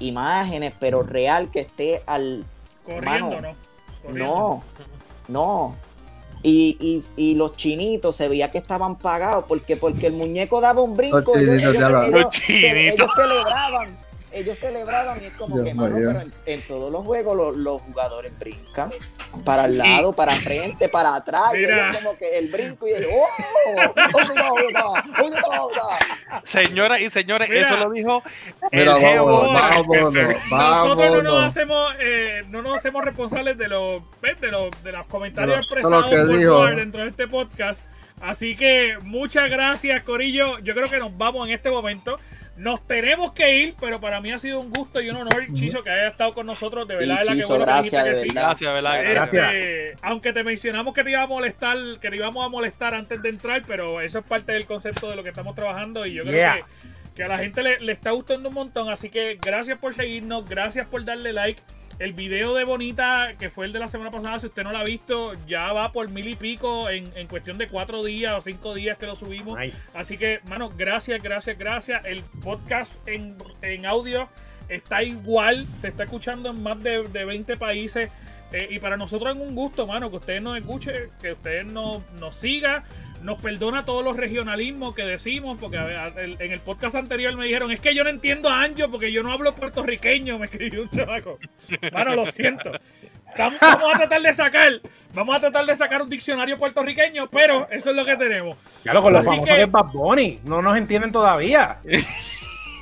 imágenes, 0.00 0.74
pero 0.78 1.02
real 1.02 1.50
que 1.50 1.60
esté 1.60 2.02
al 2.06 2.44
Corriendo, 2.84 3.36
Mano, 3.36 3.40
¿no? 3.40 3.54
Corriendo. 4.02 4.34
no, 4.34 4.62
no. 5.28 5.74
Y, 6.42 6.76
y, 6.80 7.02
y 7.16 7.34
los 7.34 7.54
chinitos 7.54 8.16
se 8.16 8.28
veía 8.28 8.50
que 8.50 8.56
estaban 8.58 8.96
pagados 8.96 9.44
porque 9.46 9.76
porque 9.76 10.06
el 10.06 10.14
muñeco 10.14 10.60
daba 10.60 10.80
un 10.80 10.96
brinco. 10.96 11.18
Los 11.20 11.36
ellos, 11.36 11.60
chinitos, 11.60 11.74
ellos- 11.74 11.80
ya 11.82 11.88
lo- 11.90 12.02
ellos- 12.04 12.22
Los 12.22 12.34
se- 12.34 12.42
chinitos. 12.46 12.74
ellos 12.94 13.10
celebraban. 13.14 13.96
Ellos 14.32 14.58
celebraban 14.58 15.20
y 15.20 15.26
es 15.26 15.32
como 15.34 15.56
Dios 15.56 15.66
que, 15.66 15.74
mano, 15.74 15.94
pero 15.96 16.20
en, 16.20 16.32
en 16.46 16.66
todos 16.66 16.92
los 16.92 17.04
juegos 17.04 17.36
los, 17.36 17.56
los 17.56 17.82
jugadores 17.82 18.32
brincan 18.38 18.90
para 19.44 19.64
el 19.64 19.78
lado, 19.78 20.12
para 20.12 20.32
frente, 20.34 20.88
para 20.88 21.16
atrás. 21.16 21.52
Y 21.54 21.58
Mira. 21.58 21.88
ellos 21.90 21.96
como 21.96 22.16
que 22.16 22.38
el 22.38 22.48
brinco 22.50 22.86
y 22.86 22.92
el 22.92 23.06
¡Oh! 23.12 23.26
¡Oh! 25.20 25.70
Señoras 26.44 27.00
y 27.00 27.10
señores, 27.10 27.48
Mira. 27.48 27.62
eso 27.62 27.76
lo 27.76 27.90
dijo 27.90 28.22
Mira, 28.72 28.92
el 28.94 29.00
jevo 29.00 29.52
vámonos, 29.52 29.86
vámonos. 29.88 30.14
Nosotros 30.50 31.10
no 31.10 31.22
nos 31.22 31.44
hacemos, 31.44 31.92
eh, 32.00 32.42
no 32.48 32.62
nos 32.62 32.76
hacemos 32.76 33.04
responsables 33.04 33.58
de 33.58 33.68
los, 33.68 34.02
¿ves? 34.20 34.40
de 34.40 34.50
los, 34.50 34.70
de 34.82 34.92
los 34.92 35.06
comentarios 35.06 35.58
expresados 35.58 36.10
lo 36.12 36.26
por 36.26 36.36
dijo. 36.36 36.64
Dentro 36.66 37.02
de 37.02 37.08
este 37.08 37.26
podcast. 37.26 37.86
Así 38.20 38.54
que 38.54 38.98
muchas 39.02 39.48
gracias, 39.48 40.02
Corillo. 40.02 40.58
Yo 40.58 40.74
creo 40.74 40.90
que 40.90 40.98
nos 40.98 41.16
vamos 41.16 41.48
en 41.48 41.54
este 41.54 41.70
momento. 41.70 42.18
Nos 42.60 42.86
tenemos 42.86 43.32
que 43.32 43.56
ir, 43.56 43.74
pero 43.80 44.00
para 44.00 44.20
mí 44.20 44.30
ha 44.32 44.38
sido 44.38 44.60
un 44.60 44.70
gusto 44.70 45.00
y 45.00 45.08
un 45.08 45.16
honor, 45.16 45.46
Chizo, 45.54 45.82
que 45.82 45.90
haya 45.90 46.08
estado 46.08 46.32
con 46.32 46.44
nosotros. 46.46 46.86
De 46.86 46.94
Sí, 46.94 47.00
verdad, 47.00 47.16
verdad, 47.16 47.32
que 47.32 47.38
Chizo, 47.40 47.48
bueno 47.48 47.64
que 47.64 47.72
gracias, 47.72 48.04
de 48.04 48.10
que 48.10 48.16
sí. 48.16 48.22
verdad. 48.28 48.42
Gracias, 48.42 48.72
¿verdad? 48.74 49.00
Este, 49.00 49.14
Gracias. 49.14 49.98
aunque 50.02 50.32
te 50.32 50.44
mencionamos 50.44 50.94
que 50.94 51.02
te 51.04 51.10
iba 51.10 51.22
a 51.22 51.26
molestar, 51.26 51.76
que 52.00 52.10
te 52.10 52.16
íbamos 52.16 52.44
a 52.44 52.48
molestar 52.48 52.94
antes 52.94 53.22
de 53.22 53.28
entrar, 53.30 53.62
pero 53.66 54.00
eso 54.02 54.18
es 54.18 54.24
parte 54.24 54.52
del 54.52 54.66
concepto 54.66 55.08
de 55.08 55.16
lo 55.16 55.22
que 55.22 55.30
estamos 55.30 55.54
trabajando 55.54 56.04
y 56.06 56.12
yo 56.14 56.22
creo 56.22 56.34
Yeah. 56.34 56.54
que, 56.56 56.64
que 57.16 57.24
a 57.24 57.28
la 57.28 57.38
gente 57.38 57.62
le, 57.62 57.78
le 57.80 57.92
está 57.92 58.10
gustando 58.10 58.50
un 58.50 58.54
montón. 58.54 58.88
Así 58.90 59.08
que 59.10 59.38
gracias 59.44 59.78
por 59.78 59.94
seguirnos, 59.94 60.48
gracias 60.48 60.86
por 60.86 61.04
darle 61.04 61.32
like. 61.32 61.60
El 62.00 62.14
video 62.14 62.54
de 62.54 62.64
Bonita, 62.64 63.34
que 63.38 63.50
fue 63.50 63.66
el 63.66 63.74
de 63.74 63.78
la 63.78 63.86
semana 63.86 64.10
pasada, 64.10 64.38
si 64.38 64.46
usted 64.46 64.62
no 64.62 64.72
lo 64.72 64.78
ha 64.78 64.84
visto, 64.84 65.34
ya 65.46 65.70
va 65.74 65.92
por 65.92 66.08
mil 66.08 66.26
y 66.28 66.34
pico 66.34 66.88
en, 66.88 67.04
en 67.14 67.26
cuestión 67.26 67.58
de 67.58 67.68
cuatro 67.68 68.02
días 68.02 68.34
o 68.38 68.40
cinco 68.40 68.74
días 68.74 68.96
que 68.96 69.04
lo 69.04 69.14
subimos. 69.14 69.58
Nice. 69.58 69.98
Así 69.98 70.16
que, 70.16 70.40
mano, 70.48 70.70
gracias, 70.74 71.22
gracias, 71.22 71.58
gracias. 71.58 72.02
El 72.06 72.22
podcast 72.42 73.06
en, 73.06 73.36
en 73.60 73.84
audio 73.84 74.28
está 74.70 75.02
igual, 75.02 75.66
se 75.82 75.88
está 75.88 76.04
escuchando 76.04 76.48
en 76.48 76.62
más 76.62 76.82
de, 76.82 77.06
de 77.06 77.24
20 77.26 77.58
países. 77.58 78.10
eh, 78.52 78.68
y 78.70 78.78
para 78.78 78.96
nosotros 78.96 79.36
es 79.36 79.42
un 79.42 79.54
gusto, 79.54 79.86
mano, 79.86 80.10
que 80.10 80.16
ustedes 80.16 80.40
nos 80.40 80.56
escuchen, 80.56 81.10
que 81.20 81.32
ustedes 81.32 81.66
nos, 81.66 82.00
nos 82.12 82.34
sigan, 82.34 82.82
nos 83.22 83.40
perdona 83.40 83.84
todos 83.84 84.04
los 84.04 84.16
regionalismos 84.16 84.94
que 84.94 85.02
decimos, 85.02 85.58
porque 85.60 85.78
a 85.78 85.84
ver, 85.84 85.96
a- 85.96 86.06
el- 86.22 86.36
en 86.40 86.52
el 86.52 86.60
podcast 86.60 86.94
anterior 86.96 87.34
me 87.36 87.44
dijeron, 87.46 87.70
es 87.70 87.80
que 87.80 87.94
yo 87.94 88.04
no 88.04 88.10
entiendo 88.10 88.48
a 88.48 88.62
Anjo 88.62 88.90
porque 88.90 89.12
yo 89.12 89.22
no 89.22 89.32
hablo 89.32 89.54
puertorriqueño, 89.54 90.38
me 90.38 90.46
escribió 90.46 90.82
un 90.82 90.90
chavaco. 90.90 91.38
Mano, 91.92 92.14
lo 92.14 92.26
siento. 92.26 92.72
Vamos 93.38 93.62
a 93.62 93.76
tratar 93.98 94.22
de 94.22 94.34
sacar, 94.34 94.72
vamos 95.14 95.36
a 95.36 95.40
tratar 95.40 95.66
de 95.66 95.76
sacar 95.76 96.02
un 96.02 96.10
diccionario 96.10 96.58
puertorriqueño, 96.58 97.28
pero 97.30 97.68
eso 97.70 97.90
es 97.90 97.96
lo 97.96 98.04
que 98.04 98.16
tenemos. 98.16 98.56
Ya 98.84 98.92
lo 98.94 99.02
con 99.02 99.12
los 99.12 99.20
Así 99.20 99.28
famosos 99.28 99.48
que- 99.48 99.54
que 99.56 99.62
es 99.62 99.70
Bad 99.70 99.92
Bunny. 99.92 100.40
No 100.44 100.62
nos 100.62 100.76
entienden 100.76 101.12
todavía. 101.12 101.78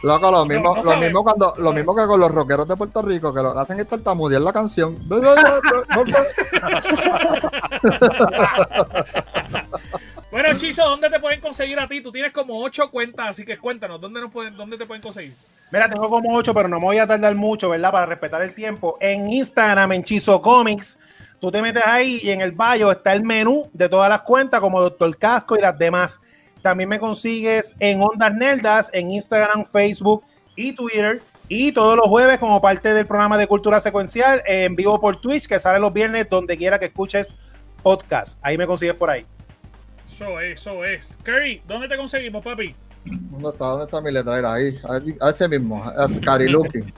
Loco, 0.04 0.30
lo 0.30 0.46
mismo, 0.46 0.76
no 0.76 0.82
lo 0.92 0.96
mismo 0.98 1.24
cuando, 1.24 1.54
no 1.58 1.64
lo 1.64 1.72
mismo 1.72 1.96
que 1.96 2.06
con 2.06 2.20
los 2.20 2.30
rockeros 2.30 2.68
de 2.68 2.76
Puerto 2.76 3.02
Rico, 3.02 3.34
que 3.34 3.42
lo 3.42 3.52
que 3.52 3.58
hacen 3.58 3.80
es 3.80 3.88
tartamudear 3.88 4.40
la 4.42 4.52
canción. 4.52 4.96
Bueno, 10.30 10.54
Chizo, 10.56 10.84
¿dónde 10.84 11.08
te 11.08 11.18
pueden 11.20 11.40
conseguir 11.40 11.80
a 11.80 11.88
ti? 11.88 12.02
Tú 12.02 12.12
tienes 12.12 12.32
como 12.34 12.62
ocho 12.62 12.90
cuentas, 12.90 13.28
así 13.28 13.46
que 13.46 13.56
cuéntanos, 13.56 13.98
¿dónde, 13.98 14.20
nos 14.20 14.30
pueden, 14.30 14.54
dónde 14.56 14.76
te 14.76 14.84
pueden 14.84 15.02
conseguir? 15.02 15.34
Mira, 15.70 15.88
tengo 15.88 16.08
como 16.10 16.34
ocho, 16.36 16.52
pero 16.52 16.68
no 16.68 16.78
me 16.78 16.84
voy 16.84 16.98
a 16.98 17.06
tardar 17.06 17.34
mucho, 17.34 17.70
¿verdad? 17.70 17.90
Para 17.90 18.06
respetar 18.06 18.42
el 18.42 18.54
tiempo. 18.54 18.98
En 19.00 19.30
Instagram, 19.32 19.92
en 19.92 20.04
Chizo 20.04 20.42
Comics, 20.42 20.98
tú 21.40 21.50
te 21.50 21.62
metes 21.62 21.82
ahí 21.86 22.20
y 22.22 22.30
en 22.30 22.42
el 22.42 22.52
bio 22.52 22.90
está 22.90 23.14
el 23.14 23.22
menú 23.22 23.70
de 23.72 23.88
todas 23.88 24.10
las 24.10 24.20
cuentas, 24.20 24.60
como 24.60 24.82
Doctor 24.82 25.16
Casco 25.16 25.56
y 25.56 25.62
las 25.62 25.78
demás. 25.78 26.20
También 26.60 26.90
me 26.90 27.00
consigues 27.00 27.74
en 27.78 28.02
Ondas 28.02 28.34
Nerdas, 28.34 28.90
en 28.92 29.10
Instagram, 29.10 29.64
Facebook 29.64 30.24
y 30.56 30.72
Twitter. 30.72 31.22
Y 31.48 31.72
todos 31.72 31.96
los 31.96 32.06
jueves, 32.06 32.38
como 32.38 32.60
parte 32.60 32.92
del 32.92 33.06
programa 33.06 33.38
de 33.38 33.46
Cultura 33.46 33.80
Secuencial, 33.80 34.42
en 34.46 34.76
vivo 34.76 35.00
por 35.00 35.18
Twitch, 35.22 35.46
que 35.46 35.58
sale 35.58 35.78
los 35.78 35.92
viernes, 35.94 36.28
donde 36.28 36.58
quiera 36.58 36.78
que 36.78 36.86
escuches 36.86 37.32
podcast. 37.82 38.38
Ahí 38.42 38.58
me 38.58 38.66
consigues 38.66 38.94
por 38.94 39.08
ahí. 39.08 39.24
Eso 40.18 40.40
es, 40.40 40.60
eso 40.60 40.84
es. 40.84 41.16
Curry, 41.22 41.62
¿dónde 41.66 41.86
te 41.88 41.96
conseguimos, 41.96 42.42
papi? 42.44 42.74
¿Dónde 43.04 43.50
está, 43.50 43.64
¿Dónde 43.66 43.84
está 43.84 44.00
mi 44.00 44.10
letra? 44.10 44.52
Ahí, 44.52 44.76
ahí, 44.88 45.16
a 45.20 45.30
ese 45.30 45.46
mismo, 45.48 45.82
a 45.84 46.08
Cari 46.24 46.48
Looking. 46.48 46.92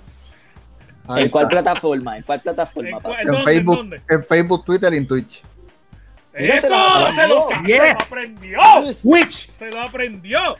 Ahí 1.06 1.24
¿En 1.24 1.28
cuál 1.30 1.44
está. 1.44 1.62
plataforma? 1.62 2.16
¿En 2.16 2.22
cuál 2.22 2.40
plataforma? 2.40 2.88
¿En 2.88 3.00
cuál? 3.00 3.20
En 3.20 3.26
¿Dónde, 3.26 3.44
Facebook, 3.44 3.76
dónde? 3.76 4.00
en 4.08 4.24
Facebook, 4.24 4.64
Twitter 4.64 4.94
y 4.94 4.96
en 4.96 5.06
Twitch. 5.06 5.42
Mira, 6.38 6.54
¡Eso! 6.54 6.68
se 6.68 6.72
lo 6.72 7.12
¡Se 7.12 7.28
lo, 7.28 7.40
aprendió. 7.40 7.42
se 7.42 7.78
lo 7.78 7.84
Yeah. 7.84 7.92
aprendió! 8.00 8.58
Twitch. 9.02 9.50
¡Se 9.50 9.70
lo 9.70 9.80
aprendió! 9.82 10.56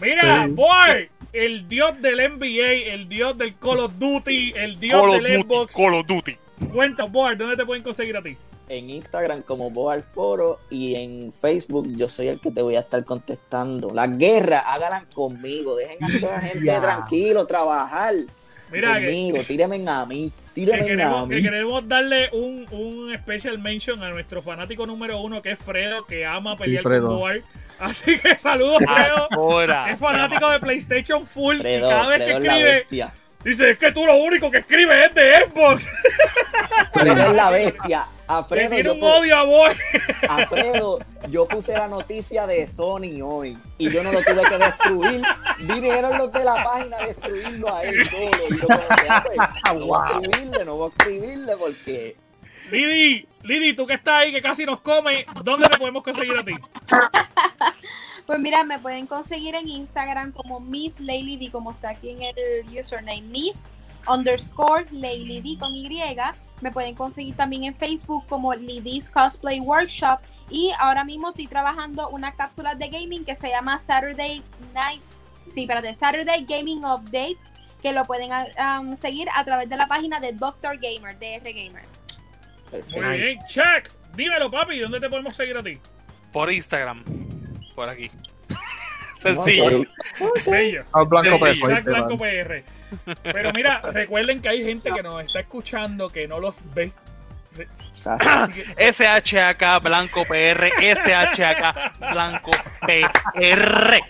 Mira, 0.00 0.44
Sí. 0.46 0.52
boy, 0.52 1.10
el 1.32 1.68
dios 1.68 2.00
del 2.00 2.20
NBA, 2.20 2.92
el 2.94 3.08
dios 3.08 3.36
del 3.36 3.56
Call 3.56 3.80
of 3.80 3.94
Duty, 3.98 4.52
el 4.54 4.78
dios 4.78 5.00
Call 5.02 5.22
del 5.22 5.32
Duty, 5.32 5.42
Xbox. 5.42 5.74
Call 5.74 5.94
of 5.94 6.06
Duty. 6.06 6.36
Cuenta, 6.72 7.04
boy, 7.04 7.34
¿dónde 7.34 7.56
te 7.56 7.64
pueden 7.66 7.82
conseguir 7.82 8.16
a 8.16 8.22
ti? 8.22 8.36
En 8.68 8.88
Instagram 8.88 9.42
como 9.42 9.70
Boal 9.70 10.02
Foro 10.02 10.58
y 10.70 10.94
en 10.94 11.32
Facebook 11.32 11.86
yo 11.96 12.08
soy 12.08 12.28
el 12.28 12.40
que 12.40 12.50
te 12.50 12.62
voy 12.62 12.76
a 12.76 12.80
estar 12.80 13.04
contestando. 13.04 13.90
Las 13.92 14.16
guerras, 14.16 14.62
háganlas 14.66 15.04
conmigo. 15.14 15.76
Dejen 15.76 16.02
a 16.02 16.08
toda 16.20 16.32
la 16.32 16.40
gente 16.48 16.64
Ya. 16.64 16.80
tranquilo, 16.80 17.46
trabajar 17.46 18.14
Mira, 18.72 18.94
que, 18.98 19.06
conmigo. 19.06 19.38
Tírenme 19.46 19.84
a 19.86 20.06
mí. 20.06 20.32
que 20.32 20.52
Tírenme 20.54 20.82
a 20.82 20.86
queremos, 20.86 21.28
que 21.28 21.34
mí. 21.36 21.42
queremos 21.42 21.88
darle 21.88 22.30
un, 22.32 22.66
un 22.70 23.14
special 23.18 23.58
mention 23.58 24.02
a 24.02 24.08
nuestro 24.10 24.42
fanático 24.42 24.86
número 24.86 25.20
uno, 25.20 25.42
que 25.42 25.50
es 25.52 25.58
Fredo, 25.58 26.06
que 26.06 26.24
ama 26.24 26.56
pelear 26.56 26.82
Fredo. 26.82 27.08
con 27.08 27.18
Boar. 27.18 27.42
Así 27.78 28.18
que 28.18 28.38
saludos, 28.38 28.78
Fredo. 28.78 29.28
Ahora. 29.32 29.90
Es 29.90 29.98
fanático 29.98 30.48
de 30.50 30.58
PlayStation 30.60 31.26
Full 31.26 31.58
Fredo, 31.58 31.86
y 31.86 31.90
cada 31.90 32.06
vez 32.08 32.18
que 32.18 32.24
Fredo 32.40 32.44
escribe. 32.56 32.86
Dice, 33.44 33.70
es 33.70 33.78
que 33.78 33.92
tú 33.92 34.04
lo 34.06 34.16
único 34.16 34.50
que 34.50 34.58
escribes 34.58 35.08
es 35.08 35.14
de 35.14 35.50
Xbox. 35.50 35.88
Fredo 36.92 37.22
es 37.26 37.34
la 37.34 37.50
bestia. 37.50 38.06
A 38.26 38.42
Fredo, 38.42 38.70
tiene 38.70 38.84
yo 38.84 38.94
un 38.94 39.02
odio 39.02 39.36
a 39.36 39.42
Boar. 39.42 39.76
a 40.28 40.46
Fredo, 40.46 40.98
yo 41.28 41.46
puse 41.46 41.74
la 41.74 41.88
noticia 41.88 42.46
de 42.46 42.66
Sony 42.66 43.20
hoy 43.22 43.58
y 43.76 43.90
yo 43.90 44.02
no 44.02 44.12
lo 44.12 44.22
tuve 44.22 44.42
que 44.48 44.58
destruir. 44.58 45.22
Vinieron 45.58 46.18
los 46.18 46.32
de 46.32 46.44
la 46.44 46.64
página 46.64 46.96
a 46.96 47.06
destruirlo 47.06 47.74
a 47.74 47.82
él 47.82 48.06
solo. 48.06 48.30
Y 48.48 48.58
yo 48.58 48.66
como 48.66 48.80
que, 48.80 49.06
ah, 49.08 49.24
pues, 49.24 49.78
no 49.78 49.86
voy 49.86 50.00
a 50.00 50.20
escribirle, 50.20 50.64
no 50.64 50.76
voy 50.76 50.90
a 50.90 50.96
escribirle 50.96 51.56
porque 51.56 52.16
Lidi, 52.70 53.28
Lidi, 53.42 53.74
tú 53.74 53.86
que 53.86 53.94
estás 53.94 54.22
ahí, 54.22 54.32
que 54.32 54.40
casi 54.40 54.64
nos 54.64 54.80
come, 54.80 55.26
¿dónde 55.42 55.68
te 55.68 55.76
podemos 55.76 56.02
conseguir 56.02 56.38
a 56.38 56.44
ti? 56.44 56.52
Pues 58.26 58.38
mira, 58.38 58.64
me 58.64 58.78
pueden 58.78 59.06
conseguir 59.06 59.54
en 59.54 59.68
Instagram 59.68 60.32
como 60.32 60.60
Miss 60.60 60.98
Layly 60.98 61.36
D, 61.36 61.50
como 61.50 61.72
está 61.72 61.90
aquí 61.90 62.10
en 62.10 62.22
el 62.22 62.78
username 62.78 63.22
Miss 63.22 63.70
underscore 64.06 64.86
Layly 64.90 65.40
D 65.40 65.58
con 65.58 65.74
Y. 65.74 65.88
Me 66.60 66.70
pueden 66.70 66.94
conseguir 66.94 67.36
también 67.36 67.64
en 67.64 67.74
Facebook 67.74 68.24
como 68.26 68.54
Lidis 68.54 69.10
Cosplay 69.10 69.60
Workshop. 69.60 70.20
Y 70.50 70.72
ahora 70.78 71.04
mismo 71.04 71.30
estoy 71.30 71.46
trabajando 71.46 72.08
una 72.10 72.34
cápsula 72.34 72.74
de 72.74 72.88
gaming 72.88 73.24
que 73.24 73.34
se 73.34 73.48
llama 73.48 73.78
Saturday 73.78 74.42
Night. 74.72 75.02
Sí, 75.52 75.62
espérate, 75.62 75.92
Saturday 75.94 76.44
Gaming 76.44 76.84
Updates. 76.84 77.52
Que 77.82 77.92
lo 77.92 78.06
pueden 78.06 78.30
um, 78.32 78.96
seguir 78.96 79.28
a 79.36 79.44
través 79.44 79.68
de 79.68 79.76
la 79.76 79.86
página 79.86 80.18
de 80.18 80.32
Dr. 80.32 80.78
Gamer, 80.78 81.18
DR 81.18 81.52
Gamer. 81.52 81.84
perfecto. 82.70 83.02
Muy 83.02 83.20
bien, 83.20 83.38
check. 83.46 83.92
Dímelo, 84.16 84.50
papi, 84.50 84.78
¿dónde 84.78 85.00
te 85.00 85.10
podemos 85.10 85.36
seguir 85.36 85.56
a 85.58 85.62
ti? 85.62 85.78
Por 86.32 86.50
Instagram 86.50 87.04
por 87.74 87.88
aquí. 87.88 88.10
Sencillo. 89.18 89.80
Bello. 90.46 90.84
Al 90.92 91.06
blanco, 91.06 91.38
PR, 91.38 91.82
blanco 91.82 92.18
PR. 92.18 92.62
Pero 93.22 93.52
mira, 93.52 93.80
recuerden 93.80 94.40
que 94.40 94.48
hay 94.48 94.64
gente 94.64 94.90
que 94.92 95.02
nos 95.02 95.24
está 95.24 95.40
escuchando 95.40 96.08
que 96.08 96.28
no 96.28 96.40
los 96.40 96.60
ve. 96.74 96.92
SHAK 98.76 99.82
Blanco 99.82 100.24
PR, 100.24 100.70
SHAK 100.80 101.98
Blanco 102.12 102.50
PR. 102.86 104.00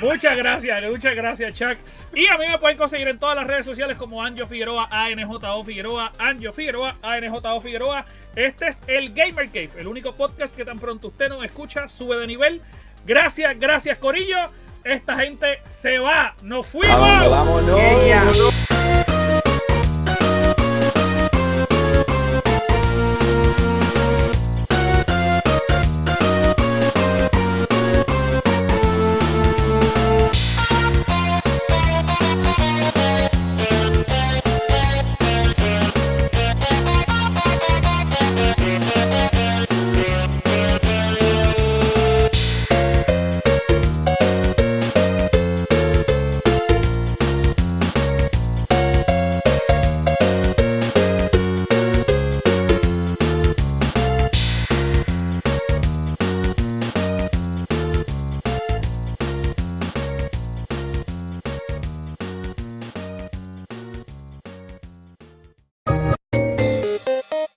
Muchas 0.00 0.36
gracias, 0.36 0.82
muchas 0.90 1.14
gracias, 1.14 1.54
Chuck. 1.54 1.76
Y 2.14 2.26
a 2.28 2.38
mí 2.38 2.46
me 2.48 2.58
pueden 2.58 2.78
conseguir 2.78 3.08
en 3.08 3.18
todas 3.18 3.36
las 3.36 3.46
redes 3.46 3.66
sociales 3.66 3.98
como 3.98 4.22
Anjo 4.22 4.46
Figueroa, 4.46 4.88
ANJO 4.90 5.64
Figueroa, 5.64 6.12
Anjo 6.18 6.52
Figueroa, 6.52 6.96
ANJO 7.02 7.60
Figueroa. 7.60 8.06
Este 8.34 8.68
es 8.68 8.82
el 8.86 9.12
Gamer 9.12 9.48
Cave, 9.48 9.70
el 9.78 9.86
único 9.86 10.14
podcast 10.14 10.56
que 10.56 10.64
tan 10.64 10.78
pronto 10.78 11.08
usted 11.08 11.28
nos 11.28 11.44
escucha, 11.44 11.88
sube 11.88 12.16
de 12.18 12.26
nivel 12.26 12.62
Gracias, 13.06 13.58
gracias, 13.58 13.98
Corillo. 13.98 14.50
Esta 14.82 15.16
gente 15.16 15.60
se 15.70 15.98
va. 15.98 16.34
Nos 16.42 16.66
fuimos. 16.66 16.98
Vámonos. 17.30 19.15